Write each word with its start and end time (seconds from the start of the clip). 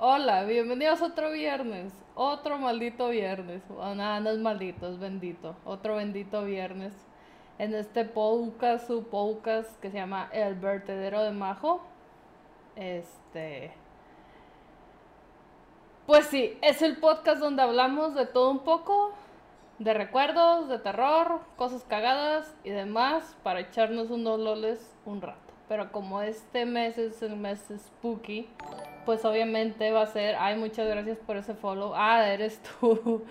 Hola, 0.00 0.44
bienvenidos 0.44 1.02
otro 1.02 1.32
viernes. 1.32 1.92
Otro 2.14 2.56
maldito 2.56 3.08
viernes. 3.08 3.66
Bueno, 3.68 3.96
nada, 3.96 4.20
no 4.20 4.30
es 4.30 4.38
maldito, 4.38 4.88
es 4.88 5.00
bendito. 5.00 5.56
Otro 5.64 5.96
bendito 5.96 6.44
viernes. 6.44 6.94
En 7.58 7.74
este 7.74 8.04
podcast, 8.04 8.86
su 8.86 9.08
podcast 9.08 9.68
que 9.80 9.90
se 9.90 9.96
llama 9.96 10.28
El 10.32 10.54
Vertedero 10.54 11.24
de 11.24 11.32
Majo. 11.32 11.80
Este. 12.76 13.72
Pues 16.06 16.26
sí, 16.26 16.56
es 16.62 16.80
el 16.82 16.98
podcast 16.98 17.40
donde 17.40 17.62
hablamos 17.62 18.14
de 18.14 18.26
todo 18.26 18.52
un 18.52 18.60
poco. 18.60 19.14
De 19.80 19.94
recuerdos, 19.94 20.68
de 20.68 20.78
terror, 20.78 21.40
cosas 21.56 21.82
cagadas 21.82 22.54
y 22.62 22.70
demás. 22.70 23.36
Para 23.42 23.58
echarnos 23.58 24.10
unos 24.10 24.38
loles 24.38 24.96
un 25.04 25.22
rato. 25.22 25.52
Pero 25.68 25.90
como 25.90 26.22
este 26.22 26.66
mes 26.66 26.98
es 26.98 27.20
el 27.20 27.34
mes 27.34 27.66
spooky 27.76 28.48
pues 29.08 29.24
obviamente 29.24 29.90
va 29.90 30.02
a 30.02 30.06
ser, 30.06 30.36
ay, 30.38 30.58
muchas 30.58 30.86
gracias 30.86 31.16
por 31.16 31.38
ese 31.38 31.54
follow. 31.54 31.94
Ah, 31.96 32.28
eres 32.28 32.60
tú. 32.80 33.24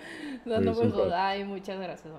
Dándome 0.44 0.90
sí, 0.90 0.92
ay, 1.14 1.44
muchas 1.44 1.78
gracias. 1.78 2.12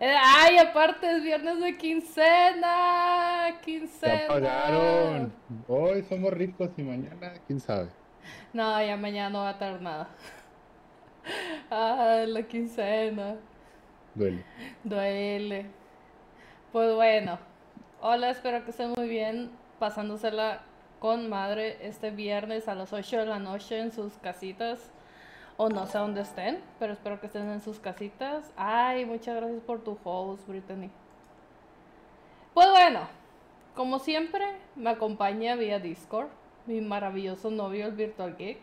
Ay, 0.00 0.58
aparte 0.58 1.08
es 1.08 1.22
viernes 1.22 1.60
de 1.60 1.78
quincena. 1.78 3.46
Quincena. 3.64 4.22
Ya 4.22 4.26
pagaron. 4.26 5.32
Hoy 5.68 6.02
somos 6.02 6.32
ricos 6.32 6.68
y 6.76 6.82
mañana, 6.82 7.34
quién 7.46 7.60
sabe. 7.60 7.90
No, 8.52 8.84
ya 8.84 8.96
mañana 8.96 9.30
no 9.30 9.38
va 9.42 9.50
a 9.50 9.52
estar 9.52 9.80
nada. 9.80 10.08
Ay, 11.70 12.26
la 12.26 12.42
quincena. 12.42 13.36
Duele. 14.16 14.42
Duele. 14.82 15.66
Pues 16.72 16.92
bueno. 16.92 17.38
Hola, 18.00 18.30
espero 18.30 18.64
que 18.64 18.72
estén 18.72 18.94
muy 18.96 19.08
bien. 19.08 19.52
Pasándosela 19.78 20.64
con 20.98 21.28
madre 21.28 21.78
este 21.86 22.10
viernes 22.10 22.68
a 22.68 22.74
las 22.74 22.92
8 22.92 23.18
de 23.18 23.26
la 23.26 23.38
noche 23.38 23.78
en 23.78 23.92
sus 23.92 24.14
casitas. 24.18 24.92
O 25.58 25.70
no 25.70 25.86
sé 25.86 25.96
dónde 25.96 26.20
estén, 26.20 26.60
pero 26.78 26.92
espero 26.92 27.18
que 27.18 27.26
estén 27.26 27.48
en 27.50 27.62
sus 27.62 27.78
casitas. 27.78 28.52
Ay, 28.56 29.06
muchas 29.06 29.36
gracias 29.36 29.62
por 29.62 29.82
tu 29.82 29.98
host, 30.04 30.46
Brittany. 30.46 30.90
Pues 32.52 32.68
bueno, 32.70 33.08
como 33.74 33.98
siempre, 33.98 34.44
me 34.74 34.90
acompaña 34.90 35.56
vía 35.56 35.78
Discord 35.78 36.28
mi 36.66 36.80
maravilloso 36.80 37.50
novio, 37.50 37.86
el 37.86 37.92
Virtual 37.92 38.36
Geek. 38.36 38.58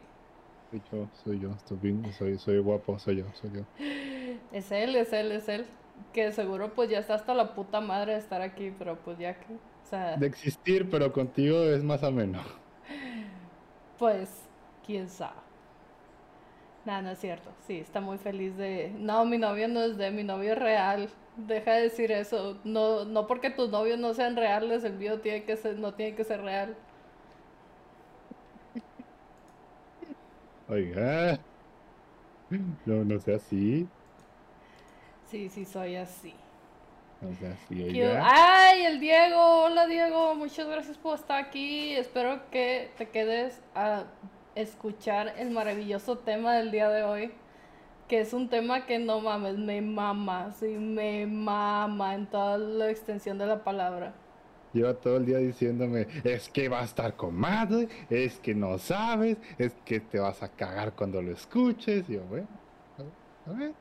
Soy 0.71 0.81
yo, 0.91 1.07
soy 1.23 1.39
yo, 1.39 1.51
estoy 1.51 1.77
bien, 1.77 2.13
soy, 2.13 2.37
soy 2.37 2.59
guapo, 2.59 2.99
soy 2.99 3.17
yo, 3.17 3.25
soy 3.33 3.51
yo. 3.51 3.61
Es 4.51 4.71
él, 4.71 4.95
es 4.95 5.13
él, 5.13 5.31
es 5.31 5.47
él. 5.47 5.65
Que 6.11 6.31
seguro 6.31 6.73
pues 6.73 6.89
ya 6.89 6.99
está 6.99 7.13
hasta 7.15 7.33
la 7.33 7.53
puta 7.53 7.81
madre 7.81 8.13
de 8.13 8.19
estar 8.19 8.41
aquí, 8.41 8.73
pero 8.77 8.97
pues 8.97 9.17
ya 9.17 9.35
que 9.35 9.45
de 9.91 10.25
existir, 10.27 10.89
pero 10.89 11.11
contigo 11.11 11.63
es 11.63 11.83
más 11.83 12.03
ameno. 12.03 12.41
Pues, 13.97 14.29
quién 14.85 15.07
sabe. 15.09 15.39
Nada, 16.85 17.01
no 17.01 17.11
es 17.11 17.19
cierto. 17.19 17.49
Sí, 17.65 17.79
está 17.79 18.01
muy 18.01 18.17
feliz 18.17 18.57
de. 18.57 18.91
No, 18.97 19.25
mi 19.25 19.37
novio 19.37 19.67
no 19.67 19.81
es 19.83 19.97
de 19.97 20.11
mi 20.11 20.23
novio 20.23 20.53
es 20.53 20.59
real. 20.59 21.09
Deja 21.37 21.73
de 21.73 21.83
decir 21.83 22.11
eso. 22.11 22.59
No, 22.63 23.05
no 23.05 23.25
porque 23.27 23.49
tus 23.49 23.69
novios 23.69 23.99
no 23.99 24.13
sean 24.13 24.35
reales, 24.35 24.83
el 24.83 24.93
mío 24.93 25.21
tiene 25.21 25.43
que 25.45 25.55
ser, 25.57 25.79
no 25.79 25.93
tiene 25.93 26.15
que 26.15 26.23
ser 26.25 26.41
real. 26.41 26.75
Oiga. 30.67 31.39
No, 32.85 33.03
no 33.03 33.19
sea 33.19 33.35
así. 33.37 33.87
Sí, 35.25 35.49
sí, 35.49 35.65
soy 35.65 35.95
así. 35.95 36.42
O 37.23 38.21
Ay, 38.21 38.85
el 38.85 38.99
Diego. 38.99 39.63
Hola 39.63 39.87
Diego, 39.87 40.35
muchas 40.35 40.67
gracias 40.67 40.97
por 40.97 41.15
estar 41.15 41.39
aquí. 41.39 41.93
Espero 41.93 42.49
que 42.51 42.91
te 42.97 43.07
quedes 43.07 43.61
a 43.75 44.03
escuchar 44.55 45.33
el 45.37 45.51
maravilloso 45.51 46.17
tema 46.17 46.55
del 46.55 46.71
día 46.71 46.89
de 46.89 47.03
hoy. 47.03 47.31
Que 48.09 48.19
es 48.19 48.33
un 48.33 48.49
tema 48.49 48.85
que 48.85 48.99
no 48.99 49.21
mames, 49.21 49.57
me 49.57 49.81
mama, 49.81 50.51
sí, 50.51 50.67
me 50.67 51.25
mama 51.25 52.15
en 52.15 52.25
toda 52.25 52.57
la 52.57 52.89
extensión 52.89 53.37
de 53.37 53.45
la 53.45 53.63
palabra. 53.63 54.13
Lleva 54.73 54.93
todo 54.93 55.15
el 55.17 55.25
día 55.25 55.37
diciéndome, 55.37 56.07
es 56.25 56.49
que 56.49 56.67
va 56.67 56.81
a 56.81 56.83
estar 56.83 57.15
con 57.15 57.35
madre, 57.35 57.87
es 58.09 58.39
que 58.39 58.53
no 58.53 58.77
sabes, 58.79 59.37
es 59.57 59.73
que 59.85 60.01
te 60.01 60.19
vas 60.19 60.43
a 60.43 60.49
cagar 60.49 60.91
cuando 60.93 61.21
lo 61.21 61.31
escuches. 61.31 62.09
Y 62.09 62.15
yo, 62.15 62.21
bueno, 62.23 62.47
a 62.97 63.03
ver, 63.03 63.13
a 63.55 63.59
ver. 63.59 63.73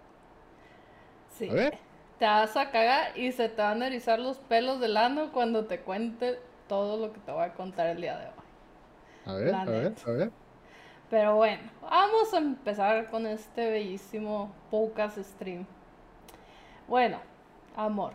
Sí. 1.30 1.48
A 1.48 1.54
ver 1.54 1.91
te 2.22 2.28
vas 2.28 2.56
a 2.56 2.70
cagar 2.70 3.18
y 3.18 3.32
se 3.32 3.48
te 3.48 3.60
van 3.60 3.82
a 3.82 3.88
erizar 3.88 4.20
los 4.20 4.36
pelos 4.36 4.78
del 4.78 4.96
ano 4.96 5.32
cuando 5.32 5.64
te 5.64 5.80
cuente 5.80 6.38
todo 6.68 6.96
lo 6.96 7.12
que 7.12 7.18
te 7.18 7.32
voy 7.32 7.42
a 7.42 7.52
contar 7.52 7.88
el 7.88 8.00
día 8.00 8.16
de 8.16 8.26
hoy. 8.26 8.32
A 9.26 9.32
ver, 9.32 9.52
a 9.52 9.64
ver, 9.64 9.94
a 10.06 10.10
ver. 10.12 10.30
Pero 11.10 11.34
bueno, 11.34 11.64
vamos 11.80 12.32
a 12.32 12.38
empezar 12.38 13.10
con 13.10 13.26
este 13.26 13.72
bellísimo 13.72 14.52
podcast 14.70 15.18
stream. 15.18 15.66
Bueno, 16.86 17.18
amor, 17.74 18.12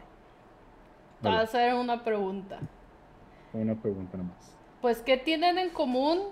te 1.22 1.28
voy 1.28 1.40
a 1.40 1.42
hacer 1.42 1.74
una 1.74 2.02
pregunta. 2.02 2.62
Una 3.52 3.76
pregunta 3.76 4.16
nomás. 4.16 4.56
Pues, 4.80 5.02
¿qué 5.02 5.18
tienen 5.18 5.58
en 5.58 5.70
común? 5.72 6.30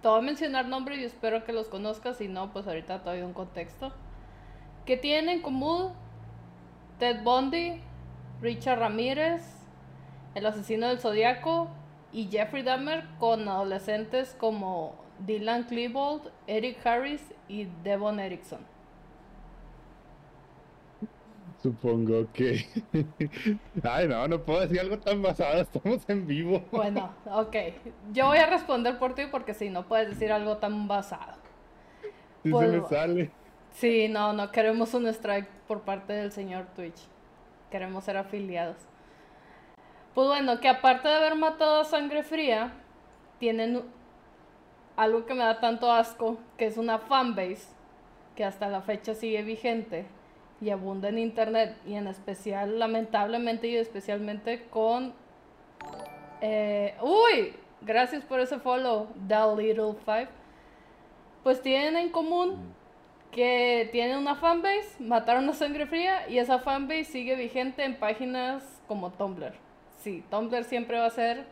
Te 0.00 0.08
voy 0.08 0.18
a 0.18 0.22
mencionar 0.22 0.66
nombres 0.66 0.98
y 0.98 1.04
espero 1.04 1.44
que 1.44 1.52
los 1.52 1.68
conozcas, 1.68 2.16
si 2.16 2.26
no, 2.26 2.52
pues 2.52 2.66
ahorita 2.66 3.04
te 3.04 3.08
doy 3.08 3.22
un 3.22 3.34
contexto. 3.34 3.92
¿Qué 4.86 4.96
tienen 4.96 5.28
en 5.28 5.42
común 5.42 5.92
Ted 6.98 7.22
Bundy, 7.22 7.80
Richard 8.40 8.80
Ramírez, 8.80 9.42
el 10.34 10.44
asesino 10.44 10.88
del 10.88 10.98
Zodíaco 10.98 11.68
y 12.12 12.26
Jeffrey 12.26 12.64
Dahmer 12.64 13.04
con 13.20 13.48
adolescentes 13.48 14.36
como 14.38 14.96
Dylan 15.20 15.64
Klebold, 15.64 16.32
Eric 16.48 16.84
Harris 16.84 17.22
y 17.48 17.68
Devon 17.84 18.18
Erickson? 18.18 18.60
Supongo 21.62 22.26
que. 22.32 22.66
Ay, 23.84 24.08
no, 24.08 24.26
no 24.26 24.40
puedo 24.40 24.62
decir 24.62 24.80
algo 24.80 24.98
tan 24.98 25.22
basado, 25.22 25.60
estamos 25.60 26.02
en 26.08 26.26
vivo. 26.26 26.64
Bueno, 26.72 27.14
ok. 27.26 27.54
Yo 28.12 28.26
voy 28.26 28.38
a 28.38 28.46
responder 28.46 28.98
por 28.98 29.14
ti 29.14 29.22
porque 29.30 29.54
si 29.54 29.70
no 29.70 29.86
puedes 29.86 30.08
decir 30.08 30.32
algo 30.32 30.56
tan 30.56 30.88
basado. 30.88 31.34
Si 32.42 32.50
se 32.50 32.66
me 32.66 32.80
sale. 32.88 33.30
Sí, 33.72 34.08
no, 34.08 34.32
no 34.32 34.52
queremos 34.52 34.94
un 34.94 35.06
strike 35.06 35.48
por 35.66 35.82
parte 35.82 36.12
del 36.12 36.30
señor 36.30 36.66
Twitch. 36.76 37.00
Queremos 37.70 38.04
ser 38.04 38.16
afiliados. 38.16 38.76
Pues 40.14 40.28
bueno, 40.28 40.60
que 40.60 40.68
aparte 40.68 41.08
de 41.08 41.14
haber 41.14 41.36
matado 41.36 41.80
a 41.80 41.84
sangre 41.84 42.22
fría, 42.22 42.72
tienen 43.38 43.82
algo 44.96 45.24
que 45.24 45.34
me 45.34 45.42
da 45.42 45.58
tanto 45.58 45.90
asco, 45.90 46.36
que 46.58 46.66
es 46.66 46.76
una 46.76 46.98
fanbase 46.98 47.66
que 48.36 48.44
hasta 48.44 48.68
la 48.68 48.82
fecha 48.82 49.14
sigue 49.14 49.42
vigente 49.42 50.06
y 50.60 50.70
abunda 50.70 51.08
en 51.08 51.18
internet 51.18 51.76
y 51.86 51.94
en 51.94 52.06
especial, 52.06 52.78
lamentablemente 52.78 53.68
y 53.68 53.76
especialmente 53.76 54.66
con... 54.70 55.14
Eh, 56.40 56.94
uy, 57.00 57.54
gracias 57.80 58.22
por 58.24 58.38
ese 58.40 58.58
follow, 58.58 59.08
The 59.26 59.56
Little 59.56 59.94
Five. 60.04 60.28
Pues 61.42 61.62
tienen 61.62 61.96
en 61.96 62.10
común 62.10 62.74
que 63.32 63.88
tiene 63.90 64.16
una 64.16 64.36
fanbase, 64.36 64.96
mataron 65.00 65.48
a 65.48 65.54
sangre 65.54 65.86
fría 65.86 66.28
y 66.28 66.38
esa 66.38 66.58
fanbase 66.58 67.04
sigue 67.04 67.34
vigente 67.34 67.82
en 67.84 67.96
páginas 67.96 68.62
como 68.86 69.10
Tumblr. 69.10 69.52
Sí, 70.02 70.22
Tumblr 70.30 70.64
siempre 70.64 70.98
va 70.98 71.06
a 71.06 71.10
ser 71.10 71.44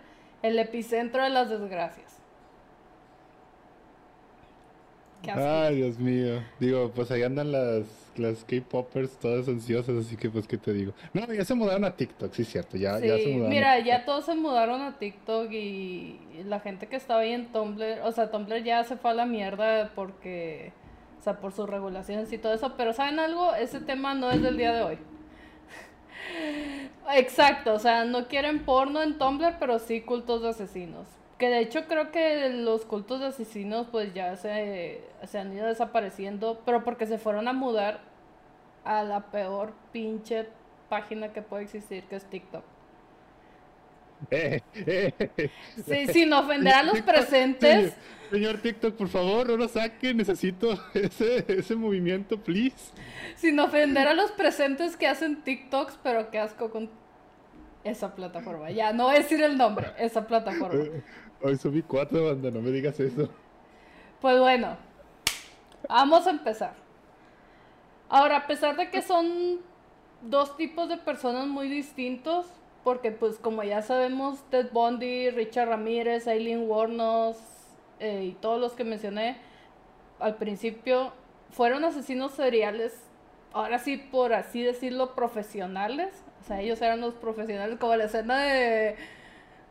el 0.42 0.58
epicentro 0.58 1.24
de 1.24 1.30
las 1.30 1.48
desgracias. 1.48 2.10
Ay, 5.26 5.76
Dios 5.76 5.98
mío. 5.98 6.42
Digo, 6.58 6.90
pues 6.94 7.10
ahí 7.10 7.22
andan 7.22 7.52
las, 7.52 7.84
las 8.16 8.44
K-Poppers 8.44 9.19
todas 9.19 9.48
ansiosas, 9.48 9.96
así 9.96 10.16
que 10.16 10.30
pues, 10.30 10.46
¿qué 10.46 10.56
te 10.56 10.72
digo? 10.72 10.92
No, 11.12 11.32
ya 11.32 11.44
se 11.44 11.54
mudaron 11.54 11.84
a 11.84 11.94
TikTok, 11.94 12.32
sí, 12.32 12.44
cierto, 12.44 12.76
ya, 12.76 12.98
ya 13.00 13.16
se 13.16 13.28
mudaron. 13.28 13.50
Mira, 13.50 13.78
ya 13.80 14.04
todos 14.04 14.24
se 14.24 14.34
mudaron 14.34 14.80
a 14.80 14.98
TikTok 14.98 15.50
y 15.52 16.19
la 16.46 16.60
gente 16.60 16.86
que 16.88 16.96
estaba 16.96 17.20
ahí 17.20 17.32
en 17.32 17.52
Tumblr, 17.52 18.00
o 18.02 18.12
sea, 18.12 18.30
Tumblr 18.30 18.62
ya 18.62 18.82
se 18.84 18.96
fue 18.96 19.10
a 19.10 19.14
la 19.14 19.26
mierda 19.26 19.93
porque 19.94 20.72
o 21.20 21.22
sea, 21.22 21.38
por 21.38 21.52
sus 21.52 21.69
regulaciones 21.69 22.32
y 22.32 22.38
todo 22.38 22.55
eso. 22.55 22.72
Pero 22.78 22.94
¿saben 22.94 23.19
algo? 23.19 23.55
Ese 23.55 23.81
tema 23.81 24.14
no 24.14 24.31
es 24.31 24.43
del 24.43 24.56
día 24.56 24.72
de 24.72 24.82
hoy. 24.82 24.99
Exacto, 27.14 27.75
o 27.75 27.78
sea, 27.78 28.06
no 28.06 28.26
quieren 28.26 28.64
porno 28.64 29.02
en 29.02 29.19
Tumblr, 29.19 29.58
pero 29.58 29.78
sí 29.78 30.00
cultos 30.00 30.40
de 30.40 30.49
asesinos. 30.49 31.06
Que 31.37 31.50
de 31.50 31.61
hecho 31.61 31.84
creo 31.87 32.11
que 32.11 32.49
los 32.49 32.87
cultos 32.87 33.20
de 33.20 33.26
asesinos 33.26 33.87
pues 33.90 34.14
ya 34.14 34.34
se, 34.37 35.02
se 35.25 35.38
han 35.38 35.52
ido 35.52 35.67
desapareciendo, 35.67 36.62
pero 36.64 36.84
porque 36.84 37.06
se 37.06 37.19
fueron 37.19 37.49
a 37.49 37.52
mudar 37.52 38.00
a 38.84 39.02
la 39.02 39.31
peor 39.31 39.75
pinche 39.93 40.49
página 40.88 41.34
que 41.34 41.43
puede 41.43 41.64
existir, 41.64 42.05
que 42.05 42.17
es 42.17 42.25
TikTok. 42.25 42.64
Eh, 44.31 44.61
eh. 44.75 45.50
Sí, 45.87 46.06
sin 46.12 46.32
ofender 46.32 46.75
a 46.75 46.82
los 46.82 47.00
presentes. 47.02 47.94
Señor, 48.31 48.58
TikTok, 48.58 48.94
por 48.94 49.08
favor, 49.08 49.49
no 49.49 49.56
lo 49.56 49.69
saque. 49.69 50.14
Necesito 50.14 50.78
ese, 50.94 51.44
ese 51.49 51.75
movimiento, 51.75 52.38
please. 52.38 52.93
Sin 53.37 53.58
ofender 53.58 54.08
a 54.08 54.14
los 54.14 54.31
presentes 54.32 54.96
que 54.96 55.06
hacen 55.06 55.43
TikToks, 55.43 55.99
pero 56.02 56.31
qué 56.31 56.38
asco 56.38 56.70
con 56.70 56.90
esa 57.84 58.14
plataforma. 58.14 58.70
Ya, 58.70 58.93
no 58.93 59.05
voy 59.05 59.17
a 59.17 59.19
decir 59.19 59.43
el 59.43 59.56
nombre, 59.56 59.93
esa 59.99 60.26
plataforma. 60.26 60.84
Hoy 61.43 61.56
subí 61.56 61.82
cuatro, 61.82 62.26
banda, 62.26 62.50
no 62.50 62.61
me 62.61 62.70
digas 62.70 63.00
eso. 63.00 63.31
Pues 64.20 64.38
bueno, 64.38 64.76
vamos 65.88 66.26
a 66.26 66.31
empezar. 66.31 66.75
Ahora, 68.11 68.38
a 68.38 68.46
pesar 68.46 68.76
de 68.76 68.90
que 68.90 69.00
son 69.00 69.61
dos 70.20 70.56
tipos 70.58 70.88
de 70.88 70.99
personas 70.99 71.46
muy 71.46 71.69
distintos, 71.69 72.46
porque 72.85 73.11
pues 73.11 73.38
como 73.38 73.62
ya 73.62 73.82
sabemos, 73.82 74.43
Ted 74.50 74.71
Bundy, 74.73 75.31
Richard 75.31 75.69
Ramírez, 75.69 76.27
Aileen 76.27 76.69
Wuornos 76.69 77.37
eh, 77.99 78.25
y 78.25 78.32
todos 78.32 78.61
los 78.61 78.73
que 78.73 78.85
mencioné 78.85 79.38
al 80.19 80.37
principio 80.37 81.12
fueron 81.50 81.85
asesinos 81.85 82.32
seriales, 82.32 82.99
ahora 83.53 83.79
sí 83.79 83.97
por 83.97 84.32
así 84.32 84.62
decirlo, 84.62 85.15
profesionales. 85.15 86.25
O 86.41 86.44
sea, 86.44 86.61
ellos 86.61 86.81
eran 86.81 87.00
los 87.00 87.15
profesionales, 87.15 87.79
como 87.79 87.97
la 87.97 88.05
escena 88.05 88.43
de, 88.43 88.97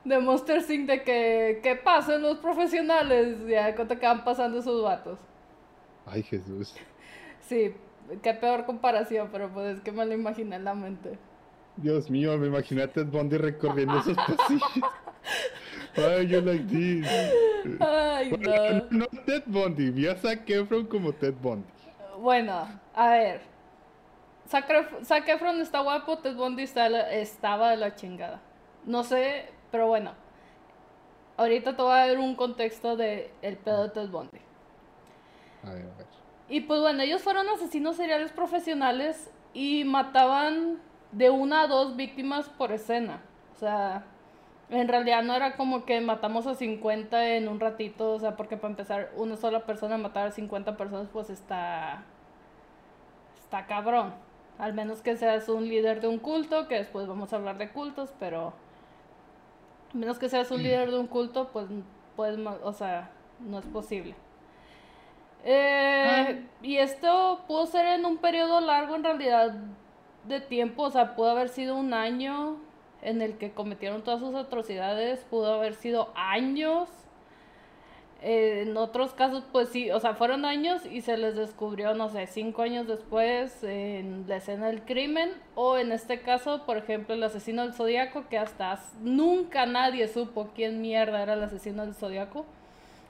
de 0.03 0.19
Monster 0.19 0.63
Inc. 0.69 0.87
de 0.87 1.03
que, 1.03 1.59
¿qué 1.63 1.75
pasan 1.75 2.21
los 2.21 2.37
profesionales? 2.37 3.39
Ya 3.47 3.67
de 3.67 3.75
cuenta 3.75 3.99
que 3.99 4.05
van 4.05 4.23
pasando 4.23 4.59
esos 4.59 4.83
vatos. 4.83 5.17
Ay, 6.05 6.23
Jesús. 6.23 6.75
Sí, 7.41 7.73
qué 8.21 8.33
peor 8.35 8.65
comparación, 8.65 9.29
pero 9.31 9.49
pues 9.49 9.77
es 9.77 9.81
que 9.81 9.91
me 9.91 10.05
lo 10.05 10.13
imaginé 10.13 10.57
en 10.57 10.63
la 10.63 10.75
mente. 10.75 11.17
Dios 11.81 12.09
mío, 12.09 12.37
me 12.37 12.47
imaginé 12.47 12.83
a 12.83 12.91
Ted 12.91 13.05
Bundy 13.07 13.37
recorriendo 13.37 13.97
esos 13.99 14.15
pasillos. 14.17 14.63
Ay, 15.97 16.27
you 16.27 16.41
like 16.41 16.63
this. 16.65 17.07
Ay, 17.79 18.29
Bueno, 18.29 18.85
no. 18.91 18.99
no 19.11 19.21
Ted 19.25 19.43
Bundy, 19.45 19.89
vi 19.91 20.07
a 20.07 20.15
Zac 20.15 20.49
Efron 20.49 20.85
como 20.87 21.13
Ted 21.13 21.33
Bundy. 21.41 21.67
Bueno, 22.19 22.67
a 22.95 23.09
ver. 23.09 23.41
Zac 24.47 24.69
Ef- 24.69 25.03
Zac 25.05 25.27
Efron 25.29 25.59
está 25.61 25.79
guapo, 25.81 26.17
Ted 26.19 26.35
Bundy 26.35 26.63
está 26.63 26.87
estaba 27.11 27.71
de 27.71 27.77
la 27.77 27.95
chingada. 27.95 28.41
No 28.85 29.03
sé, 29.03 29.49
pero 29.71 29.87
bueno. 29.87 30.13
Ahorita 31.37 31.75
te 31.75 31.81
voy 31.81 31.93
a 31.93 32.07
dar 32.07 32.17
un 32.17 32.35
contexto 32.35 32.97
de 32.97 33.31
el 33.41 33.57
pedo 33.57 33.83
de 33.83 33.89
Ted 33.89 34.09
Bundy. 34.09 34.39
A 35.63 35.69
ver, 35.73 35.83
a 35.83 35.97
ver. 35.97 36.07
Y 36.49 36.61
pues 36.61 36.81
bueno, 36.81 37.03
ellos 37.03 37.21
fueron 37.21 37.47
asesinos 37.49 37.95
seriales 37.95 38.31
profesionales 38.31 39.29
y 39.53 39.83
mataban 39.85 40.79
de 41.11 41.29
una 41.29 41.61
a 41.61 41.67
dos 41.67 41.95
víctimas 41.95 42.49
por 42.49 42.71
escena. 42.71 43.21
O 43.55 43.59
sea, 43.59 44.05
en 44.69 44.87
realidad 44.87 45.23
no 45.23 45.33
era 45.35 45.55
como 45.55 45.85
que 45.85 45.99
matamos 46.01 46.45
a 46.47 46.55
50 46.55 47.35
en 47.35 47.47
un 47.47 47.59
ratito, 47.59 48.13
o 48.13 48.19
sea, 48.19 48.35
porque 48.35 48.57
para 48.57 48.71
empezar 48.71 49.11
una 49.15 49.35
sola 49.35 49.65
persona 49.65 49.97
matar 49.97 50.27
a 50.27 50.31
50 50.31 50.77
personas 50.77 51.07
pues 51.11 51.29
está 51.29 52.03
está 53.39 53.65
cabrón. 53.65 54.13
Al 54.59 54.73
menos 54.73 55.01
que 55.01 55.15
seas 55.15 55.49
un 55.49 55.67
líder 55.67 56.01
de 56.01 56.07
un 56.07 56.19
culto, 56.19 56.67
que 56.67 56.75
después 56.75 57.07
vamos 57.07 57.33
a 57.33 57.37
hablar 57.37 57.57
de 57.57 57.69
cultos, 57.71 58.13
pero 58.19 58.53
a 59.93 59.97
menos 59.97 60.19
que 60.19 60.29
seas 60.29 60.51
un 60.51 60.61
líder 60.61 60.91
de 60.91 60.99
un 60.99 61.07
culto, 61.07 61.49
pues 61.51 61.67
pues 62.15 62.37
o 62.63 62.73
sea, 62.73 63.11
no 63.39 63.59
es 63.59 63.65
posible. 63.65 64.13
Eh, 65.45 66.45
y 66.61 66.77
esto 66.77 67.41
pudo 67.47 67.65
ser 67.65 67.85
en 67.85 68.05
un 68.05 68.17
periodo 68.17 68.59
largo 68.59 68.95
en 68.95 69.03
realidad 69.05 69.55
de 70.25 70.41
tiempo, 70.41 70.83
o 70.83 70.91
sea, 70.91 71.15
pudo 71.15 71.29
haber 71.29 71.49
sido 71.49 71.75
un 71.75 71.93
año 71.93 72.57
en 73.01 73.21
el 73.21 73.37
que 73.37 73.51
cometieron 73.51 74.03
todas 74.03 74.19
sus 74.19 74.35
atrocidades, 74.35 75.19
pudo 75.29 75.53
haber 75.53 75.75
sido 75.75 76.09
años. 76.15 76.89
Eh, 78.21 78.63
en 78.67 78.75
otros 78.75 79.13
casos, 79.13 79.45
pues 79.49 79.69
sí, 79.69 79.91
o 79.91 79.99
sea, 80.01 80.13
fueron 80.13 80.43
años 80.43 80.85
y 80.85 81.01
se 81.01 81.15
les 81.15 81.37
descubrió, 81.37 81.93
no 81.93 82.09
sé, 82.09 82.27
cinco 82.27 82.63
años 82.63 82.85
después 82.85 83.63
en 83.63 84.25
la 84.27 84.37
escena 84.37 84.67
del 84.67 84.81
crimen. 84.81 85.31
O 85.55 85.77
en 85.77 85.93
este 85.93 86.19
caso, 86.19 86.65
por 86.65 86.77
ejemplo, 86.77 87.15
el 87.15 87.23
asesino 87.23 87.61
del 87.61 87.73
zodiaco, 87.73 88.27
que 88.27 88.37
hasta 88.37 88.79
nunca 89.01 89.65
nadie 89.65 90.07
supo 90.09 90.49
quién 90.53 90.81
mierda 90.81 91.23
era 91.23 91.33
el 91.33 91.43
asesino 91.43 91.85
del 91.85 91.95
zodiaco. 91.95 92.45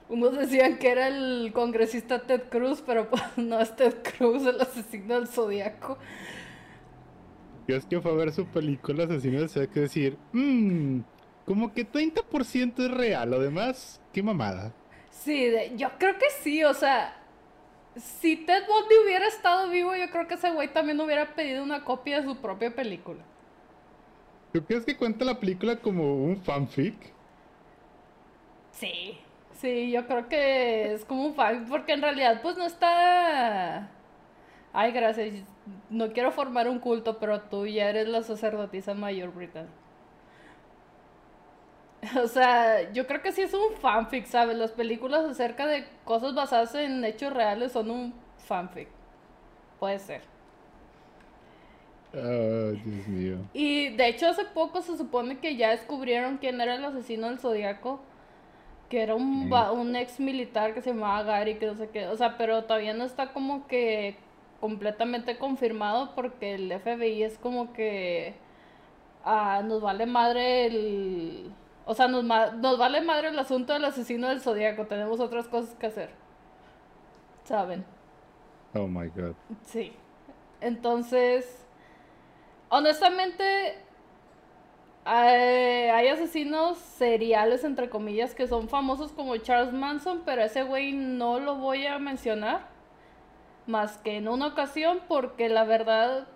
Unos 0.08 0.36
decían 0.36 0.78
que 0.78 0.90
era 0.90 1.08
el 1.08 1.52
congresista 1.52 2.20
Ted 2.22 2.42
Cruz, 2.48 2.82
pero 2.84 3.08
pues 3.10 3.22
no 3.36 3.60
es 3.60 3.74
Ted 3.74 3.94
Cruz 4.16 4.46
el 4.46 4.60
asesino 4.60 5.16
del 5.16 5.26
zodiaco. 5.26 5.98
Es 7.76 7.86
que 7.86 8.00
fue 8.00 8.12
a 8.12 8.14
ver 8.14 8.32
su 8.32 8.46
película 8.46 9.04
Asesino 9.04 9.40
del 9.40 9.68
que 9.70 9.80
decir, 9.80 10.18
mmm, 10.32 11.00
como 11.44 11.72
que 11.72 11.84
30% 11.84 12.84
es 12.84 12.90
real, 12.90 13.30
lo 13.30 13.40
demás, 13.40 14.00
qué 14.12 14.22
mamada. 14.22 14.74
Sí, 15.10 15.46
de- 15.46 15.76
yo 15.76 15.90
creo 15.98 16.18
que 16.18 16.30
sí, 16.42 16.64
o 16.64 16.74
sea, 16.74 17.16
si 17.96 18.36
Ted 18.46 18.64
Bundy 18.68 18.94
hubiera 19.04 19.26
estado 19.28 19.70
vivo, 19.70 19.94
yo 19.96 20.10
creo 20.10 20.28
que 20.28 20.34
ese 20.34 20.50
güey 20.52 20.72
también 20.72 21.00
hubiera 21.00 21.34
pedido 21.34 21.62
una 21.64 21.84
copia 21.84 22.18
de 22.20 22.24
su 22.28 22.36
propia 22.40 22.74
película. 22.74 23.24
¿Tú 24.52 24.64
crees 24.64 24.84
que 24.84 24.96
cuenta 24.96 25.24
la 25.24 25.40
película 25.40 25.80
como 25.80 26.22
un 26.24 26.40
fanfic? 26.40 26.94
Sí, 28.72 29.18
sí, 29.52 29.90
yo 29.90 30.06
creo 30.06 30.28
que 30.28 30.94
es 30.94 31.04
como 31.04 31.26
un 31.26 31.34
fan, 31.34 31.66
porque 31.68 31.92
en 31.92 32.02
realidad 32.02 32.40
pues 32.42 32.56
no 32.56 32.64
está... 32.66 33.90
Ay, 34.72 34.92
gracias, 34.92 35.34
no 35.90 36.12
quiero 36.12 36.32
formar 36.32 36.68
un 36.68 36.78
culto, 36.80 37.18
pero 37.18 37.42
tú 37.42 37.66
ya 37.66 37.88
eres 37.90 38.08
la 38.08 38.22
sacerdotisa 38.22 38.94
mayor, 38.94 39.32
Brittany. 39.34 39.68
O 42.22 42.26
sea, 42.28 42.90
yo 42.92 43.06
creo 43.06 43.22
que 43.22 43.32
sí 43.32 43.42
es 43.42 43.54
un 43.54 43.74
fanfic, 43.80 44.26
¿sabes? 44.26 44.56
Las 44.56 44.72
películas 44.72 45.24
acerca 45.24 45.66
de 45.66 45.86
cosas 46.04 46.34
basadas 46.34 46.74
en 46.74 47.04
hechos 47.04 47.32
reales 47.32 47.72
son 47.72 47.90
un 47.90 48.14
fanfic. 48.38 48.88
Puede 49.78 49.98
ser. 49.98 50.22
Ah, 52.12 52.72
Dios 52.84 53.06
mío. 53.08 53.38
Y 53.52 53.90
de 53.96 54.08
hecho 54.08 54.28
hace 54.28 54.44
poco 54.44 54.82
se 54.82 54.96
supone 54.96 55.38
que 55.38 55.56
ya 55.56 55.70
descubrieron 55.70 56.38
quién 56.38 56.60
era 56.60 56.74
el 56.74 56.84
asesino 56.84 57.28
del 57.28 57.38
Zodíaco. 57.38 58.00
Que 58.90 59.02
era 59.02 59.14
un, 59.16 59.48
Mm. 59.48 59.72
un 59.72 59.96
ex 59.96 60.20
militar 60.20 60.74
que 60.74 60.82
se 60.82 60.90
llamaba 60.92 61.22
Gary, 61.24 61.58
que 61.58 61.66
no 61.66 61.76
sé 61.76 61.90
qué. 61.90 62.08
O 62.08 62.16
sea, 62.16 62.36
pero 62.38 62.64
todavía 62.64 62.94
no 62.94 63.04
está 63.04 63.32
como 63.32 63.66
que 63.68 64.16
completamente 64.60 65.38
confirmado 65.38 66.14
porque 66.14 66.54
el 66.54 66.72
FBI 66.72 67.22
es 67.22 67.38
como 67.38 67.72
que 67.72 68.34
ah, 69.24 69.62
nos 69.64 69.80
vale 69.82 70.06
madre 70.06 70.66
el... 70.66 71.52
O 71.86 71.94
sea, 71.94 72.08
nos, 72.08 72.22
ma- 72.24 72.50
nos 72.52 72.78
vale 72.78 73.00
madre 73.00 73.28
el 73.28 73.38
asunto 73.38 73.72
del 73.72 73.84
asesino 73.84 74.28
del 74.28 74.40
Zodíaco. 74.40 74.86
Tenemos 74.86 75.18
otras 75.20 75.48
cosas 75.48 75.74
que 75.76 75.86
hacer. 75.86 76.10
¿Saben? 77.44 77.84
Oh 78.74 78.86
my 78.86 79.08
god. 79.08 79.34
Sí. 79.64 79.92
Entonces, 80.60 81.66
honestamente, 82.68 83.78
hay, 85.04 85.88
hay 85.88 86.08
asesinos 86.08 86.78
seriales, 86.78 87.64
entre 87.64 87.90
comillas, 87.90 88.34
que 88.34 88.46
son 88.46 88.68
famosos 88.68 89.12
como 89.12 89.36
Charles 89.38 89.72
Manson, 89.72 90.22
pero 90.24 90.42
ese 90.42 90.62
güey 90.62 90.92
no 90.92 91.40
lo 91.40 91.56
voy 91.56 91.86
a 91.86 91.98
mencionar 91.98 92.68
más 93.70 93.98
que 93.98 94.16
en 94.16 94.28
una 94.28 94.48
ocasión 94.48 95.00
porque 95.08 95.48
la 95.48 95.64
verdad 95.64 96.26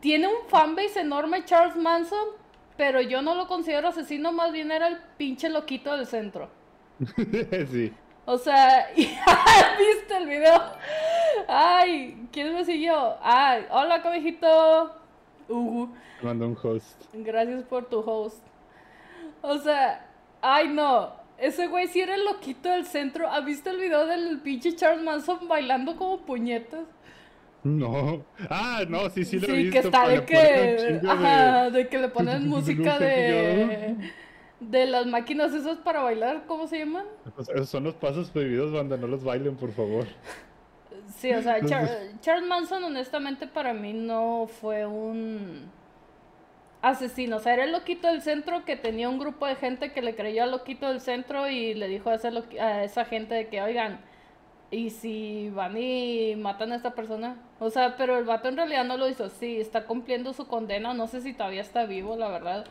tiene 0.00 0.28
un 0.28 0.48
fanbase 0.48 1.00
enorme 1.00 1.44
Charles 1.44 1.76
Manson, 1.76 2.28
pero 2.76 3.00
yo 3.00 3.22
no 3.22 3.34
lo 3.34 3.46
considero 3.46 3.88
asesino, 3.88 4.32
más 4.32 4.52
bien 4.52 4.70
era 4.70 4.88
el 4.88 4.98
pinche 5.16 5.48
loquito 5.48 5.96
del 5.96 6.06
centro. 6.06 6.48
sí. 7.70 7.92
O 8.24 8.38
sea, 8.38 8.88
¿viste 8.96 10.16
el 10.16 10.26
video? 10.26 10.60
Ay, 11.46 12.28
¿quién 12.32 12.54
me 12.54 12.64
siguió? 12.64 13.16
Ay, 13.22 13.66
hola, 13.70 14.02
conejito. 14.02 14.92
Mandó 16.22 16.48
un 16.48 16.58
host. 16.60 17.04
gracias 17.12 17.62
por 17.64 17.84
tu 17.86 18.00
host. 18.00 18.44
O 19.42 19.58
sea, 19.58 20.04
ay 20.40 20.68
no, 20.68 21.12
ese 21.38 21.66
güey 21.68 21.88
sí 21.88 22.00
era 22.00 22.14
el 22.14 22.24
loquito 22.24 22.68
del 22.70 22.86
centro. 22.86 23.28
¿Has 23.30 23.44
visto 23.44 23.70
el 23.70 23.78
video 23.78 24.06
del 24.06 24.38
pinche 24.40 24.74
Charles 24.74 25.02
Manson 25.04 25.46
bailando 25.48 25.96
como 25.96 26.18
puñetas? 26.18 26.84
No. 27.64 28.24
Ah, 28.48 28.82
no, 28.88 29.10
sí, 29.10 29.24
sí 29.24 29.38
lo 29.40 29.48
he 29.48 29.50
Sí, 29.50 29.56
visto. 29.64 29.72
que 29.72 29.78
está 29.86 30.04
pero 30.06 30.20
de 30.20 30.26
que, 30.26 30.36
de- 30.36 31.10
ajá, 31.10 31.70
de 31.70 31.88
que 31.88 31.98
le 31.98 32.08
ponen 32.08 32.48
música 32.48 32.98
de, 32.98 33.96
de 34.60 34.86
las 34.86 35.06
máquinas 35.06 35.52
esas 35.52 35.78
para 35.78 36.02
bailar, 36.02 36.44
¿cómo 36.46 36.66
se 36.68 36.78
llaman? 36.78 37.04
Pues, 37.34 37.48
Esos 37.48 37.68
son 37.68 37.84
los 37.84 37.94
pasos 37.94 38.30
prohibidos, 38.30 38.72
banda, 38.72 38.96
no 38.96 39.06
los 39.08 39.24
bailen, 39.24 39.56
por 39.56 39.72
favor. 39.72 40.06
Sí, 41.18 41.32
o 41.32 41.42
sea, 41.42 41.60
Char-. 41.64 41.88
Charles 42.20 42.46
Manson 42.48 42.84
honestamente 42.84 43.46
para 43.46 43.72
mí 43.74 43.92
no 43.92 44.48
fue 44.60 44.86
un 44.86 45.70
asesino, 46.90 47.36
o 47.36 47.38
sea, 47.40 47.54
era 47.54 47.64
el 47.64 47.72
loquito 47.72 48.08
del 48.08 48.22
centro 48.22 48.64
que 48.64 48.76
tenía 48.76 49.08
un 49.08 49.18
grupo 49.18 49.46
de 49.46 49.56
gente 49.56 49.92
que 49.92 50.02
le 50.02 50.14
creyó 50.14 50.42
al 50.42 50.50
loquito 50.50 50.88
del 50.88 51.00
centro 51.00 51.48
y 51.48 51.74
le 51.74 51.88
dijo 51.88 52.10
a, 52.10 52.14
ese 52.14 52.28
a 52.60 52.84
esa 52.84 53.04
gente 53.04 53.34
de 53.34 53.48
que, 53.48 53.62
oigan, 53.62 54.00
¿y 54.70 54.90
si 54.90 55.50
van 55.50 55.76
y 55.76 56.36
matan 56.36 56.72
a 56.72 56.76
esta 56.76 56.94
persona? 56.94 57.36
O 57.58 57.70
sea, 57.70 57.96
pero 57.96 58.18
el 58.18 58.24
vato 58.24 58.48
en 58.48 58.56
realidad 58.56 58.84
no 58.84 58.96
lo 58.96 59.08
hizo, 59.08 59.28
sí, 59.28 59.60
está 59.60 59.84
cumpliendo 59.86 60.32
su 60.32 60.46
condena, 60.46 60.94
no 60.94 61.06
sé 61.06 61.20
si 61.20 61.32
todavía 61.32 61.62
está 61.62 61.86
vivo, 61.86 62.16
la 62.16 62.28
verdad. 62.28 62.66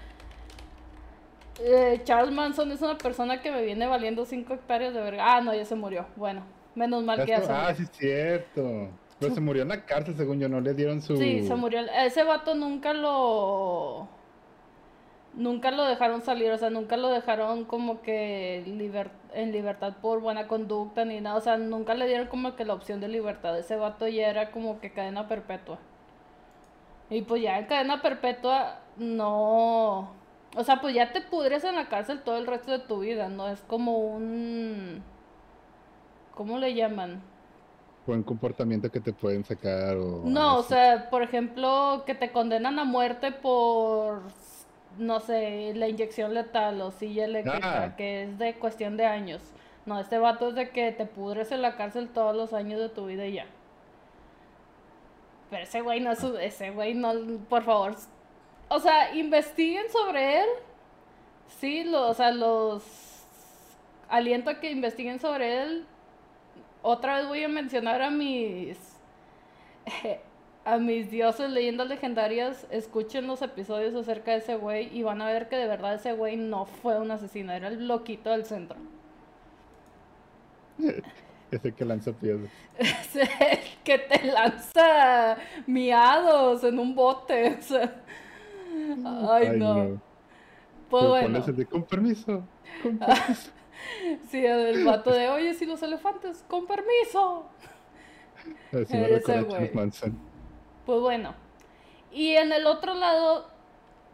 Eh, 1.60 2.02
Charles 2.04 2.34
Manson 2.34 2.72
es 2.72 2.82
una 2.82 2.98
persona 2.98 3.42
que 3.42 3.52
me 3.52 3.62
viene 3.62 3.88
valiendo 3.88 4.26
5 4.26 4.54
hectáreas 4.54 4.94
de 4.94 5.02
verga. 5.02 5.36
Ah, 5.36 5.42
no, 5.42 5.54
ya 5.54 5.66
se 5.66 5.76
murió. 5.76 6.06
Bueno, 6.16 6.44
menos 6.76 7.04
mal 7.04 7.24
que 7.24 7.32
ya 7.32 7.42
se 7.42 7.54
murió. 7.54 7.68
Ah, 7.68 7.74
sí, 7.74 7.84
es 7.84 7.92
cierto. 7.92 8.90
Pero 9.26 9.36
se 9.36 9.42
murió 9.42 9.62
en 9.64 9.70
la 9.70 9.86
cárcel, 9.86 10.16
según 10.16 10.40
yo, 10.40 10.50
no 10.50 10.62
le 10.62 10.74
dieron 10.74 11.02
su. 11.02 11.18
Sí, 11.18 11.46
se 11.48 11.56
murió. 11.56 11.82
Ese 11.82 12.24
vato 12.24 12.56
nunca 12.56 12.94
lo. 12.94 14.08
nunca 15.36 15.72
lo 15.72 15.84
dejaron 15.84 16.22
salir, 16.22 16.52
o 16.52 16.58
sea, 16.58 16.70
nunca 16.70 16.98
lo 16.98 17.10
dejaron 17.10 17.66
como 17.66 18.02
que 18.02 18.58
en 19.34 19.52
libertad 19.52 19.96
por 20.02 20.22
buena 20.22 20.48
conducta 20.48 21.06
ni 21.06 21.20
nada, 21.22 21.36
o 21.38 21.42
sea, 21.42 21.58
nunca 21.58 21.94
le 21.94 22.08
dieron 22.08 22.28
como 22.28 22.56
que 22.56 22.66
la 22.66 22.74
opción 22.74 23.02
de 23.02 23.08
libertad. 23.10 23.58
Ese 23.58 23.76
vato 23.76 24.08
ya 24.08 24.30
era 24.30 24.52
como 24.52 24.80
que 24.80 24.92
cadena 24.94 25.28
perpetua. 25.28 25.80
Y 27.10 27.22
pues 27.22 27.42
ya 27.42 27.60
en 27.60 27.66
cadena 27.66 28.02
perpetua 28.02 28.80
no... 28.98 30.14
O 30.58 30.64
sea, 30.64 30.80
pues 30.80 30.96
ya 30.96 31.12
te 31.12 31.22
pudres 31.22 31.64
en 31.66 31.76
la 31.76 31.90
cárcel 31.90 32.22
todo 32.24 32.38
el 32.38 32.48
resto 32.48 32.72
de 32.72 32.80
tu 32.80 33.00
vida, 33.00 33.28
¿no? 33.30 33.48
Es 33.50 33.62
como 33.62 33.98
un... 33.98 35.04
¿Cómo 36.34 36.58
le 36.58 36.74
llaman? 36.74 37.22
Buen 38.06 38.24
comportamiento 38.24 38.92
que 38.92 39.00
te 39.00 39.14
pueden 39.14 39.44
sacar 39.44 39.98
o... 39.98 40.22
No, 40.26 40.58
o 40.58 40.64
sea, 40.64 41.10
por 41.10 41.24
ejemplo, 41.24 42.04
que 42.06 42.14
te 42.14 42.32
condenan 42.32 42.78
a 42.78 42.84
muerte 42.86 43.32
por 43.32 44.22
no 44.98 45.20
sé, 45.20 45.74
la 45.76 45.88
inyección 45.88 46.34
letal 46.34 46.82
o 46.82 46.92
silla 46.92 47.26
eléctrica, 47.26 47.84
ah. 47.84 47.96
que 47.96 48.24
es 48.24 48.38
de 48.38 48.54
cuestión 48.56 48.98
de 48.98 49.06
años. 49.06 49.42
No, 49.86 50.00
este 50.00 50.18
vato 50.18 50.50
es 50.50 50.56
de 50.56 50.70
que 50.70 50.92
te 50.92 51.06
pudres 51.06 51.52
en 51.52 51.62
la 51.62 51.76
cárcel 51.76 52.10
todos 52.10 52.36
los 52.36 52.54
años 52.54 52.80
de 52.80 52.90
tu 52.90 53.06
vida 53.06 53.26
y 53.26 53.34
ya. 53.34 53.46
Pero 55.50 55.64
ese 55.64 55.82
güey 55.82 56.00
no, 56.00 56.12
ese 56.12 56.72
güey 56.72 56.96
no, 56.96 57.14
por 57.50 57.64
favor. 57.64 57.96
O 58.68 58.80
sea, 58.80 59.14
investiguen 59.14 59.86
sobre 59.92 60.42
él. 60.42 60.50
Sí, 61.60 61.84
lo, 61.84 62.10
o 62.10 62.14
sea, 62.14 62.32
los 62.32 62.84
aliento 64.10 64.50
a 64.50 64.60
que 64.60 64.72
investiguen 64.72 65.20
sobre 65.20 65.62
él. 65.62 65.86
Otra 66.88 67.16
vez 67.16 67.28
voy 67.28 67.44
a 67.44 67.48
mencionar 67.48 68.04
a 68.04 68.12
mis 68.12 68.78
a 70.66 70.78
mis 70.78 71.10
dioses 71.10 71.50
leyendas 71.50 71.88
legendarias, 71.88 72.68
escuchen 72.70 73.26
los 73.26 73.42
episodios 73.42 73.96
acerca 73.96 74.34
de 74.34 74.38
ese 74.38 74.56
güey 74.56 74.96
y 74.96 75.02
van 75.02 75.20
a 75.24 75.26
ver 75.26 75.50
que 75.50 75.56
de 75.56 75.66
verdad 75.66 75.96
ese 75.96 76.14
güey 76.14 76.38
no 76.38 76.68
fue 76.68 77.00
un 77.00 77.10
asesino, 77.10 77.54
era 77.54 77.70
el 77.70 77.88
loquito 77.88 78.30
del 78.30 78.46
centro. 78.46 78.78
Ese 81.52 81.72
que 81.72 81.86
lanza 81.86 82.12
piedras. 82.12 82.52
Es 82.78 83.16
el 83.16 83.60
que 83.84 83.98
te 83.98 84.24
lanza 84.26 85.38
miados 85.66 86.64
en 86.64 86.78
un 86.78 86.94
bote. 86.94 87.58
Ay, 89.28 89.58
no. 89.58 90.02
Pues 90.90 91.04
bueno. 91.08 91.44
con 91.70 91.84
permiso. 91.84 92.44
Con 92.84 92.98
permiso. 93.00 93.52
sí, 94.30 94.46
el 94.46 94.84
vato 94.84 95.12
de, 95.12 95.30
oye, 95.30 95.54
si 95.54 95.66
los 95.66 95.82
elefantes, 95.84 96.44
con 96.48 96.66
permiso. 96.66 97.46
Güey. 99.46 99.72
Pues 100.86 101.00
bueno. 101.02 101.36
Y 102.12 102.34
en 102.36 102.52
el 102.52 102.66
otro 102.68 102.94
lado, 102.94 103.48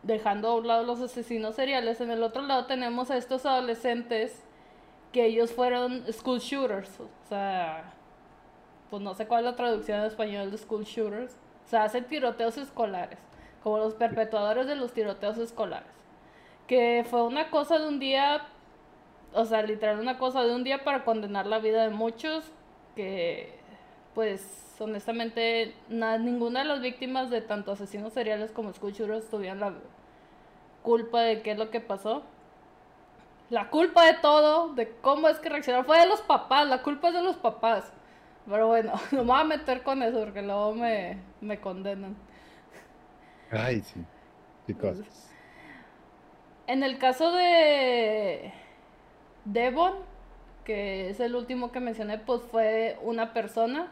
dejando 0.04 0.50
a 0.50 0.56
un 0.56 0.68
lado 0.68 0.84
los 0.84 1.02
asesinos 1.02 1.56
seriales, 1.56 2.02
en 2.02 2.12
el 2.12 2.24
otro 2.24 2.42
lado 2.42 2.66
tenemos 2.66 3.12
a 3.12 3.18
estos 3.18 3.46
adolescentes 3.46 4.44
que 5.12 5.26
ellos 5.26 5.52
fueron 5.52 6.04
school 6.12 6.40
shooters. 6.40 7.00
O 7.00 7.28
sea, 7.28 7.94
pues 8.90 9.02
no 9.02 9.14
sé 9.14 9.28
cuál 9.28 9.46
es 9.46 9.52
la 9.52 9.56
traducción 9.56 10.00
en 10.00 10.06
español 10.06 10.52
de 10.52 10.58
school 10.58 10.84
shooters. 10.84 11.34
O 11.66 11.70
sea, 11.70 11.84
hacen 11.84 12.06
tiroteos 12.06 12.58
escolares, 12.58 13.20
como 13.64 13.78
los 13.78 13.94
perpetuadores 13.94 14.68
de 14.68 14.76
los 14.76 14.94
tiroteos 14.94 15.38
escolares. 15.38 15.92
Que 16.68 17.06
fue 17.10 17.24
una 17.24 17.50
cosa 17.50 17.78
de 17.78 17.88
un 17.88 18.00
día, 18.00 18.48
o 19.34 19.46
sea, 19.46 19.62
literal 19.64 20.00
una 20.00 20.18
cosa 20.18 20.44
de 20.44 20.54
un 20.54 20.64
día 20.64 20.84
para 20.84 21.04
condenar 21.04 21.46
la 21.46 21.60
vida 21.60 21.84
de 21.84 21.90
muchos, 21.90 22.52
que 22.96 23.60
pues 24.14 24.76
honestamente, 24.80 25.74
ninguna 25.90 26.60
de 26.60 26.66
las 26.66 26.82
víctimas 26.82 27.30
de 27.30 27.42
tanto 27.42 27.72
asesinos 27.72 28.14
seriales 28.14 28.52
como 28.52 28.72
escuchuros 28.72 29.30
tuvieron 29.30 29.60
la 29.60 29.74
culpa 30.82 31.22
de 31.22 31.42
qué 31.42 31.52
es 31.52 31.58
lo 31.58 31.70
que 31.70 31.80
pasó. 31.80 32.24
La 33.50 33.70
culpa 33.70 34.06
de 34.06 34.14
todo, 34.14 34.74
de 34.74 34.92
cómo 35.02 35.28
es 35.28 35.40
que 35.40 35.50
reaccionaron, 35.50 35.86
fue 35.86 36.00
de 36.00 36.08
los 36.08 36.22
papás, 36.22 36.68
la 36.68 36.82
culpa 36.82 37.10
es 37.10 37.14
de 37.14 37.22
los 37.22 37.36
papás. 37.38 37.92
Pero 38.50 38.68
bueno, 38.68 38.94
no 39.12 39.24
me 39.24 39.32
voy 39.32 39.42
a 39.42 39.44
meter 39.44 39.84
con 39.84 40.02
eso 40.02 40.20
porque 40.20 40.42
luego 40.42 40.74
me, 40.74 41.18
me 41.42 41.60
condenan. 41.60 42.16
Ay, 43.52 43.82
sí. 43.82 44.04
Qué 44.66 44.76
cosas. 44.76 45.30
En 46.68 46.84
el 46.84 46.98
caso 46.98 47.32
de 47.34 48.54
Devon, 49.46 49.94
que 50.64 51.10
es 51.10 51.20
el 51.20 51.36
último 51.36 51.72
que 51.72 51.80
mencioné, 51.80 52.18
pues 52.18 52.42
fue 52.44 52.98
una 53.02 53.34
persona 53.34 53.92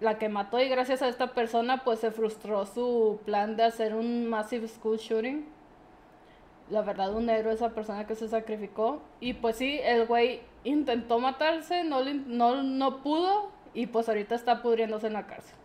la 0.00 0.18
que 0.18 0.28
mató 0.28 0.60
y 0.60 0.68
gracias 0.68 1.02
a 1.02 1.08
esta 1.08 1.34
persona 1.34 1.82
pues 1.84 1.98
se 1.98 2.10
frustró 2.10 2.66
su 2.66 3.20
plan 3.24 3.56
de 3.56 3.64
hacer 3.64 3.94
un 3.94 4.28
massive 4.28 4.68
school 4.68 4.96
shooting. 4.96 5.46
La 6.70 6.82
verdad 6.82 7.14
un 7.14 7.28
héroe 7.30 7.54
esa 7.54 7.70
persona 7.70 8.06
que 8.06 8.14
se 8.14 8.28
sacrificó 8.28 9.00
y 9.20 9.32
pues 9.34 9.56
sí, 9.56 9.80
el 9.82 10.06
güey 10.06 10.40
intentó 10.64 11.18
matarse, 11.18 11.82
no, 11.82 12.04
no, 12.04 12.62
no 12.62 13.02
pudo 13.02 13.50
y 13.74 13.86
pues 13.86 14.08
ahorita 14.08 14.34
está 14.34 14.62
pudriéndose 14.62 15.08
en 15.08 15.14
la 15.14 15.26
cárcel. 15.26 15.56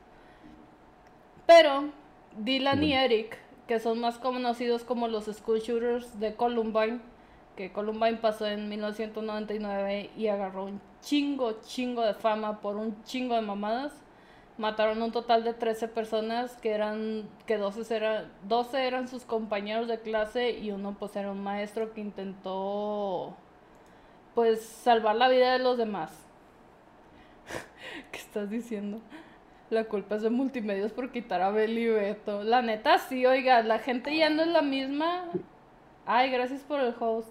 Pero 1.46 1.90
Dylan 2.38 2.84
y 2.84 2.94
Eric, 2.94 3.38
que 3.68 3.80
son 3.80 4.00
más 4.00 4.18
conocidos 4.18 4.84
como 4.84 5.08
los 5.08 5.26
school 5.26 5.60
shooters 5.60 6.20
de 6.20 6.36
Columbine, 6.36 7.02
que 7.56 7.72
Columbine 7.72 8.18
pasó 8.18 8.48
en 8.48 8.70
1999 8.70 10.12
y 10.18 10.28
agarró 10.28 10.66
un 10.66 10.82
chingo, 11.02 11.60
chingo 11.62 12.02
de 12.02 12.14
fama 12.14 12.62
por 12.62 12.78
un 12.78 13.04
chingo 13.04 13.36
de 13.36 13.42
mamadas 13.42 13.94
mataron 14.58 15.02
un 15.02 15.12
total 15.12 15.44
de 15.44 15.54
13 15.54 15.88
personas 15.88 16.56
que 16.58 16.72
eran 16.72 17.28
que 17.46 17.58
12 17.58 17.96
eran 17.96 18.32
12 18.48 18.88
eran 18.88 19.08
sus 19.08 19.26
compañeros 19.26 19.88
de 19.88 20.00
clase 20.00 20.52
y 20.52 20.72
uno 20.72 20.96
pues 21.00 21.16
era 21.16 21.32
un 21.32 21.42
maestro 21.42 21.94
que 21.94 22.02
intentó 22.02 23.36
pues 24.36 24.62
salvar 24.62 25.16
la 25.16 25.30
vida 25.30 25.54
de 25.54 25.60
los 25.60 25.78
demás. 25.78 26.12
¿Qué 28.12 28.20
estás 28.20 28.50
diciendo? 28.50 29.00
La 29.70 29.86
culpa 29.86 30.16
es 30.16 30.22
de 30.22 30.30
multimedios 30.30 30.92
por 30.92 31.12
quitar 31.12 31.42
a 31.42 31.50
Beli 31.50 31.88
Beto. 31.88 32.44
La 32.44 32.62
neta 32.62 32.98
sí, 33.00 33.26
oiga, 33.26 33.62
la 33.64 33.80
gente 33.80 34.16
ya 34.16 34.30
no 34.30 34.44
es 34.44 34.50
la 34.50 34.62
misma. 34.62 35.26
Ay, 36.06 36.32
gracias 36.32 36.62
por 36.62 36.80
el 36.80 36.94
host. 37.00 37.30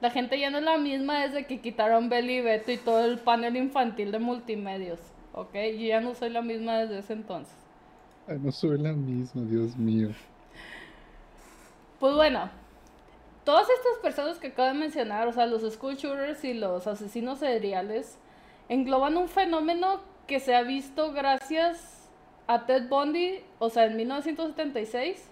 La 0.00 0.10
gente 0.10 0.38
ya 0.38 0.50
no 0.50 0.58
es 0.58 0.64
la 0.64 0.78
misma 0.78 1.22
desde 1.22 1.46
que 1.46 1.60
quitaron 1.60 2.08
Beli 2.08 2.40
Beto 2.40 2.70
y 2.70 2.76
todo 2.76 3.04
el 3.04 3.18
panel 3.18 3.56
infantil 3.56 4.12
de 4.12 4.18
multimedios. 4.18 5.00
¿ok? 5.36 5.54
Yo 5.54 5.86
ya 5.86 6.00
no 6.00 6.14
soy 6.14 6.30
la 6.30 6.42
misma 6.42 6.78
desde 6.78 6.98
ese 6.98 7.12
entonces. 7.12 7.54
no 8.26 8.50
soy 8.50 8.78
la 8.78 8.92
misma, 8.92 9.42
Dios 9.42 9.76
mío. 9.76 10.08
Pues 12.00 12.14
bueno, 12.14 12.50
todas 13.44 13.68
estas 13.68 13.98
personas 14.02 14.38
que 14.38 14.48
acabo 14.48 14.68
de 14.68 14.74
mencionar, 14.74 15.28
o 15.28 15.32
sea, 15.32 15.46
los 15.46 15.62
school 15.72 15.94
shooters 15.94 16.42
y 16.44 16.54
los 16.54 16.86
asesinos 16.86 17.38
seriales, 17.38 18.18
engloban 18.68 19.16
un 19.16 19.28
fenómeno 19.28 20.00
que 20.26 20.40
se 20.40 20.54
ha 20.54 20.62
visto 20.62 21.12
gracias 21.12 22.08
a 22.46 22.66
Ted 22.66 22.88
Bundy, 22.88 23.40
o 23.58 23.70
sea, 23.70 23.84
en 23.84 23.96
1976, 23.96 25.30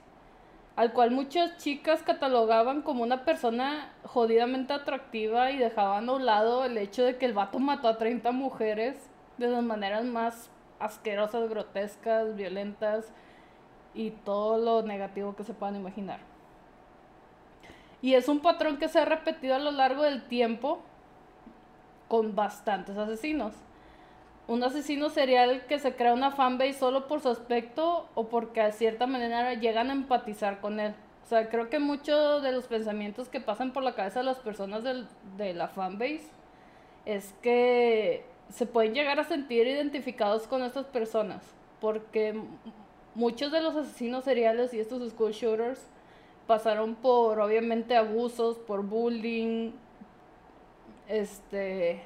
al 0.76 0.92
cual 0.92 1.12
muchas 1.12 1.56
chicas 1.58 2.02
catalogaban 2.02 2.82
como 2.82 3.04
una 3.04 3.24
persona 3.24 3.92
jodidamente 4.04 4.72
atractiva 4.72 5.52
y 5.52 5.58
dejaban 5.58 6.08
a 6.08 6.12
un 6.12 6.26
lado 6.26 6.64
el 6.64 6.76
hecho 6.78 7.04
de 7.04 7.16
que 7.16 7.26
el 7.26 7.32
vato 7.32 7.60
mató 7.60 7.86
a 7.88 7.98
30 7.98 8.32
mujeres 8.32 9.10
de 9.38 9.48
las 9.48 9.62
maneras 9.62 10.04
más 10.04 10.50
asquerosas, 10.80 11.48
grotescas, 11.48 12.34
violentas 12.34 13.12
y 13.94 14.10
todo 14.10 14.58
lo 14.58 14.86
negativo 14.86 15.36
que 15.36 15.44
se 15.44 15.54
puedan 15.54 15.76
imaginar. 15.76 16.18
Y 18.02 18.14
es 18.14 18.28
un 18.28 18.40
patrón 18.40 18.78
que 18.78 18.88
se 18.88 18.98
ha 18.98 19.04
repetido 19.04 19.54
a 19.54 19.60
lo 19.60 19.70
largo 19.70 20.02
del 20.02 20.24
tiempo 20.24 20.82
con 22.08 22.34
bastantes 22.34 22.98
asesinos. 22.98 23.54
Un 24.46 24.62
asesino 24.62 25.08
serial 25.08 25.64
que 25.66 25.78
se 25.78 25.94
crea 25.94 26.12
una 26.12 26.30
fanbase 26.30 26.74
solo 26.74 27.06
por 27.06 27.20
su 27.20 27.30
aspecto 27.30 28.08
o 28.14 28.28
porque 28.28 28.62
de 28.62 28.72
cierta 28.72 29.06
manera 29.06 29.54
llegan 29.54 29.90
a 29.90 29.94
empatizar 29.94 30.60
con 30.60 30.80
él. 30.80 30.94
O 31.24 31.26
sea, 31.26 31.48
creo 31.48 31.70
que 31.70 31.78
muchos 31.78 32.42
de 32.42 32.52
los 32.52 32.66
pensamientos 32.66 33.30
que 33.30 33.40
pasan 33.40 33.72
por 33.72 33.82
la 33.82 33.94
cabeza 33.94 34.20
de 34.20 34.26
las 34.26 34.38
personas 34.38 34.82
de 34.84 35.54
la 35.54 35.68
fanbase 35.68 36.28
es 37.06 37.34
que 37.40 38.24
se 38.50 38.66
pueden 38.66 38.94
llegar 38.94 39.18
a 39.18 39.24
sentir 39.24 39.66
identificados 39.66 40.46
con 40.46 40.62
estas 40.62 40.86
personas, 40.86 41.42
porque 41.80 42.38
muchos 43.14 43.50
de 43.50 43.62
los 43.62 43.74
asesinos 43.74 44.24
seriales 44.24 44.74
y 44.74 44.80
estos 44.80 45.10
school 45.10 45.32
shooters 45.32 45.86
pasaron 46.46 46.94
por 46.94 47.40
obviamente 47.40 47.96
abusos, 47.96 48.58
por 48.58 48.82
bullying, 48.82 49.72
este, 51.08 52.02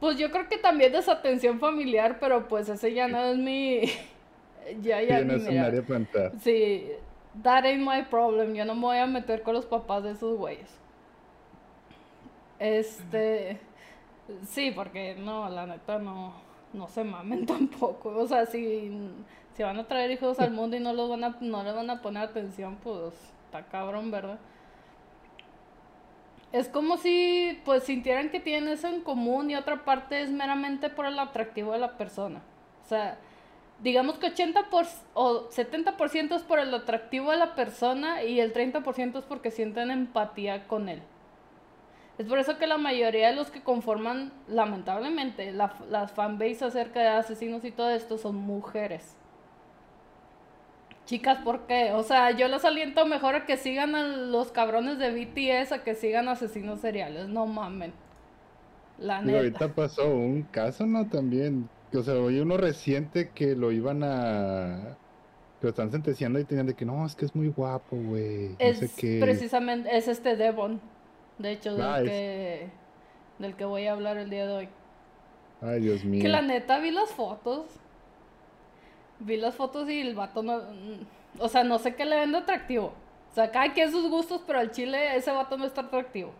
pues 0.00 0.18
yo 0.18 0.30
creo 0.30 0.48
que 0.48 0.58
también 0.58 0.92
desatención 0.92 1.58
familiar, 1.58 2.18
pero 2.20 2.48
pues 2.48 2.68
ese 2.68 2.92
ya 2.94 3.08
no 3.08 3.24
es 3.24 3.36
mi, 3.38 3.82
ya 4.82 5.02
ya 5.02 5.22
no 5.22 5.34
es 5.34 5.42
Sí, 6.42 6.90
that 7.42 7.64
ain't 7.64 7.86
my 7.86 8.02
problem, 8.08 8.54
yo 8.54 8.64
no 8.64 8.74
me 8.74 8.82
voy 8.82 8.98
a 8.98 9.06
meter 9.06 9.42
con 9.42 9.54
los 9.54 9.66
papás 9.66 10.04
de 10.04 10.12
esos 10.12 10.36
güeyes. 10.36 10.70
Este, 12.58 13.60
Sí, 14.48 14.70
porque 14.70 15.14
no, 15.14 15.48
la 15.48 15.66
neta 15.66 15.98
no, 15.98 16.34
no 16.72 16.88
se 16.88 17.04
mamen 17.04 17.46
tampoco. 17.46 18.10
O 18.10 18.26
sea, 18.26 18.46
si, 18.46 18.90
si 19.56 19.62
van 19.62 19.78
a 19.78 19.88
traer 19.88 20.10
hijos 20.10 20.38
al 20.40 20.50
mundo 20.52 20.76
y 20.76 20.80
no 20.80 20.92
los 20.92 21.08
van 21.08 21.24
a, 21.24 21.36
no 21.40 21.62
les 21.62 21.74
van 21.74 21.90
a 21.90 22.02
poner 22.02 22.24
atención, 22.24 22.76
pues 22.82 23.14
está 23.46 23.64
cabrón, 23.66 24.10
¿verdad? 24.10 24.38
Es 26.52 26.68
como 26.68 26.96
si 26.96 27.60
pues 27.64 27.84
sintieran 27.84 28.30
que 28.30 28.40
tienen 28.40 28.70
eso 28.70 28.88
en 28.88 29.02
común 29.02 29.50
y 29.50 29.56
otra 29.56 29.84
parte 29.84 30.22
es 30.22 30.30
meramente 30.30 30.88
por 30.88 31.04
el 31.04 31.18
atractivo 31.18 31.72
de 31.72 31.78
la 31.78 31.98
persona. 31.98 32.40
O 32.84 32.88
sea, 32.88 33.18
digamos 33.82 34.18
que 34.18 34.34
80% 34.34 34.86
o 35.12 35.50
70% 35.50 36.34
es 36.34 36.42
por 36.42 36.58
el 36.58 36.72
atractivo 36.72 37.32
de 37.32 37.36
la 37.36 37.54
persona 37.54 38.22
y 38.22 38.40
el 38.40 38.54
30% 38.54 39.18
es 39.18 39.24
porque 39.24 39.50
sienten 39.50 39.90
empatía 39.90 40.66
con 40.66 40.88
él. 40.88 41.02
Es 42.16 42.26
por 42.26 42.38
eso 42.38 42.56
que 42.56 42.66
la 42.66 42.78
mayoría 42.78 43.28
de 43.28 43.36
los 43.36 43.50
que 43.50 43.62
conforman, 43.62 44.32
lamentablemente, 44.48 45.52
la, 45.52 45.76
las 45.90 46.12
fanbase 46.12 46.64
acerca 46.64 47.00
de 47.00 47.08
asesinos 47.08 47.64
y 47.64 47.70
todo 47.70 47.90
esto 47.90 48.16
son 48.16 48.36
mujeres. 48.36 49.17
Chicas, 51.08 51.38
¿por 51.38 51.60
qué? 51.60 51.92
O 51.92 52.02
sea, 52.02 52.32
yo 52.32 52.48
les 52.48 52.66
aliento 52.66 53.06
mejor 53.06 53.34
a 53.34 53.46
que 53.46 53.56
sigan 53.56 53.94
a 53.94 54.02
los 54.06 54.52
cabrones 54.52 54.98
de 54.98 55.10
BTS 55.10 55.72
a 55.72 55.82
que 55.82 55.94
sigan 55.94 56.28
asesinos 56.28 56.80
seriales. 56.80 57.28
No 57.28 57.46
mamen. 57.46 57.94
La 58.98 59.22
neta. 59.22 59.38
ahorita 59.38 59.68
pasó 59.74 60.06
un 60.14 60.42
caso, 60.42 60.84
¿no? 60.84 61.08
También. 61.08 61.66
O 61.94 62.02
sea, 62.02 62.12
oí 62.12 62.38
uno 62.40 62.58
reciente 62.58 63.30
que 63.30 63.56
lo 63.56 63.72
iban 63.72 64.02
a. 64.04 64.98
Que 65.58 65.68
lo 65.68 65.70
están 65.70 65.90
sentenciando 65.90 66.40
y 66.40 66.44
tenían 66.44 66.66
de 66.66 66.74
que 66.74 66.84
no, 66.84 67.06
es 67.06 67.14
que 67.14 67.24
es 67.24 67.34
muy 67.34 67.48
guapo, 67.48 67.96
güey. 67.96 68.54
Es 68.58 68.78
precisamente, 69.18 69.96
es 69.96 70.08
este 70.08 70.36
Devon. 70.36 70.78
De 71.38 71.52
hecho, 71.52 71.72
del, 71.72 71.86
ah, 71.86 72.02
que, 72.04 72.68
del 73.38 73.56
que 73.56 73.64
voy 73.64 73.86
a 73.86 73.92
hablar 73.92 74.18
el 74.18 74.28
día 74.28 74.46
de 74.46 74.52
hoy. 74.52 74.68
Ay, 75.62 75.80
Dios 75.80 76.04
mío. 76.04 76.20
Que 76.20 76.28
la 76.28 76.42
neta 76.42 76.78
vi 76.80 76.90
las 76.90 77.08
fotos 77.12 77.64
vi 79.20 79.36
las 79.36 79.54
fotos 79.54 79.88
y 79.90 80.00
el 80.00 80.14
vato 80.14 80.42
no. 80.42 80.62
O 81.38 81.48
sea, 81.48 81.64
no 81.64 81.78
sé 81.78 81.94
qué 81.94 82.04
le 82.04 82.16
vende 82.16 82.38
atractivo. 82.38 82.92
O 83.30 83.34
sea, 83.34 83.50
cada 83.50 83.72
quien 83.72 83.90
sus 83.90 84.08
gustos, 84.10 84.42
pero 84.46 84.58
al 84.58 84.70
chile 84.70 85.16
ese 85.16 85.30
vato 85.30 85.56
no 85.56 85.64
está 85.66 85.82
atractivo. 85.82 86.32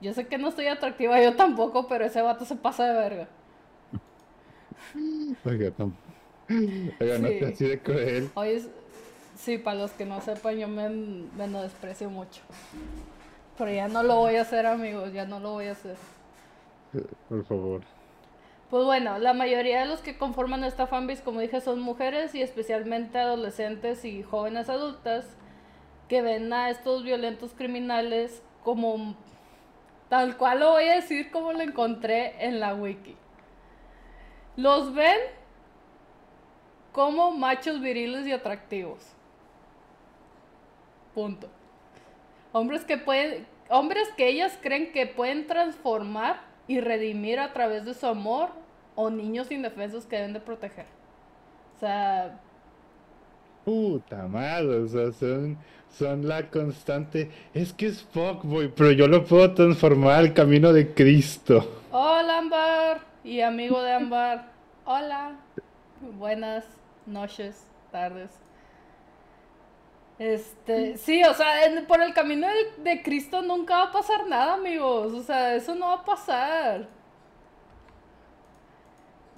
Yo 0.00 0.12
sé 0.14 0.26
que 0.26 0.38
no 0.38 0.48
estoy 0.48 0.66
atractiva 0.66 1.20
yo 1.20 1.34
tampoco, 1.34 1.88
pero 1.88 2.04
ese 2.04 2.22
vato 2.22 2.44
se 2.44 2.56
pasa 2.56 2.86
de 2.86 2.94
verga. 2.94 3.28
Oiga, 5.44 5.72
no. 5.78 5.92
Oiga, 7.00 7.18
no 7.18 7.28
así 7.48 7.66
de 7.66 7.80
cruel. 7.80 8.30
Oye, 8.34 8.62
sí, 9.36 9.58
para 9.58 9.78
los 9.78 9.90
que 9.92 10.04
no 10.06 10.20
sepan, 10.20 10.56
yo 10.56 10.68
me, 10.68 10.88
me 10.88 11.48
desprecio 11.62 12.08
mucho. 12.10 12.42
Pero 13.56 13.72
ya 13.72 13.88
no 13.88 14.02
lo 14.02 14.16
voy 14.16 14.36
a 14.36 14.42
hacer, 14.42 14.66
amigos, 14.66 15.12
ya 15.12 15.24
no 15.24 15.40
lo 15.40 15.52
voy 15.52 15.66
a 15.66 15.72
hacer. 15.72 15.96
Por 17.28 17.44
favor. 17.44 17.82
Pues 18.70 18.84
bueno, 18.84 19.18
la 19.18 19.32
mayoría 19.32 19.80
de 19.80 19.86
los 19.86 20.00
que 20.00 20.18
conforman 20.18 20.62
esta 20.62 20.86
fanbase, 20.86 21.22
como 21.22 21.40
dije, 21.40 21.60
son 21.62 21.80
mujeres 21.80 22.34
y 22.34 22.42
especialmente 22.42 23.18
adolescentes 23.18 24.04
y 24.04 24.22
jóvenes 24.22 24.68
adultas 24.68 25.26
que 26.08 26.20
ven 26.20 26.52
a 26.52 26.68
estos 26.68 27.02
violentos 27.02 27.54
criminales 27.54 28.42
como 28.62 29.14
tal 30.10 30.36
cual 30.36 30.60
lo 30.60 30.72
voy 30.72 30.84
a 30.84 30.96
decir 30.96 31.30
como 31.30 31.52
lo 31.52 31.62
encontré 31.62 32.44
en 32.44 32.60
la 32.60 32.74
wiki. 32.74 33.16
Los 34.56 34.94
ven 34.94 35.18
como 36.92 37.30
machos 37.30 37.80
viriles 37.80 38.26
y 38.26 38.32
atractivos. 38.32 39.14
Punto. 41.14 41.48
Hombres 42.52 42.84
que 42.84 42.98
pueden 42.98 43.46
hombres 43.70 44.08
que 44.16 44.28
ellas 44.28 44.58
creen 44.60 44.92
que 44.92 45.06
pueden 45.06 45.46
transformar 45.46 46.47
y 46.68 46.80
redimir 46.80 47.40
a 47.40 47.52
través 47.52 47.84
de 47.84 47.94
su 47.94 48.06
amor 48.06 48.50
o 48.94 49.10
niños 49.10 49.50
indefensos 49.50 50.04
que 50.04 50.16
deben 50.16 50.34
de 50.34 50.40
proteger. 50.40 50.86
O 51.76 51.80
sea... 51.80 52.38
Puta 53.64 54.28
madre, 54.28 54.76
o 54.76 54.86
sea, 54.86 55.12
son, 55.12 55.58
son 55.90 56.28
la 56.28 56.48
constante... 56.50 57.30
Es 57.54 57.72
que 57.72 57.86
es 57.86 58.02
fuckboy, 58.02 58.68
pero 58.68 58.92
yo 58.92 59.08
lo 59.08 59.24
puedo 59.24 59.52
transformar 59.54 60.16
al 60.16 60.34
camino 60.34 60.72
de 60.72 60.94
Cristo. 60.94 61.82
Hola, 61.90 62.38
Ambar. 62.38 63.00
Y 63.24 63.40
amigo 63.40 63.82
de 63.82 63.92
Ambar. 63.92 64.52
Hola. 64.84 65.36
Buenas 66.18 66.64
noches, 67.06 67.66
tardes. 67.90 68.30
Este, 70.18 70.96
sí, 70.96 71.22
o 71.22 71.32
sea, 71.32 71.46
por 71.86 72.02
el 72.02 72.12
camino 72.12 72.48
de, 72.78 73.02
Cristo 73.02 73.40
nunca 73.40 73.76
va 73.76 73.82
a 73.84 73.92
pasar 73.92 74.26
nada, 74.26 74.54
amigos. 74.54 75.12
O 75.12 75.22
sea, 75.22 75.54
eso 75.54 75.74
no 75.74 75.86
va 75.86 75.94
a 75.94 76.04
pasar. 76.04 76.88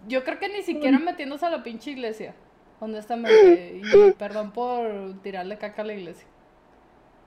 Yo 0.09 0.25
creo 0.25 0.39
que 0.39 0.49
ni 0.49 0.63
siquiera 0.63 0.99
metiéndose 0.99 1.45
a 1.45 1.51
la 1.51 1.63
pinche 1.63 1.91
iglesia, 1.91 2.35
honestamente. 2.81 3.83
Y 3.83 4.13
perdón 4.19 4.53
por 4.53 5.21
tirarle 5.23 5.59
caca 5.59 5.83
a 5.83 5.85
la 5.85 5.93
iglesia. 5.93 6.27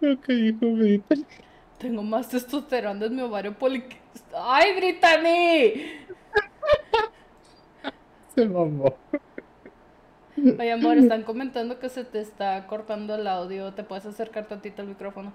Ok, 0.01 0.29
hijo, 0.29 0.65
Tengo 1.77 2.01
más 2.01 2.29
testosterona 2.29 3.05
en 3.05 3.15
mi 3.15 3.21
ovario 3.21 3.53
poliquístico. 3.53 4.35
¡Ay, 4.35 4.75
Brittany! 4.75 5.73
Se 8.35 8.45
mamó. 8.45 8.97
Oye, 10.43 10.71
amor, 10.73 10.97
están 10.97 11.23
comentando 11.23 11.79
que 11.79 11.87
se 11.87 12.03
te 12.03 12.19
está 12.19 12.67
cortando 12.67 13.15
el 13.15 13.27
audio. 13.27 13.73
¿Te 13.73 13.83
puedes 13.83 14.05
acercar 14.05 14.47
tantito 14.47 14.81
al 14.81 14.89
micrófono? 14.89 15.31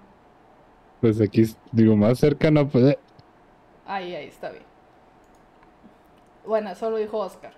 Pues 1.01 1.19
aquí, 1.19 1.43
digo, 1.71 1.95
más 1.95 2.19
cerca 2.19 2.51
no 2.51 2.67
puede. 2.67 2.99
Ahí, 3.87 4.13
ahí, 4.13 4.27
está 4.27 4.51
bien. 4.51 4.63
Bueno, 6.45 6.69
eso 6.71 6.89
lo 6.91 6.97
dijo 6.97 7.17
Oscar. 7.17 7.53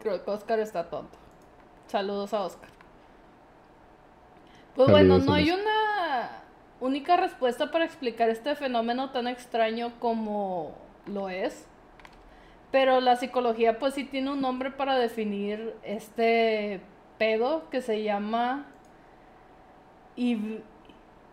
Creo 0.00 0.24
que 0.24 0.30
Oscar 0.30 0.60
está 0.60 0.88
tonto. 0.88 1.18
Saludos 1.88 2.32
a 2.32 2.42
Oscar. 2.42 2.70
Pues 4.74 4.90
bueno, 4.90 5.18
no 5.18 5.34
hay 5.34 5.50
una 5.50 6.42
única 6.80 7.16
respuesta 7.16 7.70
para 7.70 7.84
explicar 7.84 8.30
este 8.30 8.54
fenómeno 8.54 9.10
tan 9.10 9.28
extraño 9.28 9.92
como 10.00 10.74
lo 11.06 11.28
es. 11.28 11.66
Pero 12.70 13.00
la 13.00 13.16
psicología 13.16 13.78
pues 13.78 13.94
sí 13.94 14.04
tiene 14.04 14.30
un 14.30 14.40
nombre 14.40 14.70
para 14.70 14.96
definir 14.96 15.74
este 15.82 16.80
pedo 17.18 17.68
que 17.70 17.82
se 17.82 18.02
llama 18.02 18.66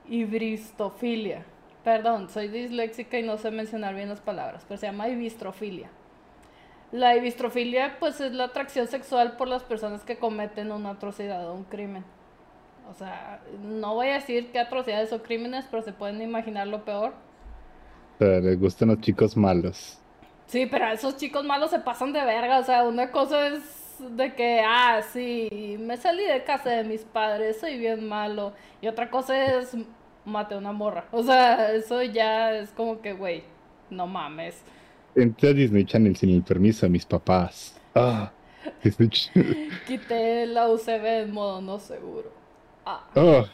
ibristofilia. 0.10 1.46
Perdón, 1.84 2.30
soy 2.30 2.48
disléxica 2.48 3.20
y 3.20 3.24
no 3.24 3.38
sé 3.38 3.52
mencionar 3.52 3.96
bien 3.96 4.10
las 4.10 4.20
palabras, 4.20 4.66
pero 4.68 4.80
se 4.80 4.88
llama 4.88 5.10
ibistrofilia. 5.10 5.90
La 6.92 7.16
ibistrofilia 7.16 7.98
pues 8.00 8.20
es 8.22 8.34
la 8.34 8.46
atracción 8.46 8.88
sexual 8.88 9.38
por 9.38 9.48
las 9.48 9.64
personas 9.64 10.04
que 10.04 10.18
cometen 10.18 10.72
una 10.72 10.92
atrocidad 10.92 11.50
o 11.50 11.54
un 11.54 11.66
crimen. 11.66 12.04
O 12.90 12.94
sea, 12.94 13.42
no 13.62 13.96
voy 13.96 14.08
a 14.08 14.14
decir 14.16 14.52
qué 14.52 14.60
atrocidades 14.60 15.12
o 15.12 15.22
crímenes, 15.22 15.66
pero 15.70 15.84
se 15.84 15.92
pueden 15.92 16.22
imaginar 16.22 16.68
lo 16.68 16.86
peor. 16.86 17.14
Pero 18.18 18.40
les 18.40 18.60
gustan 18.60 18.88
los 18.88 19.02
chicos 19.02 19.36
malos. 19.36 20.00
Sí, 20.48 20.66
pero 20.66 20.88
esos 20.88 21.18
chicos 21.18 21.46
malos 21.46 21.72
se 21.72 21.80
pasan 21.80 22.14
de 22.14 22.24
verga. 22.24 22.60
O 22.60 22.64
sea, 22.64 22.84
una 22.84 23.12
cosa 23.12 23.48
es 23.48 23.62
de 24.00 24.34
que, 24.34 24.62
ah, 24.66 25.02
sí, 25.12 25.78
me 25.80 25.98
salí 25.98 26.24
de 26.24 26.44
casa 26.44 26.70
de 26.70 26.84
mis 26.84 27.04
padres, 27.04 27.60
soy 27.60 27.78
bien 27.78 28.08
malo. 28.08 28.54
Y 28.82 28.88
otra 28.88 29.10
cosa 29.10 29.60
es, 29.60 29.76
mate 30.26 30.56
a 30.56 30.58
una 30.58 30.72
morra. 30.72 31.06
O 31.12 31.24
sea, 31.24 31.74
eso 31.74 32.02
ya 32.04 32.54
es 32.54 32.72
como 32.72 33.02
que, 33.02 33.14
güey, 33.14 33.44
no 33.90 34.08
mames. 34.08 34.62
Entré 35.16 35.50
a 35.50 35.54
Disney 35.54 35.84
Channel 35.84 36.16
sin 36.16 36.30
el 36.30 36.44
permiso 36.44 36.86
de 36.86 36.92
mis 36.92 37.06
papás. 37.06 37.80
Ah, 37.94 38.32
Quité 39.88 40.46
la 40.46 40.70
UCB 40.70 41.24
en 41.24 41.32
modo 41.32 41.62
no 41.62 41.80
seguro. 41.80 42.32
Ah. 42.86 43.04
Oh, 43.16 43.46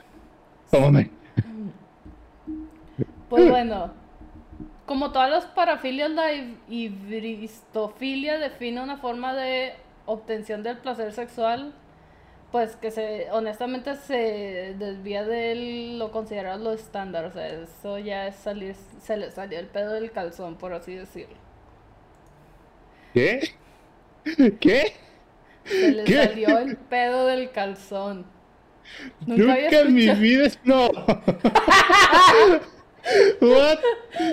Pues 3.29 3.49
bueno, 3.49 3.91
como 4.85 5.11
todas 5.11 5.29
las 5.29 5.45
parafilias, 5.45 6.11
la 6.11 6.33
ibristofilia 6.67 8.37
define 8.37 8.81
una 8.81 8.97
forma 8.97 9.33
de 9.33 9.73
obtención 10.05 10.63
del 10.63 10.77
placer 10.77 11.13
sexual, 11.13 11.73
pues 12.51 12.75
que 12.75 12.91
se 12.91 13.31
honestamente 13.31 13.95
se 13.95 14.75
desvía 14.77 15.23
de 15.23 15.95
lo 15.97 16.11
considerado 16.11 16.63
lo 16.63 16.73
estándar. 16.73 17.25
O 17.25 17.31
sea, 17.31 17.47
eso 17.47 17.97
ya 17.97 18.27
es 18.27 18.35
salir, 18.35 18.75
se 19.01 19.17
le 19.17 19.31
salió 19.31 19.59
el 19.59 19.67
pedo 19.67 19.93
del 19.93 20.11
calzón, 20.11 20.55
por 20.55 20.73
así 20.73 20.93
decirlo. 20.95 21.37
¿Qué? 23.13 23.53
¿Qué? 24.59 24.93
Se 25.65 25.91
le 25.91 26.05
salió 26.05 26.57
el 26.57 26.75
pedo 26.75 27.25
del 27.27 27.51
calzón. 27.51 28.25
Nunca, 29.25 29.57
en 29.57 29.93
mi 29.93 30.09
vida 30.09 30.49
no. 30.65 30.89
What? 33.41 33.79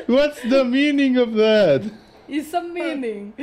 What's 0.06 0.42
the 0.42 0.64
meaning 0.64 1.16
of 1.18 1.34
that? 1.34 1.82
It's 2.28 2.54
a 2.54 2.62
meaning. 2.62 3.34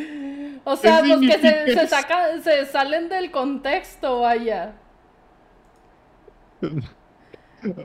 O 0.63 0.75
sea, 0.75 1.01
los 1.01 1.19
que 1.19 1.37
se, 1.39 1.73
se, 1.73 1.87
sacan, 1.87 2.43
se 2.43 2.65
salen 2.65 3.09
del 3.09 3.31
contexto, 3.31 4.21
vaya. 4.21 4.73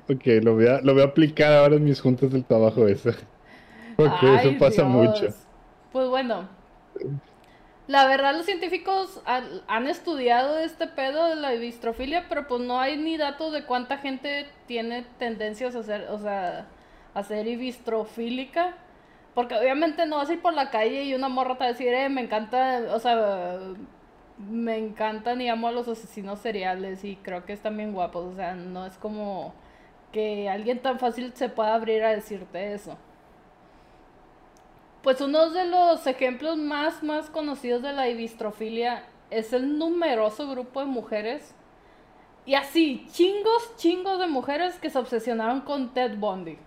Ok, 0.09 0.27
lo 0.43 0.55
voy, 0.55 0.67
a, 0.69 0.81
lo 0.83 0.93
voy 0.95 1.03
a 1.03 1.07
aplicar 1.07 1.53
ahora 1.53 1.77
en 1.77 1.85
mis 1.85 2.01
juntas 2.01 2.31
del 2.31 2.45
trabajo 2.45 2.87
eso. 2.87 3.11
Porque 3.97 4.35
eso 4.37 4.59
pasa 4.59 4.85
mucho. 4.85 5.29
Pues 5.93 6.09
bueno, 6.09 6.49
la 7.87 8.07
verdad 8.07 8.35
los 8.35 8.47
científicos 8.47 9.21
han, 9.27 9.87
estudiado 9.87 10.59
este 10.59 10.87
pedo 10.87 11.29
de 11.29 11.37
la 11.37 11.53
bistrofilia, 11.53 12.27
pero 12.29 12.47
pues 12.47 12.61
no 12.61 12.81
hay 12.81 12.97
ni 12.97 13.17
datos 13.17 13.53
de 13.53 13.65
cuánta 13.65 13.99
gente 13.99 14.47
tiene 14.67 15.05
tendencias 15.19 15.75
a 15.75 15.83
ser, 15.83 16.09
o 16.11 16.19
sea, 16.19 16.69
a 17.15 17.23
ser 17.23 17.45
bistrofílica. 17.57 18.77
Porque 19.35 19.55
obviamente 19.55 20.05
no 20.07 20.17
vas 20.17 20.29
a 20.29 20.35
ir 20.35 20.43
por 20.43 20.53
la 20.53 20.71
calle 20.71 21.05
y 21.05 21.15
una 21.15 21.29
morra 21.29 21.55
te 21.55 21.61
va 21.61 21.65
a 21.67 21.69
decir, 21.69 21.89
eh, 21.89 22.09
me 22.11 22.21
encanta, 22.21 22.83
o 22.91 22.99
sea, 22.99 23.59
me 24.39 24.77
encantan 24.77 25.41
y 25.41 25.49
amo 25.49 25.69
a 25.69 25.73
los 25.73 25.89
asesinos 25.89 26.41
seriales 26.41 27.03
y 27.05 27.17
creo 27.17 27.45
que 27.47 27.55
están 27.55 27.77
bien 27.77 27.93
guapos. 27.93 28.27
O 28.27 28.37
sea, 28.37 28.55
no 28.55 28.85
es 28.85 28.99
como 28.99 29.55
que 30.13 30.51
alguien 30.51 30.81
tan 30.81 30.99
fácil 30.99 31.33
se 31.35 31.49
pueda 31.49 31.75
abrir 31.75 32.05
a 32.05 32.11
decirte 32.11 32.75
eso. 32.75 32.99
Pues 35.03 35.21
uno 35.21 35.51
de 35.51 35.67
los 35.67 36.07
ejemplos 36.07 36.59
más, 36.59 37.03
más 37.03 37.31
conocidos 37.31 37.83
de 37.83 37.93
la 37.93 38.09
ibistrofilia 38.09 39.05
es 39.31 39.53
el 39.53 39.79
numeroso 39.79 40.49
grupo 40.49 40.81
de 40.81 40.87
mujeres. 40.87 41.55
Y 42.45 42.55
así, 42.55 43.07
chingos, 43.13 43.77
chingos 43.77 44.19
de 44.19 44.27
mujeres 44.27 44.79
que 44.79 44.91
se 44.91 44.99
obsesionaron 44.99 45.63
con 45.63 45.95
Ted 45.95 46.19
Bundy 46.19 46.59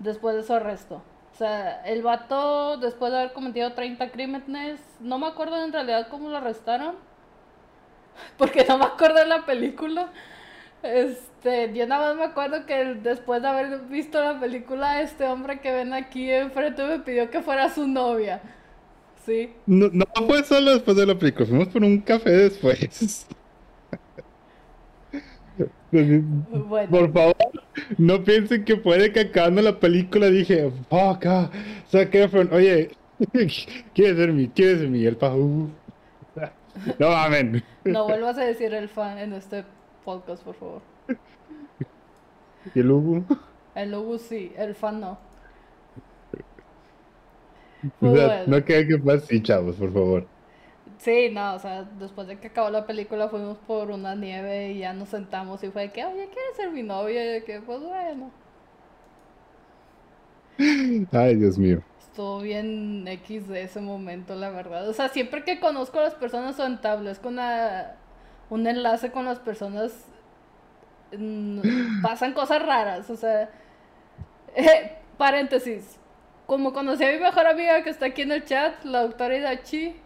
después 0.00 0.34
de 0.34 0.42
su 0.42 0.52
arresto. 0.52 1.02
O 1.32 1.36
sea, 1.36 1.82
el 1.86 2.02
vato, 2.02 2.76
después 2.78 3.12
de 3.12 3.18
haber 3.18 3.32
cometido 3.32 3.72
30 3.72 4.10
crímenes, 4.10 4.80
no 4.98 5.18
me 5.18 5.26
acuerdo 5.26 5.62
en 5.64 5.72
realidad 5.72 6.08
cómo 6.10 6.28
lo 6.28 6.36
arrestaron. 6.38 6.96
Porque 8.36 8.64
no 8.68 8.78
me 8.78 8.84
acuerdo 8.84 9.20
de 9.20 9.26
la 9.26 9.46
película. 9.46 10.12
Este, 10.82 11.72
yo 11.74 11.86
nada 11.86 12.08
más 12.08 12.16
me 12.16 12.24
acuerdo 12.24 12.66
que 12.66 12.94
después 12.94 13.42
de 13.42 13.48
haber 13.48 13.80
visto 13.82 14.22
la 14.22 14.40
película, 14.40 15.02
este 15.02 15.26
hombre 15.26 15.60
que 15.60 15.72
ven 15.72 15.92
aquí 15.92 16.30
enfrente 16.30 16.82
me 16.84 16.98
pidió 16.98 17.30
que 17.30 17.42
fuera 17.42 17.72
su 17.72 17.86
novia. 17.86 18.40
Sí. 19.24 19.52
No, 19.66 19.88
no 19.92 20.06
fue 20.26 20.42
solo 20.44 20.72
después 20.72 20.96
de 20.96 21.06
la 21.06 21.18
película, 21.18 21.46
fuimos 21.46 21.68
por 21.68 21.84
un 21.84 22.00
café 22.00 22.30
después. 22.30 23.26
Por 26.90 27.12
favor, 27.12 27.36
no 27.98 28.22
piensen 28.22 28.64
que 28.64 28.76
puede 28.76 29.12
que 29.12 29.20
acabando 29.20 29.62
la 29.62 29.78
película 29.78 30.28
dije, 30.28 30.70
fuck, 30.88 31.26
ah, 31.26 31.50
oye, 32.52 32.90
¿quieres 33.94 34.16
ser 34.16 34.32
mi, 34.32 34.48
quieres 34.48 34.80
ser 34.80 34.88
mi 34.88 35.04
elfa? 35.04 35.34
Uh. 35.34 35.68
No 36.98 37.10
mamen. 37.10 37.62
No 37.84 38.04
vuelvas 38.04 38.38
a 38.38 38.44
decir 38.44 38.72
elfa 38.72 39.20
en 39.20 39.32
este 39.32 39.64
podcast, 40.04 40.42
por 40.42 40.54
favor. 40.54 40.82
¿Y 42.74 42.80
el 42.80 42.90
Ubu? 42.90 43.24
El 43.74 43.94
Ubu 43.94 44.18
sí, 44.18 44.52
el 44.56 44.74
fan 44.74 45.00
no. 45.00 45.18
no 48.00 48.64
queda 48.64 48.86
que 48.86 48.98
pase, 48.98 49.42
chavos, 49.42 49.76
por 49.76 49.92
favor. 49.92 50.26
Sí, 51.00 51.30
no, 51.32 51.54
o 51.54 51.58
sea, 51.58 51.84
después 51.98 52.28
de 52.28 52.38
que 52.38 52.48
acabó 52.48 52.68
la 52.68 52.86
película 52.86 53.30
fuimos 53.30 53.56
por 53.56 53.90
una 53.90 54.14
nieve 54.14 54.72
y 54.72 54.80
ya 54.80 54.92
nos 54.92 55.08
sentamos 55.08 55.64
y 55.64 55.70
fue 55.70 55.84
de 55.84 55.92
que, 55.92 56.04
oye, 56.04 56.28
¿quieres 56.28 56.56
ser 56.56 56.70
mi 56.72 56.82
novia? 56.82 57.24
Y 57.24 57.28
de 57.28 57.44
que, 57.44 57.58
pues 57.62 57.80
bueno. 57.80 58.30
Ay, 61.12 61.36
Dios 61.36 61.56
mío. 61.56 61.82
Estuvo 62.00 62.40
bien 62.40 63.08
X 63.08 63.48
de 63.48 63.62
ese 63.62 63.80
momento, 63.80 64.34
la 64.34 64.50
verdad. 64.50 64.86
O 64.90 64.92
sea, 64.92 65.08
siempre 65.08 65.42
que 65.42 65.58
conozco 65.58 65.98
a 65.98 66.02
las 66.02 66.14
personas 66.14 66.60
o 66.60 66.66
entables 66.66 67.18
con 67.18 67.38
un 68.50 68.66
enlace 68.66 69.10
con 69.10 69.24
las 69.24 69.38
personas, 69.38 70.04
mm, 71.16 72.02
pasan 72.02 72.34
cosas 72.34 72.60
raras. 72.60 73.08
O 73.08 73.16
sea, 73.16 73.48
eh, 74.54 74.98
paréntesis. 75.16 75.98
Como 76.46 76.74
conocí 76.74 77.04
a 77.04 77.12
mi 77.12 77.20
mejor 77.20 77.46
amiga 77.46 77.82
que 77.82 77.88
está 77.88 78.06
aquí 78.06 78.20
en 78.20 78.32
el 78.32 78.44
chat, 78.44 78.84
la 78.84 79.02
doctora 79.02 79.38
Idachi 79.38 79.96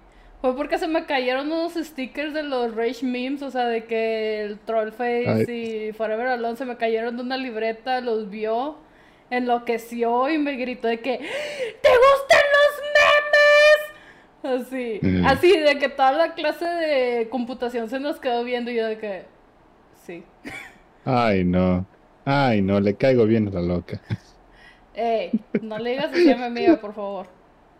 fue 0.44 0.54
porque 0.54 0.76
se 0.76 0.86
me 0.86 1.06
cayeron 1.06 1.50
unos 1.50 1.72
stickers 1.72 2.34
de 2.34 2.42
los 2.42 2.74
Rage 2.74 3.02
Memes, 3.02 3.40
o 3.40 3.50
sea, 3.50 3.64
de 3.64 3.84
que 3.84 4.42
el 4.42 4.58
Trollface 4.58 5.46
y 5.48 5.92
Forever 5.94 6.26
Alone 6.26 6.58
se 6.58 6.66
me 6.66 6.76
cayeron 6.76 7.16
de 7.16 7.22
una 7.22 7.38
libreta, 7.38 8.02
los 8.02 8.28
vio, 8.28 8.76
enloqueció 9.30 10.28
y 10.28 10.36
me 10.36 10.52
gritó 10.56 10.88
de 10.88 11.00
que 11.00 11.16
¡Te 11.16 11.88
gustan 11.88 12.42
los 12.52 12.82
memes! 14.44 14.66
Así, 14.66 14.98
mm. 15.00 15.24
así, 15.24 15.58
de 15.58 15.78
que 15.78 15.88
toda 15.88 16.12
la 16.12 16.34
clase 16.34 16.66
de 16.66 17.28
computación 17.30 17.88
se 17.88 17.98
nos 17.98 18.20
quedó 18.20 18.44
viendo 18.44 18.70
y 18.70 18.74
yo 18.74 18.84
de 18.84 18.98
que 18.98 19.22
sí. 20.04 20.24
Ay, 21.06 21.44
no. 21.44 21.86
Ay, 22.26 22.60
no, 22.60 22.80
le 22.80 22.96
caigo 22.96 23.24
bien 23.24 23.48
a 23.48 23.50
la 23.52 23.62
loca. 23.62 23.98
Ey, 24.94 25.30
no 25.62 25.78
le 25.78 25.92
digas 25.92 26.10
así 26.12 26.30
a 26.30 26.36
mi 26.36 26.44
amiga, 26.44 26.76
por 26.76 26.92
favor. 26.92 27.28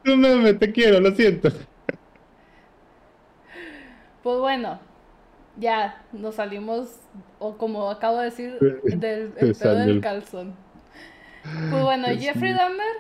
No, 0.05 0.17
me 0.17 0.55
te 0.55 0.73
quiero, 0.73 0.99
lo 1.01 1.15
siento. 1.15 1.51
Pues 4.25 4.39
bueno, 4.39 4.81
ya 5.59 6.03
nos 6.13 6.37
salimos, 6.37 6.99
o 7.39 7.59
como 7.59 7.91
acabo 7.91 8.19
de 8.19 8.25
decir, 8.25 8.59
del 8.59 9.33
pedo 9.33 9.75
del 9.75 10.01
calzón. 10.01 10.55
Pues 11.71 11.83
bueno, 11.83 12.07
Jeffrey 12.19 12.55
Dahmer 12.55 12.97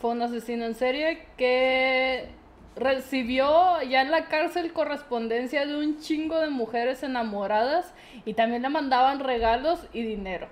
fue 0.00 0.12
un 0.12 0.22
asesino 0.22 0.64
en 0.64 0.74
serie 0.74 1.26
que 1.36 2.30
recibió 2.76 3.82
ya 3.82 4.00
en 4.00 4.10
la 4.10 4.28
cárcel 4.28 4.72
correspondencia 4.72 5.66
de 5.66 5.76
un 5.76 5.98
chingo 5.98 6.40
de 6.40 6.48
mujeres 6.48 7.02
enamoradas 7.02 7.92
y 8.24 8.32
también 8.32 8.62
le 8.62 8.70
mandaban 8.70 9.20
regalos 9.20 9.86
y 9.92 10.02
dinero. 10.02 10.48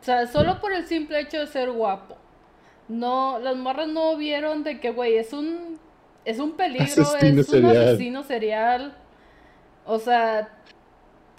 O 0.00 0.04
sea, 0.04 0.26
solo 0.26 0.58
por 0.58 0.72
el 0.72 0.86
simple 0.86 1.20
hecho 1.20 1.38
de 1.38 1.48
ser 1.48 1.70
guapo. 1.70 2.16
No, 2.88 3.38
las 3.40 3.56
morras 3.56 3.88
no 3.88 4.16
vieron 4.16 4.64
de 4.64 4.80
que, 4.80 4.90
güey, 4.90 5.18
es 5.18 5.34
un 5.34 5.78
es 6.24 6.38
un 6.38 6.52
peligro, 6.52 6.84
es 6.86 7.48
un 7.48 7.66
asesino 7.66 8.22
serial. 8.22 8.94
O 9.86 9.98
sea, 9.98 10.48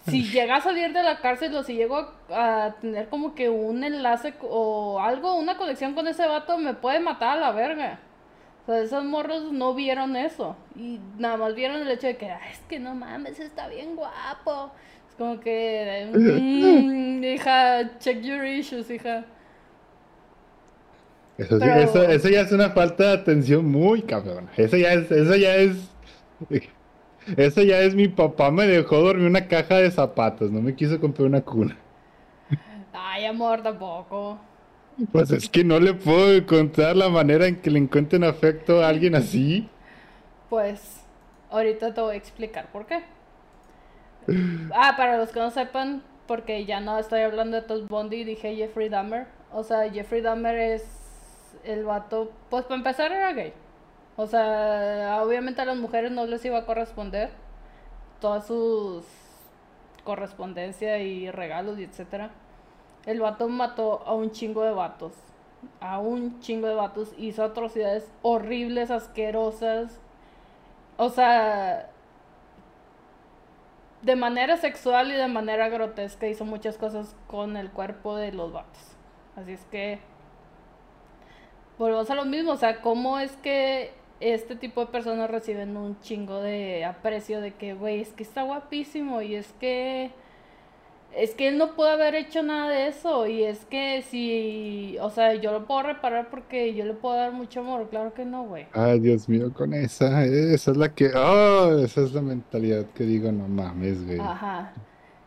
si 0.08 0.24
llega 0.24 0.58
a 0.58 0.62
salir 0.62 0.94
de 0.94 1.04
la 1.04 1.20
cárcel 1.20 1.56
o 1.56 1.64
si 1.64 1.76
llego 1.76 2.12
a, 2.30 2.76
tener 2.82 3.08
como 3.10 3.36
que 3.36 3.50
un 3.50 3.84
enlace 3.84 4.34
o 4.42 5.00
algo, 5.00 5.36
una 5.36 5.58
conexión 5.58 5.94
con 5.94 6.08
ese 6.08 6.26
vato, 6.26 6.58
me 6.58 6.74
puede 6.74 7.00
matar 7.00 7.38
a 7.38 7.42
la 7.42 7.52
verga. 7.52 8.00
O 8.64 8.66
sea, 8.66 8.82
esos 8.82 9.04
morros 9.04 9.52
no 9.52 9.74
vieron 9.74 10.16
eso. 10.16 10.56
Y 10.76 11.00
nada 11.18 11.38
más 11.38 11.56
vieron 11.56 11.82
el 11.82 11.90
hecho 11.90 12.08
de 12.08 12.18
que, 12.18 12.28
es 12.52 12.60
que 12.68 12.80
no 12.80 12.96
mames, 12.96 13.40
está 13.40 13.68
bien 13.68 13.96
guapo. 13.96 14.72
Es 15.10 15.16
como 15.16 15.40
que, 15.40 16.10
mm, 16.14 17.24
hija, 17.24 17.98
check 18.00 18.22
your 18.22 18.44
issues, 18.46 18.90
hija. 18.90 19.26
Eso, 21.42 22.04
eso, 22.04 22.30
ya 22.30 22.42
es 22.42 22.52
una 22.52 22.70
falta 22.70 23.04
de 23.06 23.14
atención 23.14 23.66
muy 23.66 24.04
cabrón. 24.04 24.50
Eso 24.58 24.78
ya 24.78 24.94
es, 24.94 25.12
eso 25.12 25.36
ya 25.36 25.56
es. 25.56 25.90
Eso 27.38 27.62
ya 27.62 27.80
es 27.82 27.94
mi 27.94 28.08
papá 28.08 28.50
me 28.50 28.66
dejó 28.66 28.98
dormir 28.98 29.28
una 29.28 29.48
caja 29.48 29.76
de 29.76 29.92
zapatos, 29.92 30.50
no 30.50 30.60
me 30.60 30.74
quiso 30.74 31.00
comprar 31.00 31.28
una 31.28 31.42
cuna. 31.42 31.78
Ay, 32.92 33.26
amor, 33.26 33.62
tampoco. 33.62 34.40
Pues 35.12 35.30
es 35.30 35.48
que 35.48 35.64
no 35.64 35.80
le 35.80 35.94
puedo 35.94 36.34
encontrar 36.34 36.96
la 36.96 37.10
manera 37.10 37.46
en 37.46 37.58
que 37.58 37.70
le 37.70 37.78
encuentren 37.78 38.24
afecto 38.24 38.84
a 38.84 38.90
alguien 38.90 39.14
así. 39.14 39.70
Pues 40.50 41.02
ahorita 41.52 41.94
te 41.94 42.02
voy 42.02 42.16
a 42.16 42.18
explicar 42.18 42.72
por 42.72 42.88
qué. 42.88 43.04
Ah, 44.74 44.96
para 44.98 45.18
los 45.18 45.30
que 45.30 45.40
no 45.40 45.52
sepan, 45.52 46.02
porque 46.28 46.66
ya 46.66 46.80
no 46.80 46.98
estoy 46.98 47.22
hablando 47.22 47.58
de 47.58 47.64
Todd 47.64 47.88
Bondi, 47.88 48.24
dije 48.24 48.56
Jeffrey 48.56 48.90
Dahmer. 48.90 49.28
O 49.52 49.64
sea, 49.64 49.90
Jeffrey 49.92 50.22
Dahmer 50.22 50.56
es 50.58 51.01
el 51.64 51.86
vato, 51.86 52.32
pues 52.50 52.64
para 52.66 52.76
empezar 52.76 53.12
era 53.12 53.34
gay. 53.34 53.54
O 54.16 54.28
sea, 54.28 55.22
obviamente 55.24 55.62
a 55.62 55.66
las 55.66 55.78
mujeres 55.78 56.12
no 56.12 56.26
les 56.26 56.44
iba 56.46 56.58
a 56.60 56.66
corresponder 56.66 57.30
todas 58.20 58.46
sus 58.46 59.06
correspondencia 60.04 61.00
y 61.00 61.30
regalos 61.32 61.80
y 61.80 61.84
etcétera. 61.84 62.32
El 63.06 63.20
vato 63.20 63.48
mató 63.50 64.04
a 64.06 64.14
un 64.14 64.32
chingo 64.32 64.64
de 64.64 64.72
vatos. 64.72 65.14
A 65.80 66.00
un 66.00 66.40
chingo 66.40 66.68
de 66.68 66.76
vatos. 66.76 67.14
Hizo 67.18 67.44
atrocidades 67.44 68.12
horribles, 68.22 68.92
asquerosas. 68.92 70.00
O 70.98 71.10
sea, 71.10 71.90
de 74.02 74.16
manera 74.16 74.58
sexual 74.58 75.12
y 75.12 75.16
de 75.16 75.28
manera 75.28 75.70
grotesca 75.70 76.28
hizo 76.28 76.46
muchas 76.46 76.78
cosas 76.78 77.16
con 77.28 77.58
el 77.58 77.72
cuerpo 77.72 78.16
de 78.16 78.32
los 78.32 78.52
vatos. 78.52 78.96
Así 79.36 79.54
es 79.54 79.66
que 79.66 80.00
volvemos 81.82 82.12
a 82.12 82.16
lo 82.16 82.26
mismo, 82.26 82.52
o 82.52 82.58
sea, 82.58 82.80
cómo 82.80 83.18
es 83.18 83.32
que 83.38 83.90
este 84.20 84.56
tipo 84.56 84.82
de 84.82 84.88
personas 84.92 85.32
reciben 85.32 85.76
un 85.76 86.00
chingo 86.00 86.40
de 86.40 86.86
aprecio 86.86 87.42
de 87.42 87.56
que, 87.56 87.74
güey, 87.74 88.02
es 88.02 88.10
que 88.10 88.22
está 88.22 88.44
guapísimo 88.44 89.24
y 89.24 89.34
es 89.34 89.52
que 89.60 90.12
es 91.18 91.34
que 91.34 91.50
él 91.50 91.58
no 91.58 91.76
puede 91.76 91.92
haber 91.92 92.14
hecho 92.14 92.44
nada 92.44 92.70
de 92.70 92.88
eso 92.88 93.26
y 93.26 93.44
es 93.44 93.66
que 93.66 94.04
si, 94.04 94.96
o 95.02 95.10
sea, 95.10 95.34
yo 95.34 95.52
lo 95.52 95.66
puedo 95.66 95.82
reparar 95.82 96.30
porque 96.30 96.74
yo 96.76 96.86
le 96.86 96.94
puedo 96.94 97.16
dar 97.16 97.34
mucho 97.34 97.62
amor, 97.62 97.90
claro 97.90 98.14
que 98.14 98.26
no, 98.26 98.44
güey. 98.44 98.68
Ay, 98.74 99.00
Dios 99.00 99.28
mío, 99.28 99.52
con 99.52 99.74
esa, 99.74 100.24
esa 100.24 100.72
es 100.72 100.78
la 100.78 100.94
que, 100.94 101.08
oh, 101.16 101.80
esa 101.80 102.02
es 102.02 102.14
la 102.14 102.22
mentalidad 102.22 102.86
que 102.94 103.04
digo, 103.06 103.32
no 103.32 103.48
mames, 103.48 104.06
güey. 104.06 104.20
Ajá. 104.20 104.72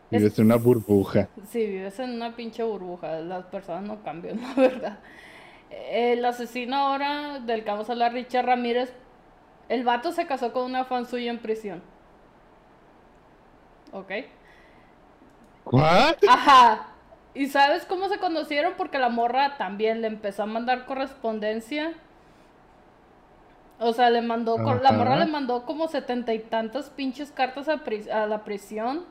Vives 0.09 0.39
en 0.39 0.45
una 0.45 0.55
burbuja. 0.55 1.27
Sí, 1.49 1.65
vives 1.65 1.99
en 1.99 2.11
una 2.11 2.33
pinche 2.33 2.63
burbuja, 2.63 3.19
las 3.19 3.43
personas 3.47 3.83
no 3.83 4.01
cambian, 4.03 4.39
la 4.41 4.53
verdad 4.55 4.99
el 5.89 6.23
asesino 6.25 6.75
ahora 6.75 7.39
del 7.39 7.63
que 7.63 7.71
vamos 7.71 7.89
a 7.89 7.93
hablar, 7.93 8.13
Richard 8.13 8.45
Ramírez, 8.45 8.93
El 9.67 9.83
vato 9.83 10.11
se 10.11 10.27
casó 10.27 10.53
con 10.53 10.63
una 10.63 10.85
fan 10.85 11.05
suya 11.05 11.31
en 11.31 11.39
prisión. 11.39 11.81
¿Ok? 13.91 14.11
¿What? 15.65 16.17
Ajá. 16.27 16.87
¿Y 17.33 17.47
sabes 17.47 17.85
cómo 17.85 18.07
se 18.07 18.19
conocieron? 18.19 18.73
Porque 18.77 18.99
la 18.99 19.09
morra 19.09 19.57
también 19.57 20.01
le 20.01 20.07
empezó 20.07 20.43
a 20.43 20.45
mandar 20.45 20.85
correspondencia. 20.85 21.93
O 23.79 23.91
sea, 23.91 24.09
le 24.09 24.21
mandó, 24.21 24.57
la 24.57 24.91
morra 24.91 25.17
le 25.17 25.25
mandó 25.25 25.65
como 25.65 25.87
setenta 25.87 26.33
y 26.33 26.39
tantas 26.39 26.89
pinches 26.91 27.31
cartas 27.31 27.67
a, 27.67 27.81
a, 28.13 28.27
la 28.27 28.43
prisión. 28.43 29.05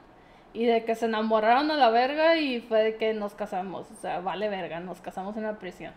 Y 0.53 0.67
de 0.67 0.85
que 0.85 0.95
se 0.95 1.07
enamoraron 1.07 1.71
a 1.73 1.75
la 1.75 1.91
verga 1.91 2.37
y 2.37 2.61
fue 2.61 2.83
de 2.85 2.97
que 2.97 3.13
nos 3.13 3.35
casamos. 3.35 3.91
O 3.91 3.97
sea, 3.97 4.21
vale 4.21 4.49
verga, 4.49 4.79
nos 4.81 5.01
casamos 5.01 5.37
en 5.37 5.43
la 5.43 5.59
prisión. 5.59 5.93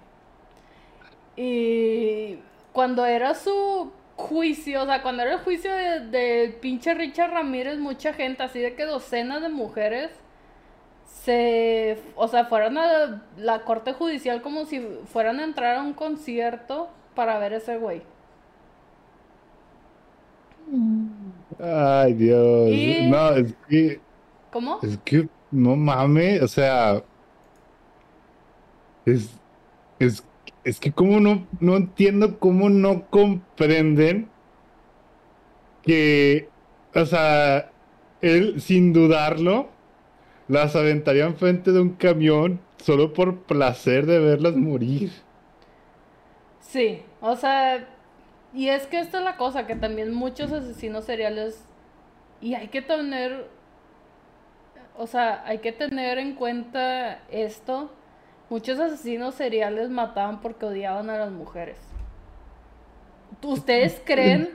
Y 1.38 2.40
cuando 2.74 3.06
era 3.06 3.36
su 3.36 3.92
juicio, 4.18 4.84
o 4.84 4.86
sea, 4.86 5.02
cuando 5.02 5.24
era 5.24 5.34
el 5.36 5.40
juicio 5.40 5.72
de, 5.72 6.00
de 6.08 6.58
pinche 6.60 6.94
Richard 6.94 7.32
Ramírez, 7.32 7.78
mucha 7.80 8.14
gente, 8.14 8.44
así 8.44 8.60
de 8.60 8.76
que 8.76 8.86
docenas 8.86 9.42
de 9.42 9.50
mujeres 9.50 10.10
se, 11.06 12.02
o 12.16 12.28
sea, 12.28 12.46
fueron 12.46 12.78
a 12.78 13.22
la 13.38 13.64
corte 13.64 13.94
judicial 13.94 14.42
como 14.42 14.66
si 14.66 14.80
fueran 15.12 15.40
a 15.40 15.44
entrar 15.44 15.78
a 15.78 15.82
un 15.82 15.94
concierto 15.94 16.90
para 17.16 17.38
ver 17.38 17.54
ese 17.54 17.78
güey. 17.78 18.02
Ay, 21.60 22.14
Dios. 22.14 22.70
No, 23.10 23.32
es 23.32 23.56
que. 23.68 24.00
¿Cómo? 24.52 24.80
Es 24.82 24.98
que, 25.04 25.28
no 25.52 25.76
mames, 25.76 26.42
o 26.42 26.48
sea. 26.48 27.04
Es. 29.06 29.30
Es, 30.00 30.24
es 30.68 30.82
que, 30.82 30.92
como 30.92 31.22
no, 31.22 31.48
no 31.62 31.78
entiendo 31.78 32.40
cómo 32.40 32.70
no 32.70 33.10
comprenden 33.10 34.30
que. 35.82 36.50
O 36.94 37.06
sea, 37.06 37.72
él, 38.22 38.60
sin 38.60 38.92
dudarlo, 38.92 39.70
las 40.50 40.76
aventaría 40.76 41.26
enfrente 41.26 41.72
de 41.72 41.80
un 41.80 41.92
camión 41.92 42.60
solo 42.78 43.14
por 43.14 43.44
placer 43.44 44.06
de 44.06 44.20
verlas 44.20 44.56
morir. 44.58 45.12
Sí, 46.60 47.02
o 47.22 47.38
sea, 47.38 47.88
y 48.54 48.68
es 48.68 48.88
que 48.88 49.00
esta 49.00 49.20
es 49.20 49.24
la 49.24 49.38
cosa, 49.38 49.68
que 49.68 49.76
también 49.76 50.14
muchos 50.14 50.52
asesinos 50.52 51.06
seriales, 51.06 51.64
y 52.42 52.56
hay 52.56 52.68
que 52.68 52.82
tener, 52.82 53.48
o 54.98 55.08
sea, 55.08 55.44
hay 55.46 55.60
que 55.60 55.72
tener 55.72 56.18
en 56.18 56.36
cuenta 56.36 57.24
esto, 57.32 57.90
muchos 58.50 58.80
asesinos 58.80 59.36
seriales 59.36 59.90
mataban 59.90 60.42
porque 60.42 60.66
odiaban 60.66 61.10
a 61.10 61.18
las 61.18 61.32
mujeres. 61.32 61.78
¿Ustedes 63.42 64.02
creen, 64.06 64.50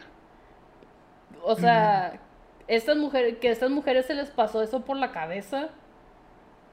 o 1.43 1.55
sea, 1.55 2.21
estas 2.67 2.97
mujeres, 2.97 3.39
que 3.39 3.49
a 3.49 3.53
estas 3.53 3.71
mujeres 3.71 4.07
se 4.07 4.15
les 4.15 4.31
pasó 4.31 4.63
eso 4.63 4.85
por 4.85 4.97
la 4.97 5.13
cabeza? 5.13 5.71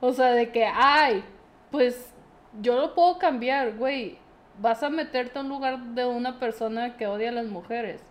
O 0.02 0.14
sea, 0.14 0.32
de 0.32 0.52
que, 0.52 0.66
ay, 0.66 1.24
pues 1.72 2.14
yo 2.62 2.78
lo 2.78 2.94
puedo 2.96 3.18
cambiar, 3.18 3.78
güey. 3.78 4.18
Vas 4.62 4.84
a 4.84 4.90
meterte 4.90 5.40
en 5.40 5.46
un 5.46 5.52
lugar 5.52 5.80
de 5.94 6.06
una 6.06 6.40
persona 6.40 6.98
que 6.98 7.08
odia 7.08 7.30
a 7.30 7.34
las 7.34 7.48
mujeres. 7.48 8.02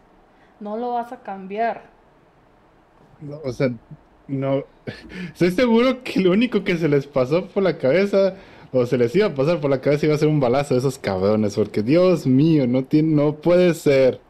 No 0.61 0.77
lo 0.77 0.95
vas 0.95 1.13
a 1.13 1.21
cambiar. 1.23 1.83
o 3.45 3.53
sea, 3.53 3.71
no. 4.27 4.65
Estoy 5.33 5.51
seguro 5.51 6.03
que 6.03 6.21
lo 6.21 6.31
único 6.33 6.65
que 6.65 6.77
se 6.77 6.89
les 6.89 7.07
pasó 7.07 7.47
por 7.49 7.63
la 7.63 7.79
cabeza, 7.79 8.35
o 8.73 8.87
se 8.87 8.99
les 8.99 9.15
iba 9.17 9.27
a 9.27 9.35
pasar 9.35 9.61
por 9.61 9.71
la 9.71 9.81
cabeza, 9.81 10.07
iba 10.07 10.15
a 10.15 10.19
ser 10.19 10.29
un 10.29 10.41
balazo 10.41 10.75
de 10.75 10.81
esos 10.81 10.99
cabrones. 10.99 11.55
Porque, 11.55 11.83
Dios 11.83 12.27
mío, 12.27 12.67
no, 12.67 12.85
tiene, 12.85 13.15
no 13.15 13.35
puede 13.37 13.75
ser. 13.75 14.21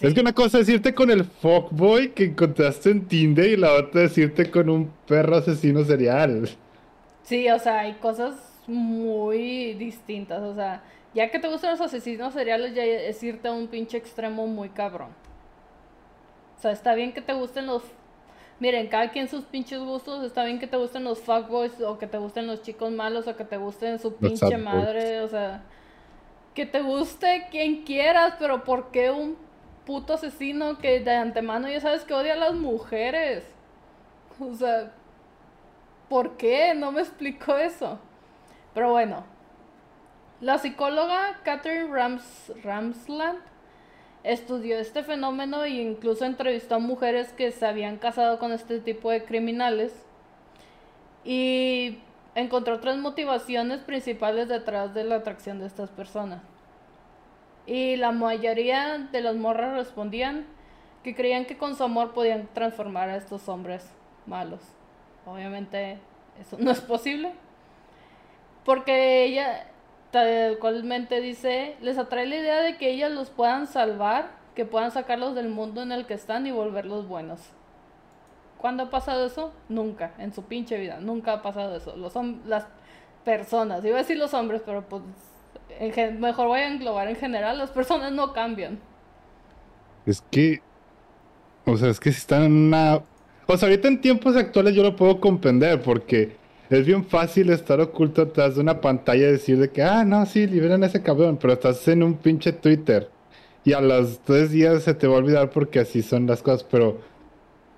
Es 0.00 0.12
que 0.12 0.20
una 0.20 0.32
cosa 0.32 0.58
es 0.58 0.68
irte 0.68 0.94
con 0.94 1.10
el 1.10 1.24
fuckboy 1.24 2.10
que 2.10 2.24
encontraste 2.24 2.90
en 2.90 3.06
Tinder 3.06 3.46
y 3.50 3.56
la 3.56 3.72
otra 3.74 4.04
es 4.04 4.18
irte 4.18 4.50
con 4.50 4.68
un 4.68 4.90
perro 5.06 5.36
asesino 5.36 5.84
serial. 5.84 6.48
Sí, 7.22 7.48
o 7.48 7.58
sea, 7.58 7.80
hay 7.80 7.94
cosas 7.94 8.34
muy 8.66 9.74
distintas. 9.74 10.42
O 10.42 10.54
sea, 10.54 10.82
ya 11.14 11.30
que 11.30 11.38
te 11.38 11.48
gustan 11.48 11.70
los 11.70 11.80
asesinos 11.80 12.34
seriales, 12.34 12.74
ya 12.74 12.84
es 12.84 13.22
irte 13.22 13.48
a 13.48 13.52
un 13.52 13.68
pinche 13.68 13.96
extremo 13.96 14.46
muy 14.46 14.68
cabrón. 14.68 15.10
O 16.58 16.60
sea, 16.60 16.72
está 16.72 16.94
bien 16.94 17.12
que 17.12 17.22
te 17.22 17.32
gusten 17.32 17.66
los. 17.66 17.82
Miren, 18.60 18.88
cada 18.88 19.10
quien 19.10 19.28
sus 19.28 19.44
pinches 19.44 19.80
gustos. 19.80 20.24
Está 20.24 20.44
bien 20.44 20.58
que 20.58 20.66
te 20.66 20.76
gusten 20.76 21.04
los 21.04 21.20
fuckboys 21.20 21.80
o 21.80 21.98
que 21.98 22.06
te 22.06 22.18
gusten 22.18 22.46
los 22.46 22.62
chicos 22.62 22.90
malos 22.92 23.26
o 23.26 23.36
que 23.36 23.44
te 23.44 23.56
gusten 23.56 23.98
su 23.98 24.14
pinche 24.14 24.56
madre. 24.56 25.20
O 25.20 25.28
sea, 25.28 25.62
que 26.54 26.66
te 26.66 26.80
guste 26.80 27.48
quien 27.50 27.84
quieras, 27.84 28.34
pero 28.38 28.64
¿por 28.64 28.90
qué 28.90 29.10
un 29.10 29.36
puto 29.84 30.14
asesino 30.14 30.78
que 30.78 31.00
de 31.00 31.14
antemano 31.14 31.68
ya 31.68 31.80
sabes 31.80 32.04
que 32.04 32.14
odia 32.14 32.34
a 32.34 32.36
las 32.36 32.54
mujeres. 32.54 33.44
O 34.40 34.54
sea, 34.54 34.92
¿por 36.08 36.36
qué? 36.36 36.74
No 36.74 36.92
me 36.92 37.00
explicó 37.00 37.56
eso. 37.56 37.98
Pero 38.72 38.90
bueno, 38.90 39.24
la 40.40 40.58
psicóloga 40.58 41.40
Catherine 41.44 41.92
Rams 41.92 42.52
Ramsland 42.62 43.38
estudió 44.24 44.78
este 44.78 45.02
fenómeno 45.02 45.64
e 45.64 45.70
incluso 45.70 46.24
entrevistó 46.24 46.76
a 46.76 46.78
mujeres 46.78 47.32
que 47.32 47.52
se 47.52 47.66
habían 47.66 47.98
casado 47.98 48.38
con 48.38 48.52
este 48.52 48.80
tipo 48.80 49.10
de 49.10 49.24
criminales 49.24 49.92
y 51.24 51.98
encontró 52.34 52.80
tres 52.80 52.96
motivaciones 52.96 53.80
principales 53.80 54.48
detrás 54.48 54.94
de 54.94 55.04
la 55.04 55.16
atracción 55.16 55.60
de 55.60 55.66
estas 55.66 55.90
personas. 55.90 56.42
Y 57.66 57.96
la 57.96 58.12
mayoría 58.12 58.98
de 58.98 59.20
las 59.20 59.36
morras 59.36 59.74
respondían 59.74 60.46
que 61.02 61.14
creían 61.14 61.44
que 61.44 61.56
con 61.56 61.76
su 61.76 61.84
amor 61.84 62.12
podían 62.12 62.48
transformar 62.52 63.10
a 63.10 63.16
estos 63.16 63.48
hombres 63.48 63.90
malos. 64.26 64.60
Obviamente 65.26 65.98
eso 66.40 66.56
no 66.58 66.70
es 66.70 66.80
posible. 66.80 67.32
Porque 68.64 69.24
ella 69.24 69.66
tal 70.14 70.58
cualmente 70.60 71.20
dice, 71.20 71.74
les 71.82 71.98
atrae 71.98 72.26
la 72.26 72.36
idea 72.36 72.62
de 72.62 72.76
que 72.76 72.88
ellas 72.88 73.10
los 73.10 73.30
puedan 73.30 73.66
salvar, 73.66 74.30
que 74.54 74.64
puedan 74.64 74.92
sacarlos 74.92 75.34
del 75.34 75.48
mundo 75.48 75.82
en 75.82 75.90
el 75.90 76.06
que 76.06 76.14
están 76.14 76.46
y 76.46 76.52
volverlos 76.52 77.08
buenos. 77.08 77.40
¿Cuándo 78.58 78.84
ha 78.84 78.90
pasado 78.90 79.26
eso? 79.26 79.52
Nunca, 79.68 80.14
en 80.18 80.32
su 80.32 80.44
pinche 80.44 80.78
vida, 80.78 81.00
nunca 81.00 81.32
ha 81.32 81.42
pasado 81.42 81.76
eso. 81.76 81.96
Los 81.96 82.14
las 82.46 82.68
personas, 83.24 83.84
iba 83.84 83.96
a 83.96 84.02
decir 84.02 84.16
los 84.16 84.32
hombres, 84.34 84.62
pero 84.64 84.88
pues 84.88 85.02
mejor 86.20 86.46
voy 86.46 86.60
a 86.60 86.68
englobar 86.68 87.08
en 87.08 87.16
general, 87.16 87.58
las 87.58 87.70
personas 87.70 88.12
no 88.12 88.32
cambian. 88.32 88.78
Es 90.06 90.22
que, 90.30 90.62
o 91.66 91.76
sea, 91.76 91.88
es 91.88 91.98
que 91.98 92.12
si 92.12 92.18
están 92.18 92.44
en 92.44 92.52
una... 92.52 93.02
O 93.48 93.56
sea, 93.56 93.68
ahorita 93.68 93.88
en 93.88 94.00
tiempos 94.00 94.36
actuales 94.36 94.76
yo 94.76 94.84
lo 94.84 94.94
puedo 94.94 95.20
comprender 95.20 95.82
porque 95.82 96.36
es 96.76 96.86
bien 96.86 97.04
fácil 97.04 97.50
estar 97.50 97.80
oculto 97.80 98.22
atrás 98.22 98.54
de 98.54 98.60
una 98.60 98.80
pantalla 98.80 99.28
y 99.28 99.32
decir 99.32 99.58
de 99.58 99.70
que, 99.70 99.82
ah, 99.82 100.04
no, 100.04 100.24
sí, 100.26 100.46
liberan 100.46 100.82
a 100.82 100.86
ese 100.86 101.02
cabrón, 101.02 101.38
pero 101.40 101.52
estás 101.52 101.86
en 101.88 102.02
un 102.02 102.14
pinche 102.14 102.52
Twitter 102.52 103.08
y 103.64 103.72
a 103.72 103.80
los 103.80 104.20
tres 104.20 104.50
días 104.50 104.82
se 104.82 104.94
te 104.94 105.06
va 105.06 105.14
a 105.14 105.18
olvidar 105.18 105.50
porque 105.50 105.80
así 105.80 106.02
son 106.02 106.26
las 106.26 106.42
cosas, 106.42 106.64
pero 106.70 107.00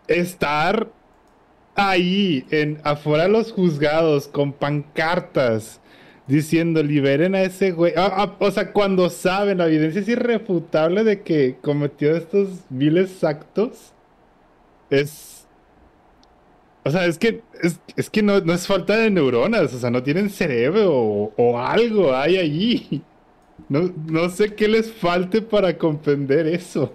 estar 0.09 0.89
ahí, 1.77 2.45
en 2.51 2.81
afuera 2.85 3.25
de 3.25 3.31
los 3.31 3.53
juzgados, 3.53 4.29
con 4.29 4.53
pancartas, 4.53 5.81
diciendo 6.27 6.83
liberen 6.83 7.35
a 7.35 7.43
ese 7.43 7.71
güey. 7.71 7.93
Ah, 7.97 8.13
ah, 8.17 8.37
o 8.41 8.51
sea, 8.51 8.73
cuando 8.73 9.11
saben, 9.11 9.59
la 9.59 9.67
evidencia 9.67 10.01
es 10.01 10.09
irrefutable 10.09 11.05
de 11.05 11.23
que 11.23 11.57
cometió 11.63 12.17
estos 12.17 12.49
viles 12.69 13.23
actos, 13.23 13.93
es. 14.91 15.36
O 16.87 16.91
sea, 16.91 17.05
es 17.07 17.19
que, 17.19 17.43
es, 17.97 18.11
que 18.11 18.23
no, 18.23 18.37
es 18.37 18.67
falta 18.69 18.97
de 18.97 19.11
neuronas, 19.11 19.75
o 19.75 19.79
sea, 19.79 19.91
no 19.91 20.05
tienen 20.05 20.31
cerebro 20.31 21.33
o, 21.37 21.59
algo 21.59 22.15
hay 22.15 22.39
allí. 22.39 23.03
No, 23.69 23.91
no 24.07 24.29
sé 24.29 24.55
qué 24.55 24.69
les 24.69 24.93
falte 24.93 25.43
para 25.43 25.77
comprender 25.77 26.47
eso. 26.47 26.93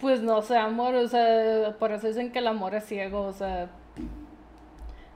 Pues 0.00 0.20
no 0.20 0.42
sé, 0.42 0.56
amor, 0.56 0.96
o 0.96 1.06
sea, 1.06 1.76
por 1.78 1.92
eso 1.92 2.08
dicen 2.08 2.32
que 2.32 2.40
el 2.40 2.48
amor 2.48 2.74
es 2.74 2.86
ciego, 2.86 3.20
o 3.20 3.32
sea, 3.32 3.70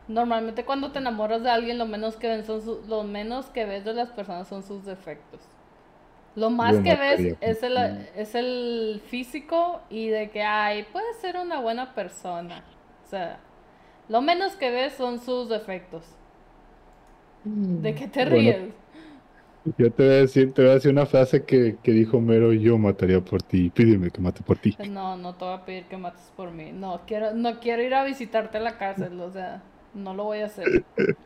Normalmente 0.07 0.65
cuando 0.65 0.93
te 0.93 1.01
enamoras 1.01 1.43
de 1.43 1.51
alguien, 1.51 1.77
lo 1.77 1.87
menos 1.87 2.17
que 2.17 2.29
ven 2.29 2.45
son 2.45 2.63
lo 2.89 3.03
menos 3.03 3.47
que 3.47 3.65
ves 3.67 3.85
de 3.85 3.95
las 3.95 4.11
personas 4.11 4.47
son 4.47 4.63
sus 4.63 4.85
defectos. 4.85 5.41
Lo 6.39 6.51
más 6.51 6.79
que 6.79 6.95
ves 6.95 7.37
es 7.41 7.63
el, 7.65 7.77
es 8.15 8.35
el 8.37 9.03
físico 9.07 9.81
y 9.91 10.09
de 10.09 10.31
que, 10.31 10.43
ay, 10.43 10.85
puede 10.93 11.13
ser 11.21 11.37
una 11.37 11.61
buena 11.61 11.95
persona. 11.95 12.65
O 13.05 13.09
sea, 13.09 13.41
lo 14.09 14.21
menos 14.23 14.55
que 14.55 14.71
ves 14.71 14.93
son 14.93 15.19
sus 15.19 15.49
defectos. 15.49 16.05
Mm. 17.45 17.83
¿De 17.83 17.95
qué 17.95 18.07
te 18.07 18.25
ríes? 18.25 18.73
Yo 19.77 19.93
te 19.93 20.05
voy 20.05 20.13
a 20.13 20.19
decir, 20.19 20.53
te 20.55 20.63
voy 20.63 20.71
a 20.71 20.75
decir 20.75 20.93
una 20.93 21.07
frase 21.07 21.45
que, 21.45 21.77
que 21.83 21.91
dijo 21.91 22.21
Mero, 22.21 22.53
yo 22.53 22.79
mataría 22.79 23.21
por 23.21 23.43
ti, 23.43 23.71
pídeme 23.71 24.11
que 24.11 24.21
mate 24.21 24.43
por 24.43 24.59
ti. 24.59 24.77
No, 24.89 25.17
no 25.17 25.35
te 25.35 25.45
voy 25.45 25.55
a 25.55 25.65
pedir 25.65 25.85
que 25.87 25.97
mates 25.97 26.33
por 26.37 26.53
mí. 26.53 26.71
No, 26.73 27.01
quiero, 27.07 27.35
no 27.35 27.59
quiero 27.59 27.83
ir 27.83 27.95
a 27.95 28.05
visitarte 28.05 28.59
a 28.59 28.61
la 28.61 28.79
cárcel, 28.79 29.21
o 29.21 29.31
sea. 29.31 29.63
No 29.93 30.15
lo 30.15 30.25
voy 30.25 30.39
a 30.39 30.47
hacer. 30.47 30.85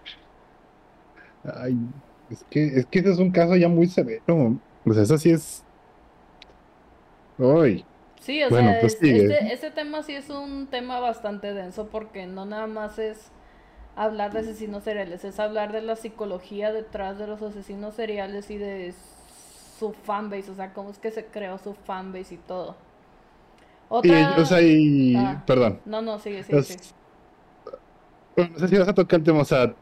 Ay, 1.44 1.76
es 2.30 2.44
que, 2.44 2.66
es 2.66 2.86
que 2.86 3.00
ese 3.00 3.12
es 3.12 3.18
un 3.18 3.30
caso 3.30 3.56
ya 3.56 3.68
muy 3.68 3.86
severo. 3.86 4.56
Sea, 4.90 5.02
eso 5.02 5.18
sí 5.18 5.30
es 5.30 5.64
Uy. 7.38 7.84
Sí, 8.20 8.42
o 8.44 8.50
sea, 8.50 8.78
pues 8.80 8.94
este, 8.94 9.52
este, 9.52 9.70
tema 9.72 10.02
sí 10.04 10.14
es 10.14 10.30
un 10.30 10.68
tema 10.68 11.00
bastante 11.00 11.54
denso 11.54 11.88
porque 11.88 12.26
no 12.26 12.44
nada 12.44 12.68
más 12.68 13.00
es 13.00 13.32
hablar 13.96 14.32
de 14.32 14.40
asesinos 14.40 14.84
seriales, 14.84 15.24
es 15.24 15.40
hablar 15.40 15.72
de 15.72 15.82
la 15.82 15.96
psicología 15.96 16.72
detrás 16.72 17.18
de 17.18 17.26
los 17.26 17.42
asesinos 17.42 17.94
seriales 17.94 18.48
y 18.50 18.58
de 18.58 18.94
su 19.78 19.92
fanbase, 19.92 20.52
o 20.52 20.54
sea, 20.54 20.72
cómo 20.72 20.90
es 20.90 20.98
que 20.98 21.10
se 21.10 21.24
creó 21.26 21.58
su 21.58 21.74
fanbase 21.74 22.34
y 22.34 22.38
todo. 22.38 22.76
Otra... 23.88 24.36
o 24.38 24.46
sea, 24.46 24.62
y... 24.62 25.16
Ah. 25.16 25.42
Perdón. 25.44 25.80
No, 25.84 26.00
no, 26.00 26.20
sigue, 26.20 26.44
sigue, 26.44 26.58
No 28.36 28.58
sé 28.58 28.68
si 28.68 28.78
vas 28.78 28.88
a 28.88 28.94
tocar 28.94 29.18
el 29.18 29.24
tema, 29.24 29.40
o 29.40 29.44
sea, 29.44 29.74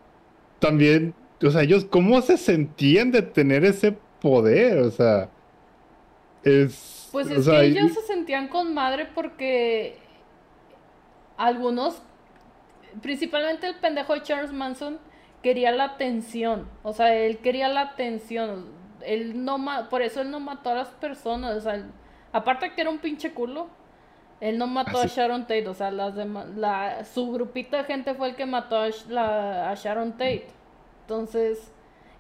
también, 0.60 1.12
o 1.44 1.50
sea, 1.50 1.62
ellos, 1.62 1.84
¿cómo 1.84 2.22
se 2.22 2.38
sentían 2.38 3.12
de 3.12 3.20
tener 3.20 3.66
ese 3.66 3.98
poder? 4.20 4.78
O 4.78 4.90
sea, 4.90 5.28
es... 6.44 7.09
Pues 7.12 7.30
es 7.30 7.46
que 7.48 7.64
ellos 7.64 7.92
se 7.92 8.02
sentían 8.02 8.48
con 8.48 8.72
madre 8.72 9.09
porque 9.14 9.98
algunos, 11.37 12.02
principalmente 13.02 13.66
el 13.66 13.76
pendejo 13.76 14.14
de 14.14 14.22
Charles 14.22 14.52
Manson, 14.52 14.98
quería 15.42 15.72
la 15.72 15.85
atención. 15.85 16.68
O 16.83 16.92
sea, 16.92 17.14
él 17.14 17.38
quería 17.38 17.68
la 17.68 17.80
atención. 17.80 18.66
Él 19.02 19.44
no 19.44 19.59
por 19.88 20.02
eso 20.02 20.20
él 20.20 20.30
no 20.30 20.40
mató 20.40 20.70
a 20.70 20.74
las 20.74 20.88
personas. 20.88 21.56
O 21.56 21.61
sea, 21.61 21.85
aparte 22.33 22.74
que 22.74 22.80
era 22.80 22.90
un 22.90 22.98
pinche 22.98 23.33
culo, 23.33 23.68
él 24.40 24.59
no 24.59 24.66
mató 24.66 25.00
a 25.00 25.06
Sharon 25.06 25.42
Tate. 25.42 25.68
O 25.68 25.74
sea, 25.74 25.90
las 25.90 26.14
la, 26.14 27.04
su 27.04 27.33
grupito 27.33 27.76
de 27.76 27.85
gente 27.85 28.14
fue 28.14 28.30
el 28.30 28.37
que 28.37 28.46
mató 28.46 28.76
a, 28.76 29.70
a 29.70 29.74
Sharon 29.74 30.12
Tate. 30.12 30.46
Entonces, 31.02 31.72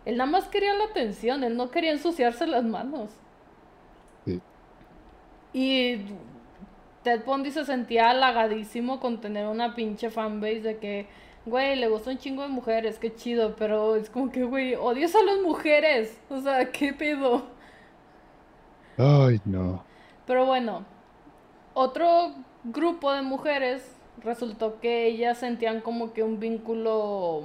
él 0.04 0.16
nada 0.16 0.30
más 0.30 0.48
quería 0.48 0.74
la 0.74 0.84
atención. 0.84 1.44
Él 1.44 1.56
no 1.56 1.70
quería 1.70 1.92
ensuciarse 1.92 2.46
las 2.46 2.64
manos. 2.64 3.10
Y 5.52 5.96
Ted 7.02 7.24
Bundy 7.24 7.50
se 7.50 7.64
sentía 7.64 8.10
halagadísimo 8.10 9.00
con 9.00 9.20
tener 9.20 9.46
una 9.46 9.74
pinche 9.74 10.10
fanbase 10.10 10.60
de 10.60 10.78
que, 10.78 11.08
güey, 11.44 11.74
le 11.76 11.88
gusta 11.88 12.10
un 12.10 12.18
chingo 12.18 12.42
de 12.42 12.48
mujeres, 12.48 12.98
qué 13.00 13.12
chido, 13.14 13.56
pero 13.56 13.96
es 13.96 14.10
como 14.10 14.30
que, 14.30 14.44
güey, 14.44 14.74
odias 14.76 15.14
a 15.16 15.22
las 15.22 15.40
mujeres. 15.40 16.20
O 16.28 16.40
sea, 16.40 16.64
¿qué 16.72 16.92
pedo? 16.92 17.46
Ay, 18.96 19.40
no. 19.44 19.84
Pero 20.26 20.46
bueno, 20.46 20.84
otro 21.74 22.34
grupo 22.64 23.12
de 23.12 23.22
mujeres 23.22 23.96
resultó 24.22 24.78
que 24.80 25.06
ellas 25.06 25.38
sentían 25.38 25.80
como 25.80 26.12
que 26.12 26.22
un 26.22 26.38
vínculo 26.38 27.44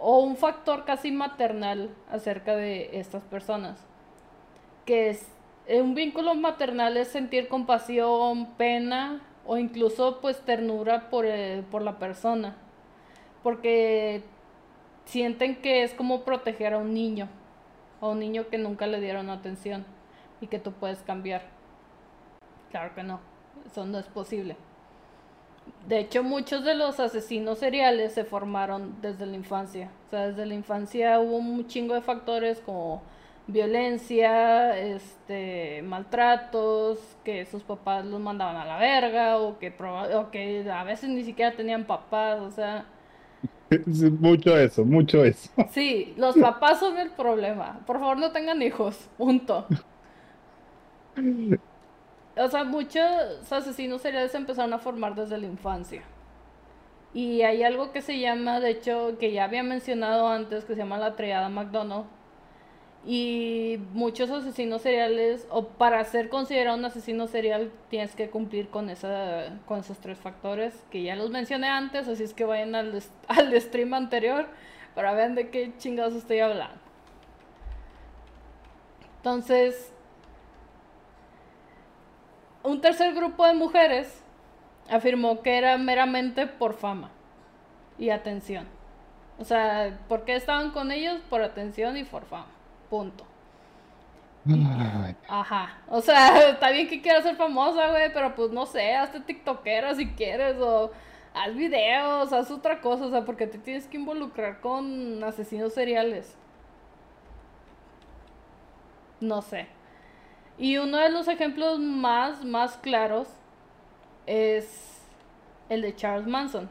o 0.00 0.20
un 0.20 0.36
factor 0.36 0.84
casi 0.84 1.10
maternal 1.10 1.90
acerca 2.10 2.56
de 2.56 2.98
estas 2.98 3.22
personas. 3.24 3.84
Que 4.84 5.10
es 5.10 5.26
eh, 5.66 5.82
un 5.82 5.94
vínculo 5.94 6.34
maternal 6.34 6.96
es 6.96 7.08
sentir 7.08 7.48
compasión, 7.48 8.46
pena 8.56 9.20
o 9.46 9.58
incluso 9.58 10.20
pues 10.20 10.40
ternura 10.40 11.10
por, 11.10 11.26
eh, 11.26 11.62
por 11.70 11.82
la 11.82 11.98
persona. 11.98 12.56
Porque 13.42 14.22
sienten 15.04 15.56
que 15.56 15.82
es 15.82 15.94
como 15.94 16.22
proteger 16.22 16.74
a 16.74 16.78
un 16.78 16.94
niño, 16.94 17.28
a 18.00 18.08
un 18.08 18.20
niño 18.20 18.48
que 18.48 18.58
nunca 18.58 18.86
le 18.86 19.00
dieron 19.00 19.30
atención 19.30 19.84
y 20.40 20.46
que 20.46 20.58
tú 20.58 20.72
puedes 20.72 21.02
cambiar. 21.02 21.42
Claro 22.70 22.94
que 22.94 23.02
no, 23.02 23.20
eso 23.66 23.86
no 23.86 23.98
es 23.98 24.06
posible. 24.06 24.56
De 25.88 26.00
hecho, 26.00 26.22
muchos 26.22 26.64
de 26.64 26.74
los 26.74 27.00
asesinos 27.00 27.58
seriales 27.58 28.12
se 28.12 28.24
formaron 28.24 28.96
desde 29.00 29.26
la 29.26 29.36
infancia. 29.36 29.90
O 30.06 30.10
sea, 30.10 30.28
desde 30.28 30.46
la 30.46 30.54
infancia 30.54 31.18
hubo 31.20 31.36
un 31.36 31.66
chingo 31.66 31.94
de 31.94 32.02
factores 32.02 32.60
como 32.60 33.02
violencia, 33.46 34.78
este, 34.78 35.82
maltratos, 35.82 36.98
que 37.24 37.46
sus 37.46 37.62
papás 37.62 38.04
los 38.04 38.20
mandaban 38.20 38.56
a 38.56 38.66
la 38.66 38.78
verga 38.78 39.38
o 39.38 39.58
que, 39.58 39.72
o 40.14 40.30
que 40.30 40.70
a 40.70 40.84
veces 40.84 41.08
ni 41.08 41.24
siquiera 41.24 41.56
tenían 41.56 41.84
papás, 41.84 42.40
o 42.40 42.50
sea... 42.50 42.84
Mucho 44.20 44.56
eso, 44.56 44.84
mucho 44.84 45.24
eso. 45.24 45.50
Sí, 45.70 46.14
los 46.16 46.36
papás 46.36 46.80
son 46.80 46.98
el 46.98 47.10
problema. 47.10 47.80
Por 47.86 47.98
favor, 47.98 48.18
no 48.18 48.32
tengan 48.32 48.62
hijos, 48.62 49.08
punto. 49.16 49.66
O 52.38 52.48
sea, 52.48 52.64
muchos 52.64 53.50
asesinos 53.50 54.02
seriales 54.02 54.34
empezaron 54.34 54.72
a 54.72 54.78
formar 54.78 55.14
desde 55.14 55.38
la 55.38 55.46
infancia. 55.46 56.02
Y 57.14 57.42
hay 57.42 57.62
algo 57.62 57.90
que 57.92 58.02
se 58.02 58.18
llama, 58.18 58.60
de 58.60 58.70
hecho, 58.70 59.16
que 59.18 59.32
ya 59.32 59.44
había 59.44 59.62
mencionado 59.62 60.28
antes, 60.28 60.64
que 60.64 60.74
se 60.74 60.78
llama 60.78 60.98
la 60.98 61.16
triada 61.16 61.48
McDonald, 61.48 62.04
y 63.04 63.78
muchos 63.92 64.30
asesinos 64.30 64.82
seriales, 64.82 65.46
o 65.50 65.68
para 65.68 66.04
ser 66.04 66.28
considerado 66.28 66.76
un 66.76 66.84
asesino 66.84 67.26
serial, 67.26 67.72
tienes 67.88 68.14
que 68.14 68.28
cumplir 68.28 68.68
con, 68.68 68.90
esa, 68.90 69.58
con 69.66 69.80
esos 69.80 69.98
tres 69.98 70.18
factores 70.18 70.84
que 70.90 71.02
ya 71.02 71.16
los 71.16 71.30
mencioné 71.30 71.68
antes, 71.68 72.06
así 72.08 72.22
es 72.22 72.34
que 72.34 72.44
vayan 72.44 72.74
al, 72.74 73.02
al 73.28 73.60
stream 73.60 73.94
anterior 73.94 74.46
para 74.94 75.14
ver 75.14 75.32
de 75.34 75.48
qué 75.48 75.72
chingados 75.78 76.14
estoy 76.14 76.40
hablando. 76.40 76.78
Entonces, 79.16 79.92
un 82.68 82.80
tercer 82.80 83.14
grupo 83.14 83.46
de 83.46 83.54
mujeres 83.54 84.22
afirmó 84.90 85.42
que 85.42 85.56
era 85.56 85.78
meramente 85.78 86.46
por 86.46 86.74
fama 86.74 87.10
y 87.98 88.10
atención. 88.10 88.66
O 89.38 89.44
sea, 89.44 89.98
¿por 90.08 90.24
qué 90.24 90.36
estaban 90.36 90.70
con 90.70 90.92
ellos? 90.92 91.20
Por 91.30 91.42
atención 91.42 91.96
y 91.96 92.04
por 92.04 92.24
fama. 92.26 92.48
Punto. 92.90 93.24
Ajá. 95.28 95.78
O 95.88 96.00
sea, 96.00 96.50
está 96.50 96.70
bien 96.70 96.88
que 96.88 97.00
quieras 97.00 97.22
ser 97.22 97.36
famosa, 97.36 97.90
güey, 97.90 98.12
pero 98.12 98.34
pues 98.34 98.50
no 98.50 98.66
sé, 98.66 98.94
hazte 98.94 99.20
tiktokera 99.20 99.94
si 99.94 100.08
quieres 100.08 100.56
o 100.58 100.90
haz 101.34 101.54
videos, 101.54 102.32
haz 102.32 102.50
otra 102.50 102.80
cosa, 102.80 103.06
o 103.06 103.10
sea, 103.10 103.24
porque 103.24 103.46
te 103.46 103.58
tienes 103.58 103.86
que 103.86 103.96
involucrar 103.96 104.60
con 104.60 105.22
asesinos 105.24 105.72
seriales. 105.72 106.36
No 109.20 109.42
sé. 109.42 109.77
Y 110.58 110.78
uno 110.78 110.98
de 110.98 111.10
los 111.10 111.28
ejemplos 111.28 111.78
más, 111.78 112.44
más 112.44 112.76
claros 112.78 113.28
es 114.26 115.00
el 115.68 115.82
de 115.82 115.94
Charles 115.94 116.26
Manson. 116.26 116.68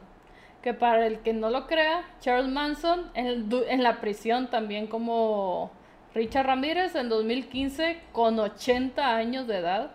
Que 0.62 0.74
para 0.74 1.06
el 1.06 1.20
que 1.20 1.32
no 1.32 1.50
lo 1.50 1.66
crea, 1.66 2.04
Charles 2.20 2.50
Manson 2.50 3.10
en, 3.14 3.48
en 3.68 3.82
la 3.82 4.00
prisión 4.00 4.48
también 4.48 4.86
como 4.88 5.70
Richard 6.14 6.46
Ramírez 6.46 6.94
en 6.96 7.08
2015 7.08 8.00
con 8.12 8.38
80 8.38 9.16
años 9.16 9.46
de 9.46 9.58
edad 9.58 9.92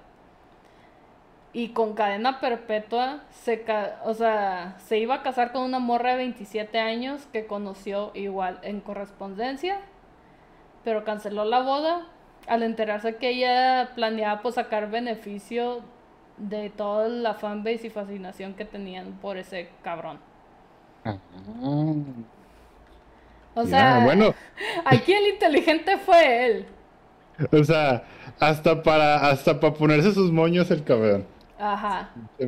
y 1.52 1.70
con 1.70 1.94
cadena 1.94 2.40
perpetua, 2.40 3.22
se, 3.30 3.64
o 4.04 4.14
sea, 4.16 4.76
se 4.80 4.98
iba 4.98 5.16
a 5.16 5.22
casar 5.22 5.52
con 5.52 5.62
una 5.62 5.78
morra 5.78 6.12
de 6.12 6.18
27 6.18 6.80
años 6.80 7.28
que 7.32 7.46
conoció 7.46 8.12
igual 8.16 8.60
en 8.64 8.82
correspondencia, 8.82 9.80
pero 10.84 11.04
canceló 11.04 11.46
la 11.46 11.62
boda 11.62 12.08
al 12.48 12.64
enterarse 12.64 13.16
que 13.16 13.30
ella 13.30 13.92
planeaba 13.96 14.42
pues, 14.42 14.56
sacar 14.56 14.90
beneficio 14.90 15.82
de 16.38 16.70
toda 16.70 17.08
la 17.08 17.36
fanbase 17.36 17.88
y 17.88 17.90
fascinación 17.90 18.54
que 18.54 18.66
tenían 18.66 19.14
por 19.22 19.38
ese 19.38 19.70
cabrón. 19.84 20.20
Ah. 21.06 21.18
O 23.56 23.66
sea, 23.66 24.04
bueno. 24.04 24.34
aquí 24.86 25.14
el 25.14 25.28
inteligente 25.34 25.98
fue 25.98 26.46
él. 26.46 26.66
O 27.52 27.64
sea, 27.64 28.04
hasta 28.40 28.82
para, 28.82 29.30
hasta 29.30 29.60
para 29.60 29.74
ponerse 29.74 30.14
sus 30.14 30.32
moños 30.32 30.70
el 30.72 30.84
cabrón. 30.84 31.26
Ajá. 31.60 32.10
Qué 32.38 32.46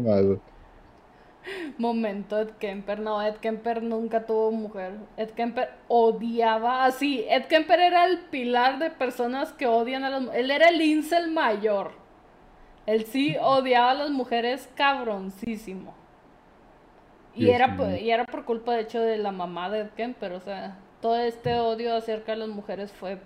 Momento, 1.77 2.39
Ed 2.39 2.51
Kemper. 2.59 2.99
No, 2.99 3.21
Ed 3.21 3.35
Kemper 3.35 3.83
nunca 3.83 4.25
tuvo 4.25 4.51
mujer. 4.51 4.93
Ed 5.17 5.29
Kemper 5.31 5.69
odiaba 5.87 6.85
así. 6.85 7.25
Ed 7.29 7.45
Kemper 7.45 7.79
era 7.79 8.05
el 8.05 8.19
pilar 8.19 8.79
de 8.79 8.89
personas 8.89 9.53
que 9.53 9.67
odian 9.67 10.03
a 10.03 10.09
las 10.09 10.21
mujeres. 10.21 10.45
Él 10.45 10.51
era 10.51 10.69
el 10.69 10.81
incel 10.81 11.31
mayor. 11.31 11.91
Él 12.85 13.05
sí 13.05 13.35
odiaba 13.41 13.91
a 13.91 13.95
las 13.95 14.09
mujeres 14.11 14.69
cabroncísimo. 14.75 15.93
Y 17.33 17.49
era, 17.49 17.75
y 17.99 18.11
era 18.11 18.25
por 18.25 18.45
culpa, 18.45 18.73
de 18.73 18.81
hecho, 18.81 19.01
de 19.01 19.17
la 19.17 19.31
mamá 19.31 19.69
de 19.69 19.81
Ed 19.81 19.89
Kemper. 19.97 20.33
O 20.33 20.39
sea, 20.39 20.77
todo 21.01 21.17
este 21.17 21.59
odio 21.59 21.95
acerca 21.95 22.31
de 22.31 22.37
las 22.37 22.49
mujeres 22.49 22.91
fue 22.93 23.19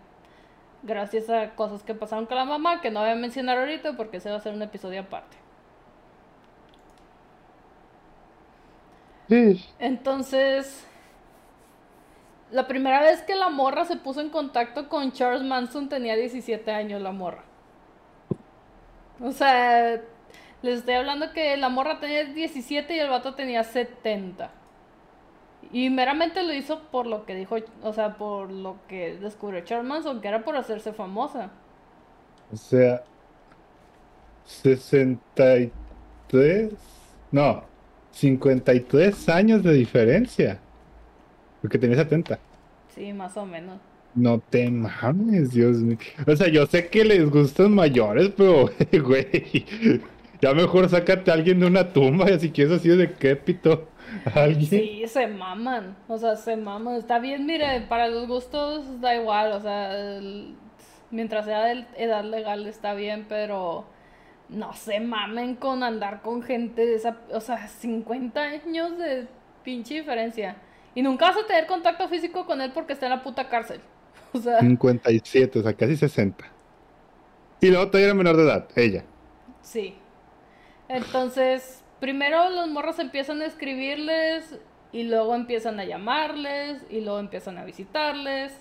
gracias 0.82 1.30
a 1.30 1.56
cosas 1.56 1.84
que 1.84 1.94
pasaron 1.94 2.26
con 2.26 2.38
la 2.38 2.46
mamá, 2.46 2.82
que 2.82 2.90
no 2.90 3.02
voy 3.02 3.10
a 3.10 3.16
mencionar 3.16 3.58
ahorita 3.58 3.98
porque 3.98 4.20
se 4.20 4.30
va 4.30 4.36
a 4.36 4.38
hacer 4.40 4.54
un 4.54 4.62
episodio 4.62 5.02
aparte. 5.02 5.38
Entonces, 9.80 10.86
la 12.52 12.68
primera 12.68 13.02
vez 13.02 13.22
que 13.22 13.36
la 13.36 13.50
morra 13.50 13.86
se 13.86 13.96
puso 13.96 14.22
en 14.22 14.30
contacto 14.30 14.90
con 14.90 15.12
Charles 15.12 15.44
Manson 15.44 15.88
tenía 15.90 16.16
17 16.16 16.72
años 16.72 17.02
la 17.02 17.12
morra. 17.12 17.44
O 19.22 19.32
sea, 19.32 20.02
les 20.62 20.80
estoy 20.80 20.96
hablando 20.96 21.32
que 21.32 21.58
la 21.58 21.70
morra 21.70 22.00
tenía 22.00 22.24
17 22.26 22.96
y 22.96 23.00
el 23.00 23.10
vato 23.10 23.36
tenía 23.36 23.64
70. 23.64 24.52
Y 25.72 25.90
meramente 25.90 26.42
lo 26.42 26.54
hizo 26.54 26.82
por 26.90 27.06
lo 27.06 27.26
que 27.26 27.36
dijo, 27.36 27.58
o 27.84 27.94
sea, 27.94 28.18
por 28.18 28.50
lo 28.50 28.78
que 28.88 29.18
descubrió 29.18 29.62
Charles 29.62 29.88
Manson, 29.88 30.22
que 30.22 30.28
era 30.28 30.44
por 30.44 30.56
hacerse 30.56 30.94
famosa. 30.94 31.52
O 32.52 32.58
sea, 32.58 33.04
63. 34.46 35.72
No, 37.32 37.64
53 38.12 39.30
años 39.30 39.64
de 39.64 39.74
diferencia. 39.74 40.60
Porque 41.62 41.78
tenía 41.78 41.98
70. 41.98 42.40
Sí, 42.94 43.14
más 43.14 43.36
o 43.38 43.46
menos. 43.46 43.80
No 44.16 44.40
te 44.40 44.70
mames, 44.70 45.52
Dios 45.52 45.78
mío. 45.78 45.98
O 46.26 46.36
sea, 46.36 46.48
yo 46.48 46.66
sé 46.66 46.88
que 46.88 47.06
les 47.06 47.30
gustan 47.30 47.74
mayores, 47.74 48.32
pero, 48.36 48.70
güey. 49.04 49.66
Ya 50.42 50.54
mejor 50.54 50.90
sácate 50.90 51.32
a 51.32 51.34
alguien 51.34 51.60
de 51.60 51.68
una 51.68 51.92
tumba, 51.92 52.32
y 52.32 52.40
si 52.40 52.50
quieres 52.50 52.80
así 52.80 52.90
de 52.90 52.96
decrépito. 52.96 53.90
¿Alguien? 54.34 54.70
Sí, 54.70 55.04
se 55.08 55.28
maman. 55.28 55.96
O 56.08 56.18
sea, 56.18 56.36
se 56.36 56.56
maman. 56.56 56.96
Está 56.96 57.20
bien, 57.20 57.46
mire, 57.46 57.82
para 57.88 58.08
los 58.08 58.28
gustos 58.28 59.02
da 59.02 59.16
igual. 59.16 59.52
O 59.52 59.62
sea, 59.62 60.20
mientras 61.12 61.46
sea 61.46 61.66
de 61.66 61.86
edad 61.98 62.24
legal 62.24 62.66
está 62.68 62.94
bien, 62.94 63.26
pero 63.28 63.86
no 64.50 64.74
se 64.74 65.00
mamen 65.00 65.56
con 65.56 65.84
andar 65.84 66.22
con 66.22 66.42
gente 66.42 66.86
de 66.86 66.96
esa. 66.96 67.18
O 67.32 67.42
sea, 67.42 67.68
50 67.68 68.42
años 68.42 68.98
de 68.98 69.28
pinche 69.64 69.96
diferencia. 69.96 70.58
Y 70.96 71.02
nunca 71.02 71.28
vas 71.28 71.38
a 71.38 71.48
tener 71.48 71.68
contacto 71.68 72.08
físico 72.10 72.46
con 72.46 72.62
él 72.62 72.72
porque 72.74 72.94
está 72.94 73.06
en 73.06 73.12
la 73.12 73.24
puta 73.24 73.48
cárcel. 73.50 73.82
O 74.32 74.38
sea. 74.38 74.60
57, 74.60 75.58
o 75.58 75.64
sea, 75.64 75.74
casi 75.74 75.98
60. 75.98 76.46
Y 77.62 77.70
luego 77.72 77.88
todavía 77.88 78.10
era 78.10 78.14
menor 78.14 78.38
de 78.38 78.44
edad, 78.44 78.68
ella. 78.76 79.04
Sí. 79.62 79.96
Entonces, 80.88 81.84
primero 82.00 82.50
los 82.52 82.68
morros 82.68 83.00
empiezan 83.00 83.42
a 83.42 83.48
escribirles 83.48 84.60
y 84.92 85.04
luego 85.04 85.34
empiezan 85.34 85.80
a 85.80 85.86
llamarles 85.86 86.86
y 86.92 87.02
luego 87.02 87.18
empiezan 87.20 87.58
a 87.58 87.66
visitarles 87.66 88.54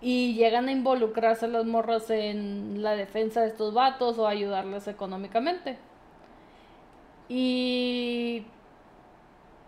y 0.00 0.34
llegan 0.34 0.68
a 0.68 0.72
involucrarse 0.72 1.48
los 1.48 1.66
morros 1.66 2.10
en 2.10 2.82
la 2.82 2.92
defensa 2.92 3.40
de 3.42 3.48
estos 3.48 3.74
vatos 3.74 4.18
o 4.18 4.26
ayudarles 4.28 4.86
económicamente. 4.88 5.78
Y 7.28 8.46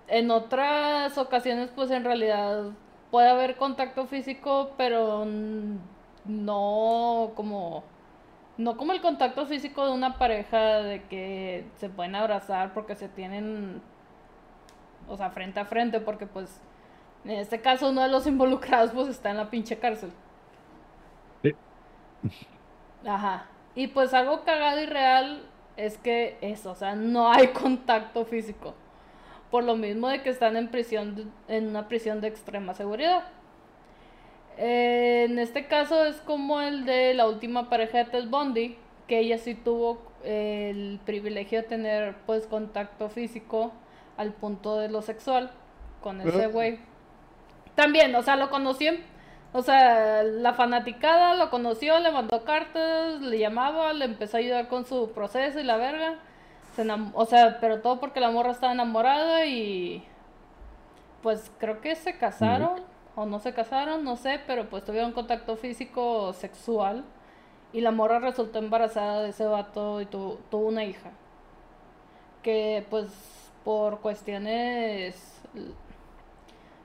en 0.09 0.31
otras 0.31 1.19
ocasiones 1.19 1.71
pues 1.75 1.91
en 1.91 2.05
realidad 2.05 2.71
puede 3.11 3.29
haber 3.29 3.57
contacto 3.57 4.07
físico, 4.07 4.73
pero 4.77 5.27
no 6.25 7.33
como 7.35 7.85
no 8.59 8.77
como 8.77 8.93
el 8.93 9.01
contacto 9.01 9.47
físico 9.47 9.87
de 9.87 9.93
una 9.93 10.19
pareja 10.19 10.83
de 10.83 11.03
que 11.05 11.65
se 11.77 11.89
pueden 11.89 12.15
abrazar 12.15 12.75
porque 12.75 12.95
se 12.95 13.09
tienen 13.09 13.83
o 15.09 15.17
sea, 15.17 15.31
frente 15.31 15.61
a 15.61 15.65
frente 15.65 16.01
porque 16.01 16.27
pues 16.27 16.61
en 17.25 17.33
este 17.33 17.61
caso 17.61 17.91
uno 17.91 18.03
de 18.03 18.09
los 18.09 18.27
involucrados 18.29 18.91
pues 18.93 19.09
está 19.09 19.31
en 19.31 19.37
la 19.37 19.51
pinche 19.51 19.79
cárcel. 19.79 20.11
Sí. 21.43 21.55
Ajá. 23.07 23.47
Y 23.75 23.89
pues 23.89 24.13
algo 24.15 24.45
cagado 24.45 24.81
y 24.81 24.87
real 24.87 25.43
es 25.77 25.97
que 25.97 26.37
eso, 26.41 26.73
o 26.73 26.75
sea, 26.75 26.95
no 26.95 27.33
hay 27.33 27.49
contacto 27.53 28.25
físico. 28.25 28.75
Por 29.51 29.65
lo 29.65 29.77
mismo 29.77 30.09
de 30.09 30.23
que 30.23 30.31
están 30.31 30.57
en 30.57 30.69
prisión, 30.69 31.33
en 31.49 31.69
una 31.69 31.89
prisión 31.89 32.21
de 32.21 32.29
extrema 32.29 32.75
seguridad. 32.75 33.25
en 34.57 35.39
este 35.39 35.67
caso 35.67 36.05
es 36.05 36.21
como 36.21 36.61
el 36.61 36.85
de 36.85 37.15
la 37.15 37.27
última 37.27 37.69
pareja 37.69 37.99
de 37.99 38.05
Ted 38.05 38.29
Bundy, 38.29 38.77
que 39.09 39.19
ella 39.19 39.39
sí 39.39 39.55
tuvo 39.55 40.03
el 40.23 41.01
privilegio 41.05 41.63
de 41.63 41.69
tener 41.69 42.17
pues 42.27 42.47
contacto 42.47 43.09
físico 43.09 43.73
al 44.17 44.33
punto 44.33 44.79
de 44.79 44.89
lo 44.89 45.03
sexual 45.03 45.51
con 46.01 46.21
ese 46.21 46.47
güey. 46.49 46.79
También, 47.81 48.15
o 48.15 48.23
sea, 48.23 48.37
lo 48.37 48.51
conoció, 48.51 48.93
o 49.55 49.63
sea, 49.63 50.23
la 50.23 50.53
fanaticada 50.53 51.35
lo 51.35 51.49
conoció, 51.49 51.99
le 51.99 52.13
mandó 52.13 52.45
cartas, 52.45 53.23
le 53.23 53.39
llamaba, 53.39 53.95
le 53.95 54.05
empezó 54.05 54.37
a 54.37 54.41
ayudar 54.41 54.69
con 54.69 54.85
su 54.85 55.13
proceso 55.13 55.59
y 55.61 55.63
la 55.65 55.79
verga 55.79 56.19
o 57.15 57.25
sea, 57.27 57.59
pero 57.61 57.81
todo 57.81 58.01
porque 58.01 58.21
la 58.21 58.31
morra 58.31 58.53
estaba 58.53 58.73
enamorada 58.73 59.47
y 59.47 60.05
pues 61.23 61.51
creo 61.59 61.81
que 61.81 61.95
se 61.97 62.17
casaron 62.17 62.83
o 63.17 63.27
no 63.27 63.39
se 63.39 63.53
casaron, 63.53 64.05
no 64.05 64.17
sé, 64.17 64.41
pero 64.47 64.69
pues 64.71 64.85
tuvieron 64.85 65.13
contacto 65.13 65.57
físico 65.57 66.33
sexual 66.33 67.05
y 67.73 67.81
la 67.81 67.91
morra 67.91 68.19
resultó 68.19 68.59
embarazada 68.59 69.23
de 69.23 69.31
ese 69.31 69.45
vato 69.45 70.01
y 70.01 70.07
tuvo 70.07 70.39
una 70.53 70.85
hija. 70.85 71.11
Que 72.43 72.87
pues 72.89 73.09
por 73.65 74.01
cuestiones 74.01 75.43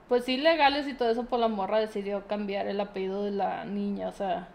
pues 0.08 0.28
ilegales 0.28 0.86
y 0.88 0.94
todo 0.94 1.10
eso, 1.10 1.24
pues 1.24 1.40
la 1.40 1.48
morra 1.48 1.78
decidió 1.78 2.26
cambiar 2.26 2.66
el 2.66 2.80
apellido 2.80 3.24
de 3.24 3.32
la 3.32 3.64
niña, 3.64 4.08
o 4.08 4.12
sea, 4.12 4.48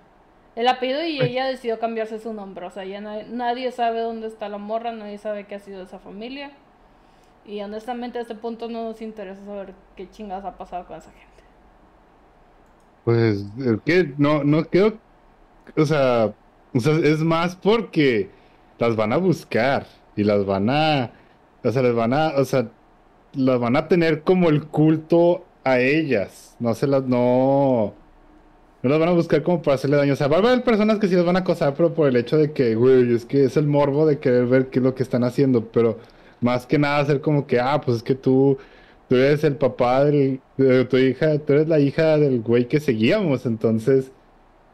el 0.55 0.67
apellido 0.67 1.03
y 1.03 1.21
ella 1.21 1.45
decidió 1.45 1.79
cambiarse 1.79 2.19
su 2.19 2.33
nombre. 2.33 2.65
O 2.65 2.71
sea, 2.71 2.83
ya 2.83 2.99
nadie, 2.99 3.71
sabe 3.71 4.01
dónde 4.01 4.27
está 4.27 4.49
la 4.49 4.57
morra, 4.57 4.91
nadie 4.91 5.17
sabe 5.17 5.45
qué 5.45 5.55
ha 5.55 5.59
sido 5.59 5.83
esa 5.83 5.99
familia. 5.99 6.51
Y 7.45 7.61
honestamente 7.61 8.19
a 8.19 8.21
este 8.21 8.35
punto 8.35 8.67
no 8.69 8.83
nos 8.83 9.01
interesa 9.01 9.43
saber 9.45 9.73
qué 9.95 10.09
chingadas 10.09 10.45
ha 10.45 10.57
pasado 10.57 10.85
con 10.85 10.97
esa 10.97 11.11
gente. 11.11 11.27
Pues, 13.05 13.45
que 13.85 14.13
no, 14.17 14.43
no 14.43 14.63
creo. 14.65 14.97
O 15.77 15.85
sea, 15.85 16.33
o 16.73 16.79
sea, 16.79 16.93
es 16.97 17.19
más 17.19 17.55
porque 17.55 18.29
las 18.77 18.95
van 18.95 19.13
a 19.13 19.17
buscar 19.17 19.87
y 20.15 20.23
las 20.23 20.45
van 20.45 20.69
a. 20.69 21.11
O 21.63 21.71
sea, 21.71 21.81
les 21.81 21.95
van 21.95 22.13
a. 22.13 22.33
O 22.37 22.45
sea, 22.45 22.67
las 23.33 23.59
van 23.59 23.75
a 23.75 23.87
tener 23.87 24.21
como 24.23 24.49
el 24.49 24.67
culto 24.67 25.45
a 25.63 25.79
ellas. 25.79 26.55
No 26.59 26.73
se 26.73 26.87
las. 26.87 27.03
No 27.05 27.93
no 28.83 28.89
las 28.89 28.99
van 28.99 29.09
a 29.09 29.13
buscar 29.13 29.43
como 29.43 29.61
para 29.61 29.75
hacerle 29.75 29.97
daño. 29.97 30.13
O 30.13 30.15
sea, 30.15 30.27
va 30.27 30.37
a 30.37 30.39
haber 30.39 30.63
personas 30.63 30.97
que 30.99 31.07
sí 31.07 31.15
las 31.15 31.25
van 31.25 31.35
a 31.35 31.39
acosar, 31.39 31.75
pero 31.75 31.93
por 31.93 32.07
el 32.07 32.15
hecho 32.15 32.37
de 32.37 32.51
que, 32.51 32.75
güey, 32.75 33.13
es 33.13 33.25
que 33.25 33.43
es 33.45 33.57
el 33.57 33.67
morbo 33.67 34.05
de 34.07 34.19
querer 34.19 34.47
ver 34.47 34.69
qué 34.69 34.79
es 34.79 34.83
lo 34.83 34.95
que 34.95 35.03
están 35.03 35.23
haciendo. 35.23 35.71
Pero 35.71 35.99
más 36.39 36.65
que 36.65 36.79
nada 36.79 36.99
hacer 36.99 37.21
como 37.21 37.45
que, 37.45 37.59
ah, 37.59 37.79
pues 37.83 37.97
es 37.97 38.03
que 38.03 38.15
tú, 38.15 38.57
tú 39.07 39.15
eres 39.15 39.43
el 39.43 39.55
papá 39.55 40.05
de 40.05 40.39
tu 40.89 40.97
hija, 40.97 41.37
tú 41.39 41.53
eres 41.53 41.67
la 41.67 41.79
hija 41.79 42.17
del 42.17 42.41
güey 42.41 42.67
que 42.67 42.79
seguíamos. 42.79 43.45
Entonces, 43.45 44.11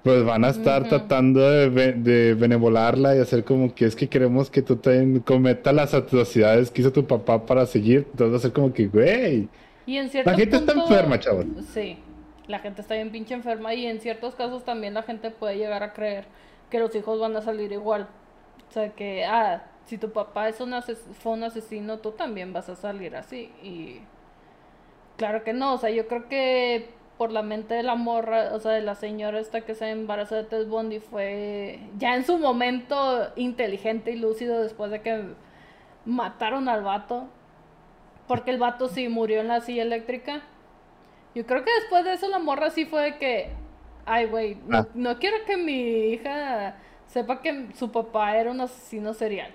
pues 0.08 0.26
van 0.26 0.46
a 0.46 0.50
estar 0.50 0.88
tratando 0.88 1.42
de, 1.42 1.94
de, 1.94 2.34
benevolarla 2.34 3.16
y 3.16 3.20
hacer 3.20 3.44
como 3.44 3.74
que 3.74 3.86
es 3.86 3.96
que 3.96 4.08
queremos 4.08 4.50
que 4.50 4.62
tú 4.62 4.78
también 4.78 5.20
cometa 5.20 5.72
las 5.72 5.94
atrocidades 5.94 6.72
que 6.72 6.82
hizo 6.82 6.92
tu 6.92 7.06
papá 7.06 7.46
para 7.46 7.66
seguir. 7.66 8.08
Entonces 8.12 8.34
va 8.34 8.38
a 8.38 8.42
ser 8.42 8.54
como 8.54 8.74
que, 8.74 8.88
güey. 8.88 9.50
Y 9.86 9.98
en 9.98 10.10
cierto 10.10 10.32
La 10.32 10.38
gente 10.38 10.58
está 10.58 10.74
enferma, 10.74 11.20
chavos. 11.20 11.46
Sí 11.74 11.98
la 12.48 12.60
gente 12.60 12.82
está 12.82 12.96
bien 12.96 13.12
pinche 13.12 13.34
enferma 13.34 13.74
y 13.74 13.86
en 13.86 14.00
ciertos 14.00 14.36
casos 14.36 14.64
también 14.64 14.94
la 14.94 15.04
gente 15.04 15.32
puede 15.32 15.58
llegar 15.58 15.84
a 15.84 15.94
creer 15.94 16.26
que 16.70 16.80
los 16.80 16.96
hijos 16.96 17.20
van 17.20 17.36
a 17.36 17.42
salir 17.42 17.72
igual. 17.72 18.08
O 18.70 18.72
sea, 18.72 18.90
que, 18.90 19.26
ah, 19.26 19.64
si 19.86 19.98
tu 19.98 20.12
papá 20.12 20.50
es 20.50 20.60
un 20.60 20.74
fue 21.22 21.34
un 21.34 21.44
asesino, 21.44 22.00
tú 22.00 22.12
también 22.12 22.54
vas 22.54 22.70
a 22.70 22.76
salir 22.76 23.16
así. 23.16 23.52
Y 23.64 24.02
claro 25.18 25.44
que 25.44 25.54
no, 25.54 25.74
o 25.74 25.78
sea, 25.78 25.90
yo 25.90 26.08
creo 26.08 26.28
que 26.28 26.90
por 27.18 27.32
la 27.32 27.42
mente 27.42 27.74
de 27.74 27.84
la 27.84 27.96
morra, 27.96 28.54
o 28.54 28.60
sea, 28.60 28.72
de 28.74 28.82
la 28.82 28.96
señora 28.96 29.40
esta 29.40 29.62
que 29.62 29.74
se 29.74 29.90
embarazó 29.90 30.36
de 30.36 30.44
Ted 30.44 30.68
Bundy 30.68 31.00
fue 31.00 31.80
ya 31.98 32.16
en 32.16 32.24
su 32.24 32.38
momento 32.38 33.32
inteligente 33.36 34.12
y 34.12 34.18
lúcido 34.18 34.62
después 34.62 34.92
de 34.92 35.02
que 35.02 35.24
mataron 36.06 36.70
al 36.70 36.84
vato. 36.84 37.28
Porque 38.28 38.52
el 38.52 38.60
vato 38.60 38.90
sí 38.90 39.08
murió 39.08 39.40
en 39.40 39.48
la 39.48 39.62
silla 39.62 39.84
eléctrica. 39.84 40.42
Yo 41.34 41.46
creo 41.46 41.64
que 41.64 41.72
después 41.80 42.04
de 42.04 42.14
eso 42.14 42.28
la 42.28 42.40
morra 42.40 42.70
sí 42.70 42.86
fue 42.86 43.04
de 43.04 43.18
que, 43.18 43.50
ay, 44.06 44.26
güey, 44.26 44.58
no, 44.68 45.10
ah. 45.10 45.16
quiero 45.20 45.38
que 45.46 45.56
mi 45.56 46.10
hija 46.10 46.76
sepa 47.06 47.42
que 47.42 47.68
su 47.76 47.92
papá 47.92 48.36
era 48.38 48.52
un 48.52 48.60
asesino 48.62 49.14
serial. 49.14 49.52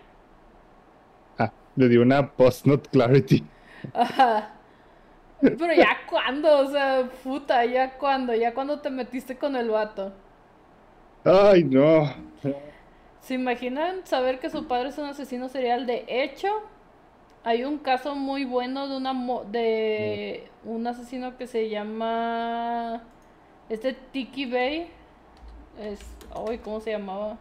Ah, 1.39 1.53
le 1.77 1.89
dio 1.89 2.03
una 2.03 2.33
post-not 2.33 2.89
clarity. 2.89 3.45
Ajá. 3.93 4.53
Pero 5.43 5.75
ya 5.75 6.07
cuando, 6.09 6.59
o 6.61 6.71
sea, 6.71 7.09
puta, 7.25 7.65
ya 7.65 7.99
cuando, 7.99 8.33
ya 8.35 8.55
cuando 8.55 8.81
te 8.81 8.91
metiste 8.91 9.37
con 9.37 9.57
el 9.57 9.71
vato. 9.71 10.13
Ay, 11.25 11.65
no. 11.65 12.13
¿Se 13.21 13.35
imaginan 13.35 14.07
saber 14.07 14.39
que 14.39 14.51
su 14.51 14.67
padre 14.67 14.91
es 14.91 14.99
un 14.99 15.07
asesino 15.07 15.49
serial? 15.49 15.87
De 15.87 16.05
hecho, 16.09 16.49
hay 17.45 17.65
un 17.65 17.79
caso 17.79 18.15
muy 18.15 18.45
bueno 18.45 18.89
de 18.89 18.97
una 18.97 19.15
de 19.51 20.49
un 20.65 20.87
asesino 20.87 21.37
que 21.37 21.47
se 21.47 21.69
llama 21.69 23.03
este 23.69 23.95
Tiki 23.95 24.47
Bay. 24.47 24.91
Es, 25.81 26.01
ay, 26.35 26.59
¿cómo 26.59 26.81
se 26.81 26.93
llamaba? 26.93 27.37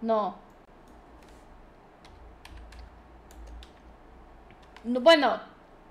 No. 0.00 0.36
Bueno, 4.84 5.40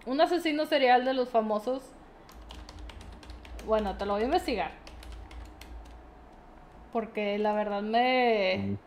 un 0.06 0.22
asesino 0.22 0.66
serial 0.66 1.06
de 1.06 1.14
los 1.14 1.30
famosos. 1.30 1.84
Bueno, 3.66 3.96
te 3.98 4.06
lo 4.06 4.14
voy 4.14 4.24
a 4.24 4.26
investigar. 4.26 4.72
Porque 6.92 7.38
la 7.38 7.54
verdad 7.54 7.82
me... 7.82 8.78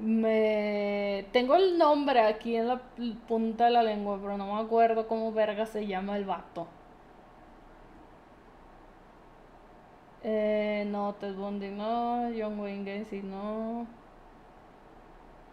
Me 0.00 1.26
tengo 1.32 1.56
el 1.56 1.76
nombre 1.76 2.20
aquí 2.20 2.54
en 2.54 2.68
la 2.68 2.80
punta 3.26 3.64
de 3.64 3.70
la 3.70 3.82
lengua, 3.82 4.18
pero 4.22 4.36
no 4.36 4.54
me 4.54 4.60
acuerdo 4.60 5.08
cómo 5.08 5.32
verga 5.32 5.66
se 5.66 5.86
llama 5.86 6.16
el 6.16 6.24
vato. 6.24 6.68
Eh, 10.22 10.84
no, 10.88 11.14
Ted 11.14 11.34
Bundy 11.34 11.70
no, 11.70 12.30
John 12.38 12.60
Wayne 12.60 12.84
Gacy 12.84 13.22
no. 13.22 13.86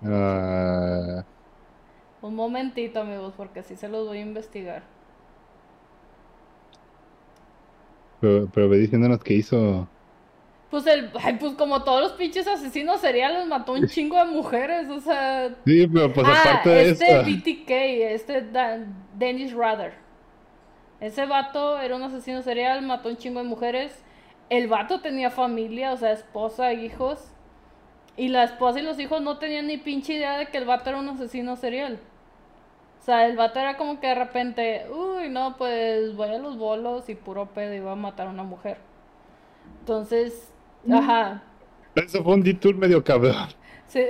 Ah. 0.05 1.24
Un 2.28 2.36
momentito, 2.36 3.00
amigos, 3.00 3.34
porque 3.38 3.62
así 3.62 3.78
se 3.78 3.88
los 3.88 4.06
voy 4.06 4.18
a 4.18 4.22
investigar. 4.22 4.84
Pero, 8.20 8.50
pero 8.54 8.68
ve 8.68 8.80
diciéndonos 8.80 9.24
que 9.24 9.36
hizo. 9.36 9.88
Pues 10.70 10.86
el, 10.88 11.10
pues 11.40 11.54
como 11.54 11.86
todos 11.86 12.02
los 12.02 12.12
pinches 12.14 12.46
asesinos 12.46 13.00
seriales 13.00 13.48
mató 13.48 13.72
un 13.72 13.88
chingo 13.88 14.18
de 14.18 14.26
mujeres, 14.26 14.90
o 14.90 15.00
sea. 15.00 15.56
Sí, 15.66 15.88
pero 15.88 16.12
pues 16.12 16.28
ah, 16.30 16.42
aparte 16.42 16.70
de 16.70 16.90
este. 16.90 17.20
BTK, 17.22 17.70
este 18.12 18.46
Dennis 19.18 19.54
Rather. 19.54 19.94
Ese 21.00 21.26
vato 21.26 21.80
era 21.80 21.96
un 21.96 22.04
asesino 22.04 22.42
serial, 22.42 22.82
mató 22.82 23.08
un 23.08 23.16
chingo 23.16 23.42
de 23.42 23.48
mujeres. 23.48 24.04
El 24.50 24.68
vato 24.68 25.00
tenía 25.00 25.32
familia, 25.32 25.94
o 25.94 25.98
sea, 25.98 26.12
esposa, 26.12 26.74
hijos. 26.74 27.32
Y 28.18 28.28
la 28.28 28.44
esposa 28.44 28.82
y 28.82 28.84
los 28.84 29.00
hijos 29.00 29.22
no 29.22 29.38
tenían 29.38 29.68
ni 29.68 29.78
pinche 29.78 30.16
idea 30.16 30.38
de 30.38 30.48
que 30.48 30.58
el 30.58 30.66
vato 30.66 30.90
era 30.90 31.00
un 31.00 31.08
asesino 31.08 31.56
serial. 31.56 32.02
O 33.08 33.10
sea, 33.10 33.26
el 33.26 33.38
vato 33.38 33.58
era 33.58 33.78
como 33.78 34.01
que 34.01 34.08
de 34.08 34.16
repente, 34.16 34.86
uy, 34.91 35.30
no, 35.30 35.55
pues 35.55 36.14
voy 36.18 36.28
a 36.28 36.39
los 36.39 36.58
bolos 36.58 37.08
y 37.08 37.16
puro 37.16 37.45
pedo 37.45 37.74
iba 37.74 37.93
a 37.93 37.95
matar 37.95 38.28
a 38.28 38.32
una 38.32 38.43
mujer. 38.43 38.80
Entonces, 39.80 40.51
ajá. 40.91 41.41
Eso 41.95 42.22
fue 42.22 42.34
un 42.34 42.43
detour 42.43 42.76
medio 42.76 43.01
cabrón. 43.01 43.47
Sí. 43.88 44.08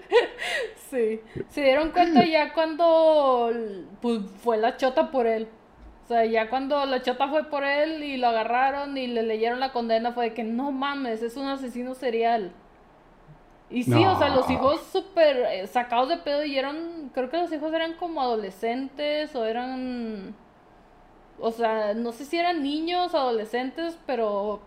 sí. 0.90 1.20
Se 1.50 1.60
dieron 1.60 1.90
cuenta 1.90 2.24
ya 2.24 2.54
cuando 2.54 3.52
pues, 4.00 4.20
fue 4.42 4.56
la 4.56 4.78
chota 4.78 5.10
por 5.10 5.26
él. 5.26 5.46
O 6.04 6.08
sea, 6.08 6.24
ya 6.24 6.48
cuando 6.48 6.86
la 6.86 7.02
chota 7.02 7.28
fue 7.28 7.44
por 7.50 7.62
él 7.62 8.02
y 8.02 8.16
lo 8.16 8.28
agarraron 8.28 8.96
y 8.96 9.06
le 9.06 9.22
leyeron 9.22 9.60
la 9.60 9.72
condena 9.72 10.12
fue 10.12 10.30
de 10.30 10.34
que 10.34 10.44
no 10.44 10.72
mames, 10.72 11.22
es 11.22 11.36
un 11.36 11.46
asesino 11.46 11.94
serial. 11.94 12.52
Y 13.70 13.82
sí, 13.82 14.04
o 14.06 14.16
sea, 14.16 14.30
los 14.30 14.48
hijos 14.50 14.80
súper 14.90 15.36
eh, 15.36 15.66
sacados 15.66 16.08
de 16.08 16.16
pedo 16.16 16.42
y 16.44 16.56
eran, 16.56 17.10
creo 17.12 17.28
que 17.28 17.36
los 17.36 17.52
hijos 17.52 17.72
eran 17.74 17.94
como 17.94 18.22
adolescentes 18.22 19.34
o 19.36 19.44
eran, 19.44 20.34
o 21.38 21.50
sea, 21.50 21.92
no 21.92 22.12
sé 22.12 22.24
si 22.24 22.38
eran 22.38 22.62
niños, 22.62 23.14
adolescentes, 23.14 23.98
pero 24.06 24.60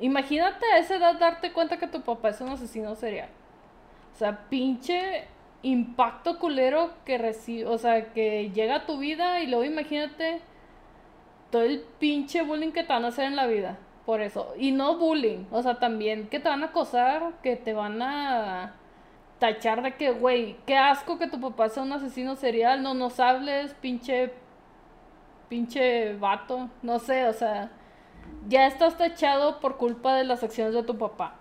imagínate 0.00 0.64
a 0.72 0.78
esa 0.78 0.96
edad 0.96 1.18
darte 1.18 1.52
cuenta 1.52 1.78
que 1.78 1.86
tu 1.86 2.00
papá 2.00 2.30
es 2.30 2.40
un 2.40 2.48
asesino 2.48 2.94
serial. 2.94 3.28
O 4.14 4.16
sea, 4.16 4.48
pinche 4.48 5.26
impacto 5.62 6.38
culero 6.38 6.92
que 7.04 7.18
recibe, 7.18 7.66
o 7.66 7.76
sea, 7.76 8.12
que 8.14 8.50
llega 8.50 8.76
a 8.76 8.86
tu 8.86 8.96
vida 8.98 9.40
y 9.40 9.48
luego 9.48 9.64
imagínate 9.64 10.40
todo 11.50 11.62
el 11.62 11.80
pinche 11.98 12.40
bullying 12.42 12.72
que 12.72 12.84
te 12.84 12.92
van 12.92 13.04
a 13.04 13.08
hacer 13.08 13.26
en 13.26 13.36
la 13.36 13.46
vida. 13.46 13.76
Por 14.10 14.22
eso. 14.22 14.54
Y 14.58 14.72
no 14.72 14.98
bullying. 14.98 15.44
O 15.52 15.62
sea, 15.62 15.78
también 15.78 16.26
que 16.26 16.40
te 16.40 16.48
van 16.48 16.64
a 16.64 16.66
acosar, 16.66 17.34
que 17.44 17.54
te 17.54 17.72
van 17.72 18.02
a 18.02 18.74
tachar 19.38 19.84
de 19.84 19.94
que, 19.94 20.10
güey, 20.10 20.56
qué 20.66 20.76
asco 20.76 21.16
que 21.16 21.28
tu 21.28 21.40
papá 21.40 21.68
sea 21.68 21.84
un 21.84 21.92
asesino 21.92 22.34
serial. 22.34 22.82
No 22.82 22.92
nos 22.92 23.20
hables, 23.20 23.72
pinche. 23.74 24.32
Pinche 25.48 26.14
vato. 26.14 26.68
No 26.82 26.98
sé, 26.98 27.28
o 27.28 27.32
sea. 27.32 27.70
Ya 28.48 28.66
estás 28.66 28.98
tachado 28.98 29.60
por 29.60 29.76
culpa 29.76 30.16
de 30.16 30.24
las 30.24 30.42
acciones 30.42 30.74
de 30.74 30.82
tu 30.82 30.98
papá. 30.98 31.36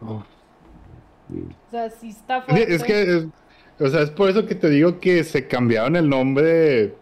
Oh. 0.00 0.22
O 1.28 1.70
sea, 1.70 1.90
sí 1.90 2.08
está 2.08 2.40
fuerte. 2.40 2.74
Es 2.74 2.82
que, 2.82 3.28
o 3.78 3.86
sea, 3.86 4.00
es 4.00 4.10
por 4.10 4.30
eso 4.30 4.46
que 4.46 4.54
te 4.54 4.70
digo 4.70 4.98
que 4.98 5.24
se 5.24 5.46
cambiaron 5.46 5.94
el 5.96 6.08
nombre 6.08 6.94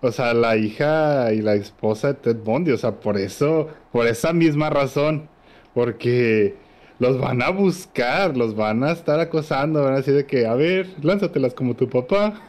o 0.00 0.12
sea, 0.12 0.34
la 0.34 0.56
hija 0.56 1.32
y 1.32 1.40
la 1.40 1.54
esposa 1.54 2.08
de 2.08 2.14
Ted 2.14 2.36
Bundy, 2.36 2.72
o 2.72 2.78
sea, 2.78 2.92
por 2.92 3.16
eso, 3.16 3.68
por 3.92 4.06
esa 4.06 4.32
misma 4.32 4.70
razón, 4.70 5.28
porque 5.74 6.54
los 6.98 7.18
van 7.18 7.42
a 7.42 7.50
buscar, 7.50 8.36
los 8.36 8.54
van 8.54 8.84
a 8.84 8.92
estar 8.92 9.20
acosando, 9.20 9.82
van 9.82 9.94
a 9.94 9.96
decir 9.96 10.14
de 10.14 10.26
que, 10.26 10.46
a 10.46 10.54
ver, 10.54 10.88
lánzatelas 11.02 11.54
como 11.54 11.74
tu 11.74 11.88
papá. 11.88 12.40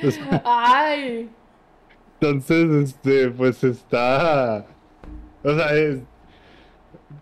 Ay. 0.44 1.28
Entonces, 2.20 2.90
este, 2.90 3.30
pues 3.30 3.64
está, 3.64 4.66
o 5.42 5.54
sea, 5.54 5.74
es, 5.74 6.00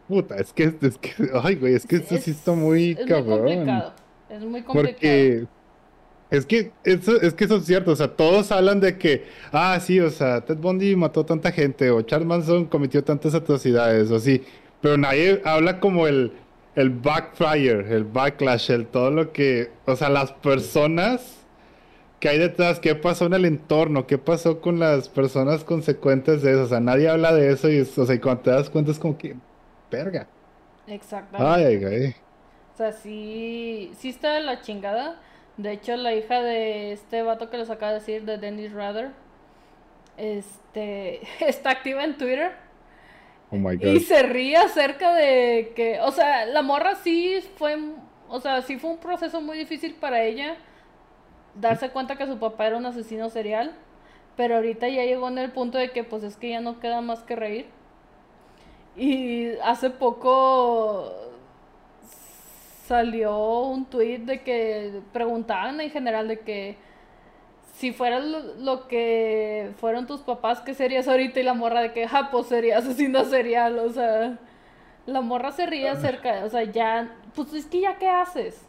puta, 0.08 0.36
es 0.36 0.52
que, 0.52 0.74
es 0.80 0.98
que, 0.98 1.12
ay, 1.42 1.54
güey, 1.54 1.74
es 1.74 1.86
que 1.86 1.96
esto 1.96 2.16
sí 2.18 2.32
está 2.32 2.52
muy 2.52 2.96
es 2.98 3.06
cabrón. 3.06 3.42
Muy 3.42 3.54
complicado. 3.56 3.92
Es 4.28 4.44
muy 4.44 4.62
complicado. 4.62 4.92
Porque 4.92 5.46
es 6.30 6.44
que 6.44 6.72
eso, 6.84 7.20
es 7.20 7.34
que 7.34 7.44
eso 7.44 7.56
es 7.56 7.64
cierto, 7.64 7.92
o 7.92 7.96
sea, 7.96 8.08
todos 8.08 8.52
hablan 8.52 8.80
de 8.80 8.98
que, 8.98 9.24
ah, 9.52 9.78
sí, 9.80 9.98
o 10.00 10.10
sea, 10.10 10.42
Ted 10.42 10.56
Bundy 10.58 10.94
mató 10.94 11.24
tanta 11.24 11.52
gente, 11.52 11.90
o 11.90 12.02
Charles 12.02 12.28
Manson 12.28 12.66
cometió 12.66 13.02
tantas 13.02 13.34
atrocidades, 13.34 14.10
o 14.10 14.16
así, 14.16 14.42
pero 14.80 14.98
nadie 14.98 15.40
habla 15.44 15.80
como 15.80 16.06
el, 16.06 16.32
el 16.74 16.90
backfire, 16.90 17.94
el 17.94 18.04
backlash, 18.04 18.70
el 18.70 18.86
todo 18.86 19.10
lo 19.10 19.32
que, 19.32 19.70
o 19.86 19.96
sea, 19.96 20.10
las 20.10 20.32
personas 20.32 21.38
que 22.20 22.28
hay 22.28 22.38
detrás, 22.38 22.80
qué 22.80 22.94
pasó 22.94 23.26
en 23.26 23.34
el 23.34 23.44
entorno, 23.44 24.06
qué 24.06 24.18
pasó 24.18 24.60
con 24.60 24.78
las 24.78 25.08
personas 25.08 25.64
consecuentes 25.64 26.42
de 26.42 26.52
eso, 26.52 26.64
o 26.64 26.66
sea, 26.66 26.80
nadie 26.80 27.08
habla 27.08 27.32
de 27.32 27.52
eso 27.52 27.70
y, 27.70 27.80
o 27.80 27.84
sea, 27.84 28.14
y 28.14 28.18
cuando 28.18 28.42
te 28.42 28.50
das 28.50 28.68
cuenta 28.68 28.90
es 28.90 28.98
como 28.98 29.16
que, 29.16 29.34
verga. 29.90 30.26
Exactamente. 30.86 31.86
Ay. 31.86 32.14
O 32.74 32.76
sea, 32.76 32.92
sí, 32.92 33.92
sí 33.98 34.10
está 34.10 34.34
de 34.34 34.42
la 34.42 34.62
chingada. 34.62 35.20
De 35.59 35.72
hecho, 35.72 35.96
la 35.96 36.14
hija 36.14 36.40
de 36.40 36.92
este 36.92 37.22
vato 37.22 37.50
que 37.50 37.59
les 37.59 37.68
acaba 37.68 37.92
de 37.92 37.98
decir, 37.98 38.24
de 38.24 38.38
Dennis 38.38 38.72
Rather, 38.72 39.11
este, 40.16 41.20
está 41.46 41.70
activa 41.70 42.04
en 42.04 42.16
Twitter. 42.16 42.52
Oh 43.50 43.56
my 43.56 43.76
God. 43.76 43.86
Y 43.86 44.00
se 44.00 44.22
ríe 44.22 44.56
acerca 44.56 45.12
de 45.14 45.72
que, 45.74 46.00
o 46.00 46.12
sea, 46.12 46.46
la 46.46 46.62
morra 46.62 46.94
sí 46.94 47.40
fue, 47.56 47.76
o 48.28 48.40
sea, 48.40 48.62
sí 48.62 48.78
fue 48.78 48.90
un 48.90 48.98
proceso 48.98 49.40
muy 49.40 49.59
difícil 49.59 49.94
para 49.94 50.22
ella 50.22 50.56
darse 51.56 51.90
cuenta 51.90 52.16
que 52.16 52.26
su 52.26 52.38
papá 52.38 52.68
era 52.68 52.76
un 52.76 52.86
asesino 52.86 53.28
serial. 53.28 53.74
Pero 54.36 54.54
ahorita 54.54 54.88
ya 54.88 55.04
llegó 55.04 55.26
en 55.26 55.38
el 55.38 55.50
punto 55.50 55.78
de 55.78 55.90
que 55.90 56.04
pues 56.04 56.22
es 56.22 56.36
que 56.36 56.50
ya 56.50 56.61
no 56.61 56.78
queda 56.78 57.00
más 57.00 57.24
que 57.24 57.34
reír. 57.34 57.66
Y 58.96 59.50
hace 59.64 59.90
poco 59.90 61.27
salió 62.89 63.61
un 63.64 63.84
tweet 63.84 64.20
de 64.20 64.43
que 64.43 65.01
preguntaban 65.12 65.78
en 65.80 65.91
general 65.91 66.26
de 66.26 66.41
que 66.41 66.76
si 67.74 67.93
fuera 67.93 68.18
lo, 68.18 68.89
que 68.89 69.70
fueron 69.78 70.07
tus 70.07 70.22
papás, 70.22 70.61
¿qué 70.62 70.74
serías 70.74 71.07
ahorita? 71.07 71.39
Y 71.39 71.43
la 71.45 71.55
morra 71.55 71.82
de 71.82 71.93
que, 71.93 72.09
ja, 72.09 72.30
pues 72.30 72.47
sería 72.47 72.78
asesino 72.78 73.24
serial, 73.24 73.78
o 73.78 73.93
sea, 73.93 74.39
la 75.07 75.20
morra 75.20 75.53
se 75.53 75.66
ríe 75.66 75.89
acerca, 75.89 76.45
o 76.45 76.49
sea, 76.49 76.64
ya, 76.64 77.14
pues 77.34 77.53
es 77.53 77.66
que 77.66 77.82
ya, 77.82 77.99
¿qué 77.99 78.09
haces? 78.09 78.62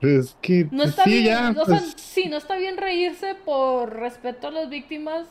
Es 0.00 0.36
que, 0.40 0.64
no 0.70 0.78
pues 0.78 0.90
está 0.90 1.04
sí, 1.04 1.10
bien, 1.10 1.24
ya, 1.24 1.50
o 1.50 1.64
sea, 1.66 1.78
pues, 1.78 1.94
sí, 1.96 2.28
no 2.30 2.38
está 2.38 2.56
bien 2.56 2.78
reírse 2.78 3.34
por 3.34 3.94
respeto 3.94 4.46
a 4.46 4.52
las 4.52 4.70
víctimas, 4.70 5.26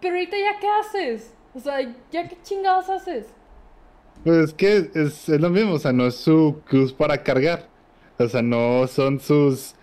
pero 0.00 0.14
ahorita 0.14 0.36
ya, 0.38 0.58
¿qué 0.60 0.68
haces? 0.68 1.34
O 1.54 1.60
sea, 1.60 1.80
¿ya 2.10 2.28
qué 2.28 2.38
chingados 2.42 2.88
haces? 2.88 3.26
Pues 4.26 4.38
es 4.38 4.54
que 4.54 4.90
es, 4.92 5.28
es, 5.28 5.40
lo 5.40 5.50
mismo, 5.50 5.74
o 5.74 5.78
sea, 5.78 5.92
no 5.92 6.04
es 6.04 6.16
su 6.16 6.60
cruz 6.66 6.92
para 6.92 7.22
cargar. 7.22 7.68
O 8.18 8.26
sea, 8.26 8.42
no 8.42 8.88
son 8.88 9.20
sus 9.20 9.76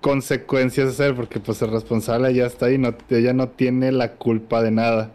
consecuencias 0.00 0.88
hacer, 0.88 1.14
porque 1.14 1.38
pues 1.38 1.60
el 1.60 1.70
responsable 1.70 2.32
ya 2.32 2.46
está 2.46 2.64
ahí, 2.64 2.78
no, 2.78 2.94
ella 3.10 3.34
no 3.34 3.50
tiene 3.50 3.92
la 3.92 4.14
culpa 4.14 4.62
de 4.62 4.70
nada. 4.70 5.10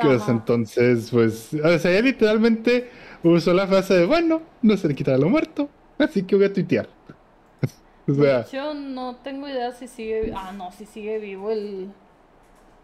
Pues, 0.00 0.28
entonces, 0.28 1.08
pues, 1.10 1.54
o 1.54 1.78
sea, 1.80 1.90
ella 1.90 2.02
literalmente 2.02 2.88
usó 3.24 3.52
la 3.52 3.66
frase 3.66 3.94
de, 3.94 4.06
bueno, 4.06 4.42
no 4.62 4.76
se 4.76 4.86
le 4.86 4.94
quitará 4.94 5.18
lo 5.18 5.28
muerto, 5.28 5.68
así 5.98 6.22
que 6.22 6.36
voy 6.36 6.44
a 6.44 6.52
tuitear. 6.52 6.88
o 8.08 8.14
sea, 8.14 8.46
Yo 8.46 8.74
no 8.74 9.16
tengo 9.24 9.48
idea 9.48 9.72
si 9.72 9.88
sigue, 9.88 10.32
ah, 10.36 10.52
no, 10.56 10.70
si 10.70 10.86
sigue 10.86 11.18
vivo 11.18 11.50
el, 11.50 11.90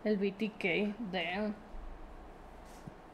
el 0.03 0.17
BTK, 0.17 0.93
damn. 1.13 1.55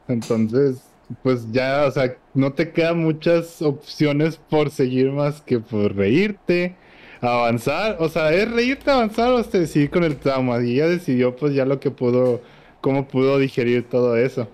Entonces, 0.07 0.81
pues 1.23 1.51
ya, 1.51 1.85
o 1.85 1.91
sea, 1.91 2.17
no 2.33 2.53
te 2.53 2.71
quedan 2.71 2.99
muchas 3.03 3.61
opciones 3.61 4.37
por 4.37 4.69
seguir 4.71 5.11
más 5.11 5.41
que 5.41 5.59
por 5.59 5.95
reírte, 5.95 6.75
avanzar, 7.21 7.97
o 7.99 8.09
sea, 8.09 8.33
es 8.33 8.49
reírte, 8.51 8.91
avanzar 8.91 9.31
o 9.31 9.37
hasta 9.37 9.59
decidir 9.59 9.89
con 9.89 10.03
el 10.03 10.19
trauma. 10.19 10.61
Y 10.63 10.73
ella 10.75 10.87
decidió 10.87 11.35
pues 11.35 11.53
ya 11.53 11.65
lo 11.65 11.79
que 11.79 11.91
pudo, 11.91 12.41
cómo 12.81 13.07
pudo 13.07 13.37
digerir 13.39 13.89
todo 13.89 14.17
eso. 14.17 14.49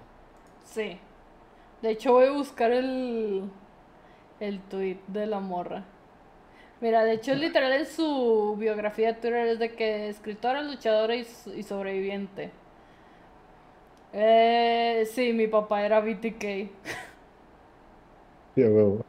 Sí. 0.63 0.99
De 1.81 1.91
hecho 1.91 2.13
voy 2.13 2.25
a 2.27 2.31
buscar 2.31 2.71
el, 2.71 3.51
el 4.39 4.61
tweet 4.69 4.99
de 5.07 5.27
la 5.27 5.39
morra. 5.39 5.85
Mira, 6.81 7.03
de 7.05 7.13
hecho 7.13 7.35
literal 7.35 7.73
en 7.73 7.85
su 7.85 8.55
biografía 8.59 9.09
de 9.09 9.13
Twitter 9.21 9.47
es 9.47 9.59
de 9.59 9.75
que 9.75 10.09
escritora, 10.09 10.61
luchadora 10.63 11.15
y, 11.15 11.27
y 11.55 11.63
sobreviviente. 11.63 12.51
Eh, 14.13 15.05
sí, 15.11 15.33
mi 15.33 15.47
papá 15.47 15.83
era 15.85 15.99
BTK. 15.99 16.69
Ya, 18.55 18.67
huevo. 18.69 19.05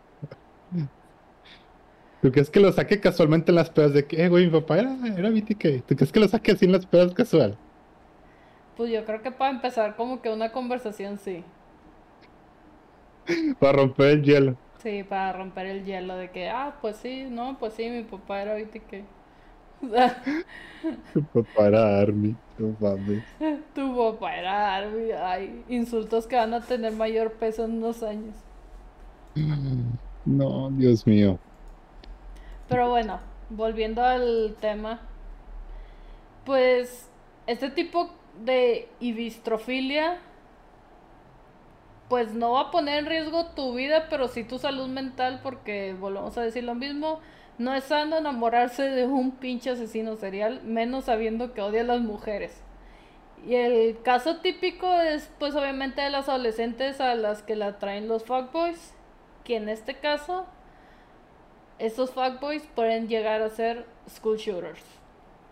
¿Tú 2.23 2.33
crees 2.33 2.49
que 2.49 2.59
lo 2.59 2.73
saque 2.73 3.01
casualmente 3.01 3.51
en 3.51 3.57
las 3.57 3.69
pedas 3.69 3.93
de 3.93 4.07
que, 4.07 4.25
eh, 4.25 4.29
güey, 4.31 4.47
mi 4.47 4.51
papá 4.51 4.79
era, 4.79 4.97
era 5.17 5.29
BTK? 5.29 5.85
¿Tú 5.87 5.95
crees 5.95 6.11
que 6.11 6.21
lo 6.21 6.29
saque 6.29 6.53
así 6.53 6.65
en 6.65 6.73
las 6.73 6.87
pedas 6.87 7.13
casual? 7.13 7.59
Pues 8.77 8.91
yo 8.91 9.05
creo 9.05 9.21
que 9.23 9.31
para 9.31 9.51
empezar 9.51 9.95
como 9.97 10.23
que 10.23 10.31
una 10.31 10.51
conversación 10.51 11.19
sí. 11.19 11.45
para 13.61 13.73
romper 13.75 14.07
el 14.09 14.23
hielo. 14.23 14.57
Sí, 14.79 15.03
para 15.03 15.33
romper 15.33 15.67
el 15.67 15.85
hielo 15.85 16.17
de 16.17 16.31
que, 16.31 16.49
ah, 16.49 16.79
pues 16.81 16.97
sí, 16.97 17.27
no, 17.31 17.59
pues 17.59 17.75
sí, 17.75 17.91
mi 17.91 18.05
papá 18.05 18.43
era 18.43 18.57
que... 18.57 19.05
tu 21.13 21.23
papá 21.25 21.67
era 21.67 22.01
Army, 22.01 22.37
no 22.59 22.77
mames. 22.81 23.25
Tu 23.75 23.97
papá 23.97 24.37
era 24.37 24.77
Army, 24.77 25.13
ay, 25.13 25.65
insultos 25.69 26.27
que 26.27 26.37
van 26.37 26.55
a 26.55 26.61
tener 26.61 26.93
mayor 26.93 27.33
peso 27.33 27.65
en 27.65 27.73
unos 27.73 28.03
años. 28.03 28.35
No, 30.25 30.71
Dios 30.71 31.07
mío. 31.07 31.39
Pero 32.69 32.89
bueno, 32.89 33.21
volviendo 33.51 34.03
al 34.03 34.57
tema, 34.61 35.01
pues 36.45 37.09
este 37.47 37.71
tipo 37.71 38.11
de 38.45 38.89
ibistrofilia 39.01 40.19
pues 42.09 42.35
no 42.35 42.53
va 42.53 42.61
a 42.61 42.71
poner 42.71 42.99
en 42.99 43.07
riesgo 43.07 43.47
tu 43.47 43.75
vida, 43.75 44.07
pero 44.09 44.29
sí 44.29 44.45
tu 44.45 44.59
salud 44.59 44.89
mental, 44.89 45.41
porque 45.43 45.97
volvemos 45.99 46.37
a 46.37 46.43
decir 46.43 46.65
lo 46.65 46.75
mismo. 46.75 47.21
No 47.59 47.75
es 47.75 47.85
sano 47.85 48.17
enamorarse 48.17 48.83
de 48.83 49.07
un 49.07 49.33
pinche 49.33 49.71
asesino 49.71 50.17
serial, 50.17 50.63
menos 50.65 51.05
sabiendo 51.05 51.55
que 51.55 51.61
odia 51.61 51.83
a 51.83 51.85
las 51.85 52.01
mujeres. 52.01 52.63
Y 53.47 53.55
el 53.55 54.01
caso 54.03 54.39
típico 54.39 54.93
es, 55.01 55.31
pues, 55.39 55.55
obviamente 55.55 56.01
de 56.01 56.11
las 56.11 56.29
adolescentes 56.29 57.01
a 57.01 57.15
las 57.15 57.43
que 57.43 57.57
la 57.57 57.79
traen 57.79 58.09
los 58.09 58.25
fuckboys, 58.25 58.95
que 59.45 59.57
en 59.57 59.69
este 59.69 59.95
caso, 59.95 60.47
estos 61.79 62.11
fuckboys 62.11 62.67
pueden 62.75 63.07
llegar 63.07 63.43
a 63.43 63.51
ser 63.51 63.87
school 64.09 64.39
shooters. 64.39 64.83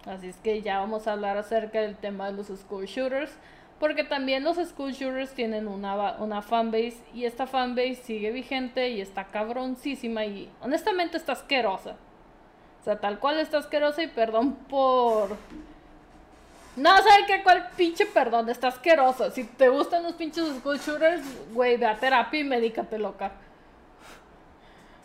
Así 0.06 0.28
es 0.28 0.36
que 0.38 0.62
ya 0.62 0.78
vamos 0.78 1.06
a 1.06 1.12
hablar 1.12 1.36
acerca 1.36 1.80
del 1.80 1.96
tema 1.96 2.26
de 2.26 2.32
los 2.32 2.48
school 2.48 2.86
shooters. 2.86 3.32
Porque 3.82 4.04
también 4.04 4.44
los 4.44 4.58
school 4.58 4.92
shooters 4.92 5.32
tienen 5.32 5.66
una, 5.66 6.14
una 6.20 6.40
fanbase 6.40 6.98
y 7.12 7.24
esta 7.24 7.48
fanbase 7.48 7.96
sigue 7.96 8.30
vigente 8.30 8.90
y 8.90 9.00
está 9.00 9.24
cabroncísima 9.24 10.24
y 10.24 10.48
honestamente 10.60 11.16
está 11.16 11.32
asquerosa. 11.32 11.96
O 12.80 12.84
sea, 12.84 13.00
tal 13.00 13.18
cual 13.18 13.40
está 13.40 13.58
asquerosa 13.58 14.04
y 14.04 14.06
perdón 14.06 14.54
por... 14.54 15.30
No, 16.76 16.96
¿sabes 16.96 17.26
qué? 17.26 17.42
¿Cuál 17.42 17.70
pinche 17.76 18.06
perdón? 18.06 18.48
Está 18.50 18.68
asquerosa. 18.68 19.32
Si 19.32 19.42
te 19.42 19.68
gustan 19.68 20.04
los 20.04 20.12
pinches 20.12 20.44
school 20.60 20.78
shooters, 20.78 21.24
güey, 21.52 21.76
ve 21.76 21.86
a 21.86 21.98
terapia 21.98 22.38
y 22.38 22.44
médicate 22.44 23.00
loca. 23.00 23.32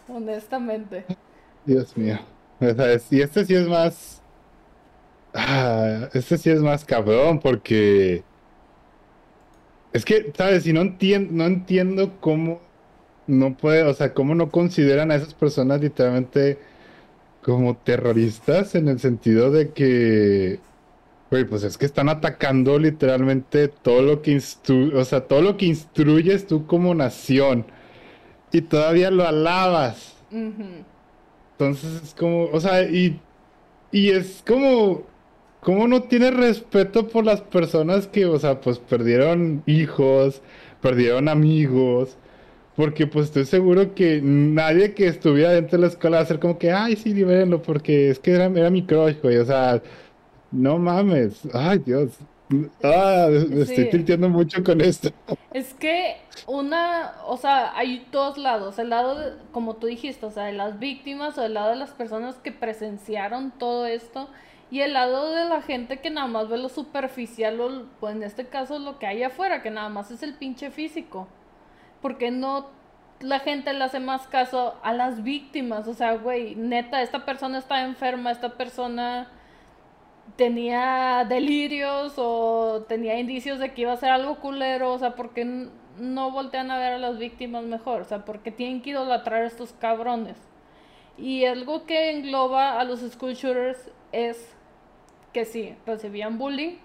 Honestamente. 0.07 1.03
Dios 1.65 1.97
mío. 1.97 2.19
Y 3.09 3.21
este 3.21 3.43
sí 3.43 3.55
es 3.55 3.67
más... 3.67 4.21
Ah, 5.34 6.09
este 6.13 6.38
sí 6.38 6.51
es 6.51 6.59
más 6.59 6.86
cabrón 6.86 7.39
porque 7.39 8.23
es 9.93 10.05
que, 10.05 10.31
¿sabes? 10.38 10.67
Y 10.67 10.73
no 10.73 10.81
entiendo, 10.81 11.33
no 11.33 11.45
entiendo 11.45 12.19
cómo 12.19 12.61
no 13.27 13.57
puede, 13.57 13.83
o 13.83 13.93
sea, 13.93 14.13
cómo 14.13 14.35
no 14.35 14.49
consideran 14.51 15.11
a 15.11 15.15
esas 15.15 15.33
personas 15.33 15.81
literalmente 15.81 16.59
como 17.43 17.77
terroristas 17.77 18.75
en 18.75 18.88
el 18.89 18.99
sentido 18.99 19.51
de 19.51 19.71
que, 19.71 20.59
güey, 21.31 21.45
pues 21.45 21.63
es 21.63 21.77
que 21.77 21.85
están 21.85 22.09
atacando 22.09 22.79
literalmente 22.79 23.67
todo 23.69 24.01
lo 24.01 24.21
que 24.21 24.38
o 24.38 25.05
sea, 25.05 25.21
todo 25.27 25.41
lo 25.41 25.57
que 25.57 25.65
instruyes 25.67 26.47
tú 26.47 26.65
como 26.67 26.95
nación 26.95 27.65
y 28.51 28.61
todavía 28.61 29.11
lo 29.11 29.25
alabas. 29.27 30.15
Entonces 31.53 32.03
es 32.03 32.13
como, 32.13 32.45
o 32.45 32.59
sea, 32.59 32.83
y, 32.83 33.19
y 33.91 34.11
es 34.11 34.43
como, 34.45 35.03
¿Cómo 35.62 35.88
no 35.88 36.03
tiene 36.03 36.32
respeto 36.32 37.08
por 37.08 37.26
las 37.26 37.41
personas 37.41 38.08
que, 38.08 38.26
o 38.26 38.39
sea, 38.39 38.62
pues 38.62 38.80
perdieron 38.80 39.64
hijos, 39.66 40.41
perdieron 40.82 41.28
amigos? 41.28 42.18
Porque 42.76 43.08
pues 43.08 43.26
estoy 43.26 43.45
seguro 43.45 43.95
que 43.95 44.22
nadie 44.22 44.93
que 44.93 45.08
estuviera 45.08 45.51
dentro 45.51 45.78
de 45.78 45.82
la 45.82 45.88
escuela 45.88 46.18
va 46.18 46.24
a 46.24 46.28
ser 46.28 46.39
como 46.39 46.60
que, 46.60 46.72
ay, 46.72 46.95
sí, 46.95 47.12
libérenlo, 47.12 47.62
porque 47.62 48.12
es 48.12 48.20
que 48.20 48.32
era, 48.32 48.49
mi 48.49 48.86
crush, 48.86 49.16
güey. 49.22 49.38
O 49.38 49.45
sea, 49.45 49.82
no 50.51 50.78
mames. 50.78 51.41
Ay, 51.53 51.80
Dios. 51.80 52.12
Ah, 52.84 53.28
me 53.30 53.62
estoy 53.64 53.89
tilteando 53.89 54.30
mucho 54.30 54.64
con 54.64 54.80
esto. 54.80 55.10
Es 55.51 55.74
que 55.74 56.18
una, 56.45 57.16
o 57.26 57.36
sea, 57.36 57.76
hay 57.76 58.05
dos 58.12 58.38
lados. 58.38 58.78
El 58.80 58.91
lado, 58.91 59.36
como 59.51 59.78
tú 59.78 59.88
dijiste, 59.88 60.26
o 60.28 60.32
sea, 60.32 60.43
de 60.43 60.53
las 60.53 60.80
víctimas 60.80 61.38
o 61.39 61.43
el 61.43 61.55
lado 61.55 61.72
de 61.72 61.78
las 61.78 61.91
personas 61.91 62.36
que 62.36 62.51
presenciaron 62.51 63.51
todo 63.58 63.88
esto. 63.88 64.30
Y 64.70 64.82
el 64.82 64.93
lado 64.93 65.32
de 65.32 65.45
la 65.45 65.61
gente 65.61 65.99
que 65.99 66.09
nada 66.09 66.28
más 66.28 66.49
ve 66.49 66.57
lo 66.57 66.70
superficial, 66.70 67.59
o, 67.61 67.86
pues 67.99 68.15
en 68.15 68.24
este 68.24 68.47
caso 68.47 68.80
lo 68.80 68.99
que 68.99 69.07
hay 69.07 69.24
afuera, 69.24 69.61
que 69.61 69.72
nada 69.72 69.89
más 69.89 70.11
es 70.11 70.24
el 70.24 70.34
pinche 70.34 70.72
físico. 70.72 71.28
Porque 72.01 72.32
no 72.32 72.68
la 73.20 73.39
gente 73.39 73.74
le 73.74 73.84
hace 73.84 73.99
más 73.99 74.28
caso 74.28 74.76
a 74.84 74.93
las 74.93 75.24
víctimas? 75.24 75.88
O 75.88 75.93
sea, 75.93 76.15
güey, 76.15 76.55
neta, 76.55 77.01
esta 77.01 77.26
persona 77.26 77.57
está 77.57 77.84
enferma, 77.84 78.32
esta 78.32 78.55
persona 78.57 79.32
tenía 80.36 81.26
delirios 81.28 82.13
o 82.18 82.86
tenía 82.88 83.20
indicios 83.20 83.59
de 83.59 83.74
que 83.74 83.84
iba 83.84 83.93
a 83.93 83.97
ser 83.97 84.09
algo 84.09 84.39
culero, 84.39 84.93
o 84.93 84.99
sea, 84.99 85.15
¿por 85.15 85.34
qué 85.34 85.70
no 85.97 86.32
voltean 86.32 86.70
a 86.70 86.78
ver 86.78 86.93
a 86.93 86.97
las 86.97 87.18
víctimas 87.18 87.63
mejor? 87.63 88.01
O 88.01 88.05
sea, 88.05 88.26
¿por 88.26 88.39
qué 88.39 88.51
tienen 88.51 88.82
que 88.82 88.91
idolatrar 88.91 89.43
a 89.43 89.47
estos 89.47 89.74
cabrones? 89.74 90.38
Y 91.18 91.45
algo 91.45 91.86
que 91.86 92.11
engloba 92.11 92.80
a 92.80 92.84
los 92.84 92.99
school 92.99 93.34
shooters 93.34 93.89
es 94.11 94.55
que 95.38 95.45
sí, 95.45 95.75
recibían 95.85 96.39
bullying. 96.39 96.77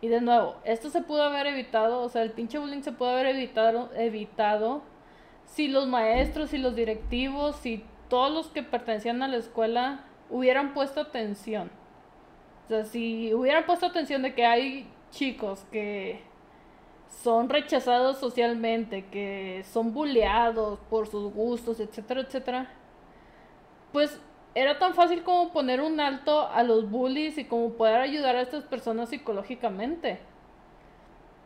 Y 0.00 0.06
de 0.06 0.20
nuevo, 0.20 0.54
esto 0.64 0.90
se 0.90 1.02
pudo 1.02 1.24
haber 1.24 1.48
evitado, 1.48 2.02
o 2.02 2.08
sea, 2.08 2.22
el 2.22 2.30
pinche 2.30 2.56
bullying 2.56 2.82
se 2.82 2.92
pudo 2.92 3.10
haber 3.10 3.26
evitado, 3.26 3.90
evitado 3.96 4.82
si 5.44 5.66
los 5.66 5.88
maestros, 5.88 6.54
y 6.54 6.58
los 6.58 6.76
directivos, 6.76 7.66
y 7.66 7.84
todos 8.08 8.30
los 8.32 8.46
que 8.46 8.62
pertenecían 8.62 9.24
a 9.24 9.28
la 9.28 9.38
escuela 9.38 10.04
hubieran 10.30 10.72
puesto 10.72 11.00
atención. 11.00 11.68
O 12.66 12.68
sea, 12.68 12.84
si 12.84 13.34
hubieran 13.34 13.66
puesto 13.66 13.86
atención 13.86 14.22
de 14.22 14.34
que 14.34 14.46
hay 14.46 14.88
chicos 15.10 15.66
que 15.72 16.22
son 17.24 17.48
rechazados 17.48 18.18
socialmente, 18.18 19.06
que 19.06 19.64
son 19.72 19.92
bulleados 19.92 20.78
por 20.88 21.08
sus 21.08 21.34
gustos, 21.34 21.80
etcétera, 21.80 22.20
etcétera, 22.20 22.70
pues 23.92 24.20
era 24.54 24.78
tan 24.78 24.94
fácil 24.94 25.22
como 25.22 25.52
poner 25.52 25.80
un 25.80 26.00
alto 26.00 26.48
a 26.48 26.62
los 26.62 26.90
bullies 26.90 27.38
y 27.38 27.44
como 27.44 27.70
poder 27.74 28.00
ayudar 28.00 28.36
a 28.36 28.42
estas 28.42 28.64
personas 28.64 29.10
psicológicamente. 29.10 30.18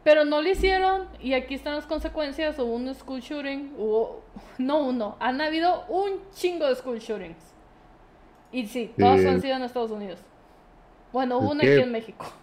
Pero 0.03 0.25
no 0.25 0.43
lo 0.43 0.49
hicieron 0.49 1.09
y 1.21 1.33
aquí 1.33 1.55
están 1.55 1.75
las 1.75 1.87
consecuencias. 1.87 2.59
Hubo 2.59 2.75
un 2.75 2.95
school 2.95 3.21
shooting, 3.21 3.75
hubo, 3.77 4.23
no 4.59 4.79
uno, 4.79 5.17
han 5.21 5.41
habido 5.41 5.85
un 5.89 6.21
chingo 6.35 6.67
de 6.67 6.75
school 6.77 6.99
shootings. 6.99 7.55
Y 8.53 8.67
sí, 8.67 8.93
todos 8.97 9.25
han 9.25 9.41
sido 9.41 9.57
en 9.57 9.63
Estados 9.63 9.91
Unidos. 9.91 10.21
Bueno, 11.13 11.39
hubo 11.39 11.53
uno 11.53 11.61
aquí 11.61 11.81
en 11.81 11.93
México. 11.93 12.27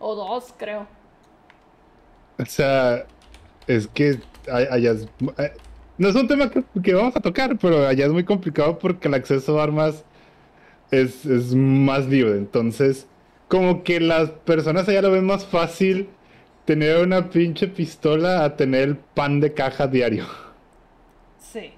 O 0.00 0.14
dos, 0.14 0.54
creo. 0.56 0.86
O 2.38 2.44
sea, 2.44 3.04
es 3.66 3.88
que 3.88 4.20
allá 4.48 4.94
no 5.98 6.08
es 6.08 6.14
un 6.14 6.28
tema 6.28 6.48
que, 6.48 6.94
vamos 6.94 7.16
a 7.16 7.20
tocar, 7.20 7.58
pero 7.58 7.86
allá 7.86 8.06
es 8.06 8.12
muy 8.12 8.24
complicado 8.24 8.78
porque 8.78 9.08
el 9.08 9.14
acceso 9.14 9.58
a 9.58 9.64
armas 9.64 10.04
es, 10.92 11.26
más 11.54 12.06
libre. 12.06 12.36
Entonces, 12.36 13.08
como 13.48 13.82
que 13.82 13.98
las 13.98 14.30
personas 14.30 14.88
allá 14.88 15.02
lo 15.02 15.10
ven 15.10 15.26
más 15.26 15.44
fácil 15.44 16.08
tener 16.64 17.04
una 17.04 17.30
pinche 17.30 17.66
pistola 17.66 18.44
a 18.44 18.56
tener 18.56 18.96
pan 19.14 19.40
de 19.40 19.52
caja 19.54 19.88
diario. 19.88 20.26
Sí. 21.38 21.72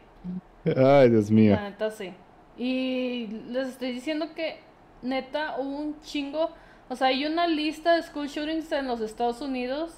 Ay, 0.76 1.08
Dios 1.08 1.30
mío. 1.30 1.54
La 1.54 1.70
neta 1.70 1.90
sí. 1.90 2.12
Y 2.58 3.28
les 3.48 3.68
estoy 3.68 3.92
diciendo 3.92 4.34
que 4.34 4.58
neta 5.00 5.56
hubo 5.58 5.78
un 5.78 6.00
chingo. 6.02 6.50
O 6.90 6.96
sea, 6.96 7.06
hay 7.06 7.24
una 7.24 7.46
lista 7.46 7.94
de 7.94 8.02
school 8.02 8.26
shootings 8.26 8.70
en 8.72 8.86
los 8.86 9.00
Estados 9.00 9.40
Unidos 9.40 9.94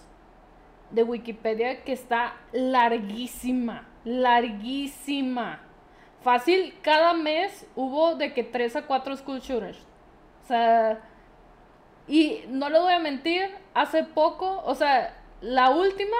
de 0.93 1.03
Wikipedia 1.03 1.83
que 1.83 1.93
está 1.93 2.35
larguísima 2.53 3.89
larguísima. 4.05 5.61
Fácil, 6.23 6.75
cada 6.83 7.15
mes 7.15 7.67
hubo 7.75 8.15
de 8.15 8.33
que 8.33 8.45
3 8.45 8.77
a 8.77 8.87
4 8.87 9.17
school 9.17 9.41
shooters. 9.41 9.79
O 10.45 10.47
sea, 10.47 11.01
y 12.07 12.41
no 12.49 12.69
lo 12.69 12.83
voy 12.83 12.93
a 12.93 12.99
mentir, 12.99 13.51
hace 13.75 14.05
poco, 14.05 14.63
o 14.65 14.75
sea, 14.75 15.17
la 15.41 15.71
última 15.71 16.17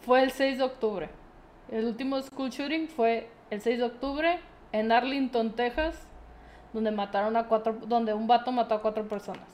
fue 0.00 0.22
el 0.22 0.30
6 0.30 0.58
de 0.58 0.64
octubre. 0.64 1.08
El 1.70 1.84
último 1.84 2.20
school 2.22 2.50
shooting 2.50 2.88
fue 2.88 3.28
el 3.50 3.60
6 3.60 3.78
de 3.78 3.84
octubre 3.84 4.38
en 4.72 4.92
Arlington, 4.92 5.52
Texas, 5.52 6.06
donde 6.72 6.90
mataron 6.90 7.36
a 7.36 7.46
cuatro, 7.46 7.74
donde 7.86 8.14
un 8.14 8.26
vato 8.26 8.52
mató 8.52 8.74
a 8.74 8.82
cuatro 8.82 9.06
personas. 9.08 9.48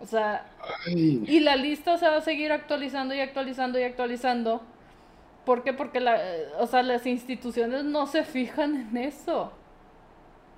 O 0.00 0.06
sea, 0.06 0.46
y 0.86 1.40
la 1.40 1.56
lista 1.56 1.96
se 1.96 2.06
va 2.06 2.16
a 2.16 2.20
seguir 2.20 2.52
actualizando 2.52 3.14
y 3.14 3.20
actualizando 3.20 3.78
y 3.78 3.82
actualizando 3.82 4.60
¿Por 5.46 5.62
qué? 5.62 5.72
Porque 5.72 6.00
la, 6.00 6.20
o 6.58 6.66
sea, 6.66 6.82
las 6.82 7.06
instituciones 7.06 7.84
no 7.84 8.06
se 8.08 8.24
fijan 8.24 8.88
en 8.90 8.96
eso. 8.96 9.52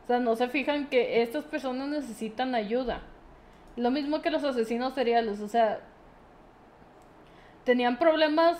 O 0.03 0.07
sea, 0.07 0.19
no 0.19 0.35
se 0.35 0.49
fijan 0.49 0.89
que 0.89 1.21
estas 1.23 1.45
personas 1.45 1.89
necesitan 1.89 2.55
ayuda. 2.55 3.03
Lo 3.77 3.91
mismo 3.91 4.23
que 4.23 4.31
los 4.31 4.43
asesinos 4.43 4.95
seriales, 4.95 5.41
o 5.41 5.49
sea, 5.49 5.81
tenían 7.65 7.99
problemas 7.99 8.59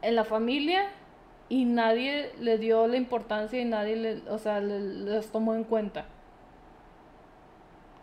en 0.00 0.14
la 0.14 0.22
familia 0.24 0.90
y 1.48 1.64
nadie 1.64 2.30
le 2.38 2.56
dio 2.58 2.86
la 2.86 2.96
importancia 2.96 3.60
y 3.60 3.64
nadie 3.64 3.96
le, 3.96 4.30
o 4.30 4.38
sea, 4.38 4.60
les 4.60 5.26
tomó 5.32 5.56
en 5.56 5.64
cuenta. 5.64 6.06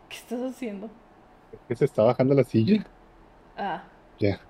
¿Qué 0.10 0.18
estás 0.18 0.42
haciendo? 0.42 0.90
¿Que 1.70 1.76
se 1.78 1.86
está 1.86 2.04
bajando 2.04 2.36
la 2.36 2.44
silla? 2.44 2.86
Ah. 3.56 3.84
Ya. 4.20 4.42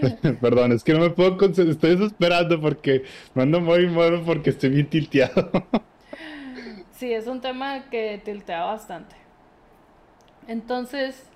Perdón, 0.40 0.72
es 0.72 0.84
que 0.84 0.92
no 0.92 1.00
me 1.00 1.10
puedo 1.10 1.36
concentrar. 1.36 1.68
Estoy 1.68 1.96
desesperando 1.96 2.60
porque 2.60 3.04
me 3.34 3.42
ando 3.42 3.60
muy 3.60 3.86
mal 3.88 4.22
porque 4.24 4.50
estoy 4.50 4.70
bien 4.70 4.88
tilteado. 4.88 5.50
sí, 6.92 7.12
es 7.12 7.26
un 7.26 7.40
tema 7.40 7.88
que 7.90 8.20
tiltea 8.24 8.64
bastante. 8.64 9.16
Entonces, 10.46 11.28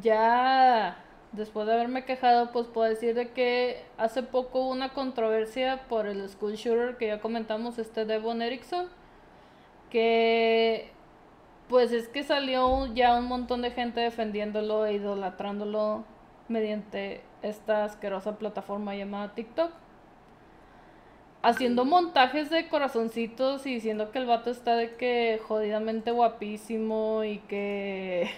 ya 0.00 0.96
después 1.32 1.66
de 1.66 1.72
haberme 1.72 2.04
quejado, 2.04 2.52
pues 2.52 2.66
puedo 2.66 2.88
decir 2.88 3.14
de 3.14 3.30
que 3.30 3.82
hace 3.96 4.22
poco 4.22 4.60
hubo 4.60 4.70
una 4.70 4.92
controversia 4.92 5.82
por 5.88 6.06
el 6.06 6.28
school 6.28 6.54
shooter 6.54 6.96
que 6.96 7.08
ya 7.08 7.20
comentamos, 7.20 7.78
este 7.78 8.04
Devon 8.04 8.42
Erickson, 8.42 8.86
que 9.90 10.90
pues 11.68 11.92
es 11.92 12.08
que 12.08 12.22
salió 12.22 12.92
ya 12.94 13.16
un 13.18 13.26
montón 13.26 13.62
de 13.62 13.70
gente 13.70 14.00
defendiéndolo 14.00 14.84
e 14.84 14.94
idolatrándolo 14.94 16.04
mediante 16.48 17.22
esta 17.42 17.84
asquerosa 17.84 18.38
plataforma 18.38 18.94
llamada 18.94 19.34
TikTok. 19.34 19.70
Haciendo 21.42 21.84
montajes 21.84 22.50
de 22.50 22.68
corazoncitos 22.68 23.66
y 23.66 23.74
diciendo 23.74 24.12
que 24.12 24.18
el 24.18 24.26
vato 24.26 24.50
está 24.50 24.76
de 24.76 24.94
que 24.94 25.40
jodidamente 25.46 26.12
guapísimo 26.12 27.24
y 27.24 27.38
que 27.38 28.30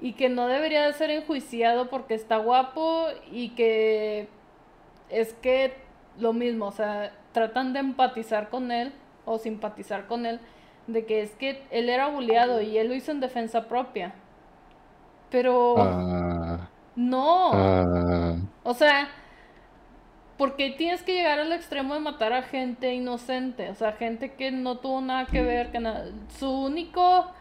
y 0.00 0.14
que 0.14 0.28
no 0.28 0.48
debería 0.48 0.84
de 0.86 0.92
ser 0.92 1.10
enjuiciado 1.10 1.88
porque 1.88 2.14
está 2.14 2.36
guapo 2.36 3.06
y 3.30 3.50
que 3.50 4.28
es 5.10 5.32
que 5.34 5.74
lo 6.18 6.32
mismo, 6.32 6.66
o 6.66 6.72
sea, 6.72 7.12
tratan 7.32 7.72
de 7.72 7.80
empatizar 7.80 8.48
con 8.48 8.72
él 8.72 8.92
o 9.24 9.38
simpatizar 9.38 10.06
con 10.06 10.26
él 10.26 10.40
de 10.88 11.06
que 11.06 11.22
es 11.22 11.30
que 11.36 11.62
él 11.70 11.88
era 11.88 12.08
bulleado 12.08 12.60
y 12.60 12.78
él 12.78 12.88
lo 12.88 12.94
hizo 12.94 13.12
en 13.12 13.20
defensa 13.20 13.68
propia. 13.68 14.14
Pero 15.30 15.76
ah. 15.78 16.41
No. 16.96 17.50
Ah. 17.52 18.36
O 18.62 18.74
sea, 18.74 19.08
porque 20.38 20.70
tienes 20.70 21.02
que 21.02 21.14
llegar 21.14 21.38
al 21.38 21.52
extremo 21.52 21.94
de 21.94 22.00
matar 22.00 22.32
a 22.32 22.42
gente 22.42 22.94
inocente, 22.94 23.70
o 23.70 23.74
sea, 23.74 23.92
gente 23.92 24.32
que 24.32 24.50
no 24.50 24.78
tuvo 24.78 25.00
nada 25.00 25.26
que 25.26 25.42
ver, 25.42 25.70
que 25.70 25.80
nada, 25.80 26.06
su 26.38 26.50
único 26.50 27.32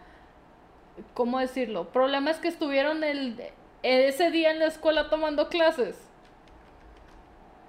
¿cómo 1.14 1.40
decirlo? 1.40 1.90
Problema 1.92 2.32
es 2.32 2.38
que 2.38 2.48
estuvieron 2.48 3.04
el, 3.04 3.40
ese 3.84 4.32
día 4.32 4.52
en 4.52 4.60
la 4.60 4.68
escuela 4.68 5.10
tomando 5.10 5.50
clases. 5.50 5.96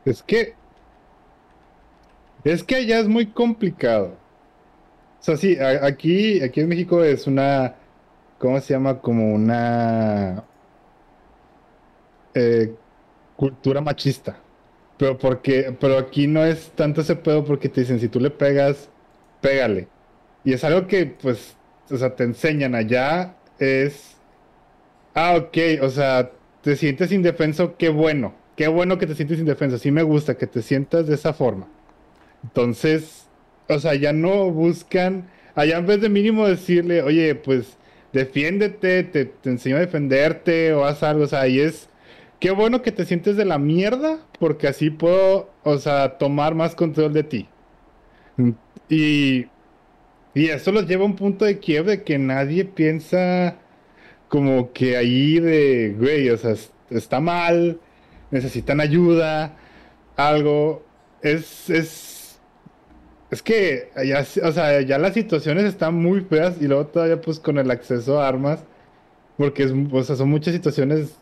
Es 0.05 0.23
que... 0.23 0.55
Es 2.45 2.65
que 2.65 2.77
allá 2.77 2.99
es 2.99 3.09
muy 3.09 3.27
complicado. 3.27 4.17
O 5.21 5.23
sea, 5.25 5.37
sí, 5.37 5.57
aquí, 5.59 6.43
aquí 6.43 6.61
en 6.61 6.69
México 6.69 7.03
es 7.05 7.27
una... 7.27 7.77
¿Cómo 8.39 8.61
se 8.61 8.75
llama? 8.75 9.01
Como 9.01 9.33
una... 9.33 10.43
Eh, 12.35 12.73
cultura 13.37 13.81
machista. 13.81 14.39
Pero 14.97 15.19
porque, 15.19 15.75
pero 15.81 15.99
aquí 15.99 16.27
no 16.27 16.45
es 16.45 16.71
tanto 16.75 17.01
ese 17.01 17.17
pedo 17.17 17.45
porque 17.45 17.69
te 17.69 17.81
dicen, 17.81 17.99
si 18.01 18.09
tú 18.09 18.21
le 18.21 18.31
pegas, 18.31 18.89
pégale. 19.41 19.89
Y 20.45 20.53
es 20.53 20.65
algo 20.65 20.87
que, 20.87 21.07
pues, 21.07 21.57
o 21.91 21.97
sea, 21.97 22.15
te 22.15 22.25
enseñan 22.25 22.75
allá 22.75 23.37
es, 23.59 24.17
ah, 25.15 25.37
ok, 25.37 25.59
o 25.83 25.89
sea, 25.89 26.31
te 26.63 26.77
sientes 26.77 27.13
indefenso, 27.13 27.77
qué 27.77 27.89
bueno, 27.89 28.35
qué 28.57 28.69
bueno 28.69 28.99
que 28.99 29.07
te 29.07 29.15
sientes 29.15 29.39
indefenso, 29.39 29.79
sí 29.79 29.91
me 29.91 30.03
gusta 30.03 30.37
que 30.37 30.47
te 30.47 30.63
sientas 30.63 31.07
de 31.07 31.15
esa 31.15 31.33
forma. 31.33 31.69
Entonces, 32.45 33.27
o 33.69 33.79
sea, 33.79 33.95
ya 33.95 34.13
no 34.13 34.51
buscan, 34.51 35.29
allá 35.55 35.79
en 35.79 35.87
vez 35.87 36.01
de 36.01 36.09
mínimo 36.09 36.47
decirle, 36.47 37.03
oye, 37.03 37.35
pues 37.35 37.79
defiéndete, 38.13 39.05
te, 39.05 39.25
te 39.27 39.51
enseño 39.51 39.77
a 39.77 39.81
defenderte 39.81 40.73
o 40.73 40.85
haz 40.85 41.03
algo, 41.03 41.25
o 41.25 41.27
sea, 41.29 41.43
ahí 41.43 41.61
es, 41.61 41.89
qué 42.43 42.51
bueno 42.51 42.83
que 42.83 42.91
te 42.91 43.05
sientes 43.05 43.37
de 43.37 43.45
la 43.45 43.59
mierda, 43.59 44.19
porque 44.41 44.67
así 44.67 44.91
puedo, 44.91 45.49
o 45.63 45.79
sea, 45.79 46.19
tomar 46.19 46.57
más 46.57 46.75
control 46.75 47.13
de 47.13 47.23
ti. 47.23 47.49
Y 48.89 49.47
y 50.35 50.49
eso 50.49 50.73
los 50.73 50.89
lleva 50.89 51.05
a 51.05 51.07
un 51.07 51.17
punto 51.17 51.45
de 51.45 51.61
quiebre 51.61 52.03
que 52.03 52.19
nadie 52.19 52.65
piensa 52.65 53.59
como 54.29 54.73
que 54.73 54.97
ahí 54.97 55.39
de, 55.39 55.95
güey, 55.97 56.31
o 56.31 56.37
sea, 56.37 56.57
está 56.91 57.21
mal, 57.21 57.79
necesitan 58.33 58.81
ayuda, 58.81 59.57
algo. 60.17 60.85
Es, 61.23 61.71
es, 61.71 62.41
es 63.31 63.43
que 63.43 63.91
ya, 64.05 64.27
o 64.45 64.53
sea, 64.53 64.81
ya 64.83 64.99
las 64.99 65.15
situaciones 65.15 65.65
están 65.65 65.95
muy 65.95 66.23
feas 66.23 66.61
y 66.61 66.67
luego 66.67 66.87
todavía 66.89 67.21
pues 67.21 67.39
con 67.39 67.59
el 67.59 67.71
acceso 67.71 68.21
a 68.21 68.27
armas, 68.29 68.65
porque 69.37 69.65
es, 69.65 69.73
o 69.93 70.03
sea, 70.05 70.17
son 70.17 70.31
muchas 70.31 70.55
situaciones 70.55 71.22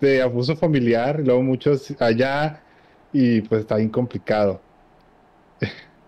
de 0.00 0.22
abuso 0.22 0.56
familiar, 0.56 1.20
y 1.20 1.24
luego 1.24 1.42
muchos 1.42 1.94
allá 2.00 2.62
y 3.12 3.40
pues 3.42 3.62
está 3.62 3.76
bien 3.76 3.90
complicado. 3.90 4.60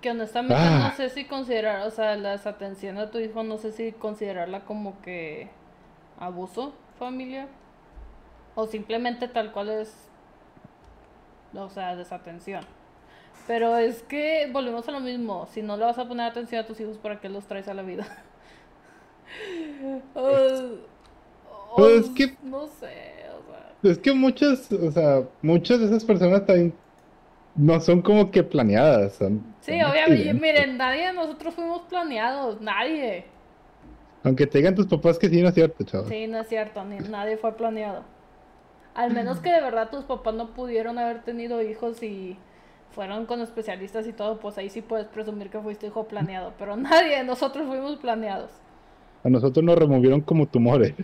Que 0.00 0.10
honestamente 0.10 0.54
no 0.54 0.86
ah. 0.86 0.94
sé 0.96 1.10
si 1.10 1.24
considerar, 1.26 1.86
o 1.86 1.90
sea, 1.90 2.16
la 2.16 2.32
desatención 2.32 2.98
a 2.98 3.10
tu 3.10 3.18
hijo, 3.18 3.42
no 3.44 3.58
sé 3.58 3.72
si 3.72 3.92
considerarla 3.92 4.64
como 4.64 5.00
que 5.02 5.48
abuso 6.18 6.74
familiar. 6.98 7.48
O 8.54 8.66
simplemente 8.66 9.28
tal 9.28 9.52
cual 9.52 9.70
es, 9.70 9.94
o 11.54 11.70
sea, 11.70 11.96
desatención. 11.96 12.64
Pero 13.46 13.76
es 13.76 14.02
que 14.02 14.48
volvemos 14.52 14.86
a 14.88 14.92
lo 14.92 15.00
mismo. 15.00 15.48
Si 15.52 15.62
no 15.62 15.76
le 15.76 15.84
vas 15.84 15.98
a 15.98 16.06
poner 16.06 16.26
atención 16.26 16.62
a 16.62 16.66
tus 16.66 16.78
hijos, 16.80 16.98
¿para 16.98 17.20
qué 17.20 17.28
los 17.28 17.46
traes 17.46 17.68
a 17.68 17.74
la 17.74 17.82
vida? 17.82 18.06
pues 20.14 20.62
es 22.04 22.10
que... 22.10 22.36
No 22.42 22.66
sé, 22.66 23.24
o. 23.30 23.31
Es 23.82 23.98
que 23.98 24.12
muchas, 24.12 24.70
o 24.72 24.90
sea, 24.92 25.22
muchas 25.42 25.80
de 25.80 25.86
esas 25.86 26.04
personas 26.04 26.46
también 26.46 26.72
no 27.56 27.80
son 27.80 28.00
como 28.00 28.30
que 28.30 28.42
planeadas. 28.42 29.18
sí, 29.60 29.82
obviamente. 29.82 30.34
Miren, 30.34 30.76
nadie 30.76 31.06
de 31.06 31.12
nosotros 31.12 31.54
fuimos 31.54 31.82
planeados, 31.82 32.60
nadie. 32.60 33.26
Aunque 34.22 34.46
te 34.46 34.58
digan 34.58 34.74
tus 34.74 34.86
papás 34.86 35.18
que 35.18 35.28
sí, 35.28 35.42
no 35.42 35.48
es 35.48 35.54
cierto, 35.54 35.84
chaval. 35.84 36.08
Sí, 36.08 36.26
no 36.28 36.40
es 36.40 36.48
cierto, 36.48 36.84
ni, 36.84 36.98
nadie 36.98 37.36
fue 37.36 37.56
planeado. 37.56 38.04
Al 38.94 39.12
menos 39.12 39.40
que 39.40 39.50
de 39.50 39.60
verdad 39.60 39.90
tus 39.90 40.04
papás 40.04 40.34
no 40.34 40.50
pudieron 40.50 40.98
haber 40.98 41.22
tenido 41.22 41.62
hijos 41.62 42.02
y 42.02 42.36
fueron 42.92 43.26
con 43.26 43.40
especialistas 43.40 44.06
y 44.06 44.12
todo, 44.12 44.38
pues 44.38 44.58
ahí 44.58 44.68
sí 44.68 44.82
puedes 44.82 45.08
presumir 45.08 45.48
que 45.50 45.58
fuiste 45.58 45.88
hijo 45.88 46.04
planeado. 46.04 46.52
Pero 46.58 46.76
nadie 46.76 47.16
de 47.16 47.24
nosotros 47.24 47.66
fuimos 47.66 47.96
planeados. 47.96 48.50
A 49.24 49.28
nosotros 49.28 49.64
nos 49.64 49.76
removieron 49.76 50.20
como 50.20 50.46
tumores. 50.46 50.94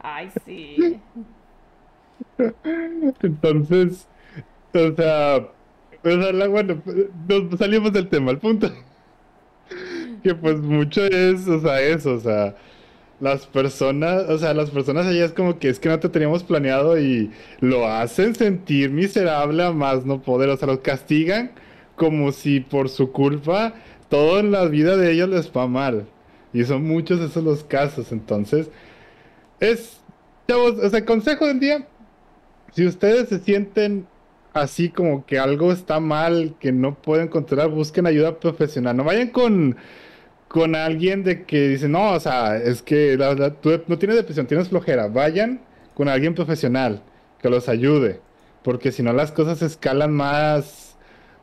Ay, 0.00 0.30
sí. 0.44 1.00
Entonces, 3.22 4.08
o 4.72 4.94
sea, 4.94 5.48
bueno, 6.02 6.82
nos 7.28 7.58
salimos 7.58 7.92
del 7.92 8.08
tema, 8.08 8.30
el 8.30 8.38
punto. 8.38 8.70
que 10.22 10.34
pues 10.34 10.60
mucho 10.60 11.04
es, 11.04 11.46
o 11.48 11.60
sea, 11.60 11.80
eso, 11.80 12.14
o 12.14 12.20
sea, 12.20 12.56
las 13.20 13.46
personas, 13.46 14.28
o 14.28 14.38
sea, 14.38 14.54
las 14.54 14.70
personas 14.70 15.06
allá 15.06 15.24
es 15.24 15.32
como 15.32 15.58
que 15.58 15.68
es 15.68 15.80
que 15.80 15.88
no 15.88 15.98
te 15.98 16.08
teníamos 16.08 16.44
planeado 16.44 16.98
y 16.98 17.30
lo 17.60 17.86
hacen 17.86 18.34
sentir 18.34 18.90
miserable 18.90 19.64
a 19.64 19.72
más 19.72 20.06
no 20.06 20.22
poder, 20.22 20.48
o 20.50 20.56
sea, 20.56 20.68
los 20.68 20.80
castigan 20.80 21.52
como 21.96 22.32
si 22.32 22.60
por 22.60 22.88
su 22.88 23.12
culpa 23.12 23.74
todo 24.08 24.38
en 24.40 24.52
la 24.52 24.64
vida 24.66 24.96
de 24.96 25.12
ellos 25.12 25.28
les 25.28 25.50
va 25.52 25.66
mal. 25.66 26.06
Y 26.52 26.64
son 26.64 26.84
muchos 26.84 27.20
esos 27.20 27.44
los 27.44 27.64
casos, 27.64 28.12
entonces, 28.12 28.70
es, 29.60 30.00
chavos, 30.48 30.78
o 30.78 30.88
sea, 30.88 31.04
consejo 31.04 31.46
del 31.46 31.60
día, 31.60 31.86
si 32.72 32.86
ustedes 32.86 33.28
se 33.28 33.38
sienten 33.38 34.06
así 34.52 34.90
como 34.90 35.24
que 35.24 35.38
algo 35.38 35.72
está 35.72 36.00
mal, 36.00 36.54
que 36.60 36.72
no 36.72 36.94
pueden 36.94 37.28
controlar, 37.28 37.68
busquen 37.68 38.06
ayuda 38.06 38.38
profesional. 38.38 38.96
No 38.96 39.04
vayan 39.04 39.28
con, 39.28 39.76
con 40.48 40.74
alguien 40.74 41.24
de 41.24 41.44
que 41.44 41.68
dice, 41.68 41.88
no, 41.88 42.12
o 42.12 42.20
sea, 42.20 42.56
es 42.56 42.82
que 42.82 43.16
tú 43.60 43.70
no 43.86 43.98
tienes 43.98 44.16
depresión, 44.16 44.46
tienes 44.46 44.68
flojera. 44.68 45.08
Vayan 45.08 45.60
con 45.94 46.08
alguien 46.08 46.34
profesional 46.34 47.02
que 47.40 47.50
los 47.50 47.68
ayude, 47.68 48.20
porque 48.62 48.92
si 48.92 49.02
no 49.02 49.12
las 49.12 49.32
cosas 49.32 49.62
escalan 49.62 50.12
más, 50.12 50.96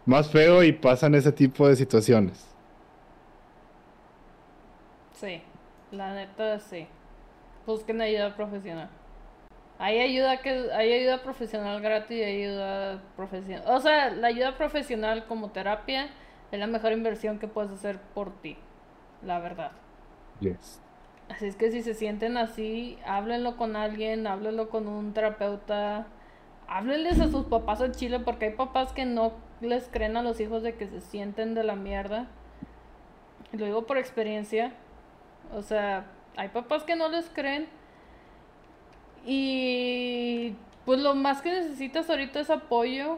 más 0.05 0.29
feo 0.29 0.63
y 0.63 0.71
pasan 0.71 1.15
ese 1.15 1.31
tipo 1.31 1.67
de 1.67 1.75
situaciones. 1.75 2.45
Sí, 5.13 5.41
la 5.91 6.13
neta 6.13 6.59
sí. 6.59 6.87
Busquen 7.65 8.01
ayuda 8.01 8.35
profesional. 8.35 8.89
Hay 9.77 9.99
ayuda 9.99 10.41
que 10.41 10.71
hay 10.71 10.93
ayuda 10.93 11.21
profesional 11.21 11.81
gratis 11.81 12.17
y 12.17 12.23
ayuda 12.23 13.01
profesional. 13.15 13.63
O 13.67 13.79
sea, 13.79 14.09
la 14.09 14.27
ayuda 14.27 14.57
profesional 14.57 15.25
como 15.27 15.51
terapia 15.51 16.09
es 16.51 16.59
la 16.59 16.67
mejor 16.67 16.93
inversión 16.93 17.39
que 17.39 17.47
puedes 17.47 17.71
hacer 17.71 17.99
por 18.13 18.31
ti, 18.41 18.57
la 19.21 19.39
verdad. 19.39 19.71
Yes. 20.39 20.81
Así 21.29 21.47
es 21.47 21.55
que 21.55 21.71
si 21.71 21.81
se 21.81 21.93
sienten 21.93 22.37
así, 22.37 22.97
háblenlo 23.05 23.57
con 23.57 23.75
alguien, 23.75 24.27
háblenlo 24.27 24.69
con 24.69 24.87
un 24.87 25.13
terapeuta, 25.13 26.07
háblenles 26.67 27.19
a 27.19 27.29
sus 27.29 27.45
papás 27.45 27.81
en 27.81 27.91
Chile 27.93 28.19
porque 28.19 28.45
hay 28.45 28.51
papás 28.53 28.93
que 28.93 29.05
no 29.05 29.33
les 29.61 29.87
creen 29.87 30.17
a 30.17 30.21
los 30.21 30.39
hijos 30.39 30.63
de 30.63 30.75
que 30.75 30.87
se 30.87 31.01
sienten 31.01 31.53
de 31.55 31.63
la 31.63 31.75
mierda. 31.75 32.27
lo 33.51 33.65
digo 33.65 33.85
por 33.85 33.97
experiencia. 33.97 34.73
O 35.53 35.61
sea, 35.61 36.05
hay 36.35 36.49
papás 36.49 36.83
que 36.83 36.95
no 36.95 37.09
les 37.09 37.29
creen. 37.29 37.67
Y 39.25 40.53
pues 40.85 40.99
lo 40.99 41.15
más 41.15 41.41
que 41.41 41.51
necesitas 41.51 42.09
ahorita 42.09 42.39
es 42.39 42.49
apoyo. 42.49 43.17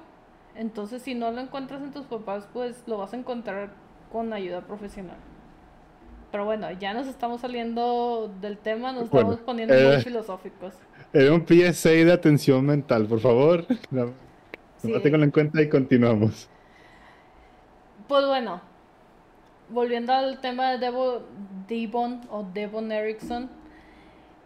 Entonces 0.55 1.01
si 1.01 1.13
no 1.13 1.31
lo 1.31 1.41
encuentras 1.41 1.81
en 1.81 1.91
tus 1.91 2.05
papás, 2.05 2.47
pues 2.51 2.83
lo 2.87 2.97
vas 2.97 3.13
a 3.13 3.17
encontrar 3.17 3.71
con 4.11 4.33
ayuda 4.33 4.61
profesional. 4.61 5.17
Pero 6.31 6.45
bueno, 6.45 6.69
ya 6.71 6.93
nos 6.93 7.07
estamos 7.07 7.41
saliendo 7.41 8.31
del 8.41 8.57
tema, 8.57 8.91
nos 8.91 9.05
estamos 9.05 9.39
poniendo 9.39 9.73
muy 9.73 9.95
eh, 9.95 10.01
filosóficos. 10.01 10.73
Era 11.13 11.33
un 11.33 11.45
PSA 11.45 11.89
de 11.89 12.11
atención 12.11 12.65
mental, 12.65 13.05
por 13.05 13.19
favor. 13.19 13.65
No, 13.91 14.13
sí. 14.77 14.91
en 14.93 15.31
cuenta 15.31 15.61
y 15.61 15.69
continuamos. 15.69 16.49
Pues 18.07 18.25
bueno, 18.25 18.61
volviendo 19.69 20.13
al 20.13 20.39
tema 20.39 20.71
de 20.71 20.91
Devon 21.67 22.21
o 22.29 22.45
Devon 22.53 22.91
Erickson. 22.91 23.49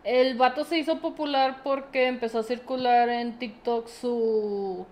El 0.03 0.35
vato 0.35 0.63
se 0.63 0.79
hizo 0.79 0.99
popular 0.99 1.61
porque 1.63 2.07
empezó 2.07 2.39
a 2.39 2.43
circular 2.43 3.09
en 3.09 3.37
TikTok 3.37 3.87
su, 3.87 4.85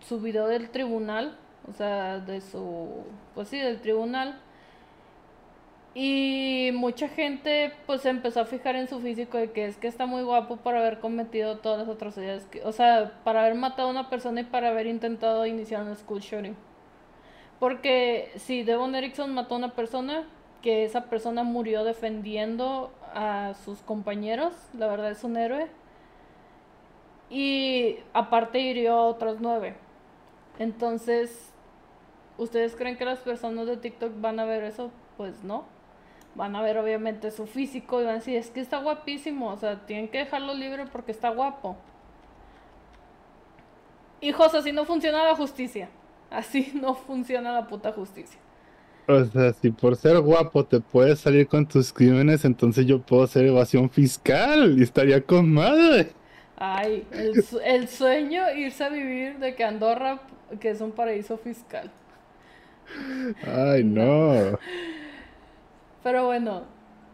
su 0.00 0.20
video 0.20 0.46
del 0.48 0.68
tribunal, 0.68 1.38
o 1.68 1.72
sea, 1.72 2.18
de 2.18 2.42
su, 2.42 3.04
pues 3.34 3.48
sí, 3.48 3.58
del 3.58 3.80
tribunal. 3.80 4.38
Y 5.94 6.70
mucha 6.74 7.08
gente 7.08 7.72
pues 7.86 8.02
se 8.02 8.10
empezó 8.10 8.40
a 8.40 8.44
fijar 8.46 8.76
en 8.76 8.88
su 8.88 9.00
físico 9.00 9.38
de 9.38 9.52
que 9.52 9.66
es 9.66 9.76
que 9.78 9.86
está 9.86 10.06
muy 10.06 10.22
guapo 10.24 10.56
para 10.56 10.80
haber 10.80 10.98
cometido 10.98 11.58
todas 11.58 11.78
las 11.78 11.88
atrocidades, 11.88 12.44
que, 12.46 12.62
o 12.64 12.72
sea, 12.72 13.12
para 13.24 13.42
haber 13.42 13.54
matado 13.54 13.88
a 13.88 13.92
una 13.92 14.10
persona 14.10 14.40
y 14.40 14.44
para 14.44 14.68
haber 14.68 14.86
intentado 14.86 15.46
iniciar 15.46 15.84
un 15.84 15.96
school 15.96 16.20
shooting. 16.20 16.56
Porque 17.60 18.32
si 18.36 18.62
Devon 18.64 18.94
Erickson 18.94 19.32
mató 19.32 19.54
a 19.54 19.58
una 19.58 19.72
persona, 19.74 20.24
que 20.62 20.84
esa 20.84 21.04
persona 21.04 21.44
murió 21.44 21.84
defendiendo 21.84 22.90
a 23.14 23.54
sus 23.64 23.80
compañeros, 23.80 24.54
la 24.76 24.86
verdad 24.88 25.10
es 25.10 25.24
un 25.24 25.36
héroe. 25.36 25.68
Y 27.30 27.98
aparte 28.12 28.60
hirió 28.60 28.94
a 28.94 29.06
otros 29.06 29.38
nueve. 29.40 29.76
Entonces, 30.58 31.52
¿ustedes 32.38 32.76
creen 32.76 32.96
que 32.96 33.04
las 33.04 33.20
personas 33.20 33.66
de 33.66 33.76
TikTok 33.76 34.20
van 34.20 34.38
a 34.40 34.44
ver 34.44 34.64
eso? 34.64 34.90
Pues 35.16 35.42
no. 35.42 35.64
Van 36.34 36.54
a 36.56 36.62
ver 36.62 36.78
obviamente 36.78 37.30
su 37.30 37.46
físico 37.46 38.00
y 38.00 38.04
van 38.04 38.14
a 38.14 38.18
decir, 38.18 38.36
es 38.36 38.50
que 38.50 38.60
está 38.60 38.78
guapísimo, 38.78 39.50
o 39.50 39.56
sea, 39.56 39.86
tienen 39.86 40.08
que 40.08 40.18
dejarlo 40.18 40.52
libre 40.54 40.86
porque 40.86 41.12
está 41.12 41.30
guapo. 41.30 41.76
Hijos, 44.20 44.54
así 44.54 44.72
no 44.72 44.84
funciona 44.84 45.24
la 45.24 45.36
justicia. 45.36 45.88
Así 46.30 46.72
no 46.74 46.94
funciona 46.94 47.52
la 47.52 47.66
puta 47.66 47.92
justicia. 47.92 48.40
O 49.06 49.24
sea, 49.24 49.52
si 49.52 49.70
por 49.70 49.96
ser 49.96 50.20
guapo 50.20 50.64
te 50.64 50.80
puedes 50.80 51.20
salir 51.20 51.46
con 51.46 51.66
tus 51.66 51.92
crímenes, 51.92 52.44
entonces 52.44 52.86
yo 52.86 53.00
puedo 53.02 53.22
hacer 53.24 53.44
evasión 53.46 53.90
fiscal 53.90 54.78
y 54.78 54.82
estaría 54.82 55.24
con 55.24 55.52
madre. 55.52 56.12
Ay, 56.56 57.06
el, 57.12 57.44
el 57.64 57.88
sueño 57.88 58.50
irse 58.54 58.84
a 58.84 58.88
vivir 58.88 59.38
de 59.38 59.54
que 59.54 59.64
Andorra, 59.64 60.22
que 60.60 60.70
es 60.70 60.80
un 60.80 60.92
paraíso 60.92 61.36
fiscal. 61.38 61.90
Ay, 63.42 63.84
no. 63.84 64.58
Pero 66.02 66.26
bueno, 66.26 66.64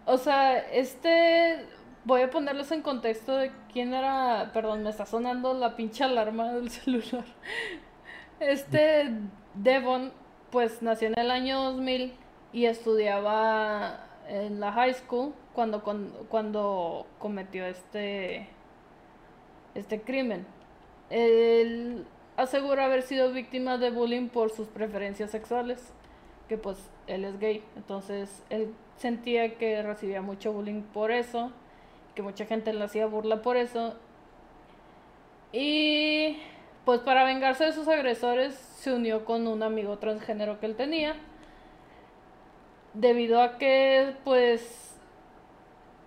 o 0.06 0.18
sea, 0.18 0.58
este. 0.58 1.66
Voy 2.04 2.22
a 2.22 2.30
ponerles 2.30 2.72
en 2.72 2.82
contexto 2.82 3.36
de 3.36 3.52
quién 3.72 3.92
era. 3.94 4.50
Perdón, 4.54 4.82
me 4.82 4.90
está 4.90 5.06
sonando 5.06 5.54
la 5.54 5.76
pinche 5.76 6.04
alarma 6.04 6.52
del 6.52 6.70
celular. 6.70 7.24
Este 8.40 9.10
Devon, 9.54 10.12
pues 10.50 10.82
nació 10.82 11.08
en 11.08 11.18
el 11.18 11.30
año 11.30 11.62
2000 11.72 12.12
y 12.52 12.66
estudiaba 12.66 14.06
en 14.28 14.60
la 14.60 14.72
high 14.72 14.94
school 14.94 15.32
cuando, 15.54 15.82
cuando, 16.28 17.06
cometió 17.18 17.66
este, 17.66 18.48
este 19.74 20.00
crimen. 20.02 20.46
Él 21.10 22.06
asegura 22.36 22.84
haber 22.84 23.02
sido 23.02 23.32
víctima 23.32 23.78
de 23.78 23.90
bullying 23.90 24.28
por 24.28 24.50
sus 24.50 24.68
preferencias 24.68 25.30
sexuales, 25.30 25.92
que 26.48 26.56
pues 26.56 26.78
él 27.06 27.24
es 27.24 27.38
gay, 27.38 27.64
entonces 27.76 28.44
él 28.50 28.72
sentía 28.96 29.56
que 29.56 29.82
recibía 29.82 30.22
mucho 30.22 30.52
bullying 30.52 30.82
por 30.82 31.10
eso, 31.10 31.52
que 32.14 32.22
mucha 32.22 32.46
gente 32.46 32.72
le 32.72 32.84
hacía 32.84 33.06
burla 33.06 33.42
por 33.42 33.56
eso. 33.56 33.94
Y 35.52 36.38
pues 36.84 37.00
para 37.00 37.24
vengarse 37.24 37.64
de 37.64 37.72
sus 37.72 37.88
agresores 37.88 38.54
se 38.54 38.92
unió 38.92 39.24
con 39.24 39.46
un 39.46 39.62
amigo 39.62 39.98
transgénero 39.98 40.60
que 40.60 40.66
él 40.66 40.76
tenía. 40.76 41.16
Debido 42.94 43.40
a 43.40 43.58
que 43.58 44.16
pues 44.24 44.90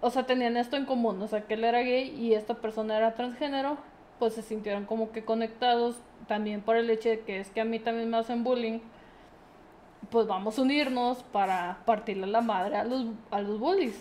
o 0.03 0.09
sea, 0.09 0.25
tenían 0.25 0.57
esto 0.57 0.75
en 0.75 0.83
común, 0.85 1.21
o 1.21 1.29
sea, 1.29 1.47
que 1.47 1.53
él 1.53 1.63
era 1.63 1.79
gay 1.79 2.09
y 2.09 2.33
esta 2.33 2.55
persona 2.55 2.97
era 2.97 3.15
transgénero, 3.15 3.77
pues 4.19 4.33
se 4.33 4.41
sintieron 4.41 4.85
como 4.85 5.13
que 5.13 5.23
conectados 5.23 5.95
también 6.27 6.59
por 6.61 6.75
el 6.75 6.89
hecho 6.89 7.07
de 7.07 7.21
que 7.21 7.39
es 7.39 7.49
que 7.51 7.61
a 7.61 7.65
mí 7.65 7.79
también 7.79 8.09
me 8.09 8.17
hacen 8.17 8.43
bullying. 8.43 8.79
Pues 10.09 10.27
vamos 10.27 10.59
a 10.59 10.61
unirnos 10.61 11.23
para 11.23 11.79
partirle 11.85 12.27
la 12.27 12.41
madre 12.41 12.75
a 12.75 12.83
los, 12.83 13.05
a 13.31 13.39
los 13.39 13.59
bullies. 13.59 13.97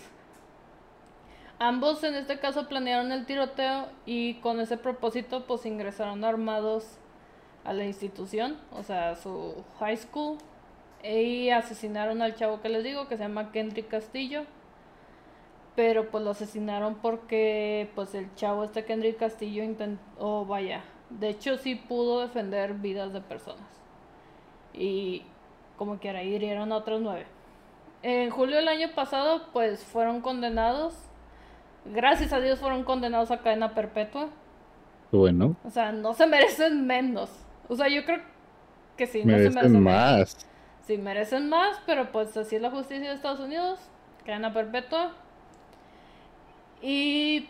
Ambos 1.63 2.03
en 2.03 2.15
este 2.15 2.39
caso 2.39 2.67
planearon 2.67 3.13
el 3.13 3.25
tiroteo 3.25 3.87
y 4.05 4.33
con 4.41 4.59
ese 4.59 4.75
propósito 4.75 5.45
pues 5.45 5.65
ingresaron 5.65 6.25
armados 6.25 6.97
a 7.63 7.71
la 7.71 7.85
institución, 7.85 8.57
o 8.73 8.83
sea, 8.83 9.11
a 9.11 9.15
su 9.15 9.63
high 9.79 9.95
school, 9.95 10.39
y 11.01 11.51
asesinaron 11.51 12.21
al 12.21 12.35
chavo 12.35 12.59
que 12.59 12.67
les 12.67 12.83
digo, 12.83 13.07
que 13.07 13.15
se 13.15 13.23
llama 13.23 13.53
Kendrick 13.53 13.87
Castillo. 13.87 14.43
Pero 15.73 16.11
pues 16.11 16.21
lo 16.25 16.31
asesinaron 16.31 16.95
porque 16.95 17.89
pues 17.95 18.13
el 18.13 18.35
chavo 18.35 18.65
este 18.65 18.83
Kendrick 18.83 19.17
Castillo 19.17 19.63
intentó, 19.63 20.45
vaya, 20.45 20.83
de 21.11 21.29
hecho 21.29 21.55
sí 21.55 21.75
pudo 21.75 22.19
defender 22.19 22.73
vidas 22.73 23.13
de 23.13 23.21
personas. 23.21 23.69
Y 24.73 25.23
como 25.77 25.97
quiera, 25.97 26.23
hirieron 26.23 26.73
a 26.73 26.75
otros 26.75 26.99
nueve. 26.99 27.25
En 28.01 28.31
julio 28.31 28.57
del 28.57 28.67
año 28.67 28.89
pasado 28.93 29.47
pues 29.53 29.81
fueron 29.81 30.19
condenados 30.19 30.93
gracias 31.85 32.33
a 32.33 32.39
Dios 32.39 32.59
fueron 32.59 32.83
condenados 32.83 33.31
a 33.31 33.39
cadena 33.39 33.73
perpetua. 33.73 34.29
Bueno. 35.11 35.55
O 35.63 35.69
sea, 35.69 35.91
no 35.91 36.13
se 36.13 36.25
merecen 36.25 36.87
menos. 36.87 37.29
O 37.67 37.75
sea, 37.75 37.87
yo 37.87 38.03
creo 38.05 38.21
que 38.97 39.07
sí, 39.07 39.23
no 39.23 39.37
se 39.37 39.49
merecen 39.49 39.83
más. 39.83 40.47
Sí, 40.81 40.97
merecen 40.97 41.49
más, 41.49 41.81
pero 41.85 42.11
pues 42.11 42.35
así 42.35 42.55
es 42.57 42.61
la 42.61 42.71
justicia 42.71 43.09
de 43.09 43.15
Estados 43.15 43.39
Unidos. 43.39 43.79
Cadena 44.25 44.53
perpetua. 44.53 45.13
Y 46.81 47.47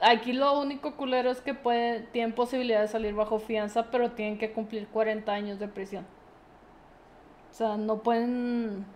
aquí 0.00 0.32
lo 0.32 0.58
único 0.58 0.96
culero 0.96 1.30
es 1.30 1.40
que 1.40 1.54
pueden, 1.54 2.06
tienen 2.12 2.34
posibilidad 2.34 2.80
de 2.80 2.88
salir 2.88 3.14
bajo 3.14 3.38
fianza, 3.38 3.90
pero 3.90 4.12
tienen 4.12 4.38
que 4.38 4.52
cumplir 4.52 4.88
40 4.88 5.30
años 5.32 5.58
de 5.58 5.68
prisión. 5.68 6.06
O 7.50 7.54
sea, 7.54 7.76
no 7.76 7.98
pueden 7.98 8.86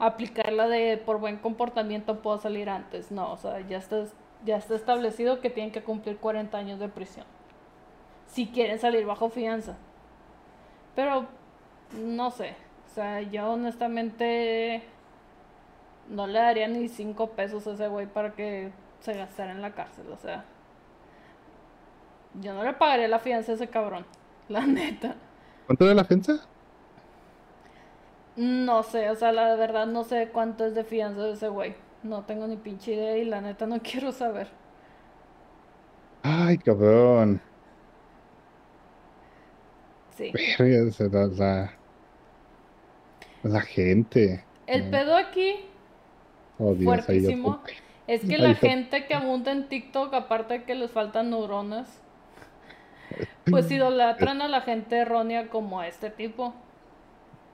aplicarla 0.00 0.66
de 0.66 0.96
por 0.96 1.20
buen 1.20 1.36
comportamiento 1.36 2.20
puedo 2.22 2.38
salir 2.38 2.68
antes. 2.68 3.12
No, 3.12 3.32
o 3.32 3.36
sea, 3.36 3.60
ya 3.60 3.78
está, 3.78 4.04
ya 4.44 4.56
está 4.56 4.74
establecido 4.74 5.40
que 5.40 5.50
tienen 5.50 5.72
que 5.72 5.82
cumplir 5.82 6.16
40 6.16 6.56
años 6.56 6.80
de 6.80 6.88
prisión. 6.88 7.26
Si 8.26 8.46
quieren 8.48 8.78
salir 8.78 9.04
bajo 9.06 9.28
fianza. 9.28 9.76
Pero, 10.96 11.26
no 11.92 12.30
sé. 12.30 12.56
O 12.90 12.94
sea, 12.94 13.20
yo 13.20 13.52
honestamente 13.52 14.82
no 16.08 16.26
le 16.26 16.38
daría 16.38 16.66
ni 16.66 16.88
5 16.88 17.30
pesos 17.30 17.66
a 17.66 17.72
ese 17.74 17.88
güey 17.88 18.06
para 18.06 18.32
que 18.32 18.72
se 19.00 19.14
gastara 19.14 19.52
en 19.52 19.60
la 19.60 19.72
cárcel. 19.74 20.06
O 20.10 20.16
sea, 20.16 20.44
yo 22.40 22.54
no 22.54 22.64
le 22.64 22.72
pagaría 22.72 23.06
la 23.06 23.18
fianza 23.18 23.52
a 23.52 23.54
ese 23.56 23.68
cabrón. 23.68 24.06
La 24.48 24.66
neta. 24.66 25.14
¿Cuánto 25.66 25.84
de 25.84 25.94
la 25.94 26.04
fianza? 26.04 26.40
No 28.36 28.82
sé, 28.82 29.10
o 29.10 29.16
sea, 29.16 29.32
la 29.32 29.54
verdad 29.56 29.86
no 29.86 30.04
sé 30.04 30.28
cuánto 30.32 30.64
es 30.64 30.74
de 30.74 30.84
fianza 30.84 31.22
de 31.22 31.32
ese 31.32 31.48
güey. 31.48 31.74
No 32.02 32.22
tengo 32.24 32.46
ni 32.46 32.56
pinche 32.56 32.92
idea 32.92 33.16
y 33.18 33.24
la 33.24 33.40
neta 33.40 33.66
no 33.66 33.80
quiero 33.82 34.12
saber. 34.12 34.48
Ay, 36.22 36.58
cabrón. 36.58 37.40
Sí. 40.16 40.32
la, 40.58 41.72
la, 43.42 43.60
gente. 43.62 44.44
El 44.66 44.90
pedo 44.90 45.16
aquí, 45.16 45.54
oh, 46.58 46.74
fuertísimo, 46.74 47.62
es 48.06 48.20
que 48.20 48.36
la 48.38 48.54
gente 48.54 49.06
que 49.06 49.14
abunda 49.14 49.50
en 49.50 49.68
TikTok, 49.68 50.12
aparte 50.12 50.58
de 50.58 50.64
que 50.64 50.74
les 50.74 50.90
faltan 50.90 51.30
neuronas, 51.30 52.02
pues 53.50 53.70
idolatran 53.70 54.42
a 54.42 54.48
la 54.48 54.60
gente 54.60 54.98
errónea 54.98 55.48
como 55.48 55.82
este 55.82 56.10
tipo. 56.10 56.54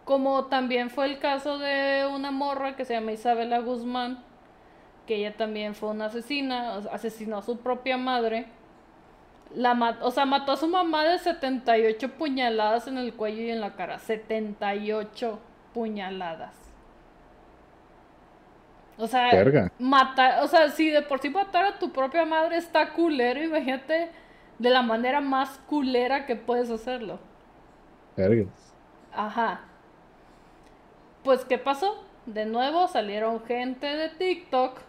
Como 0.06 0.46
también 0.46 0.88
fue 0.88 1.06
el 1.06 1.18
caso 1.18 1.58
de 1.58 2.06
una 2.06 2.30
morra 2.30 2.76
que 2.76 2.84
se 2.84 2.94
llama 2.94 3.10
Isabela 3.12 3.58
Guzmán, 3.58 4.22
que 5.06 5.16
ella 5.16 5.36
también 5.36 5.74
fue 5.74 5.90
una 5.90 6.06
asesina, 6.06 6.76
asesinó 6.92 7.38
a 7.38 7.42
su 7.42 7.58
propia 7.58 7.98
madre, 7.98 8.46
La 9.54 9.72
o 10.02 10.10
sea, 10.12 10.24
mató 10.24 10.52
a 10.52 10.56
su 10.56 10.68
mamá 10.68 11.04
de 11.04 11.18
78 11.18 12.12
puñaladas 12.12 12.86
en 12.86 12.98
el 12.98 13.14
cuello 13.14 13.42
y 13.42 13.50
en 13.50 13.60
la 13.60 13.74
cara. 13.74 13.98
78 13.98 15.40
puñaladas. 15.74 16.54
O 18.98 19.08
sea, 19.08 19.30
matar, 19.78 20.42
o 20.44 20.48
sea, 20.48 20.68
si 20.70 20.88
de 20.88 21.02
por 21.02 21.18
sí 21.20 21.30
matar 21.30 21.64
a 21.64 21.78
tu 21.78 21.92
propia 21.92 22.24
madre 22.24 22.56
está 22.58 22.92
culero, 22.92 23.42
imagínate 23.42 24.10
de 24.58 24.70
la 24.70 24.82
manera 24.82 25.20
más 25.20 25.58
culera 25.68 26.26
que 26.26 26.36
puedes 26.36 26.70
hacerlo. 26.70 27.18
Ajá. 29.12 29.60
Pues, 31.26 31.44
¿qué 31.44 31.58
pasó? 31.58 32.02
De 32.24 32.46
nuevo 32.46 32.88
salieron 32.88 33.44
gente 33.44 33.86
de 33.86 34.08
TikTok 34.08 34.80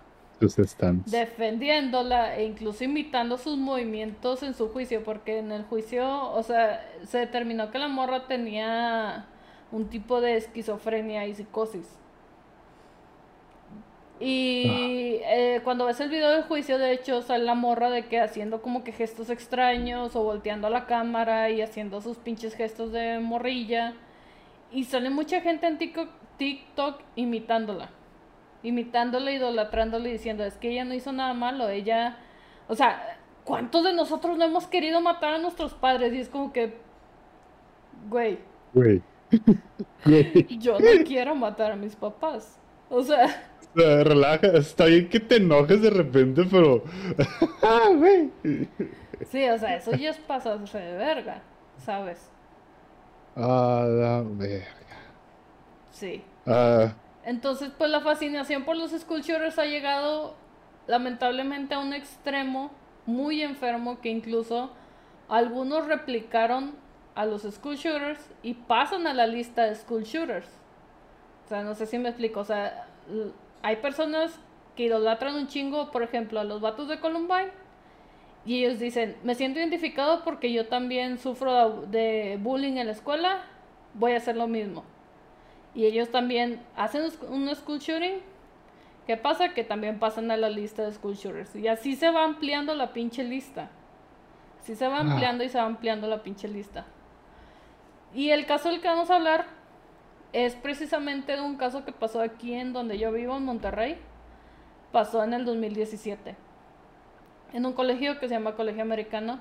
defendiéndola 1.07 2.35
e 2.37 2.45
incluso 2.45 2.83
imitando 2.83 3.37
sus 3.39 3.57
movimientos 3.57 4.43
en 4.43 4.53
su 4.53 4.69
juicio, 4.69 5.03
porque 5.03 5.39
en 5.39 5.51
el 5.51 5.63
juicio, 5.63 6.31
o 6.31 6.43
sea, 6.43 6.87
se 7.03 7.17
determinó 7.17 7.71
que 7.71 7.79
la 7.79 7.87
morra 7.87 8.27
tenía 8.27 9.25
un 9.71 9.89
tipo 9.89 10.21
de 10.21 10.37
esquizofrenia 10.37 11.25
y 11.25 11.33
psicosis. 11.33 11.87
Y 14.19 15.19
eh, 15.23 15.61
cuando 15.63 15.85
ves 15.85 15.99
el 16.01 16.09
video 16.09 16.29
del 16.29 16.43
juicio, 16.43 16.77
de 16.77 16.91
hecho, 16.91 17.21
sale 17.23 17.43
la 17.43 17.55
morra 17.55 17.89
de 17.89 18.05
que 18.05 18.19
haciendo 18.19 18.61
como 18.61 18.83
que 18.83 18.91
gestos 18.91 19.29
extraños 19.29 20.15
o 20.15 20.23
volteando 20.23 20.67
a 20.67 20.69
la 20.69 20.85
cámara 20.85 21.49
y 21.49 21.61
haciendo 21.61 22.01
sus 22.01 22.17
pinches 22.17 22.55
gestos 22.55 22.91
de 22.91 23.19
morrilla. 23.19 23.95
Y 24.71 24.85
sale 24.85 25.09
mucha 25.09 25.41
gente 25.41 25.67
en 25.67 25.77
TikTok, 25.77 26.09
TikTok 26.37 27.01
imitándola. 27.15 27.89
Imitándola, 28.63 29.31
idolatrándola 29.31 30.09
y 30.09 30.13
diciendo, 30.13 30.43
es 30.43 30.57
que 30.57 30.71
ella 30.71 30.85
no 30.85 30.93
hizo 30.93 31.11
nada 31.11 31.33
malo, 31.33 31.69
ella... 31.69 32.17
O 32.67 32.75
sea, 32.75 33.17
¿cuántos 33.43 33.83
de 33.83 33.93
nosotros 33.93 34.37
no 34.37 34.45
hemos 34.45 34.67
querido 34.67 34.99
matar 35.01 35.35
a 35.35 35.37
nuestros 35.37 35.73
padres? 35.73 36.13
Y 36.13 36.19
es 36.19 36.29
como 36.29 36.51
que... 36.51 36.77
Güey. 38.09 38.39
Güey. 38.73 39.01
Yo 40.59 40.79
no 40.79 41.03
quiero 41.05 41.35
matar 41.35 41.71
a 41.71 41.75
mis 41.75 41.95
papás. 41.95 42.59
O 42.89 43.03
sea 43.03 43.51
relaja, 43.77 44.47
está 44.47 44.85
bien 44.85 45.09
que 45.09 45.19
te 45.19 45.37
enojes 45.37 45.81
de 45.81 45.89
repente, 45.89 46.43
pero. 46.49 46.83
ah, 47.63 47.89
güey. 47.95 48.29
Sí, 49.29 49.47
o 49.49 49.57
sea, 49.57 49.75
eso 49.75 49.91
ya 49.95 50.11
es 50.11 50.17
pasarse 50.17 50.77
de 50.77 50.97
verga, 50.97 51.41
¿sabes? 51.77 52.29
Ah, 53.35 53.85
la 53.87 54.23
verga. 54.25 54.76
Sí. 55.97 56.21
Ah. 56.45 56.93
Entonces, 57.25 57.71
pues 57.75 57.89
la 57.89 58.01
fascinación 58.01 58.65
por 58.65 58.77
los 58.77 58.91
school 58.91 59.21
shooters 59.21 59.57
ha 59.57 59.65
llegado 59.65 60.35
lamentablemente 60.85 61.73
a 61.73 61.79
un 61.79 61.91
extremo 61.91 62.69
muy 63.07 63.41
enfermo 63.41 63.99
que 63.99 64.09
incluso 64.09 64.69
algunos 65.27 65.87
replicaron 65.87 66.75
a 67.15 67.25
los 67.25 67.41
school 67.41 67.77
shooters 67.77 68.29
y 68.43 68.53
pasan 68.53 69.07
a 69.07 69.13
la 69.15 69.25
lista 69.25 69.63
de 69.63 69.73
school 69.73 70.03
shooters. 70.03 70.47
O 71.45 71.49
sea, 71.49 71.63
no 71.63 71.73
sé 71.73 71.87
si 71.87 71.97
me 71.97 72.09
explico. 72.09 72.41
O 72.41 72.45
sea, 72.45 72.87
hay 73.63 73.77
personas 73.77 74.39
que 74.75 74.83
idolatran 74.83 75.33
un 75.33 75.47
chingo, 75.47 75.91
por 75.91 76.03
ejemplo, 76.03 76.39
a 76.39 76.43
los 76.43 76.61
vatos 76.61 76.87
de 76.89 76.99
Columbine. 76.99 77.49
Y 78.45 78.63
ellos 78.63 78.77
dicen, 78.77 79.17
me 79.23 79.33
siento 79.33 79.59
identificado 79.59 80.23
porque 80.23 80.53
yo 80.53 80.67
también 80.67 81.17
sufro 81.17 81.81
de 81.87 82.37
bullying 82.39 82.77
en 82.77 82.85
la 82.85 82.93
escuela, 82.93 83.41
voy 83.95 84.11
a 84.11 84.17
hacer 84.17 84.37
lo 84.37 84.47
mismo. 84.47 84.83
Y 85.77 85.85
ellos 85.85 86.09
también 86.09 86.59
hacen 86.75 87.03
un 87.29 87.55
school 87.55 87.77
shooting. 87.77 88.15
¿Qué 89.05 89.15
pasa? 89.15 89.53
Que 89.53 89.63
también 89.63 89.99
pasan 89.99 90.31
a 90.31 90.35
la 90.35 90.49
lista 90.49 90.81
de 90.81 90.91
school 90.91 91.13
shooters. 91.13 91.55
Y 91.55 91.67
así 91.67 91.95
se 91.95 92.09
va 92.09 92.23
ampliando 92.23 92.73
la 92.73 92.93
pinche 92.93 93.23
lista. 93.23 93.69
Así 94.59 94.73
se 94.73 94.87
va 94.87 94.97
ah. 94.97 95.01
ampliando 95.01 95.43
y 95.43 95.49
se 95.49 95.59
va 95.59 95.65
ampliando 95.65 96.07
la 96.07 96.23
pinche 96.23 96.47
lista. 96.47 96.87
Y 98.11 98.31
el 98.31 98.47
caso 98.47 98.69
del 98.69 98.81
que 98.81 98.87
vamos 98.87 99.11
a 99.11 99.17
hablar 99.17 99.45
es 100.33 100.55
precisamente 100.55 101.35
de 101.35 101.41
un 101.41 101.57
caso 101.57 101.85
que 101.85 101.91
pasó 101.91 102.21
aquí 102.21 102.55
en 102.55 102.73
donde 102.73 102.97
yo 102.97 103.11
vivo, 103.11 103.37
en 103.37 103.45
Monterrey. 103.45 103.99
Pasó 104.91 105.23
en 105.23 105.33
el 105.33 105.45
2017. 105.45 106.35
En 107.53 107.67
un 107.67 107.73
colegio 107.73 108.19
que 108.19 108.27
se 108.27 108.33
llama 108.33 108.55
Colegio 108.55 108.81
Americano. 108.81 109.39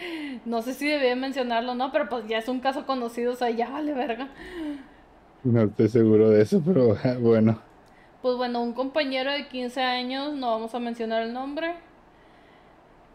No 0.46 0.62
sé 0.62 0.72
si 0.72 0.88
debía 0.88 1.14
mencionarlo 1.14 1.72
o 1.72 1.74
no, 1.74 1.92
pero 1.92 2.08
pues 2.08 2.26
ya 2.26 2.38
es 2.38 2.48
un 2.48 2.60
caso 2.60 2.86
conocido, 2.86 3.32
o 3.32 3.36
sea, 3.36 3.50
ya 3.50 3.68
vale 3.68 3.92
verga. 3.92 4.30
No 5.42 5.62
estoy 5.62 5.88
seguro 5.88 6.30
de 6.30 6.42
eso, 6.42 6.62
pero 6.64 6.96
bueno. 7.20 7.60
Pues 8.22 8.36
bueno, 8.36 8.62
un 8.62 8.74
compañero 8.74 9.32
de 9.32 9.48
15 9.48 9.80
años, 9.80 10.34
no 10.34 10.50
vamos 10.50 10.74
a 10.74 10.78
mencionar 10.78 11.22
el 11.22 11.32
nombre. 11.32 11.74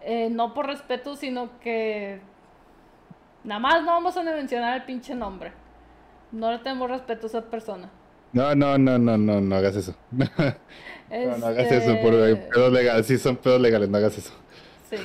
Eh, 0.02 0.30
no 0.30 0.54
por 0.54 0.68
respeto, 0.68 1.16
sino 1.16 1.60
que 1.60 2.20
nada 3.44 3.60
más 3.60 3.82
no 3.82 3.88
vamos 3.88 4.18
a 4.18 4.24
mencionar 4.24 4.76
el 4.78 4.84
pinche 4.84 5.14
nombre. 5.14 5.52
No 6.32 6.52
le 6.52 6.60
tenemos 6.60 6.90
respeto 6.90 7.28
a 7.28 7.30
esa 7.30 7.42
persona. 7.42 7.90
No, 8.34 8.54
no, 8.56 8.78
no, 8.78 8.98
no, 8.98 9.18
no, 9.18 9.40
no 9.42 9.56
hagas 9.56 9.76
eso. 9.76 9.96
no, 10.12 10.28
no 11.38 11.46
hagas 11.46 11.72
eso 11.72 12.02
por 12.02 12.14
este 12.16 12.48
pedos 12.52 12.74
legales. 12.74 13.06
Sí, 13.06 13.18
son 13.18 13.38
pedos 13.38 13.62
legales, 13.62 13.88
no 13.88 13.98
hagas 13.98 14.18
eso. 14.18 14.34
Sí. 14.90 14.98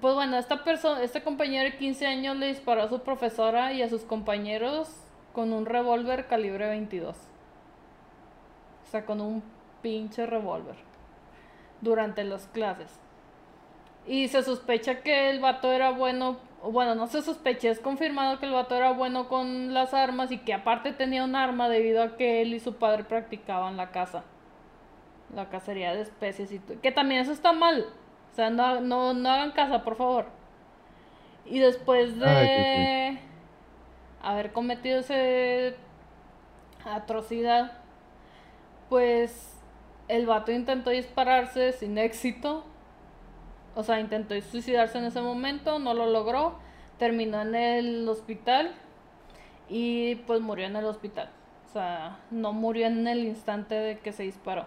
Pues 0.00 0.14
bueno, 0.14 0.38
esta 0.38 0.64
persona, 0.64 1.02
este 1.02 1.22
compañero 1.22 1.64
de 1.64 1.76
15 1.76 2.06
años 2.06 2.36
le 2.36 2.48
disparó 2.48 2.82
a 2.82 2.88
su 2.88 3.00
profesora 3.00 3.72
y 3.72 3.82
a 3.82 3.88
sus 3.88 4.02
compañeros 4.02 5.05
con 5.36 5.52
un 5.52 5.66
revólver 5.66 6.28
calibre 6.28 6.66
22. 6.66 7.14
O 7.14 8.90
sea, 8.90 9.04
con 9.04 9.20
un 9.20 9.42
pinche 9.82 10.24
revólver. 10.24 10.76
Durante 11.82 12.24
las 12.24 12.46
clases. 12.46 12.98
Y 14.06 14.28
se 14.28 14.42
sospecha 14.42 15.02
que 15.02 15.28
el 15.28 15.40
vato 15.40 15.70
era 15.70 15.90
bueno 15.90 16.38
bueno, 16.62 16.94
no 16.94 17.06
se 17.06 17.20
sospecha, 17.20 17.68
es 17.68 17.80
confirmado 17.80 18.40
que 18.40 18.46
el 18.46 18.52
vato 18.52 18.74
era 18.74 18.92
bueno 18.92 19.28
con 19.28 19.74
las 19.74 19.92
armas 19.92 20.32
y 20.32 20.38
que 20.38 20.54
aparte 20.54 20.92
tenía 20.92 21.22
un 21.22 21.36
arma 21.36 21.68
debido 21.68 22.02
a 22.02 22.16
que 22.16 22.40
él 22.40 22.54
y 22.54 22.58
su 22.58 22.76
padre 22.76 23.04
practicaban 23.04 23.76
la 23.76 23.90
caza. 23.90 24.24
La 25.34 25.50
cacería 25.50 25.94
de 25.94 26.00
especies 26.00 26.50
y 26.50 26.58
que 26.58 26.92
también 26.92 27.20
eso 27.20 27.32
está 27.32 27.52
mal. 27.52 27.86
O 28.32 28.34
sea, 28.34 28.48
no, 28.48 28.80
no, 28.80 29.12
no 29.12 29.28
hagan 29.28 29.52
caza, 29.52 29.84
por 29.84 29.96
favor. 29.96 30.26
Y 31.44 31.58
después 31.58 32.18
de 32.18 33.20
haber 34.22 34.52
cometido 34.52 35.00
esa 35.00 35.76
atrocidad, 36.84 37.72
pues 38.88 39.60
el 40.08 40.26
vato 40.26 40.52
intentó 40.52 40.90
dispararse 40.90 41.72
sin 41.72 41.98
éxito 41.98 42.64
o 43.76 43.82
sea, 43.82 44.00
intentó 44.00 44.34
suicidarse 44.40 44.96
en 44.96 45.04
ese 45.04 45.20
momento, 45.20 45.78
no 45.78 45.92
lo 45.92 46.06
logró, 46.06 46.54
terminó 46.98 47.42
en 47.42 47.54
el 47.54 48.08
hospital 48.08 48.74
y 49.68 50.14
pues 50.26 50.40
murió 50.40 50.64
en 50.64 50.76
el 50.76 50.86
hospital. 50.86 51.28
O 51.68 51.72
sea, 51.74 52.18
no 52.30 52.54
murió 52.54 52.86
en 52.86 53.06
el 53.06 53.24
instante 53.24 53.74
de 53.74 53.98
que 53.98 54.12
se 54.12 54.22
disparó. 54.22 54.66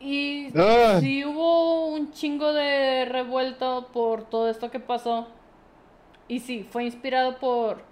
Y 0.00 0.48
ah. 0.58 0.98
sí 0.98 1.24
hubo 1.24 1.86
un 1.86 2.10
chingo 2.10 2.52
de 2.52 3.04
revuelto 3.04 3.90
por 3.92 4.24
todo 4.24 4.50
esto 4.50 4.72
que 4.72 4.80
pasó. 4.80 5.28
Y 6.28 6.40
sí, 6.40 6.62
fue 6.62 6.84
inspirado 6.84 7.38
por 7.38 7.82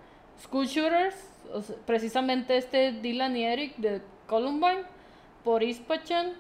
School 0.41 0.67
Shooters, 0.67 1.15
precisamente 1.87 2.57
este 2.57 2.93
Dylan 2.93 3.37
y 3.37 3.45
Eric 3.45 3.77
de 3.77 4.01
Columbine, 4.27 4.85
por 5.45 5.63
Ispachan 5.63 6.33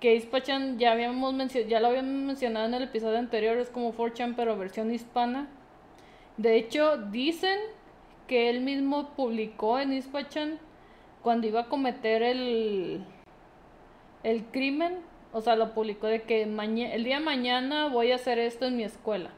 que 0.00 0.14
Ispachan 0.14 0.78
ya 0.78 0.92
habíamos 0.92 1.34
ya 1.52 1.80
lo 1.80 1.88
habíamos 1.88 2.12
mencionado 2.12 2.66
en 2.66 2.74
el 2.74 2.84
episodio 2.84 3.18
anterior, 3.18 3.58
es 3.58 3.70
como 3.70 3.92
4chan 3.92 4.34
pero 4.36 4.56
versión 4.56 4.92
hispana. 4.92 5.48
De 6.36 6.56
hecho, 6.56 6.96
dicen 6.96 7.58
que 8.28 8.48
él 8.48 8.60
mismo 8.60 9.10
publicó 9.16 9.80
en 9.80 9.92
Ispachan 9.92 10.58
cuando 11.22 11.48
iba 11.48 11.62
a 11.62 11.68
cometer 11.68 12.22
el 12.22 13.04
el 14.22 14.44
crimen, 14.46 14.98
o 15.32 15.40
sea, 15.40 15.56
lo 15.56 15.74
publicó 15.74 16.06
de 16.06 16.22
que 16.22 16.42
el 16.42 17.04
día 17.04 17.18
de 17.18 17.24
mañana 17.24 17.88
voy 17.88 18.12
a 18.12 18.16
hacer 18.16 18.38
esto 18.38 18.66
en 18.66 18.76
mi 18.76 18.84
escuela. 18.84 19.30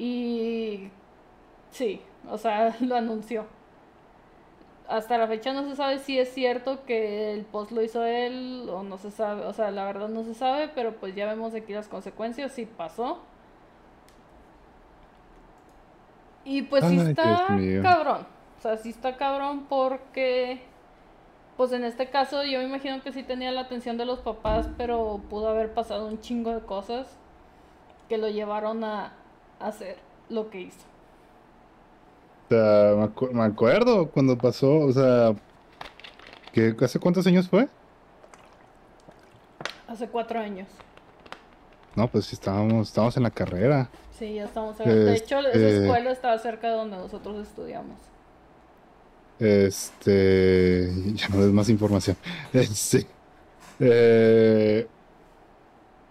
Y 0.00 0.88
sí, 1.70 2.00
o 2.28 2.38
sea, 2.38 2.76
lo 2.80 2.96
anunció 2.96 3.46
hasta 4.90 5.16
la 5.16 5.28
fecha 5.28 5.52
no 5.52 5.62
se 5.62 5.76
sabe 5.76 5.98
si 5.98 6.18
es 6.18 6.34
cierto 6.34 6.84
que 6.84 7.32
el 7.32 7.44
post 7.44 7.70
lo 7.70 7.80
hizo 7.80 8.04
él 8.04 8.68
o 8.68 8.82
no 8.82 8.98
se 8.98 9.12
sabe, 9.12 9.46
o 9.46 9.52
sea, 9.52 9.70
la 9.70 9.84
verdad 9.84 10.08
no 10.08 10.24
se 10.24 10.34
sabe, 10.34 10.68
pero 10.68 10.96
pues 10.96 11.14
ya 11.14 11.26
vemos 11.26 11.54
aquí 11.54 11.72
las 11.72 11.86
consecuencias, 11.86 12.52
si 12.52 12.66
pasó. 12.66 13.20
Y 16.44 16.62
pues 16.62 16.84
sí 16.86 16.98
está 16.98 17.46
cabrón, 17.82 18.26
o 18.58 18.60
sea, 18.60 18.76
sí 18.78 18.88
está 18.88 19.16
cabrón 19.16 19.66
porque, 19.68 20.60
pues 21.56 21.70
en 21.70 21.84
este 21.84 22.10
caso 22.10 22.42
yo 22.42 22.58
me 22.58 22.64
imagino 22.64 23.00
que 23.00 23.12
sí 23.12 23.22
tenía 23.22 23.52
la 23.52 23.60
atención 23.60 23.96
de 23.96 24.06
los 24.06 24.18
papás, 24.18 24.68
pero 24.76 25.20
pudo 25.30 25.50
haber 25.50 25.72
pasado 25.72 26.08
un 26.08 26.20
chingo 26.20 26.52
de 26.52 26.62
cosas 26.62 27.16
que 28.08 28.18
lo 28.18 28.28
llevaron 28.28 28.82
a 28.82 29.12
hacer 29.60 29.96
lo 30.28 30.50
que 30.50 30.62
hizo 30.62 30.90
me, 32.50 33.42
acuerdo 33.42 34.10
cuando 34.10 34.36
pasó, 34.36 34.78
o 34.78 34.92
sea, 34.92 35.34
¿hace 36.82 36.98
cuántos 36.98 37.26
años 37.26 37.48
fue? 37.48 37.68
Hace 39.86 40.08
cuatro 40.08 40.40
años. 40.40 40.68
No, 41.94 42.08
pues 42.08 42.26
sí, 42.26 42.34
estábamos, 42.34 42.88
estábamos 42.88 43.16
en 43.16 43.22
la 43.24 43.30
carrera. 43.30 43.88
Sí, 44.16 44.34
ya 44.34 44.44
estamos 44.44 44.78
en... 44.80 44.88
De 44.88 45.16
hecho, 45.16 45.38
esa 45.38 45.48
este 45.48 45.84
escuela 45.84 46.10
estaba 46.10 46.38
cerca 46.38 46.68
de 46.68 46.74
donde 46.74 46.96
nosotros 46.96 47.46
estudiamos. 47.46 47.98
Este... 49.38 50.92
Ya 51.14 51.28
no 51.28 51.42
des 51.42 51.52
más 51.52 51.68
información. 51.68 52.16
Sí. 52.72 53.06
Eh, 53.82 54.86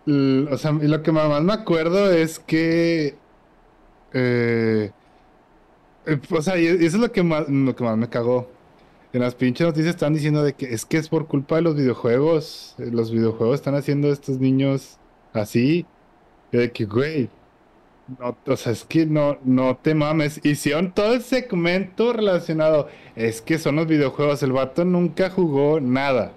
o 0.07 0.57
sea, 0.57 0.71
lo 0.71 1.03
que 1.03 1.11
más 1.11 1.43
me 1.43 1.53
acuerdo 1.53 2.11
es 2.11 2.39
que... 2.39 3.15
Eh, 4.13 4.91
eh, 6.05 6.19
o 6.29 6.41
sea, 6.41 6.57
y 6.57 6.67
eso 6.67 6.83
es 6.83 6.93
lo 6.95 7.11
que 7.11 7.23
más, 7.23 7.47
lo 7.49 7.75
que 7.75 7.83
más 7.83 7.97
me 7.97 8.09
cagó. 8.09 8.49
En 9.13 9.21
las 9.21 9.35
pinches 9.35 9.65
noticias 9.65 9.95
están 9.95 10.13
diciendo 10.13 10.43
de 10.43 10.53
que 10.53 10.71
es 10.73 10.85
que 10.85 10.97
es 10.97 11.09
por 11.09 11.27
culpa 11.27 11.55
de 11.57 11.63
los 11.63 11.75
videojuegos. 11.75 12.75
Los 12.77 13.11
videojuegos 13.11 13.55
están 13.55 13.75
haciendo 13.75 14.09
a 14.09 14.11
estos 14.13 14.39
niños 14.39 14.97
así. 15.33 15.85
De 16.51 16.71
que, 16.71 16.85
güey, 16.85 17.29
o 18.45 18.57
sea, 18.57 18.71
es 18.71 18.83
que 18.85 19.05
no, 19.05 19.37
no 19.43 19.77
te 19.77 19.93
mames. 19.95 20.43
Hicieron 20.43 20.93
todo 20.93 21.13
el 21.13 21.21
segmento 21.21 22.13
relacionado. 22.13 22.87
Es 23.15 23.41
que 23.41 23.57
son 23.59 23.75
los 23.75 23.87
videojuegos. 23.87 24.41
El 24.43 24.51
vato 24.53 24.85
nunca 24.85 25.29
jugó 25.29 25.79
nada. 25.79 26.33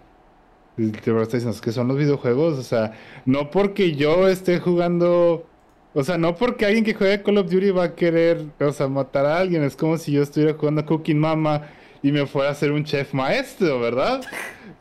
Te 0.77 1.23
es 1.23 1.61
que 1.61 1.73
son 1.73 1.89
los 1.89 1.97
videojuegos. 1.97 2.59
O 2.59 2.62
sea, 2.62 2.93
no 3.27 3.51
porque 3.51 3.95
yo 3.95 4.29
esté 4.29 4.61
jugando. 4.61 5.47
O 5.95 6.03
sea, 6.03 6.16
no 6.16 6.34
porque 6.34 6.64
alguien 6.64 6.84
que 6.84 6.95
juegue 6.95 7.22
Call 7.22 7.38
of 7.38 7.51
Duty 7.51 7.70
va 7.70 7.84
a 7.84 7.95
querer, 7.95 8.47
o 8.61 8.72
sea, 8.72 8.88
matar 8.88 9.26
a 9.26 9.38
alguien. 9.38 9.62
Es 9.62 9.76
como 9.76 9.99
si 9.99 10.12
yo 10.12 10.22
estuviera 10.22 10.55
jugando 10.55 10.84
Cooking 10.86 11.18
Mama 11.18 11.68
y 12.03 12.12
me 12.12 12.26
fuera 12.26 12.51
a 12.51 12.55
ser 12.55 12.72
un 12.72 12.84
chef 12.84 13.12
maestro, 13.12 13.78
¿verdad? 13.78 14.22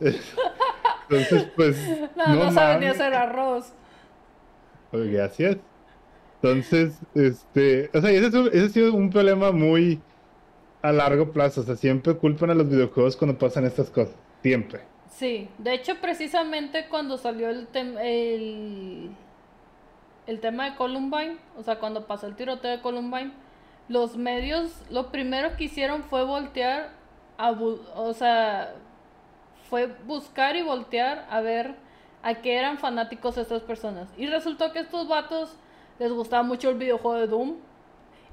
Entonces, 0.00 1.46
pues. 1.54 1.76
No, 2.16 2.34
no, 2.34 2.50
no 2.50 2.78
ni 2.78 2.86
hacer 2.86 3.12
arroz. 3.14 3.72
Gracias. 4.92 5.56
Entonces, 6.42 6.98
este, 7.14 7.90
o 7.94 8.00
sea, 8.00 8.10
ese, 8.10 8.26
ha 8.36 8.68
sido 8.68 8.94
un 8.94 9.10
problema 9.10 9.52
muy 9.52 10.00
a 10.82 10.92
largo 10.92 11.32
plazo. 11.32 11.60
O 11.60 11.64
sea, 11.64 11.76
siempre 11.76 12.14
culpan 12.14 12.50
a 12.50 12.54
los 12.54 12.68
videojuegos 12.68 13.16
cuando 13.16 13.38
pasan 13.38 13.64
estas 13.64 13.90
cosas. 13.90 14.14
Siempre. 14.42 14.80
Sí, 15.10 15.48
de 15.58 15.74
hecho, 15.74 15.94
precisamente 16.00 16.86
cuando 16.88 17.18
salió 17.18 17.48
el, 17.48 17.68
el, 18.02 19.10
el 20.26 20.40
tema 20.40 20.70
de 20.70 20.76
Columbine, 20.76 21.38
o 21.56 21.62
sea, 21.62 21.78
cuando 21.78 22.06
pasó 22.06 22.26
el 22.26 22.36
tiroteo 22.36 22.70
de 22.70 22.80
Columbine, 22.80 23.32
los 23.88 24.16
medios 24.16 24.82
lo 24.90 25.10
primero 25.10 25.56
que 25.56 25.64
hicieron 25.64 26.04
fue 26.04 26.24
voltear, 26.24 26.90
a, 27.38 27.50
o 27.50 28.12
sea, 28.14 28.74
fue 29.68 29.86
buscar 30.06 30.56
y 30.56 30.62
voltear 30.62 31.26
a 31.30 31.40
ver 31.40 31.74
a 32.22 32.34
qué 32.34 32.56
eran 32.56 32.78
fanáticos 32.78 33.36
estas 33.36 33.62
personas. 33.62 34.08
Y 34.16 34.26
resultó 34.26 34.72
que 34.72 34.80
estos 34.80 35.08
vatos 35.08 35.56
les 35.98 36.12
gustaba 36.12 36.42
mucho 36.42 36.70
el 36.70 36.76
videojuego 36.76 37.18
de 37.18 37.26
Doom 37.26 37.56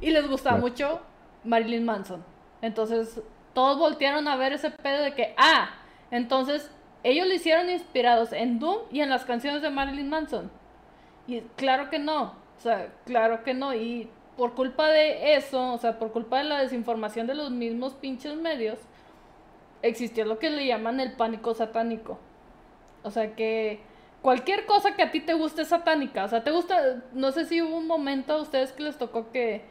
y 0.01 0.11
les 0.11 0.27
gustaba 0.27 0.57
mucho 0.57 1.01
Marilyn 1.43 1.85
Manson. 1.85 2.23
Entonces, 2.61 3.21
todos 3.53 3.79
voltearon 3.79 4.27
a 4.27 4.35
ver 4.35 4.53
ese 4.53 4.69
pedo 4.69 5.01
de 5.01 5.13
que, 5.13 5.33
ah, 5.37 5.69
entonces 6.11 6.69
ellos 7.03 7.27
lo 7.27 7.33
hicieron 7.33 7.69
inspirados 7.69 8.33
en 8.33 8.59
Doom 8.59 8.79
y 8.91 9.01
en 9.01 9.09
las 9.09 9.25
canciones 9.25 9.61
de 9.61 9.69
Marilyn 9.69 10.09
Manson. 10.09 10.51
Y 11.30 11.41
claro 11.55 11.91
que 11.91 11.99
no, 11.99 12.23
o 12.23 12.59
sea, 12.59 12.91
claro 13.05 13.43
que 13.43 13.53
no. 13.53 13.75
Y 13.75 14.09
por 14.36 14.55
culpa 14.55 14.89
de 14.89 15.36
eso, 15.36 15.73
o 15.73 15.77
sea, 15.77 15.99
por 15.99 16.11
culpa 16.11 16.39
de 16.39 16.45
la 16.45 16.59
desinformación 16.59 17.27
de 17.27 17.36
los 17.36 17.51
mismos 17.51 17.93
pinches 17.93 18.36
medios, 18.36 18.80
existió 19.84 20.25
lo 20.25 20.39
que 20.39 20.49
le 20.49 20.65
llaman 20.65 20.99
el 20.99 21.13
pánico 21.13 21.53
satánico. 21.53 22.17
O 23.03 23.11
sea 23.11 23.36
que 23.36 23.80
cualquier 24.23 24.65
cosa 24.65 24.95
que 24.95 25.03
a 25.03 25.11
ti 25.11 25.21
te 25.21 25.36
guste 25.36 25.61
es 25.61 25.67
satánica. 25.67 26.25
O 26.25 26.27
sea, 26.30 26.43
te 26.43 26.49
gusta, 26.49 27.03
no 27.13 27.32
sé 27.32 27.45
si 27.45 27.61
hubo 27.61 27.77
un 27.77 27.86
momento 27.86 28.34
a 28.34 28.41
ustedes 28.41 28.71
que 28.71 28.82
les 28.82 28.97
tocó 28.97 29.30
que, 29.32 29.61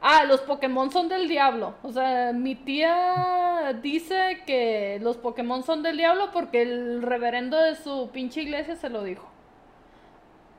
ah, 0.00 0.24
los 0.26 0.42
Pokémon 0.42 0.92
son 0.92 1.08
del 1.08 1.26
diablo. 1.26 1.74
O 1.82 1.90
sea, 1.90 2.32
mi 2.32 2.54
tía 2.54 3.76
dice 3.82 4.42
que 4.46 5.00
los 5.02 5.16
Pokémon 5.16 5.64
son 5.64 5.82
del 5.82 5.96
diablo 5.96 6.30
porque 6.32 6.62
el 6.62 7.02
reverendo 7.02 7.56
de 7.58 7.74
su 7.74 8.10
pinche 8.12 8.42
iglesia 8.42 8.76
se 8.76 8.90
lo 8.90 9.02
dijo. 9.02 9.29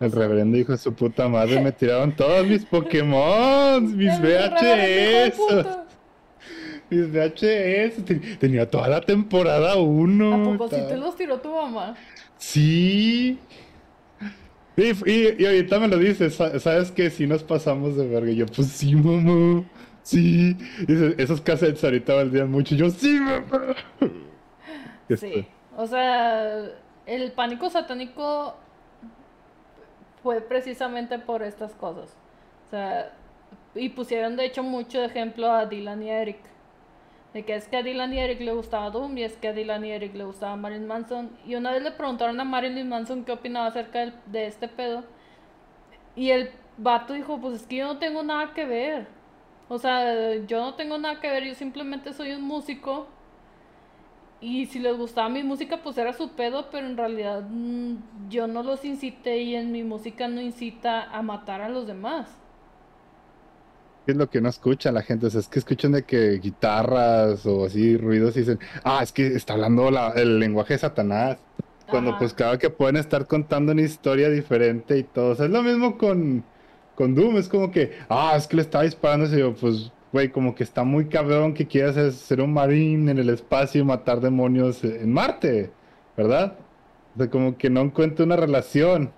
El 0.02 0.12
reverendo 0.12 0.58
dijo 0.58 0.76
su 0.78 0.93
puta 0.95 1.30
madre, 1.30 1.62
me 1.62 1.72
tiraron 1.72 2.16
todos 2.16 2.47
mis 2.47 2.66
Pokémon, 2.66 3.95
mis 3.95 4.20
VHS. 4.20 5.38
Mis 6.89 7.08
VHS, 7.12 8.39
tenía 8.39 8.68
toda 8.68 8.88
la 8.88 9.02
temporada 9.02 9.76
1. 9.76 10.34
¿A 10.34 10.43
poco 10.58 10.70
si 10.70 10.88
te 10.88 10.97
los 10.97 11.16
tiró 11.16 11.39
tu 11.39 11.54
mamá? 11.54 11.95
Sí. 12.38 13.38
Y, 14.76 15.45
ahorita 15.45 15.80
me 15.80 15.88
lo 15.88 15.97
dices, 15.97 16.34
¿sabes 16.34 16.89
que 16.91 17.12
Si 17.12 17.28
nos 17.28 17.43
pasamos 17.43 17.95
de 17.95 18.08
verga. 18.08 18.32
Y 18.32 18.38
yo, 18.38 18.47
pues 18.47 18.70
sí, 18.70 18.95
mamá. 18.95 19.64
Sí. 20.02 20.58
esos 21.20 21.41
cassettes 21.41 21.84
ahorita 21.84 22.16
valdrían 22.16 22.49
mucho. 22.49 22.74
Y 22.74 22.80
yo, 22.80 22.89
sí, 22.89 23.20
mamá. 23.20 23.76
Sí. 25.16 25.45
O 25.78 25.86
sea, 25.86 26.72
el 27.06 27.32
pánico 27.34 27.70
satánico 27.70 28.56
fue 30.24 30.42
precisamente 30.42 31.20
por 31.20 31.44
estas 31.44 31.74
cosas. 31.76 32.16
O 32.68 32.70
sea, 32.70 33.14
y 33.76 33.90
pusieron 33.90 34.36
de 34.36 34.46
hecho 34.46 34.64
mucho 34.64 35.04
ejemplo 35.04 35.52
a 35.52 35.66
Dylan 35.66 36.04
y 36.04 36.10
Eric. 36.10 36.40
De 37.34 37.46
que 37.46 37.56
es 37.56 37.68
que 37.68 37.78
a 37.78 37.84
Dylan 37.84 38.14
y 38.14 38.20
Eric 38.20 38.42
le 38.42 38.54
gustaba 38.54 38.90
Doom 38.90 39.18
y 39.18 39.24
es 39.24 39.38
que 39.38 39.48
a 39.48 39.54
Dylan 39.54 39.86
y 39.86 39.92
Eric 39.92 40.14
le 40.16 40.26
gustaba 40.26 40.56
Marilyn 40.58 40.88
Manson. 40.88 41.30
Y 41.46 41.56
una 41.56 41.72
vez 41.72 41.82
le 41.82 41.92
preguntaron 41.92 42.40
a 42.40 42.44
Marilyn 42.44 42.90
Manson 42.90 43.24
qué 43.24 43.32
opinaba 43.32 43.68
acerca 43.68 44.14
de, 44.26 44.46
este 44.46 44.68
pedo. 44.68 45.04
Y 46.16 46.32
el 46.32 46.52
vato 46.78 47.14
dijo, 47.14 47.40
pues 47.40 47.62
es 47.62 47.68
que 47.68 47.78
yo 47.78 47.88
no 47.88 48.00
tengo 48.00 48.22
nada 48.24 48.54
que 48.54 48.66
ver. 48.66 49.08
O 49.70 49.78
sea, 49.78 50.36
yo 50.46 50.60
no 50.60 50.74
tengo 50.76 50.98
nada 50.98 51.22
que 51.22 51.30
ver, 51.30 51.46
yo 51.46 51.56
simplemente 51.56 52.12
soy 52.12 52.34
un 52.34 52.42
músico. 52.42 53.08
Y 54.42 54.66
si 54.66 54.80
les 54.80 54.98
gustaba 54.98 55.30
mi 55.30 55.44
música, 55.44 55.82
pues 55.84 55.98
era 56.00 56.14
su 56.14 56.32
pedo, 56.32 56.70
pero 56.72 56.88
en 56.88 56.98
realidad 56.98 57.44
mm, 57.48 58.30
yo 58.30 58.48
no 58.48 58.64
los 58.64 58.84
incité 58.84 59.38
y 59.38 59.56
en 59.56 59.72
mi 59.72 59.84
música 59.84 60.28
no 60.28 60.42
incita 60.42 61.04
a 61.16 61.22
matar 61.22 61.62
a 61.62 61.70
los 61.70 61.86
demás. 61.86 62.28
¿Qué 64.06 64.14
es 64.14 64.18
lo 64.18 64.28
que 64.32 64.42
no 64.42 64.50
escucha 64.50 64.92
la 64.92 65.04
gente? 65.04 65.28
O 65.28 65.30
sea, 65.30 65.42
es 65.42 65.48
que 65.48 65.60
escuchan 65.60 65.92
de 65.92 66.04
que 66.04 66.39
guitarras 66.39 67.46
o 67.46 67.66
así 67.66 67.98
ruidos 67.98 68.36
y 68.36 68.39
dicen, 68.39 68.60
ah, 68.84 69.02
es 69.04 69.12
que 69.12 69.28
está 69.28 69.54
hablando 69.54 69.89
el 70.16 70.39
lenguaje 70.39 70.74
de 70.74 70.80
Satanás. 70.80 71.38
Cuando 71.88 72.18
pues 72.18 72.34
claro 72.34 72.58
que 72.58 72.70
pueden 72.70 72.96
estar 72.96 73.28
contando 73.28 73.74
una 73.74 73.82
historia 73.82 74.30
diferente 74.30 74.98
y 74.98 75.04
todo. 75.04 75.32
O 75.32 75.36
sea, 75.36 75.46
es 75.46 75.52
lo 75.52 75.62
mismo 75.62 75.98
con, 75.98 76.44
con 76.96 77.14
Doom. 77.14 77.38
Es 77.38 77.48
como 77.48 77.70
que, 77.70 78.00
ah, 78.10 78.34
es 78.36 78.48
que 78.48 78.56
le 78.56 78.62
está 78.64 78.82
disparando. 78.82 79.28
Y 79.36 79.39
yo, 79.39 79.54
pues, 79.54 79.92
güey, 80.12 80.29
como 80.29 80.55
que 80.55 80.63
está 80.63 80.83
muy 80.83 81.08
cabrón 81.08 81.54
que 81.54 81.67
quieras 81.67 82.16
ser 82.16 82.42
un 82.42 82.54
marín 82.54 83.09
en 83.09 83.17
el 83.17 83.29
espacio 83.29 83.82
y 83.82 83.83
matar 83.83 84.20
demonios 84.20 84.83
en 84.83 85.12
Marte, 85.12 85.71
¿verdad? 86.17 86.55
O 87.16 87.17
sea, 87.17 87.29
como 87.29 87.58
que 87.58 87.70
no 87.70 87.82
encuentra 87.82 88.25
una 88.25 88.36
relación. 88.36 89.12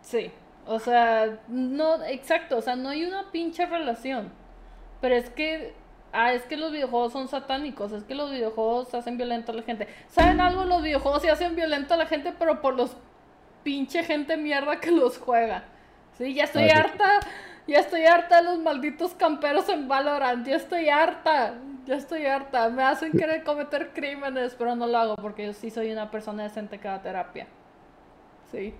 Sí. 0.00 0.30
O 0.66 0.78
sea, 0.78 1.38
no, 1.48 2.04
exacto, 2.04 2.58
o 2.58 2.60
sea, 2.60 2.76
no 2.76 2.90
hay 2.90 3.04
una 3.04 3.30
pinche 3.30 3.64
relación. 3.64 4.30
Pero 5.00 5.14
es 5.14 5.30
que, 5.30 5.72
ah, 6.12 6.34
es 6.34 6.42
que 6.42 6.58
los 6.58 6.72
videojuegos 6.72 7.12
son 7.12 7.28
satánicos, 7.28 7.92
es 7.92 8.04
que 8.04 8.14
los 8.14 8.30
videojuegos 8.30 8.92
hacen 8.94 9.16
violento 9.16 9.52
a 9.52 9.54
la 9.54 9.62
gente. 9.62 9.88
¿Saben 10.08 10.42
algo? 10.42 10.64
Los 10.64 10.82
videojuegos 10.82 11.22
sí 11.22 11.28
hacen 11.28 11.56
violento 11.56 11.94
a 11.94 11.96
la 11.96 12.06
gente, 12.06 12.34
pero 12.38 12.60
por 12.60 12.74
los 12.74 12.96
pinche 13.62 14.04
gente 14.04 14.36
mierda 14.36 14.78
que 14.78 14.90
los 14.90 15.16
juega. 15.16 15.64
Sí, 16.18 16.34
ya 16.34 16.44
estoy 16.44 16.68
ah, 16.68 16.80
harta, 16.80 17.20
ya 17.68 17.80
estoy 17.80 18.06
harta 18.06 18.38
de 18.38 18.44
los 18.44 18.58
malditos 18.58 19.12
camperos 19.14 19.68
en 19.68 19.86
Valorant, 19.86 20.46
ya 20.46 20.56
estoy 20.56 20.88
harta, 20.88 21.54
ya 21.84 21.96
estoy 21.96 22.24
harta. 22.24 22.70
Me 22.70 22.82
hacen 22.82 23.12
querer 23.12 23.44
cometer 23.44 23.92
crímenes, 23.92 24.54
pero 24.54 24.74
no 24.74 24.86
lo 24.86 24.98
hago 24.98 25.16
porque 25.16 25.44
yo 25.44 25.52
sí 25.52 25.70
soy 25.70 25.92
una 25.92 26.10
persona 26.10 26.44
decente 26.44 26.78
que 26.78 26.88
da 26.88 27.02
terapia. 27.02 27.46
Sí. 28.50 28.74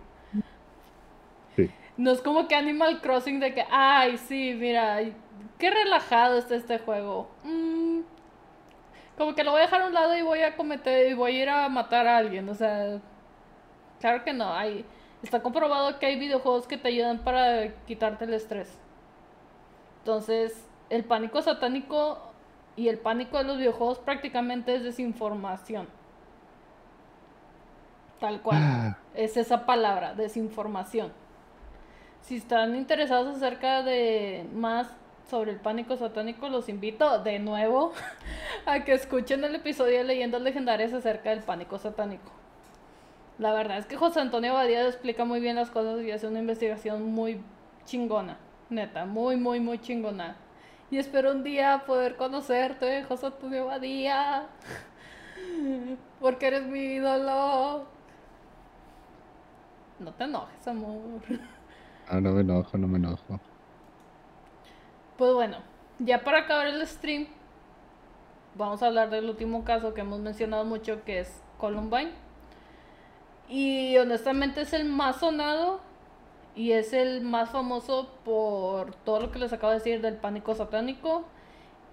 No 1.99 2.13
es 2.13 2.23
como 2.23 2.49
que 2.49 2.55
Animal 2.55 3.01
Crossing 3.01 3.41
de 3.41 3.53
que, 3.53 3.65
ay, 3.71 4.17
sí, 4.17 4.55
mira, 4.59 5.01
qué 5.59 5.71
relajado 5.71 6.39
está 6.39 6.55
este 6.55 6.79
juego. 6.79 7.29
Mm, 7.43 8.01
como 9.19 9.35
que 9.35 9.43
lo 9.45 9.51
voy 9.51 9.61
a 9.61 9.65
dejar 9.65 9.83
a 9.83 9.87
un 9.89 9.95
lado 9.95 10.17
y 10.17 10.23
voy 10.23 10.43
a 10.43 10.57
cometer, 10.57 11.11
y 11.11 11.15
voy 11.15 11.37
a 11.37 11.43
ir 11.43 11.49
a 11.49 11.69
matar 11.69 12.07
a 12.07 12.17
alguien. 12.17 12.49
O 12.49 12.55
sea, 12.55 13.01
claro 14.01 14.25
que 14.25 14.33
no. 14.33 14.55
Hay, 14.55 14.85
está 15.23 15.43
comprobado 15.43 15.99
que 15.99 16.07
hay 16.07 16.19
videojuegos 16.19 16.67
que 16.67 16.79
te 16.79 16.89
ayudan 16.89 17.19
para 17.19 17.75
quitarte 17.87 18.25
el 18.25 18.35
estrés. 18.35 18.69
Entonces, 20.01 20.65
el 20.91 21.05
pánico 21.05 21.43
satánico 21.43 22.19
y 22.77 22.89
el 22.89 22.99
pánico 22.99 23.39
de 23.39 23.45
los 23.45 23.59
videojuegos 23.59 23.99
prácticamente 23.99 24.75
es 24.75 24.85
desinformación. 24.85 25.89
Tal 28.21 28.41
cual. 28.41 28.59
Ah. 28.61 28.99
Es 29.15 29.37
esa 29.37 29.67
palabra, 29.67 30.15
desinformación 30.15 31.13
si 32.29 32.37
están 32.37 32.77
interesados 32.77 33.37
acerca 33.37 33.83
de 33.83 34.47
más 34.53 34.87
sobre 35.31 35.53
el 35.53 35.61
pánico 35.61 35.97
satánico, 35.97 36.51
los 36.51 36.69
invito 36.69 37.23
de 37.23 37.39
nuevo 37.39 37.93
a 38.67 38.85
que 38.85 38.93
escuchen 38.93 39.45
el 39.45 39.55
episodio 39.55 39.99
de 39.99 40.05
Leyendas 40.05 40.43
Legendarias 40.43 40.93
acerca 40.93 41.31
del 41.31 41.41
pánico 41.41 41.79
satánico. 41.79 42.31
La 43.39 43.53
verdad 43.53 43.79
es 43.79 43.87
que 43.87 43.97
José 43.97 44.21
Antonio 44.21 44.55
Badía 44.55 44.85
explica 44.87 45.25
muy 45.25 45.39
bien 45.39 45.55
las 45.55 45.71
cosas 45.71 46.03
y 46.03 46.11
hace 46.11 46.27
una 46.27 46.41
investigación 46.41 47.13
muy 47.13 47.41
chingona, 47.85 48.37
neta, 48.69 49.07
muy, 49.07 49.37
muy, 49.37 49.61
muy 49.61 49.79
chingona. 49.79 50.37
Y 50.91 50.99
espero 50.99 51.31
un 51.31 51.45
día 51.45 51.85
poder 51.87 52.17
conocerte, 52.17 53.05
José 53.05 53.27
Antonio 53.27 53.67
Badía, 53.67 54.49
porque 56.21 56.49
eres 56.49 56.67
mi 56.67 56.81
ídolo. 56.81 57.87
No 60.01 60.13
te 60.15 60.25
enojes, 60.25 60.67
amor. 60.67 61.21
Ah, 62.09 62.21
no 62.21 62.33
me 62.33 62.41
enojo, 62.41 62.77
no 62.77 62.89
me 62.89 62.99
enojo. 62.99 63.39
Pues 65.17 65.33
bueno, 65.35 65.59
ya 65.99 66.25
para 66.25 66.41
acabar 66.41 66.67
el 66.67 66.85
stream, 66.87 67.27
vamos 68.57 68.83
a 68.83 68.87
hablar 68.87 69.11
del 69.11 69.29
último 69.29 69.65
caso 69.65 69.95
que 69.95 70.01
hemos 70.01 70.19
mencionado 70.19 70.65
mucho, 70.65 71.05
que 71.05 71.21
es 71.21 71.43
Columbine. 71.59 72.28
Y 73.49 73.97
honestamente 73.97 74.63
es 74.63 74.73
el 74.73 74.85
más 74.85 75.21
sonado 75.21 75.81
y 76.55 76.73
es 76.73 76.93
el 76.93 77.23
más 77.23 77.51
famoso 77.51 78.11
por 78.25 78.95
todo 78.95 79.21
lo 79.21 79.31
que 79.31 79.39
les 79.39 79.53
acabo 79.53 79.71
de 79.73 79.79
decir 79.79 80.01
del 80.01 80.17
pánico 80.17 80.55
satánico 80.55 81.25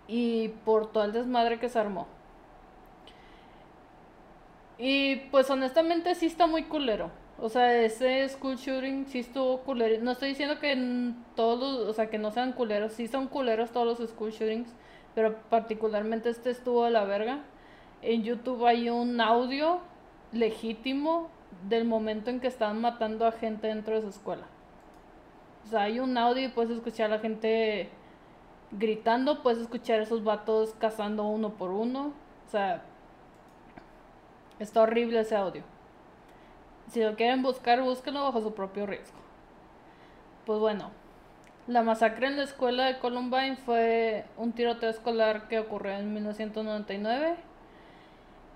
y 0.07 0.49
por 0.65 0.91
todo 0.91 1.03
el 1.05 1.13
desmadre 1.13 1.59
que 1.59 1.69
se 1.69 1.79
armó. 1.79 2.07
Y 4.77 5.17
pues 5.31 5.49
honestamente 5.49 6.15
sí 6.15 6.25
está 6.25 6.47
muy 6.47 6.63
culero. 6.63 7.11
O 7.39 7.49
sea, 7.49 7.81
ese 7.81 8.27
school 8.29 8.55
shooting 8.55 9.05
sí 9.07 9.19
estuvo 9.19 9.59
culero. 9.59 10.01
No 10.03 10.11
estoy 10.11 10.29
diciendo 10.29 10.59
que 10.59 11.13
todos, 11.35 11.87
o 11.87 11.93
sea, 11.93 12.09
que 12.09 12.17
no 12.17 12.31
sean 12.31 12.53
culeros. 12.53 12.93
Sí 12.93 13.07
son 13.07 13.27
culeros 13.27 13.71
todos 13.71 13.99
los 13.99 14.09
school 14.09 14.31
shootings, 14.31 14.69
pero 15.13 15.35
particularmente 15.49 16.29
este 16.29 16.49
estuvo 16.49 16.85
a 16.85 16.89
la 16.89 17.03
verga. 17.05 17.39
En 18.01 18.23
YouTube 18.23 18.65
hay 18.65 18.89
un 18.89 19.19
audio 19.21 19.79
legítimo 20.31 21.29
del 21.63 21.85
momento 21.85 22.29
en 22.29 22.39
que 22.39 22.47
estaban 22.47 22.79
matando 22.81 23.25
a 23.25 23.31
gente 23.31 23.67
dentro 23.67 23.95
de 23.95 24.01
su 24.01 24.09
escuela. 24.09 24.45
O 25.65 25.67
sea, 25.67 25.81
hay 25.83 25.99
un 25.99 26.17
audio 26.17 26.45
y 26.45 26.49
puedes 26.49 26.71
escuchar 26.71 27.07
a 27.07 27.15
la 27.15 27.19
gente 27.19 27.89
gritando, 28.71 29.41
puedes 29.41 29.59
escuchar 29.59 29.99
esos 29.99 30.23
vatos 30.23 30.75
cazando 30.79 31.23
uno 31.23 31.53
por 31.53 31.71
uno. 31.71 32.13
O 32.47 32.49
sea, 32.49 32.83
está 34.59 34.81
horrible 34.81 35.21
ese 35.21 35.35
audio. 35.35 35.63
Si 36.87 37.01
lo 37.01 37.15
quieren 37.15 37.41
buscar, 37.41 37.81
búsquenlo 37.81 38.23
bajo 38.23 38.41
su 38.41 38.53
propio 38.53 38.85
riesgo. 38.85 39.17
Pues 40.45 40.59
bueno, 40.59 40.91
la 41.67 41.81
masacre 41.81 42.27
en 42.27 42.37
la 42.37 42.43
escuela 42.43 42.85
de 42.85 42.99
Columbine 42.99 43.55
fue 43.55 44.25
un 44.37 44.51
tiroteo 44.51 44.91
escolar 44.91 45.47
que 45.47 45.59
ocurrió 45.59 45.93
en 45.93 46.13
1999 46.13 47.35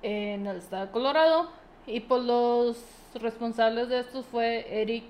en 0.03 0.45
el 0.45 0.57
estado 0.57 0.85
de 0.85 0.91
Colorado 0.91 1.58
y 1.87 2.01
por 2.01 2.21
los 2.21 2.83
responsables 3.15 3.89
de 3.89 3.99
estos 3.99 4.25
fue 4.25 4.81
Eric 4.81 5.05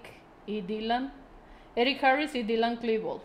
y 0.45 0.61
Dylan, 0.61 1.11
Eric 1.75 2.03
Harris 2.03 2.35
y 2.35 2.43
Dylan 2.43 2.77
Klebold, 2.77 3.21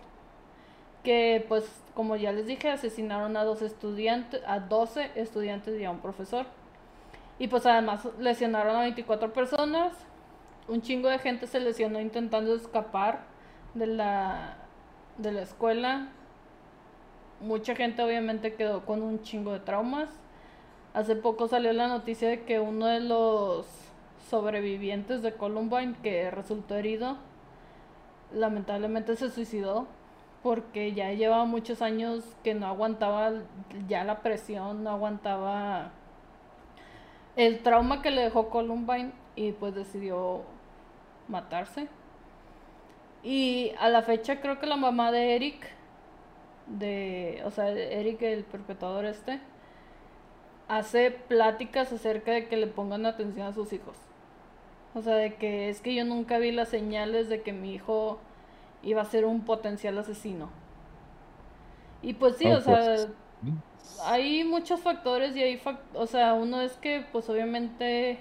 que 1.02 1.44
pues 1.48 1.64
como 1.94 2.16
ya 2.16 2.32
les 2.32 2.46
dije 2.46 2.70
asesinaron 2.70 3.36
a 3.36 3.44
dos 3.44 3.62
estudiantes, 3.62 4.42
a 4.46 4.60
12 4.60 5.12
estudiantes 5.14 5.80
y 5.80 5.84
a 5.84 5.90
un 5.90 6.00
profesor. 6.00 6.46
Y 7.38 7.48
pues 7.48 7.66
además 7.66 8.06
lesionaron 8.18 8.76
a 8.76 8.80
24 8.80 9.32
personas. 9.32 9.92
Un 10.68 10.82
chingo 10.82 11.08
de 11.08 11.18
gente 11.18 11.46
se 11.46 11.60
lesionó 11.60 12.00
intentando 12.00 12.54
escapar 12.54 13.24
de 13.74 13.86
la 13.86 14.56
de 15.18 15.32
la 15.32 15.42
escuela. 15.42 16.08
Mucha 17.40 17.74
gente 17.74 18.02
obviamente 18.02 18.54
quedó 18.54 18.84
con 18.84 19.02
un 19.02 19.22
chingo 19.22 19.52
de 19.52 19.60
traumas. 19.60 20.08
Hace 20.94 21.16
poco 21.16 21.48
salió 21.48 21.72
la 21.72 21.88
noticia 21.88 22.28
de 22.28 22.44
que 22.44 22.60
uno 22.60 22.86
de 22.86 23.00
los 23.00 23.66
sobrevivientes 24.30 25.22
de 25.22 25.34
Columbine 25.34 25.96
que 26.04 26.30
resultó 26.30 26.76
herido 26.76 27.16
lamentablemente 28.32 29.16
se 29.16 29.28
suicidó 29.28 29.88
porque 30.44 30.92
ya 30.92 31.12
llevaba 31.12 31.46
muchos 31.46 31.82
años 31.82 32.36
que 32.44 32.54
no 32.54 32.66
aguantaba 32.66 33.32
ya 33.88 34.04
la 34.04 34.20
presión, 34.20 34.84
no 34.84 34.90
aguantaba 34.90 35.90
el 37.34 37.60
trauma 37.64 38.00
que 38.00 38.12
le 38.12 38.22
dejó 38.22 38.48
Columbine 38.48 39.12
y 39.34 39.50
pues 39.50 39.74
decidió 39.74 40.42
matarse. 41.26 41.88
Y 43.24 43.72
a 43.80 43.88
la 43.88 44.02
fecha 44.02 44.40
creo 44.40 44.60
que 44.60 44.66
la 44.66 44.76
mamá 44.76 45.10
de 45.10 45.34
Eric, 45.34 45.66
de, 46.68 47.42
o 47.44 47.50
sea, 47.50 47.70
Eric 47.70 48.22
el 48.22 48.44
perpetuador 48.44 49.06
este, 49.06 49.40
hace 50.68 51.10
pláticas 51.10 51.92
acerca 51.92 52.32
de 52.32 52.48
que 52.48 52.56
le 52.56 52.66
pongan 52.66 53.06
atención 53.06 53.46
a 53.46 53.52
sus 53.52 53.72
hijos. 53.72 53.96
O 54.94 55.02
sea, 55.02 55.16
de 55.16 55.34
que 55.34 55.68
es 55.68 55.80
que 55.80 55.94
yo 55.94 56.04
nunca 56.04 56.38
vi 56.38 56.52
las 56.52 56.68
señales 56.68 57.28
de 57.28 57.42
que 57.42 57.52
mi 57.52 57.74
hijo 57.74 58.18
iba 58.82 59.02
a 59.02 59.04
ser 59.04 59.24
un 59.24 59.44
potencial 59.44 59.98
asesino. 59.98 60.50
Y 62.02 62.14
pues 62.14 62.36
sí, 62.36 62.46
o 62.50 62.60
sea, 62.60 62.76
pues, 62.76 63.08
hay 64.04 64.44
muchos 64.44 64.80
factores 64.80 65.34
y 65.36 65.42
hay, 65.42 65.62
o 65.94 66.06
sea, 66.06 66.34
uno 66.34 66.60
es 66.60 66.72
que 66.74 67.04
pues 67.12 67.28
obviamente 67.28 68.18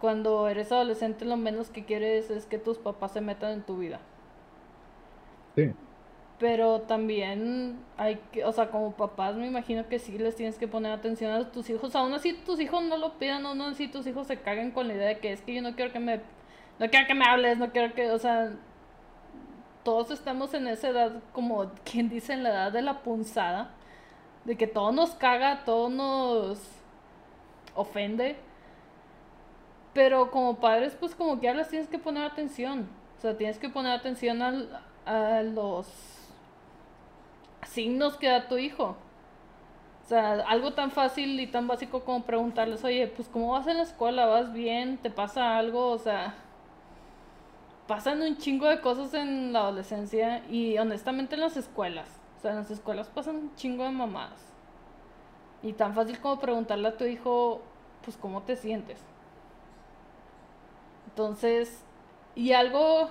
cuando 0.00 0.48
eres 0.48 0.72
adolescente 0.72 1.24
lo 1.24 1.36
menos 1.36 1.70
que 1.70 1.84
quieres 1.84 2.30
es 2.30 2.46
que 2.46 2.58
tus 2.58 2.78
papás 2.78 3.12
se 3.12 3.20
metan 3.20 3.52
en 3.52 3.62
tu 3.62 3.78
vida. 3.78 4.00
Sí. 5.54 5.72
Pero 6.42 6.80
también 6.80 7.78
hay 7.96 8.16
que, 8.32 8.44
o 8.44 8.50
sea, 8.50 8.68
como 8.68 8.96
papás 8.96 9.36
me 9.36 9.46
imagino 9.46 9.86
que 9.86 10.00
sí 10.00 10.18
les 10.18 10.34
tienes 10.34 10.58
que 10.58 10.66
poner 10.66 10.90
atención 10.90 11.30
a 11.30 11.52
tus 11.52 11.70
hijos. 11.70 11.94
Aún 11.94 12.12
así 12.14 12.32
tus 12.32 12.58
hijos 12.58 12.82
no 12.82 12.96
lo 12.96 13.16
pidan, 13.16 13.46
aún 13.46 13.60
así 13.60 13.86
tus 13.86 14.08
hijos 14.08 14.26
se 14.26 14.40
caguen 14.40 14.72
con 14.72 14.88
la 14.88 14.94
idea 14.94 15.06
de 15.06 15.18
que 15.20 15.30
es 15.30 15.40
que 15.40 15.54
yo 15.54 15.62
no 15.62 15.76
quiero 15.76 15.92
que 15.92 16.00
me, 16.00 16.16
no 16.80 16.90
quiero 16.90 17.06
que 17.06 17.14
me 17.14 17.24
hables, 17.26 17.58
no 17.58 17.70
quiero 17.70 17.94
que, 17.94 18.10
o 18.10 18.18
sea, 18.18 18.50
todos 19.84 20.10
estamos 20.10 20.52
en 20.52 20.66
esa 20.66 20.88
edad, 20.88 21.22
como 21.32 21.70
quien 21.84 22.08
dice, 22.08 22.32
en 22.32 22.42
la 22.42 22.48
edad 22.48 22.72
de 22.72 22.82
la 22.82 23.04
punzada, 23.04 23.70
de 24.44 24.56
que 24.56 24.66
todo 24.66 24.90
nos 24.90 25.10
caga, 25.12 25.62
todo 25.64 25.90
nos 25.90 26.58
ofende. 27.76 28.34
Pero 29.94 30.32
como 30.32 30.56
padres, 30.56 30.96
pues 30.98 31.14
como 31.14 31.38
que 31.38 31.46
ya 31.46 31.54
les 31.54 31.68
tienes 31.68 31.86
que 31.86 32.00
poner 32.00 32.24
atención. 32.24 32.88
O 33.16 33.20
sea, 33.20 33.36
tienes 33.36 33.60
que 33.60 33.68
poner 33.68 33.92
atención 33.92 34.42
a 35.06 35.42
los 35.42 36.11
signos 37.66 38.16
que 38.16 38.28
da 38.28 38.48
tu 38.48 38.58
hijo. 38.58 38.96
O 40.04 40.08
sea, 40.08 40.32
algo 40.48 40.72
tan 40.74 40.90
fácil 40.90 41.38
y 41.40 41.46
tan 41.46 41.66
básico 41.68 42.04
como 42.04 42.24
preguntarles, 42.24 42.84
oye, 42.84 43.06
pues 43.06 43.28
¿cómo 43.28 43.52
vas 43.52 43.66
en 43.66 43.78
la 43.78 43.84
escuela? 43.84 44.26
¿Vas 44.26 44.52
bien? 44.52 44.98
¿Te 44.98 45.10
pasa 45.10 45.56
algo? 45.56 45.90
O 45.90 45.98
sea, 45.98 46.34
pasan 47.86 48.20
un 48.22 48.36
chingo 48.36 48.68
de 48.68 48.80
cosas 48.80 49.14
en 49.14 49.52
la 49.52 49.60
adolescencia 49.60 50.44
y 50.50 50.76
honestamente 50.78 51.34
en 51.36 51.40
las 51.40 51.56
escuelas. 51.56 52.08
O 52.38 52.40
sea, 52.42 52.50
en 52.50 52.58
las 52.58 52.70
escuelas 52.70 53.08
pasan 53.08 53.36
un 53.36 53.54
chingo 53.54 53.84
de 53.84 53.90
mamadas. 53.90 54.52
Y 55.62 55.72
tan 55.74 55.94
fácil 55.94 56.18
como 56.20 56.40
preguntarle 56.40 56.88
a 56.88 56.96
tu 56.96 57.04
hijo, 57.04 57.62
pues 58.04 58.16
¿cómo 58.16 58.42
te 58.42 58.56
sientes? 58.56 58.98
Entonces, 61.06 61.84
y 62.34 62.52
algo 62.52 63.08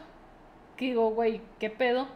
que 0.75 0.85
digo, 0.85 1.11
güey, 1.11 1.41
¿qué 1.59 1.69
pedo? 1.69 2.07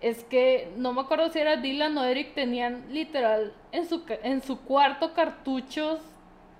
Es 0.00 0.24
que 0.24 0.72
no 0.76 0.92
me 0.92 1.02
acuerdo 1.02 1.30
si 1.30 1.38
era 1.38 1.56
Dylan 1.56 1.96
o 1.98 2.04
Eric, 2.04 2.34
tenían 2.34 2.84
literal 2.90 3.52
en 3.72 3.86
su, 3.86 4.02
en 4.22 4.42
su 4.42 4.60
cuarto 4.60 5.12
cartuchos 5.12 6.00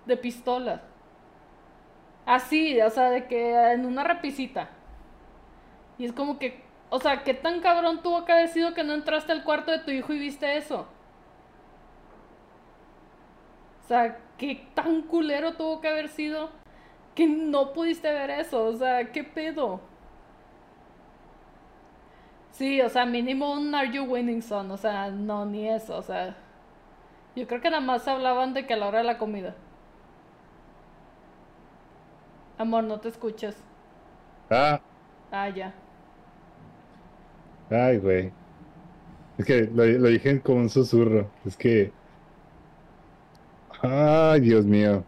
de 0.06 0.16
pistolas. 0.16 0.82
Así, 2.26 2.80
o 2.80 2.90
sea, 2.90 3.10
de 3.10 3.26
que 3.26 3.54
en 3.72 3.86
una 3.86 4.04
repisita. 4.04 4.68
Y 5.98 6.04
es 6.04 6.12
como 6.12 6.38
que, 6.38 6.62
o 6.90 7.00
sea, 7.00 7.24
¿qué 7.24 7.34
tan 7.34 7.60
cabrón 7.60 8.02
tuvo 8.02 8.24
que 8.24 8.32
haber 8.32 8.48
sido 8.48 8.74
que 8.74 8.84
no 8.84 8.94
entraste 8.94 9.32
al 9.32 9.44
cuarto 9.44 9.70
de 9.70 9.80
tu 9.80 9.90
hijo 9.90 10.12
y 10.12 10.18
viste 10.18 10.56
eso? 10.56 10.86
O 13.84 13.88
sea, 13.88 14.18
¿qué 14.38 14.66
tan 14.74 15.02
culero 15.02 15.54
tuvo 15.54 15.80
que 15.80 15.88
haber 15.88 16.08
sido 16.08 16.50
que 17.14 17.26
no 17.26 17.72
pudiste 17.72 18.12
ver 18.12 18.30
eso? 18.30 18.64
O 18.64 18.76
sea, 18.76 19.10
¿qué 19.12 19.24
pedo? 19.24 19.80
Sí, 22.60 22.82
o 22.82 22.90
sea, 22.90 23.06
mínimo 23.06 23.54
un 23.54 23.74
Are 23.74 23.90
You 23.90 24.04
Winning 24.04 24.42
Son, 24.42 24.70
o 24.70 24.76
sea, 24.76 25.10
no, 25.10 25.46
ni 25.46 25.66
eso, 25.66 25.96
o 25.96 26.02
sea. 26.02 26.36
Yo 27.34 27.46
creo 27.46 27.62
que 27.62 27.70
nada 27.70 27.80
más 27.80 28.06
hablaban 28.06 28.52
de 28.52 28.66
que 28.66 28.74
a 28.74 28.76
la 28.76 28.86
hora 28.86 28.98
de 28.98 29.04
la 29.04 29.16
comida. 29.16 29.54
Amor, 32.58 32.84
no 32.84 33.00
te 33.00 33.08
escuchas. 33.08 33.56
Ah. 34.50 34.78
Ah, 35.32 35.48
ya. 35.48 35.72
Ay, 37.70 37.96
güey. 37.96 38.30
Es 39.38 39.46
que 39.46 39.62
lo, 39.62 39.84
dije 40.08 40.42
como 40.42 40.58
un 40.58 40.68
susurro. 40.68 41.30
Es 41.46 41.56
que. 41.56 41.90
Ay, 43.80 44.40
Dios 44.40 44.66
mío. 44.66 45.02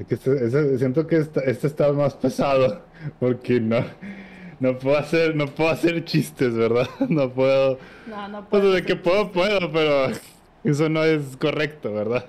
Es 0.00 0.06
que 0.08 0.14
este, 0.16 0.78
siento 0.78 1.06
que 1.06 1.18
este, 1.18 1.48
este 1.48 1.68
está 1.68 1.92
más 1.92 2.14
pesado. 2.16 2.82
Porque 3.20 3.60
no 3.60 3.84
no 4.60 4.78
puedo 4.78 4.98
hacer, 4.98 5.36
no 5.36 5.46
puedo 5.46 5.70
hacer 5.70 6.04
chistes, 6.04 6.54
¿verdad? 6.54 6.88
No 7.08 7.30
puedo. 7.30 7.78
No, 8.06 8.28
no 8.28 8.44
puedo. 8.48 8.62
Pues 8.62 8.74
de 8.74 8.84
que 8.84 8.96
puedo, 8.96 9.30
puedo, 9.30 9.70
pero 9.72 10.12
eso 10.64 10.88
no 10.88 11.04
es 11.04 11.36
correcto, 11.36 11.92
¿verdad? 11.92 12.24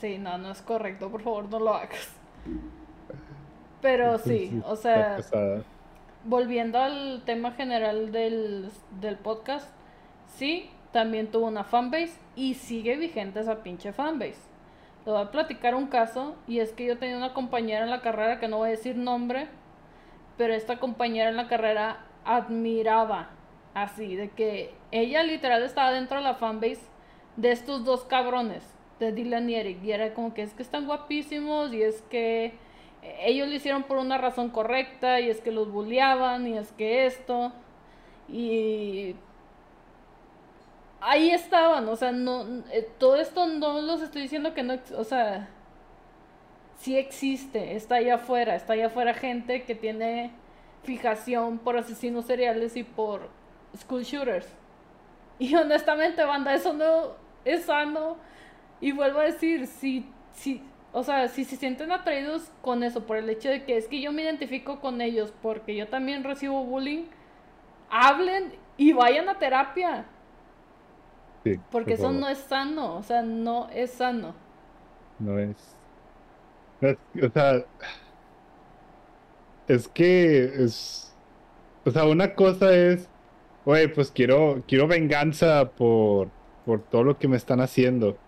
Sí, 0.00 0.18
no, 0.18 0.36
no 0.38 0.50
es 0.50 0.60
correcto. 0.62 1.10
Por 1.10 1.22
favor, 1.22 1.48
no 1.48 1.58
lo 1.58 1.74
hagas. 1.74 2.08
Pero 3.80 4.18
sí, 4.18 4.60
o 4.64 4.76
sea, 4.76 5.18
volviendo 6.24 6.78
al 6.78 7.22
tema 7.26 7.52
general 7.52 8.12
del, 8.12 8.70
del 9.00 9.16
podcast, 9.16 9.68
sí, 10.36 10.70
también 10.92 11.30
tuvo 11.30 11.48
una 11.48 11.64
fanbase 11.64 12.14
y 12.34 12.54
sigue 12.54 12.96
vigente 12.96 13.40
esa 13.40 13.62
pinche 13.62 13.92
fanbase. 13.92 14.40
Le 15.04 15.12
voy 15.12 15.20
a 15.20 15.30
platicar 15.30 15.74
un 15.74 15.86
caso 15.86 16.34
y 16.46 16.60
es 16.60 16.72
que 16.72 16.86
yo 16.86 16.98
tenía 16.98 17.16
una 17.16 17.34
compañera 17.34 17.84
en 17.84 17.90
la 17.90 18.00
carrera 18.00 18.40
que 18.40 18.48
no 18.48 18.58
voy 18.58 18.68
a 18.68 18.70
decir 18.70 18.96
nombre, 18.96 19.48
pero 20.36 20.54
esta 20.54 20.78
compañera 20.78 21.30
en 21.30 21.36
la 21.36 21.48
carrera 21.48 21.98
admiraba 22.24 23.30
así, 23.74 24.16
de 24.16 24.30
que 24.30 24.74
ella 24.90 25.22
literal 25.22 25.62
estaba 25.62 25.92
dentro 25.92 26.18
de 26.18 26.24
la 26.24 26.34
fanbase 26.34 26.80
de 27.36 27.52
estos 27.52 27.84
dos 27.84 28.04
cabrones, 28.04 28.62
de 29.00 29.12
Dylan 29.12 29.50
y 29.50 29.54
Eric, 29.56 29.82
y 29.82 29.92
era 29.92 30.14
como 30.14 30.34
que 30.34 30.42
es 30.42 30.54
que 30.54 30.62
están 30.62 30.86
guapísimos 30.86 31.72
y 31.72 31.82
es 31.82 32.02
que 32.02 32.54
ellos 33.20 33.48
lo 33.48 33.54
hicieron 33.54 33.82
por 33.82 33.98
una 33.98 34.18
razón 34.18 34.50
correcta 34.50 35.20
y 35.20 35.28
es 35.28 35.40
que 35.40 35.50
los 35.50 35.70
bulleaban 35.70 36.46
y 36.46 36.56
es 36.56 36.72
que 36.72 37.06
esto 37.06 37.52
y 38.28 39.14
ahí 41.00 41.30
estaban, 41.30 41.86
o 41.88 41.96
sea, 41.96 42.12
no 42.12 42.44
eh, 42.72 42.88
todo 42.98 43.16
esto 43.16 43.46
no 43.46 43.80
los 43.82 44.00
estoy 44.00 44.22
diciendo 44.22 44.54
que 44.54 44.62
no, 44.62 44.78
o 44.96 45.04
sea, 45.04 45.48
sí 46.78 46.96
existe, 46.96 47.76
está 47.76 47.96
allá 47.96 48.16
afuera, 48.16 48.54
está 48.54 48.74
allá 48.74 48.86
afuera 48.86 49.14
gente 49.14 49.62
que 49.64 49.74
tiene 49.74 50.30
fijación 50.82 51.58
por 51.58 51.76
asesinos 51.76 52.26
seriales 52.26 52.76
y 52.76 52.84
por 52.84 53.28
school 53.76 54.02
shooters. 54.02 54.46
Y 55.38 55.54
honestamente, 55.54 56.24
banda, 56.24 56.54
eso 56.54 56.72
no 56.72 57.12
es 57.44 57.64
sano. 57.64 58.16
Y 58.80 58.92
vuelvo 58.92 59.20
a 59.20 59.24
decir, 59.24 59.66
si, 59.66 60.06
si, 60.32 60.62
o 60.92 61.02
sea, 61.02 61.28
si 61.28 61.44
se 61.44 61.56
sienten 61.56 61.90
atraídos 61.90 62.50
con 62.62 62.82
eso, 62.82 63.04
por 63.04 63.16
el 63.16 63.28
hecho 63.28 63.48
de 63.48 63.64
que 63.64 63.76
es 63.76 63.88
que 63.88 64.00
yo 64.00 64.12
me 64.12 64.22
identifico 64.22 64.80
con 64.80 65.00
ellos, 65.00 65.32
porque 65.42 65.74
yo 65.74 65.88
también 65.88 66.22
recibo 66.22 66.64
bullying, 66.64 67.06
hablen 67.90 68.54
y 68.76 68.92
vayan 68.92 69.28
a 69.28 69.38
terapia. 69.38 70.06
porque 71.70 71.94
eso 71.94 72.12
no 72.12 72.28
es 72.28 72.38
sano, 72.38 72.96
o 72.96 73.02
sea, 73.02 73.22
no 73.22 73.68
es 73.70 73.92
sano. 73.92 74.34
No 75.18 75.38
es. 75.38 75.73
O 77.22 77.30
sea, 77.32 77.64
es 79.68 79.88
que 79.88 80.44
es. 80.64 81.14
O 81.84 81.90
sea, 81.90 82.04
una 82.06 82.34
cosa 82.34 82.74
es. 82.74 83.08
Oye, 83.64 83.88
pues 83.88 84.10
quiero, 84.10 84.62
quiero 84.68 84.86
venganza 84.86 85.70
por, 85.72 86.28
por 86.66 86.82
todo 86.82 87.02
lo 87.04 87.18
que 87.18 87.28
me 87.28 87.36
están 87.36 87.60
haciendo. 87.60 88.18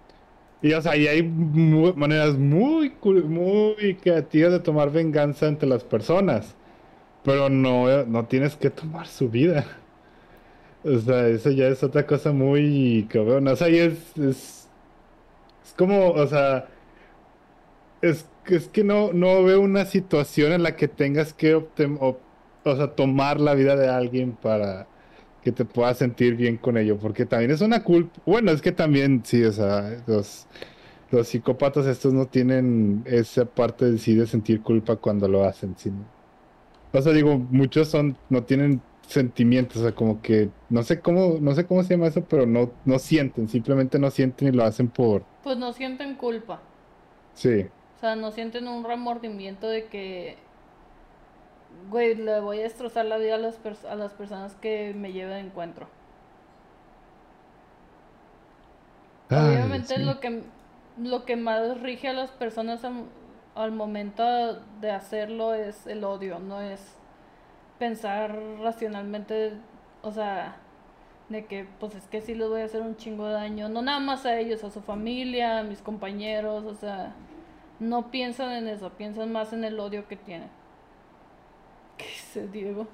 Y 0.63 0.73
o 0.73 0.83
sea, 0.83 0.93
ahí 0.93 1.07
hay 1.09 1.23
maneras 1.23 2.37
muy, 2.39 2.95
muy 3.25 3.97
creativas 4.03 4.53
de 4.53 4.61
tomar 4.61 4.91
venganza 4.91 5.47
entre 5.49 5.69
las 5.69 5.85
personas. 5.85 6.57
Pero 7.25 7.51
no, 7.51 8.05
no 8.07 8.27
tienes 8.27 8.57
que 8.57 8.71
tomar 8.71 9.07
su 9.09 9.29
vida. 9.31 9.67
O 10.85 10.99
sea, 10.99 11.29
eso 11.29 11.51
ya 11.51 11.69
es 11.69 11.83
otra 11.83 12.07
cosa 12.07 12.33
muy 12.33 13.07
cabrón. 13.11 13.49
O 13.49 13.57
sea, 13.57 13.69
es, 13.69 14.17
es, 14.19 14.69
es 15.65 15.75
como, 15.77 16.11
o 16.13 16.27
sea, 16.27 16.69
es, 18.03 18.27
es 18.51 18.69
que 18.69 18.85
no, 18.85 19.13
no 19.13 19.43
veo 19.43 19.61
una 19.61 19.85
situación 19.85 20.53
en 20.53 20.63
la 20.63 20.77
que 20.77 20.89
tengas 20.89 21.33
que 21.33 21.55
o, 21.55 21.69
o 22.65 22.77
sea, 22.77 22.95
tomar 22.95 23.41
la 23.41 23.55
vida 23.55 23.77
de 23.77 23.89
alguien 23.89 24.33
para 24.33 24.87
que 25.43 25.53
te 25.53 25.65
puedas 25.65 25.99
sentir 25.99 26.35
bien 26.35 26.57
con 26.57 26.77
ello, 26.77 26.99
porque 26.99 27.25
también 27.25 27.53
es 27.53 27.61
una 27.61 27.85
culpa. 27.85 28.21
Bueno, 28.27 28.51
es 28.51 28.61
que 28.61 28.73
también, 28.73 29.23
sí, 29.25 29.45
o 29.45 29.53
sea, 29.53 30.03
los, 30.07 30.47
los 31.11 31.29
psicópatas 31.29 31.87
estos 31.87 32.13
no 32.13 32.27
tienen 32.27 33.03
esa 33.07 33.45
parte 33.45 33.85
de 33.85 33.99
sí 33.99 34.15
de 34.15 34.27
sentir 34.27 34.61
culpa 34.63 34.97
cuando 34.97 35.29
lo 35.29 35.45
hacen. 35.45 35.77
Sino, 35.77 36.05
o 36.93 37.01
sea, 37.01 37.13
digo, 37.13 37.39
muchos 37.39 37.89
son, 37.89 38.17
no 38.29 38.43
tienen 38.43 38.83
sentimientos, 39.07 39.77
o 39.79 39.83
sea, 39.83 39.93
como 39.93 40.21
que, 40.21 40.51
no 40.69 40.83
sé 40.83 41.01
cómo, 41.01 41.39
no 41.41 41.55
sé 41.55 41.65
cómo 41.65 41.83
se 41.85 41.95
llama 41.95 42.09
eso, 42.09 42.25
pero 42.25 42.45
no, 42.45 42.73
no 42.85 42.99
sienten, 42.99 43.49
simplemente 43.49 43.99
no 43.99 44.11
sienten 44.11 44.49
y 44.49 44.51
lo 44.51 44.65
hacen 44.65 44.89
por... 44.89 45.23
Pues 45.45 45.57
no 45.59 45.73
sienten 45.73 46.17
culpa. 46.17 46.61
Sí. 47.35 47.67
O 47.97 47.99
sea, 47.99 48.17
no 48.17 48.31
sienten 48.31 48.69
un 48.69 48.85
remordimiento 48.85 49.69
de 49.69 49.87
que 49.87 50.37
güey, 51.91 52.15
le 52.15 52.41
voy 52.41 52.61
a 52.61 52.63
destrozar 52.63 53.05
la 53.07 53.19
vida 53.19 53.35
a 53.35 53.39
las, 53.39 53.59
a 53.85 53.95
las 53.95 54.13
personas 54.13 54.55
que 54.55 54.95
me 54.95 55.13
lleven 55.13 55.35
de 55.35 55.41
encuentro. 55.41 55.89
Obviamente 59.31 59.99
lo 59.99 60.21
que 60.21 60.43
lo 60.99 61.25
que 61.25 61.37
más 61.37 61.81
rige 61.81 62.09
a 62.09 62.13
las 62.13 62.31
personas 62.31 62.83
al, 63.55 63.73
momento 63.73 64.61
de 64.81 64.91
hacerlo 64.91 65.53
es 65.53 65.87
el 65.87 66.05
odio, 66.05 66.39
no 66.39 66.63
es 66.63 66.81
pensar 67.79 68.39
racionalmente, 68.61 69.53
o 70.03 70.11
sea, 70.11 70.57
de 71.29 71.45
que 71.45 71.67
pues 71.81 71.95
es 71.95 72.07
que 72.07 72.21
sí 72.23 72.35
les 72.35 72.49
voy 72.49 72.63
a 72.63 72.65
hacer 72.65 72.81
un 72.81 72.97
chingo 72.97 73.27
de 73.27 73.35
daño, 73.35 73.69
no 73.69 73.83
nada 73.83 73.99
más 73.99 74.25
a 74.25 74.39
ellos, 74.39 74.65
a 74.65 74.71
su 74.71 74.81
familia, 74.81 75.59
a 75.59 75.63
mis 75.65 75.83
compañeros, 75.83 76.65
o 76.65 76.75
sea, 76.75 77.13
no 77.79 78.11
piensan 78.11 78.53
en 78.53 78.69
eso, 78.69 78.91
piensan 78.91 79.33
más 79.33 79.53
en 79.53 79.65
el 79.65 79.79
odio 79.81 80.07
que 80.09 80.17
tienen. 80.17 80.51
¿Qué 81.99 82.07
dice 82.07 82.49
Diego? 82.49 82.89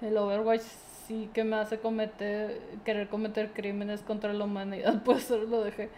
El 0.00 0.16
Overwatch 0.16 0.62
sí 0.62 1.30
que 1.34 1.44
me 1.44 1.56
hace 1.56 1.80
cometer, 1.80 2.60
querer 2.84 3.08
cometer 3.08 3.52
crímenes 3.52 4.02
contra 4.02 4.32
la 4.32 4.44
humanidad, 4.44 5.02
pues 5.04 5.30
lo 5.30 5.62
dejé. 5.64 5.90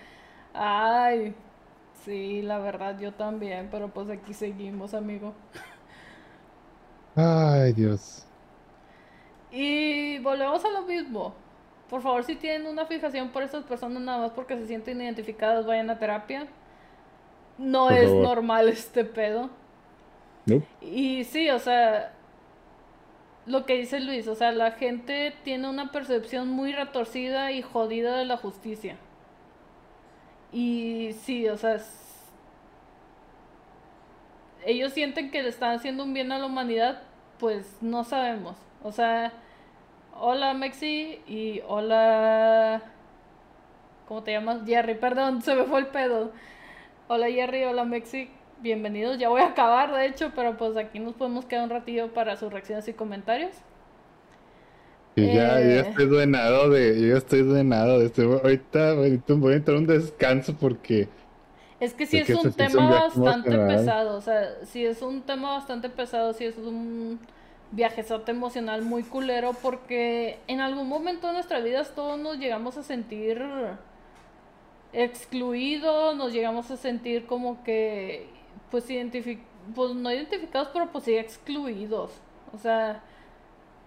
Ay, 0.54 1.34
sí, 2.04 2.42
la 2.42 2.58
verdad 2.58 2.98
yo 2.98 3.12
también, 3.14 3.68
pero 3.70 3.88
pues 3.92 4.08
aquí 4.10 4.34
seguimos, 4.34 4.94
amigo. 4.94 5.34
Ay, 7.14 7.72
Dios. 7.72 8.26
Y 9.50 10.18
volvemos 10.20 10.64
a 10.64 10.70
lo 10.70 10.82
mismo. 10.82 11.34
Por 11.88 12.02
favor, 12.02 12.24
si 12.24 12.36
tienen 12.36 12.66
una 12.68 12.86
fijación 12.86 13.30
por 13.30 13.42
estas 13.42 13.64
personas 13.64 14.02
nada 14.02 14.18
más 14.18 14.32
porque 14.32 14.56
se 14.56 14.66
sienten 14.66 15.00
identificadas, 15.02 15.66
vayan 15.66 15.90
a 15.90 15.98
terapia. 15.98 16.48
No 17.60 17.90
es 17.90 18.10
normal 18.10 18.68
este 18.68 19.04
pedo. 19.04 19.50
Y 20.80 21.24
sí, 21.24 21.50
o 21.50 21.58
sea, 21.58 22.14
lo 23.46 23.66
que 23.66 23.74
dice 23.74 24.00
Luis, 24.00 24.26
o 24.28 24.34
sea, 24.34 24.50
la 24.52 24.72
gente 24.72 25.34
tiene 25.44 25.68
una 25.68 25.92
percepción 25.92 26.48
muy 26.48 26.72
retorcida 26.72 27.52
y 27.52 27.62
jodida 27.62 28.16
de 28.16 28.24
la 28.24 28.38
justicia. 28.38 28.96
Y 30.52 31.12
sí, 31.22 31.48
o 31.48 31.56
sea, 31.56 31.78
ellos 34.64 34.92
sienten 34.92 35.30
que 35.30 35.42
le 35.42 35.50
están 35.50 35.76
haciendo 35.76 36.04
un 36.04 36.14
bien 36.14 36.32
a 36.32 36.38
la 36.38 36.46
humanidad, 36.46 37.02
pues 37.38 37.76
no 37.82 38.04
sabemos. 38.04 38.56
O 38.82 38.90
sea, 38.90 39.32
hola 40.18 40.54
Mexi 40.54 41.20
y 41.26 41.60
hola... 41.68 42.82
¿Cómo 44.08 44.22
te 44.24 44.32
llamas? 44.32 44.64
Jerry, 44.66 44.94
perdón, 44.94 45.42
se 45.42 45.54
me 45.54 45.64
fue 45.64 45.80
el 45.80 45.86
pedo. 45.88 46.32
Hola 47.12 47.28
Jerry, 47.28 47.64
hola 47.64 47.84
Mexi 47.84 48.30
bienvenidos. 48.60 49.18
Ya 49.18 49.28
voy 49.30 49.40
a 49.40 49.48
acabar, 49.48 49.92
de 49.92 50.06
hecho, 50.06 50.30
pero 50.32 50.56
pues 50.56 50.76
aquí 50.76 51.00
nos 51.00 51.14
podemos 51.14 51.44
quedar 51.44 51.64
un 51.64 51.70
ratillo 51.70 52.14
para 52.14 52.36
sus 52.36 52.52
reacciones 52.52 52.86
y 52.86 52.92
comentarios. 52.92 53.50
Y 55.16 55.26
ya, 55.26 55.58
ya 55.58 55.58
eh, 55.58 55.80
estoy 55.80 56.06
duenado 56.06 56.70
de, 56.70 57.08
yo 57.08 57.16
estoy 57.16 57.42
duenado 57.42 57.98
de 57.98 58.06
este, 58.06 58.22
ahorita, 58.22 58.94
voy 58.94 59.54
a 59.54 59.56
entrar 59.56 59.76
un 59.78 59.88
descanso 59.88 60.54
porque... 60.54 61.08
Es 61.80 61.94
que 61.94 62.06
sí 62.06 62.18
es 62.18 62.30
un 62.30 62.52
tema 62.52 62.88
bastante 62.88 63.58
pesado, 63.58 64.16
o 64.16 64.20
sea, 64.20 64.64
si 64.64 64.86
es 64.86 65.02
un 65.02 65.22
tema 65.22 65.54
bastante 65.54 65.90
pesado, 65.90 66.32
si 66.32 66.44
es 66.44 66.58
un 66.58 67.18
viajezote 67.72 68.30
emocional 68.30 68.82
muy 68.82 69.02
culero 69.02 69.50
porque 69.60 70.38
en 70.46 70.60
algún 70.60 70.88
momento 70.88 71.26
de 71.26 71.32
nuestras 71.32 71.64
vidas 71.64 71.92
todos 71.92 72.20
nos 72.20 72.38
llegamos 72.38 72.76
a 72.76 72.84
sentir 72.84 73.42
excluidos, 74.92 76.16
nos 76.16 76.32
llegamos 76.32 76.70
a 76.70 76.76
sentir 76.76 77.26
como 77.26 77.62
que 77.64 78.28
pues, 78.70 78.86
pues 79.74 79.94
no 79.94 80.12
identificados, 80.12 80.68
pero 80.72 80.90
pues 80.90 81.04
sí 81.04 81.16
excluidos. 81.16 82.12
O 82.52 82.58
sea, 82.58 83.02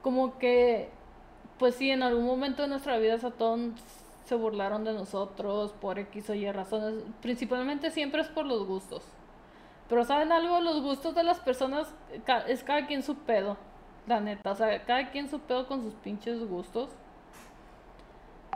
como 0.02 0.38
que, 0.38 0.90
pues 1.60 1.76
sí, 1.76 1.90
en 1.90 2.04
algún 2.04 2.26
momento 2.26 2.64
de 2.64 2.68
nuestra 2.70 2.98
vida 2.98 3.18
todos 3.18 3.60
se 4.26 4.36
burlaron 4.36 4.84
de 4.84 4.94
nosotros 4.94 5.74
por 5.74 6.00
X 6.00 6.30
o 6.30 6.34
Y 6.34 6.50
razones. 6.52 7.04
Principalmente 7.22 7.92
siempre 7.92 8.22
es 8.22 8.28
por 8.28 8.46
los 8.46 8.66
gustos. 8.66 9.04
Pero 9.90 10.06
¿saben 10.06 10.32
algo? 10.32 10.60
Los 10.62 10.82
gustos 10.82 11.14
de 11.16 11.24
las 11.24 11.40
personas 11.40 11.94
es 12.48 12.64
cada 12.64 12.88
quien 12.88 13.04
su 13.04 13.16
pedo. 13.16 13.58
La 14.08 14.20
neta, 14.20 14.52
o 14.52 14.56
sea, 14.56 14.84
cada 14.84 15.12
quien 15.12 15.30
su 15.30 15.40
pedo 15.40 15.68
con 15.68 15.82
sus 15.84 15.94
pinches 15.96 16.40
gustos. 16.46 16.90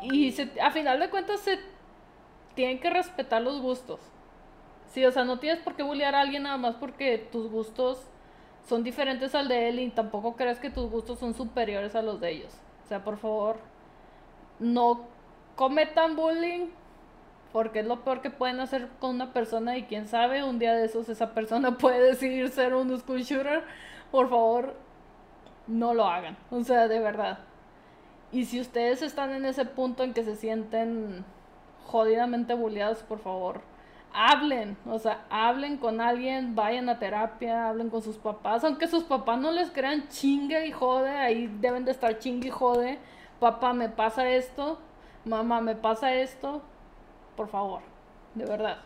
Y 0.02 0.34
a 0.61 0.72
final 0.72 0.99
de 0.99 1.10
cuentas 1.10 1.40
se 1.40 1.60
tienen 2.58 2.80
que 2.80 2.90
respetar 2.90 3.44
los 3.44 3.62
gustos. 3.62 4.00
Sí, 4.88 5.06
o 5.06 5.12
sea, 5.12 5.24
no 5.24 5.38
tienes 5.38 5.60
por 5.60 5.76
qué 5.76 5.84
bullear 5.84 6.16
a 6.16 6.22
alguien 6.22 6.44
nada 6.44 6.58
más 6.58 6.76
porque 6.76 7.20
tus 7.32 7.52
gustos 7.52 8.02
son 8.68 8.84
diferentes 8.84 9.36
al 9.36 9.48
de 9.48 9.70
él 9.70 9.80
y 9.80 9.90
tampoco 9.92 10.36
crees 10.36 10.60
que 10.60 10.72
tus 10.72 10.90
gustos 10.90 11.20
son 11.20 11.36
superiores 11.36 11.96
a 11.96 12.02
los 12.02 12.20
de 12.20 12.32
ellos. 12.32 12.54
O 12.84 12.88
sea, 12.88 13.04
por 13.04 13.18
favor, 13.18 13.58
no 14.60 15.06
cometan 15.56 16.16
bullying 16.16 16.70
Porque 17.54 17.80
es 17.80 17.86
lo 17.86 18.04
peor 18.04 18.22
que 18.22 18.32
pueden 18.32 18.60
hacer 18.60 18.90
con 19.00 19.12
una 19.12 19.34
persona 19.34 19.78
y 19.78 19.84
quién 19.84 20.08
sabe, 20.08 20.44
un 20.44 20.58
día 20.58 20.74
de 20.74 20.86
esos 20.86 21.10
esa 21.10 21.36
persona 21.36 21.78
puede 21.78 22.02
decidir 22.02 22.50
ser 22.50 22.74
un 22.74 22.98
school 22.98 23.22
shooter. 23.22 23.64
Por 24.10 24.30
favor, 24.30 24.74
no 25.68 25.94
lo 25.94 26.06
hagan. 26.06 26.38
O 26.50 26.64
sea, 26.64 26.88
de 26.88 27.00
verdad. 27.00 27.40
Y 28.32 28.46
si 28.46 28.60
ustedes 28.60 29.04
están 29.04 29.32
en 29.32 29.46
ese 29.46 29.66
punto 29.66 30.04
en 30.04 30.14
que 30.14 30.24
se 30.24 30.36
sienten 30.36 31.24
jodidamente 31.88 32.53
bulleados, 32.53 32.99
por 33.03 33.19
favor, 33.19 33.61
hablen, 34.14 34.77
o 34.85 34.99
sea, 34.99 35.26
hablen 35.30 35.77
con 35.77 36.01
alguien, 36.01 36.55
vayan 36.55 36.89
a 36.89 36.99
terapia, 36.99 37.69
hablen 37.69 37.89
con 37.89 38.01
sus 38.01 38.18
papás, 38.18 38.64
aunque 38.64 38.88
sus 38.88 39.03
papás 39.03 39.39
no 39.39 39.51
les 39.51 39.72
crean 39.72 40.07
chingue 40.09 40.65
y 40.68 40.72
jode, 40.72 41.09
ahí 41.09 41.47
deben 41.59 41.85
de 41.85 41.91
estar 41.91 42.19
chingue 42.19 42.49
y 42.49 42.51
jode, 42.51 42.99
papá, 43.39 43.73
me 43.73 43.89
pasa 43.89 44.30
esto, 44.30 44.80
mamá, 45.26 45.61
me 45.61 45.76
pasa 45.76 46.14
esto, 46.14 46.61
por 47.35 47.47
favor, 47.47 47.81
de 48.35 48.45
verdad. 48.45 48.77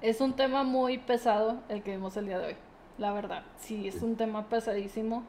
Es 0.00 0.20
un 0.20 0.34
tema 0.34 0.64
muy 0.64 0.98
pesado 0.98 1.60
el 1.68 1.82
que 1.82 1.90
vimos 1.92 2.16
el 2.16 2.26
día 2.26 2.38
de 2.38 2.46
hoy, 2.46 2.56
la 2.96 3.12
verdad, 3.12 3.42
sí, 3.56 3.88
es 3.88 4.02
un 4.02 4.16
tema 4.16 4.48
pesadísimo. 4.48 5.24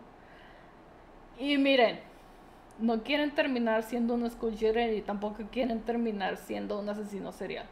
Y 1.38 1.58
miren, 1.58 2.00
no 2.80 3.04
quieren 3.04 3.34
terminar 3.34 3.84
siendo 3.84 4.14
un 4.14 4.30
school 4.30 4.56
y 4.62 5.02
tampoco 5.02 5.44
quieren 5.52 5.82
terminar 5.82 6.38
siendo 6.38 6.80
un 6.80 6.90
asesino 6.90 7.32
serial. 7.32 7.66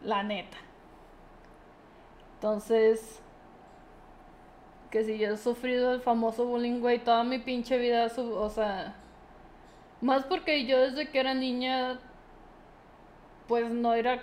La 0.00 0.22
neta. 0.22 0.56
Entonces, 2.34 3.20
que 4.90 5.04
si 5.04 5.18
yo 5.18 5.32
he 5.32 5.36
sufrido 5.36 5.92
el 5.92 6.00
famoso 6.00 6.44
bullying, 6.44 6.80
güey, 6.80 6.98
toda 6.98 7.24
mi 7.24 7.38
pinche 7.38 7.78
vida, 7.78 8.06
o 8.16 8.50
sea, 8.50 8.94
más 10.00 10.24
porque 10.24 10.66
yo 10.66 10.78
desde 10.78 11.08
que 11.08 11.18
era 11.18 11.34
niña, 11.34 11.98
pues 13.48 13.70
no 13.70 13.94
era, 13.94 14.22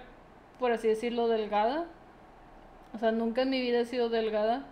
por 0.60 0.72
así 0.72 0.88
decirlo, 0.88 1.28
delgada. 1.28 1.86
O 2.94 3.00
sea, 3.00 3.12
nunca 3.12 3.42
en 3.42 3.50
mi 3.50 3.60
vida 3.62 3.80
he 3.80 3.86
sido 3.86 4.10
delgada. 4.10 4.64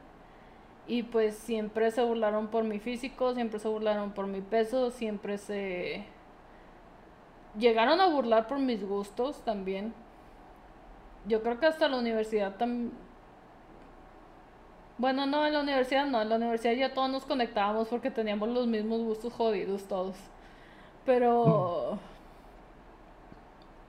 Y 0.89 1.03
pues 1.03 1.35
siempre 1.35 1.91
se 1.91 2.03
burlaron 2.03 2.47
por 2.47 2.63
mi 2.63 2.79
físico, 2.79 3.35
siempre 3.35 3.59
se 3.59 3.67
burlaron 3.67 4.11
por 4.11 4.25
mi 4.25 4.41
peso, 4.41 4.89
siempre 4.89 5.37
se... 5.37 6.03
Llegaron 7.59 8.01
a 8.01 8.07
burlar 8.07 8.47
por 8.47 8.57
mis 8.57 8.83
gustos 8.83 9.45
también. 9.45 9.93
Yo 11.27 11.43
creo 11.43 11.59
que 11.59 11.67
hasta 11.67 11.87
la 11.87 11.99
universidad 11.99 12.55
también... 12.55 12.91
Bueno, 14.97 15.27
no, 15.27 15.45
en 15.45 15.53
la 15.53 15.61
universidad 15.61 16.07
no, 16.07 16.23
en 16.23 16.29
la 16.29 16.37
universidad 16.37 16.73
ya 16.73 16.91
todos 16.95 17.11
nos 17.11 17.23
conectábamos 17.23 17.87
porque 17.87 18.09
teníamos 18.09 18.49
los 18.49 18.65
mismos 18.65 19.01
gustos 19.01 19.31
jodidos 19.31 19.83
todos. 19.83 20.15
Pero... 21.05 21.99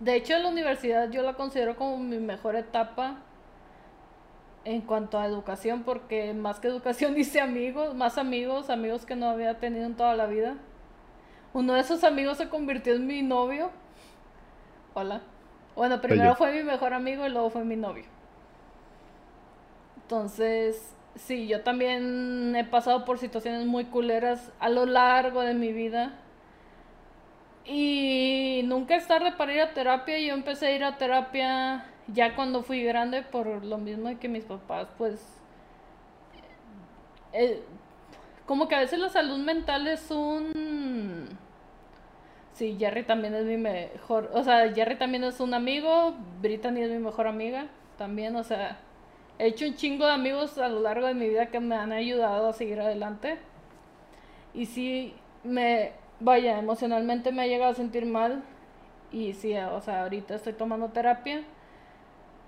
De 0.00 0.16
hecho, 0.16 0.38
la 0.38 0.50
universidad 0.50 1.10
yo 1.10 1.22
la 1.22 1.32
considero 1.32 1.76
como 1.76 1.96
mi 1.96 2.18
mejor 2.18 2.56
etapa 2.56 3.22
en 4.64 4.82
cuanto 4.82 5.18
a 5.18 5.26
educación, 5.26 5.82
porque 5.82 6.34
más 6.34 6.60
que 6.60 6.68
educación 6.68 7.16
hice 7.18 7.40
amigos, 7.40 7.94
más 7.94 8.18
amigos, 8.18 8.70
amigos 8.70 9.06
que 9.06 9.16
no 9.16 9.28
había 9.28 9.58
tenido 9.58 9.86
en 9.86 9.96
toda 9.96 10.14
la 10.14 10.26
vida. 10.26 10.56
Uno 11.52 11.74
de 11.74 11.80
esos 11.80 12.04
amigos 12.04 12.38
se 12.38 12.48
convirtió 12.48 12.94
en 12.94 13.06
mi 13.06 13.22
novio. 13.22 13.70
Hola. 14.94 15.20
Bueno, 15.74 16.00
primero 16.00 16.34
fue 16.34 16.52
mi 16.52 16.62
mejor 16.62 16.94
amigo 16.94 17.26
y 17.26 17.30
luego 17.30 17.50
fue 17.50 17.64
mi 17.64 17.76
novio. 17.76 18.04
Entonces, 20.02 20.94
sí, 21.14 21.46
yo 21.46 21.62
también 21.62 22.54
he 22.56 22.64
pasado 22.64 23.04
por 23.04 23.18
situaciones 23.18 23.66
muy 23.66 23.84
culeras 23.86 24.52
a 24.60 24.68
lo 24.68 24.86
largo 24.86 25.40
de 25.40 25.54
mi 25.54 25.72
vida. 25.72 26.18
Y 27.64 28.62
nunca 28.64 28.96
es 28.96 29.06
tarde 29.06 29.32
para 29.32 29.54
ir 29.54 29.60
a 29.60 29.72
terapia. 29.72 30.18
Yo 30.18 30.34
empecé 30.34 30.66
a 30.66 30.72
ir 30.72 30.84
a 30.84 30.98
terapia 30.98 31.84
ya 32.12 32.34
cuando 32.34 32.62
fui 32.62 32.82
grande, 32.82 33.22
por 33.22 33.64
lo 33.64 33.78
mismo 33.78 34.08
de 34.08 34.18
que 34.18 34.28
mis 34.28 34.44
papás, 34.44 34.88
pues, 34.98 35.20
eh, 37.32 37.62
como 38.46 38.68
que 38.68 38.74
a 38.74 38.80
veces 38.80 38.98
la 38.98 39.08
salud 39.08 39.38
mental 39.38 39.86
es 39.86 40.10
un... 40.10 41.28
Sí, 42.52 42.76
Jerry 42.78 43.04
también 43.04 43.34
es 43.34 43.44
mi 43.44 43.56
mejor, 43.56 44.30
o 44.34 44.42
sea, 44.44 44.72
Jerry 44.74 44.96
también 44.96 45.24
es 45.24 45.40
un 45.40 45.54
amigo, 45.54 46.14
Brittany 46.42 46.82
es 46.82 46.90
mi 46.90 46.98
mejor 46.98 47.26
amiga, 47.26 47.68
también, 47.96 48.36
o 48.36 48.44
sea, 48.44 48.78
he 49.38 49.46
hecho 49.46 49.66
un 49.66 49.76
chingo 49.76 50.04
de 50.04 50.12
amigos 50.12 50.58
a 50.58 50.68
lo 50.68 50.80
largo 50.80 51.06
de 51.06 51.14
mi 51.14 51.28
vida 51.28 51.46
que 51.46 51.60
me 51.60 51.76
han 51.76 51.92
ayudado 51.92 52.48
a 52.48 52.52
seguir 52.52 52.80
adelante. 52.80 53.38
Y 54.52 54.66
sí, 54.66 55.14
me, 55.44 55.92
vaya, 56.18 56.58
emocionalmente 56.58 57.32
me 57.32 57.42
ha 57.42 57.46
llegado 57.46 57.72
a 57.72 57.74
sentir 57.74 58.04
mal. 58.04 58.42
Y 59.12 59.32
sí, 59.32 59.56
o 59.56 59.80
sea, 59.80 60.02
ahorita 60.02 60.34
estoy 60.34 60.52
tomando 60.52 60.88
terapia 60.88 61.42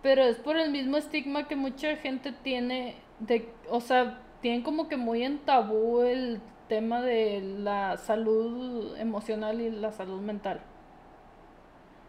pero 0.02 0.22
es 0.22 0.36
por 0.36 0.56
el 0.56 0.70
mismo 0.70 0.96
estigma 0.96 1.46
que 1.46 1.56
mucha 1.56 1.96
gente 1.96 2.32
tiene 2.32 2.96
de, 3.20 3.48
o 3.70 3.80
sea, 3.80 4.20
tienen 4.40 4.62
como 4.62 4.88
que 4.88 4.96
muy 4.96 5.22
en 5.22 5.38
tabú 5.38 6.02
el 6.02 6.40
tema 6.68 7.00
de 7.00 7.40
la 7.40 7.96
salud 7.96 8.96
emocional 8.98 9.60
y 9.60 9.70
la 9.70 9.92
salud 9.92 10.20
mental. 10.20 10.60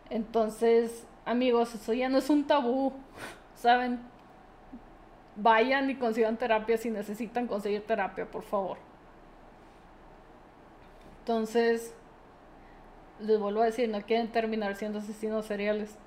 Entonces, 0.09 1.05
amigos, 1.25 1.75
eso 1.75 1.93
ya 1.93 2.09
no 2.09 2.17
es 2.17 2.29
un 2.29 2.45
tabú, 2.45 2.93
¿saben? 3.55 3.99
Vayan 5.35 5.89
y 5.89 5.95
consigan 5.95 6.37
terapia 6.37 6.77
si 6.77 6.89
necesitan 6.89 7.47
conseguir 7.47 7.85
terapia, 7.85 8.25
por 8.25 8.43
favor. 8.43 8.77
Entonces, 11.19 11.95
les 13.19 13.39
vuelvo 13.39 13.61
a 13.61 13.65
decir, 13.65 13.87
no 13.89 14.01
quieren 14.01 14.31
terminar 14.31 14.75
siendo 14.75 14.99
asesinos 14.99 15.45
seriales. 15.45 15.97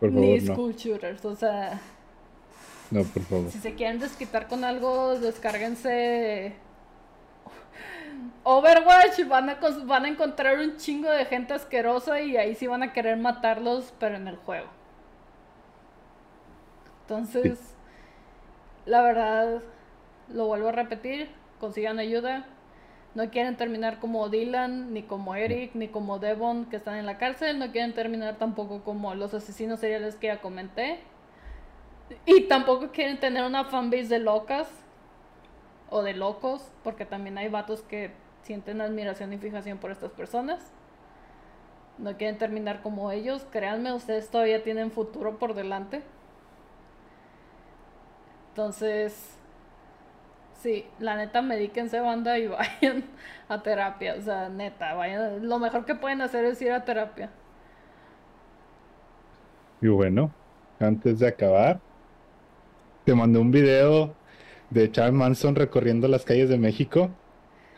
Ni 0.00 0.40
school 0.40 0.74
shooters, 0.74 1.24
o 1.24 1.34
sea. 1.34 1.80
No, 2.90 3.02
por 3.04 3.22
favor. 3.22 3.50
Si 3.50 3.58
se 3.58 3.74
quieren 3.74 3.98
desquitar 3.98 4.48
con 4.48 4.64
algo, 4.64 5.18
descárguense. 5.18 6.54
Overwatch, 8.42 9.26
van 9.26 9.50
a, 9.50 9.58
van 9.84 10.04
a 10.04 10.08
encontrar 10.08 10.58
un 10.58 10.76
chingo 10.76 11.10
de 11.10 11.24
gente 11.24 11.54
asquerosa 11.54 12.20
y 12.20 12.36
ahí 12.36 12.54
sí 12.54 12.66
van 12.66 12.82
a 12.82 12.92
querer 12.92 13.16
matarlos, 13.16 13.94
pero 13.98 14.16
en 14.16 14.28
el 14.28 14.36
juego. 14.36 14.68
Entonces, 17.02 17.58
la 18.86 19.02
verdad, 19.02 19.62
lo 20.28 20.46
vuelvo 20.46 20.68
a 20.68 20.72
repetir, 20.72 21.30
consigan 21.58 21.98
ayuda, 21.98 22.46
no 23.14 23.30
quieren 23.30 23.56
terminar 23.56 24.00
como 24.00 24.28
Dylan, 24.28 24.92
ni 24.92 25.04
como 25.04 25.36
Eric, 25.36 25.74
ni 25.74 25.88
como 25.88 26.18
Devon, 26.18 26.66
que 26.66 26.76
están 26.76 26.96
en 26.96 27.06
la 27.06 27.16
cárcel. 27.16 27.58
No 27.60 27.70
quieren 27.70 27.94
terminar 27.94 28.36
tampoco 28.38 28.82
como 28.82 29.14
los 29.14 29.34
asesinos 29.34 29.80
seriales 29.80 30.16
que 30.16 30.26
ya 30.26 30.40
comenté. 30.40 30.98
Y 32.26 32.42
tampoco 32.48 32.90
quieren 32.90 33.20
tener 33.20 33.44
una 33.44 33.64
fanbase 33.64 34.08
de 34.08 34.18
locas 34.18 34.68
o 35.90 36.02
de 36.02 36.12
locos, 36.14 36.72
porque 36.82 37.06
también 37.06 37.38
hay 37.38 37.48
vatos 37.48 37.82
que 37.82 38.10
sienten 38.42 38.80
admiración 38.80 39.32
y 39.32 39.38
fijación 39.38 39.78
por 39.78 39.92
estas 39.92 40.10
personas. 40.10 40.72
No 41.98 42.16
quieren 42.16 42.36
terminar 42.36 42.82
como 42.82 43.12
ellos. 43.12 43.46
Créanme, 43.52 43.92
ustedes 43.92 44.28
todavía 44.28 44.64
tienen 44.64 44.90
futuro 44.90 45.38
por 45.38 45.54
delante. 45.54 46.02
Entonces, 48.50 49.38
Sí, 50.64 50.86
la 50.98 51.14
neta, 51.14 51.42
medíquense 51.42 52.00
banda 52.00 52.38
y 52.38 52.46
vayan 52.48 53.04
a 53.50 53.62
terapia. 53.62 54.14
O 54.18 54.22
sea, 54.22 54.48
neta, 54.48 54.94
vayan. 54.94 55.46
Lo 55.46 55.58
mejor 55.58 55.84
que 55.84 55.94
pueden 55.94 56.22
hacer 56.22 56.46
es 56.46 56.62
ir 56.62 56.72
a 56.72 56.86
terapia. 56.86 57.28
Y 59.82 59.88
bueno, 59.88 60.32
antes 60.80 61.18
de 61.18 61.28
acabar, 61.28 61.80
te 63.04 63.14
mandé 63.14 63.38
un 63.40 63.50
video 63.50 64.14
de 64.70 64.90
Charles 64.90 65.12
Manson 65.12 65.54
recorriendo 65.54 66.08
las 66.08 66.24
calles 66.24 66.48
de 66.48 66.56
México. 66.56 67.10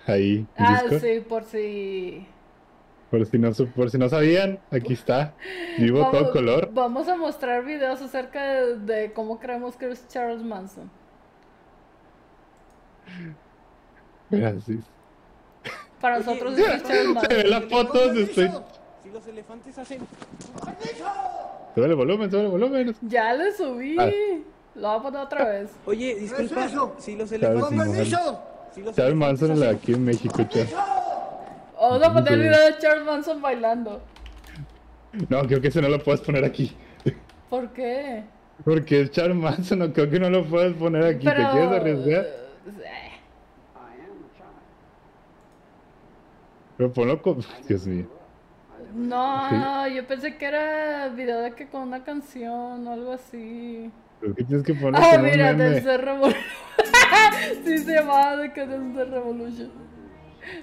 Ahí. 0.06 0.46
Ah, 0.56 0.84
sí, 0.88 1.24
por 1.28 1.42
si. 1.42 2.24
Por 3.10 3.26
si, 3.26 3.36
no, 3.36 3.50
por 3.74 3.90
si 3.90 3.98
no 3.98 4.08
sabían, 4.08 4.60
aquí 4.70 4.92
está. 4.92 5.34
Vivo 5.76 6.08
todo 6.12 6.30
color. 6.30 6.70
Vamos 6.72 7.08
a 7.08 7.16
mostrar 7.16 7.64
videos 7.64 8.00
acerca 8.00 8.44
de, 8.44 8.76
de 8.78 9.12
cómo 9.12 9.40
creemos 9.40 9.76
que 9.76 9.90
es 9.90 10.06
Charles 10.06 10.44
Manson. 10.44 10.88
Gracias. 14.30 14.84
Para 16.00 16.18
nosotros 16.18 16.58
es 16.58 16.82
Se 16.82 17.34
ve 17.34 17.44
las 17.44 17.64
fotos, 17.64 18.16
estoy... 18.16 18.50
Si 19.02 19.10
los 19.10 19.26
elefantes 19.26 19.78
hacen... 19.78 20.00
Sube 21.74 21.86
el 21.86 21.94
volumen, 21.94 22.30
sube 22.30 22.42
el 22.42 22.48
volumen. 22.48 22.96
Ya 23.02 23.32
le 23.34 23.52
subí. 23.52 23.96
Ah. 23.98 24.10
Lo 24.74 24.88
voy 24.88 24.98
a 24.98 25.02
poner 25.02 25.20
otra 25.22 25.44
vez. 25.48 25.70
Oye, 25.86 26.14
disculpa, 26.16 26.68
si 26.98 27.16
los 27.16 27.32
elefantes... 27.32 28.14
Si 28.74 28.82
los 28.82 28.94
Charles 28.94 29.16
Manson 29.16 29.62
aquí 29.62 29.94
en 29.94 30.04
México, 30.04 30.36
Charles. 30.50 30.74
Vamos 31.80 32.02
a 32.02 32.12
poner 32.12 32.32
el 32.34 32.40
video 32.40 32.60
de 32.66 32.78
Charles 32.78 33.06
Manson 33.06 33.40
bailando. 33.40 34.02
No, 35.30 35.42
creo 35.46 35.62
que 35.62 35.68
ese 35.68 35.80
no 35.80 35.88
lo 35.88 36.02
puedes 36.02 36.20
poner 36.20 36.44
aquí. 36.44 36.76
¿Por 37.48 37.70
qué? 37.70 38.24
Porque 38.64 39.02
es 39.02 39.10
Charles 39.12 39.36
Manson, 39.36 39.78
no 39.78 39.92
creo 39.92 40.10
que 40.10 40.20
no 40.20 40.28
lo 40.28 40.44
puedes 40.44 40.74
poner 40.74 41.04
aquí. 41.04 41.24
¿Te 41.26 41.34
quieres 41.34 41.70
arriesgar? 41.70 42.26
Pero 46.76 46.92
ponlo 46.92 47.22
con... 47.22 47.42
Dios 47.68 47.86
mío. 47.86 48.06
No, 48.94 49.86
yo 49.88 50.06
pensé 50.06 50.36
que 50.36 50.46
era 50.46 51.08
video 51.08 51.40
de 51.40 51.52
que 51.52 51.68
con 51.68 51.82
una 51.82 52.04
canción 52.04 52.86
o 52.86 52.92
algo 52.92 53.12
así. 53.12 53.90
¿Pero 54.20 54.34
qué 54.34 54.44
tienes 54.44 54.64
que 54.64 54.74
poner 54.74 55.00
Ah, 55.02 55.18
mira, 55.18 55.52
meme? 55.52 55.80
Dance 55.80 55.96
Revolution. 55.98 56.42
sí 57.64 57.78
se 57.78 57.94
llamaba 57.94 58.36
de 58.36 58.52
que 58.52 58.66
Dance 58.66 59.04
Revolution. 59.04 59.70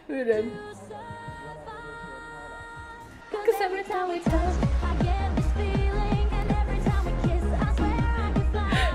Miren. 0.07 0.51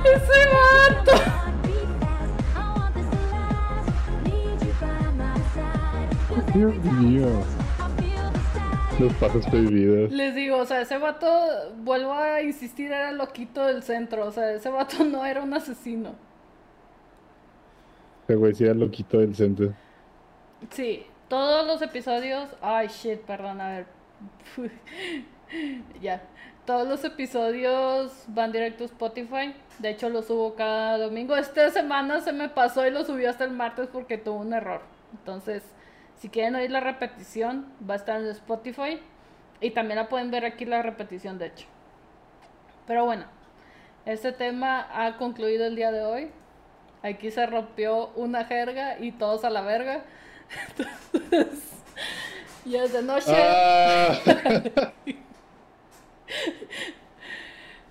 Ese 0.04 0.48
vato. 0.52 1.47
Dios 6.58 6.74
mío. 6.74 7.28
Los 8.98 9.12
pasos 9.14 9.46
prohibidos. 9.46 10.10
Les 10.10 10.34
digo, 10.34 10.56
o 10.56 10.64
sea, 10.64 10.80
ese 10.80 10.98
vato, 10.98 11.28
vuelvo 11.84 12.12
a 12.12 12.42
insistir, 12.42 12.90
era 12.90 13.12
loquito 13.12 13.64
del 13.64 13.84
centro. 13.84 14.26
O 14.26 14.32
sea, 14.32 14.52
ese 14.52 14.68
vato 14.68 15.04
no 15.04 15.24
era 15.24 15.40
un 15.40 15.54
asesino. 15.54 16.16
Ese 18.24 18.34
güey 18.34 18.54
sí 18.54 18.64
era 18.64 18.74
loquito 18.74 19.20
del 19.20 19.36
centro. 19.36 19.72
Sí, 20.70 21.06
todos 21.28 21.64
los 21.64 21.80
episodios. 21.80 22.48
Ay, 22.60 22.88
shit, 22.88 23.20
perdón, 23.20 23.60
a 23.60 23.68
ver. 23.68 23.86
ya. 26.02 26.24
Todos 26.66 26.88
los 26.88 27.04
episodios 27.04 28.24
van 28.26 28.50
directo 28.50 28.82
a 28.82 28.86
Spotify. 28.88 29.54
De 29.78 29.90
hecho, 29.90 30.08
los 30.08 30.26
subo 30.26 30.56
cada 30.56 30.98
domingo. 30.98 31.36
Esta 31.36 31.70
semana 31.70 32.20
se 32.20 32.32
me 32.32 32.48
pasó 32.48 32.84
y 32.84 32.90
lo 32.90 33.04
subí 33.04 33.26
hasta 33.26 33.44
el 33.44 33.52
martes 33.52 33.86
porque 33.92 34.18
tuvo 34.18 34.40
un 34.40 34.52
error. 34.52 34.80
Entonces, 35.12 35.62
si 36.18 36.28
quieren 36.28 36.54
oír 36.56 36.70
la 36.70 36.80
repetición, 36.80 37.72
va 37.88 37.94
a 37.94 37.96
estar 37.96 38.20
en 38.20 38.26
Spotify. 38.28 39.00
Y 39.60 39.70
también 39.70 39.98
la 39.98 40.08
pueden 40.08 40.30
ver 40.30 40.44
aquí 40.44 40.64
la 40.64 40.82
repetición, 40.82 41.38
de 41.38 41.46
hecho. 41.46 41.66
Pero 42.86 43.04
bueno, 43.04 43.24
este 44.06 44.32
tema 44.32 44.86
ha 44.92 45.16
concluido 45.16 45.66
el 45.66 45.76
día 45.76 45.92
de 45.92 46.04
hoy. 46.04 46.30
Aquí 47.02 47.30
se 47.30 47.46
rompió 47.46 48.08
una 48.16 48.44
jerga 48.44 48.98
y 48.98 49.12
todos 49.12 49.44
a 49.44 49.50
la 49.50 49.62
verga. 49.62 50.02
Entonces, 50.76 51.72
ya 52.64 52.84
es 52.84 52.92
de 52.92 53.02
noche. 53.02 53.32
Ah. 53.36 54.12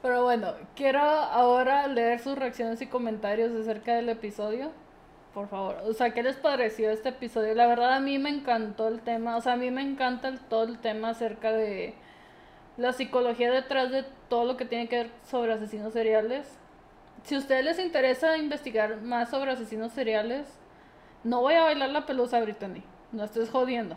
Pero 0.02 0.24
bueno, 0.24 0.54
quiero 0.76 1.02
ahora 1.02 1.88
leer 1.88 2.20
sus 2.20 2.38
reacciones 2.38 2.82
y 2.82 2.88
comentarios 2.88 3.52
acerca 3.52 3.96
del 3.96 4.10
episodio. 4.10 4.72
Por 5.38 5.50
favor, 5.50 5.84
o 5.86 5.94
sea, 5.94 6.16
¿qué 6.16 6.24
les 6.24 6.36
pareció 6.36 6.90
este 6.90 7.10
episodio? 7.10 7.54
La 7.54 7.68
verdad 7.68 7.94
a 7.94 8.00
mí 8.00 8.18
me 8.18 8.32
encantó 8.32 8.88
el 8.88 9.02
tema, 9.02 9.38
o 9.38 9.42
sea, 9.42 9.54
a 9.54 9.56
mí 9.56 9.70
me 9.70 9.84
encanta 9.84 10.34
todo 10.50 10.64
el 10.64 10.80
tema 10.80 11.10
acerca 11.10 11.52
de 11.52 11.94
la 12.76 12.92
psicología 12.92 13.52
detrás 13.52 13.92
de 13.92 14.04
todo 14.30 14.46
lo 14.46 14.58
que 14.58 14.66
tiene 14.66 14.90
que 14.90 14.96
ver 14.96 15.12
sobre 15.30 15.54
asesinos 15.54 15.94
seriales. 15.94 16.58
Si 17.22 17.36
a 17.36 17.38
ustedes 17.38 17.64
les 17.64 17.78
interesa 17.78 18.36
investigar 18.40 19.00
más 19.04 19.30
sobre 19.30 19.52
asesinos 19.52 19.92
seriales, 19.92 20.48
no 21.24 21.42
voy 21.42 21.54
a 21.54 21.62
bailar 21.62 21.92
la 21.92 22.08
pelusa, 22.08 22.42
Brittany. 22.42 22.82
No 23.12 23.24
estés 23.24 23.52
jodiendo. 23.52 23.96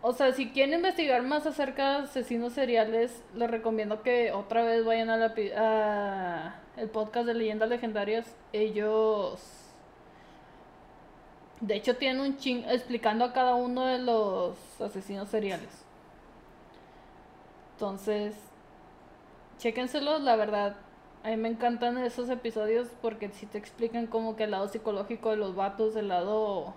O 0.00 0.12
sea, 0.12 0.30
si 0.30 0.50
quieren 0.50 0.74
investigar 0.74 1.22
más 1.22 1.44
acerca 1.44 1.90
de 1.90 2.04
asesinos 2.04 2.52
seriales, 2.52 3.24
les 3.34 3.50
recomiendo 3.50 4.02
que 4.02 4.30
otra 4.30 4.62
vez 4.62 4.84
vayan 4.84 5.10
a 5.10 5.16
la 5.16 6.54
el 6.76 6.88
podcast 6.88 7.26
de 7.26 7.34
leyendas 7.34 7.68
legendarias. 7.68 8.36
Ellos 8.52 9.61
de 11.62 11.76
hecho 11.76 11.96
tienen 11.96 12.20
un 12.20 12.36
ching 12.36 12.64
explicando 12.68 13.24
a 13.24 13.32
cada 13.32 13.54
uno 13.54 13.86
de 13.86 13.98
los 13.98 14.56
asesinos 14.80 15.28
seriales. 15.28 15.70
Entonces, 17.74 18.36
chéquenselos, 19.58 20.20
la 20.22 20.36
verdad. 20.36 20.76
A 21.22 21.30
mí 21.30 21.36
me 21.36 21.48
encantan 21.48 21.98
esos 21.98 22.28
episodios 22.28 22.88
porque 23.00 23.28
sí 23.30 23.46
te 23.46 23.58
explican 23.58 24.08
como 24.08 24.34
que 24.34 24.44
el 24.44 24.50
lado 24.50 24.68
psicológico 24.68 25.30
de 25.30 25.36
los 25.36 25.54
vatos, 25.54 25.94
el 25.94 26.08
lado 26.08 26.74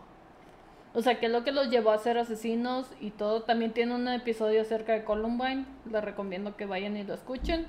o 0.94 1.02
sea, 1.02 1.20
qué 1.20 1.26
es 1.26 1.32
lo 1.32 1.44
que 1.44 1.52
los 1.52 1.70
llevó 1.70 1.92
a 1.92 1.98
ser 1.98 2.18
asesinos 2.18 2.88
y 3.02 3.10
todo. 3.12 3.42
También 3.42 3.74
tiene 3.74 3.94
un 3.94 4.08
episodio 4.08 4.62
acerca 4.62 4.94
de 4.94 5.04
Columbine. 5.04 5.66
Les 5.92 6.02
recomiendo 6.02 6.56
que 6.56 6.66
vayan 6.66 6.96
y 6.96 7.04
lo 7.04 7.14
escuchen. 7.14 7.68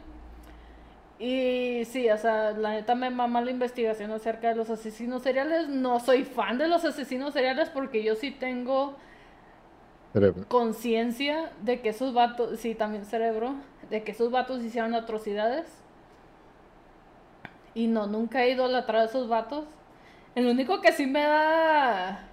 Y 1.18 1.84
sí, 1.86 2.10
o 2.10 2.18
sea, 2.18 2.52
la 2.52 2.72
neta 2.72 2.94
me 2.94 3.08
mama 3.08 3.40
la 3.40 3.50
investigación 3.50 4.10
acerca 4.10 4.48
de 4.48 4.54
los 4.54 4.68
asesinos 4.68 5.22
seriales. 5.22 5.68
No 5.68 5.98
soy 5.98 6.24
fan 6.24 6.58
de 6.58 6.68
los 6.68 6.84
asesinos 6.84 7.32
seriales 7.32 7.70
porque 7.70 8.02
yo 8.02 8.14
sí 8.16 8.30
tengo 8.30 8.96
conciencia 10.48 11.52
de 11.62 11.80
que 11.80 11.90
esos 11.90 12.12
vatos, 12.14 12.58
sí, 12.60 12.74
también 12.74 13.04
cerebro, 13.04 13.54
de 13.90 14.02
que 14.02 14.12
esos 14.12 14.30
vatos 14.30 14.62
hicieron 14.62 14.94
atrocidades. 14.94 15.66
Y 17.74 17.86
no, 17.88 18.06
nunca 18.06 18.44
he 18.44 18.50
idolatrado 18.50 19.04
a 19.04 19.08
esos 19.08 19.28
vatos. 19.28 19.64
El 20.34 20.46
único 20.46 20.80
que 20.80 20.92
sí 20.92 21.06
me 21.06 21.22
da 21.22 22.26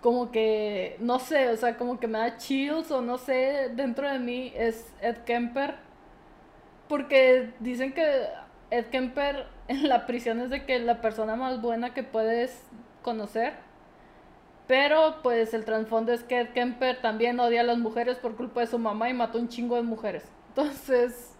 como 0.00 0.30
que, 0.30 0.96
no 1.00 1.18
sé, 1.18 1.48
o 1.48 1.56
sea, 1.56 1.76
como 1.76 1.98
que 1.98 2.06
me 2.06 2.18
da 2.18 2.36
chills 2.36 2.90
o 2.90 3.02
no 3.02 3.18
sé, 3.18 3.70
dentro 3.74 4.08
de 4.08 4.18
mí 4.18 4.52
es 4.54 4.92
Ed 5.00 5.18
Kemper. 5.24 5.87
Porque 6.88 7.52
dicen 7.60 7.92
que 7.92 8.26
Ed 8.70 8.86
Kemper 8.86 9.46
en 9.68 9.88
la 9.88 10.06
prisión 10.06 10.40
es 10.40 10.50
de 10.50 10.64
que 10.64 10.78
la 10.78 11.00
persona 11.00 11.36
más 11.36 11.60
buena 11.60 11.94
que 11.94 12.02
puedes 12.02 12.64
conocer. 13.02 13.54
Pero 14.66 15.22
pues 15.22 15.54
el 15.54 15.64
trasfondo 15.64 16.12
es 16.12 16.24
que 16.24 16.40
Ed 16.40 16.48
Kemper 16.50 17.00
también 17.00 17.40
odia 17.40 17.62
a 17.62 17.64
las 17.64 17.78
mujeres 17.78 18.18
por 18.18 18.36
culpa 18.36 18.60
de 18.60 18.66
su 18.66 18.78
mamá 18.78 19.08
y 19.08 19.14
mató 19.14 19.38
un 19.38 19.48
chingo 19.48 19.76
de 19.76 19.82
mujeres. 19.82 20.30
Entonces, 20.48 21.34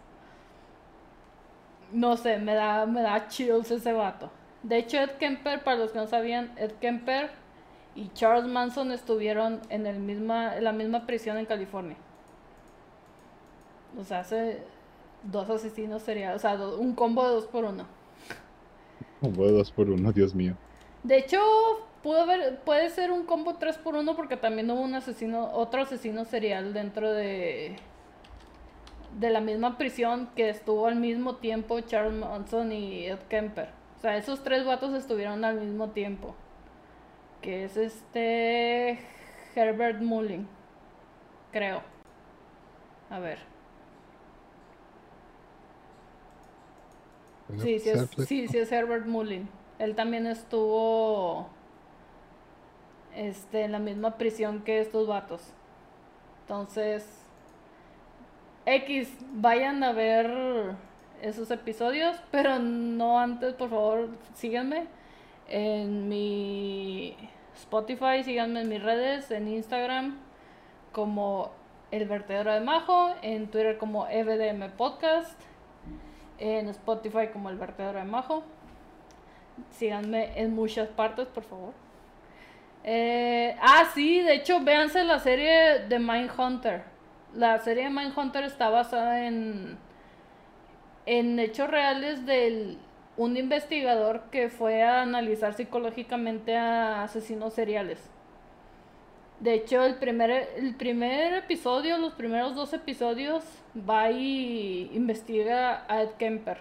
no 1.92 2.16
sé, 2.16 2.38
me 2.38 2.54
da, 2.54 2.86
me 2.86 3.02
da 3.02 3.28
chills 3.28 3.70
ese 3.70 3.92
vato. 3.92 4.30
De 4.62 4.78
hecho, 4.78 4.98
Ed 4.98 5.10
Kemper, 5.18 5.62
para 5.62 5.76
los 5.76 5.92
que 5.92 5.98
no 5.98 6.06
sabían, 6.06 6.52
Ed 6.56 6.72
Kemper 6.80 7.30
y 7.94 8.08
Charles 8.10 8.46
Manson 8.46 8.92
estuvieron 8.92 9.60
en, 9.68 9.86
el 9.86 9.98
misma, 9.98 10.56
en 10.56 10.64
la 10.64 10.72
misma 10.72 11.06
prisión 11.06 11.36
en 11.36 11.46
California. 11.46 11.96
O 13.98 14.04
sea, 14.04 14.20
hace 14.20 14.62
dos 15.22 15.48
asesinos 15.50 16.02
seriales, 16.02 16.36
o 16.36 16.40
sea, 16.40 16.56
do- 16.56 16.78
un 16.78 16.94
combo 16.94 17.24
de 17.26 17.30
dos 17.34 17.46
por 17.46 17.64
uno. 17.64 17.84
Como 19.20 19.44
de 19.44 19.52
dos 19.52 19.70
por 19.72 19.90
uno, 19.90 20.12
Dios 20.12 20.34
mío. 20.34 20.54
De 21.02 21.18
hecho, 21.18 21.38
pudo 22.02 22.22
haber, 22.22 22.60
puede 22.60 22.90
ser 22.90 23.10
un 23.12 23.24
combo 23.24 23.54
3 23.56 23.78
por 23.78 23.94
1 23.96 24.14
porque 24.16 24.36
también 24.36 24.70
hubo 24.70 24.80
un 24.80 24.94
asesino, 24.94 25.50
otro 25.52 25.82
asesino 25.82 26.24
serial 26.24 26.72
dentro 26.72 27.12
de 27.12 27.76
de 29.18 29.30
la 29.30 29.40
misma 29.40 29.78
prisión 29.78 30.28
que 30.36 30.50
estuvo 30.50 30.86
al 30.86 30.96
mismo 30.96 31.36
tiempo 31.36 31.80
Charles 31.80 32.12
Manson 32.12 32.70
y 32.72 33.06
Ed 33.06 33.18
Kemper. 33.28 33.68
O 33.96 34.00
sea, 34.00 34.16
esos 34.16 34.44
tres 34.44 34.64
vatos 34.64 34.92
estuvieron 34.94 35.44
al 35.44 35.60
mismo 35.60 35.88
tiempo. 35.90 36.34
Que 37.40 37.64
es 37.64 37.76
este 37.76 38.98
Herbert 39.56 40.00
Mullin, 40.02 40.46
creo. 41.52 41.82
A 43.10 43.18
ver. 43.18 43.38
Sí, 47.56 47.78
sí 47.78 47.90
es, 47.90 48.08
sí, 48.26 48.48
sí 48.48 48.58
es 48.58 48.70
Herbert 48.70 49.06
Mullin. 49.06 49.48
Él 49.78 49.94
también 49.94 50.26
estuvo 50.26 51.48
este, 53.14 53.62
en 53.62 53.72
la 53.72 53.78
misma 53.78 54.18
prisión 54.18 54.62
que 54.62 54.80
estos 54.80 55.06
vatos. 55.06 55.42
Entonces, 56.42 57.06
X, 58.66 59.10
vayan 59.32 59.82
a 59.82 59.92
ver 59.92 60.76
esos 61.22 61.50
episodios, 61.50 62.16
pero 62.30 62.58
no 62.58 63.18
antes, 63.18 63.54
por 63.54 63.70
favor, 63.70 64.08
síganme 64.34 64.86
en 65.48 66.08
mi 66.08 67.16
Spotify, 67.54 68.22
síganme 68.22 68.60
en 68.60 68.68
mis 68.68 68.82
redes, 68.82 69.30
en 69.30 69.48
Instagram 69.48 70.18
como 70.92 71.50
El 71.90 72.06
Vertedero 72.06 72.52
de 72.52 72.60
Majo, 72.60 73.14
en 73.22 73.50
Twitter 73.50 73.78
como 73.78 74.06
EVDM 74.06 74.70
Podcast, 74.76 75.38
en 76.38 76.68
Spotify 76.68 77.28
como 77.32 77.50
El 77.50 77.56
Vertedero 77.56 77.98
de 77.98 78.04
Majo. 78.04 78.42
Síganme 79.70 80.40
en 80.40 80.54
muchas 80.54 80.88
partes, 80.88 81.26
por 81.28 81.44
favor. 81.44 81.74
Eh, 82.84 83.56
ah, 83.60 83.84
sí, 83.92 84.20
de 84.20 84.34
hecho, 84.34 84.60
véanse 84.60 85.04
la 85.04 85.18
serie 85.18 85.80
de 85.88 85.98
Mindhunter. 85.98 86.84
La 87.34 87.58
serie 87.58 87.84
de 87.84 87.90
Mindhunter 87.90 88.44
está 88.44 88.70
basada 88.70 89.26
en, 89.26 89.76
en 91.06 91.38
hechos 91.38 91.68
reales 91.68 92.24
de 92.24 92.78
un 93.16 93.36
investigador 93.36 94.22
que 94.30 94.48
fue 94.48 94.82
a 94.82 95.02
analizar 95.02 95.54
psicológicamente 95.54 96.56
a 96.56 97.02
asesinos 97.02 97.52
seriales. 97.52 97.98
De 99.40 99.54
hecho, 99.54 99.84
el 99.84 99.96
primer, 99.96 100.30
el 100.56 100.74
primer 100.74 101.34
episodio, 101.34 101.98
los 101.98 102.14
primeros 102.14 102.54
dos 102.54 102.72
episodios, 102.72 103.44
va 103.88 104.10
y 104.10 104.90
investiga 104.94 105.84
a 105.88 106.02
Ed 106.02 106.10
Kemper. 106.18 106.58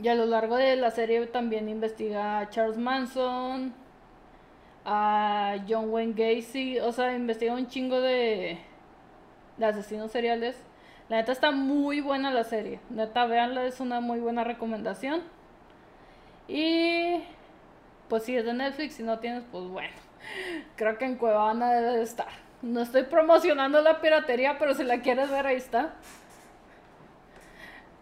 Y 0.00 0.08
a 0.08 0.14
lo 0.14 0.26
largo 0.26 0.56
de 0.56 0.76
la 0.76 0.90
serie 0.90 1.26
también 1.26 1.68
investiga 1.68 2.40
a 2.40 2.50
Charles 2.50 2.76
Manson, 2.76 3.74
a 4.84 5.56
John 5.68 5.90
Wayne 5.90 6.14
Gacy, 6.14 6.80
o 6.80 6.92
sea, 6.92 7.14
investiga 7.14 7.54
un 7.54 7.66
chingo 7.66 8.00
de, 8.00 8.58
de 9.56 9.66
asesinos 9.66 10.10
seriales. 10.10 10.56
La 11.08 11.16
neta 11.16 11.32
está 11.32 11.50
muy 11.50 12.00
buena 12.00 12.30
la 12.30 12.44
serie. 12.44 12.80
Neta, 12.90 13.26
véanla, 13.26 13.66
es 13.66 13.80
una 13.80 14.00
muy 14.00 14.20
buena 14.20 14.44
recomendación. 14.44 15.22
Y 16.48 17.22
pues 18.08 18.24
si 18.24 18.36
es 18.36 18.44
de 18.44 18.54
Netflix, 18.54 18.94
si 18.94 19.02
no 19.02 19.18
tienes, 19.18 19.44
pues 19.50 19.64
bueno. 19.64 19.94
Creo 20.76 20.98
que 20.98 21.04
en 21.04 21.16
Cuevana 21.16 21.72
debe 21.72 21.96
de 21.96 22.02
estar. 22.02 22.45
No 22.66 22.82
estoy 22.82 23.04
promocionando 23.04 23.80
la 23.80 24.00
piratería, 24.00 24.58
pero 24.58 24.74
si 24.74 24.82
la 24.82 25.00
quieres 25.00 25.30
ver, 25.30 25.46
ahí 25.46 25.56
está. 25.56 25.94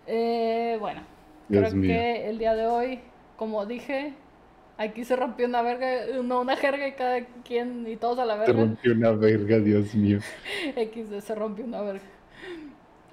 Eh, 0.07 0.79
bueno, 0.81 1.03
creo 1.49 1.71
que 1.71 2.31
el 2.31 2.39
día 2.39 2.55
de 2.55 2.67
hoy, 2.67 3.01
como 3.37 3.67
dije, 3.67 4.15
aquí 4.79 5.05
se 5.05 5.17
rompió 5.17 5.47
una 5.47 5.61
verga, 5.61 6.07
no, 6.23 6.41
una 6.41 6.57
jerga 6.57 6.89
y 6.89 6.93
cada 6.93 7.27
quien 7.45 7.87
y 7.87 7.97
todos 7.97 8.19
a 8.19 8.25
la 8.25 8.37
verga. 8.37 8.55
Se 8.55 8.59
rompió 8.59 8.93
una 8.95 9.11
verga, 9.11 9.59
Dios 9.59 9.95
mío. 9.95 10.21
XD, 10.75 11.21
se 11.21 11.35
rompió 11.35 11.67
una 11.67 11.83
verga. 11.83 12.05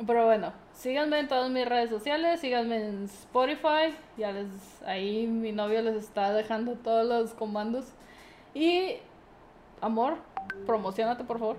Pero 0.07 0.25
bueno, 0.25 0.53
síganme 0.71 1.19
en 1.19 1.27
todas 1.27 1.51
mis 1.51 1.67
redes 1.67 1.89
sociales, 1.89 2.39
síganme 2.39 2.77
en 2.77 3.03
Spotify, 3.03 3.93
ya 4.17 4.31
les 4.31 4.47
ahí 4.85 5.27
mi 5.27 5.51
novio 5.51 5.81
les 5.81 5.97
está 5.97 6.31
dejando 6.31 6.75
todos 6.75 7.05
los 7.05 7.33
comandos. 7.33 7.91
Y 8.53 8.95
amor, 9.81 10.15
promocionate 10.65 11.23
por 11.23 11.39
favor. 11.39 11.57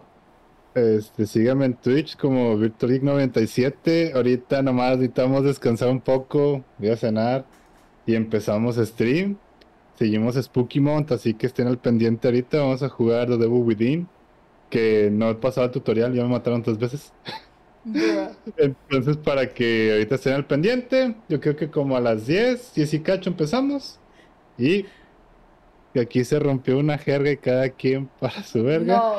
Este, 0.74 1.26
síganme 1.26 1.66
en 1.66 1.74
Twitch 1.74 2.16
como 2.16 2.56
VictorGeek97. 2.56 4.14
Ahorita 4.14 4.62
nomás 4.62 4.96
necesitamos 4.96 5.44
descansar 5.44 5.90
un 5.90 6.00
poco, 6.00 6.64
voy 6.78 6.88
a 6.88 6.96
cenar 6.96 7.44
y 8.06 8.14
empezamos 8.14 8.76
stream. 8.76 9.36
Seguimos 9.94 10.36
Spooky 10.36 10.80
Mount, 10.80 11.12
así 11.12 11.34
que 11.34 11.46
estén 11.46 11.66
al 11.68 11.78
pendiente 11.78 12.28
ahorita. 12.28 12.58
Vamos 12.58 12.82
a 12.82 12.88
jugar 12.88 13.28
The 13.28 13.36
Devil 13.36 13.62
Within, 13.62 14.08
que 14.70 15.10
no 15.12 15.30
he 15.30 15.34
pasado 15.34 15.66
el 15.66 15.72
tutorial, 15.72 16.14
ya 16.14 16.22
me 16.22 16.30
mataron 16.30 16.62
tres 16.62 16.78
veces. 16.78 17.12
Entonces, 18.56 19.16
para 19.18 19.52
que 19.52 19.92
ahorita 19.92 20.14
estén 20.14 20.32
al 20.32 20.46
pendiente, 20.46 21.16
yo 21.28 21.40
creo 21.40 21.56
que 21.56 21.70
como 21.70 21.96
a 21.96 22.00
las 22.00 22.26
10, 22.26 22.74
10 22.74 22.94
y 22.94 23.00
cacho 23.00 23.30
empezamos. 23.30 23.98
Y 24.58 24.86
aquí 26.00 26.24
se 26.24 26.38
rompió 26.38 26.78
una 26.78 26.98
jerga 26.98 27.30
y 27.30 27.36
cada 27.36 27.68
quien 27.70 28.06
para 28.20 28.42
su 28.42 28.62
verga. 28.62 28.96
No, 28.96 29.14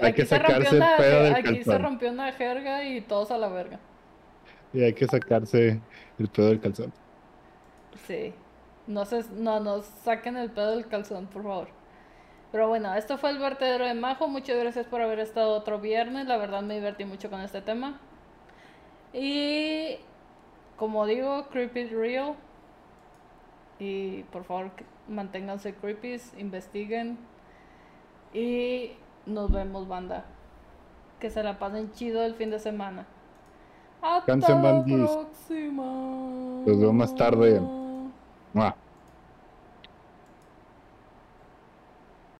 hay 0.00 0.12
que 0.12 0.26
sacarse 0.26 0.76
el 0.76 0.84
pedo 0.96 1.22
del 1.24 1.34
Aquí 1.34 1.62
se 1.62 1.78
rompió 1.78 2.10
una 2.10 2.32
jerga 2.32 2.84
y 2.84 3.00
todos 3.00 3.30
a 3.30 3.38
la 3.38 3.48
verga. 3.48 3.78
Y 4.72 4.82
hay 4.82 4.92
que 4.92 5.06
sacarse 5.06 5.80
el 6.18 6.28
pedo 6.28 6.48
del 6.48 6.60
calzón. 6.60 6.92
Sí. 8.06 8.34
No, 8.86 9.04
se, 9.04 9.24
no 9.32 9.60
nos 9.60 9.84
saquen 9.84 10.36
el 10.36 10.50
pedo 10.50 10.72
del 10.72 10.86
calzón, 10.88 11.26
por 11.26 11.42
favor. 11.42 11.68
Pero 12.52 12.68
bueno, 12.68 12.94
esto 12.94 13.18
fue 13.18 13.30
el 13.30 13.38
vertedero 13.38 13.84
de 13.86 13.94
Majo. 13.94 14.28
Muchas 14.28 14.56
gracias 14.58 14.86
por 14.86 15.00
haber 15.00 15.20
estado 15.20 15.50
otro 15.54 15.80
viernes. 15.80 16.26
La 16.26 16.36
verdad 16.36 16.62
me 16.62 16.74
divertí 16.74 17.04
mucho 17.04 17.30
con 17.30 17.40
este 17.40 17.62
tema. 17.62 18.00
Y 19.12 19.96
como 20.76 21.06
digo, 21.06 21.48
creepy 21.48 21.86
real. 21.86 22.34
Y 23.78 24.22
por 24.24 24.44
favor, 24.44 24.70
manténganse 25.08 25.74
creepy, 25.74 26.20
investiguen. 26.38 27.18
Y 28.32 28.92
nos 29.26 29.50
vemos, 29.50 29.86
banda. 29.88 30.24
Que 31.20 31.30
se 31.30 31.42
la 31.42 31.58
pasen 31.58 31.92
chido 31.92 32.22
el 32.22 32.34
fin 32.34 32.50
de 32.50 32.58
semana. 32.58 33.06
Hasta 34.02 34.36
la 34.36 34.84
próxima. 34.84 35.84
Nos 36.66 36.78
vemos 36.78 36.94
más 36.94 37.14
tarde. 37.14 37.60
Mua. 38.52 38.76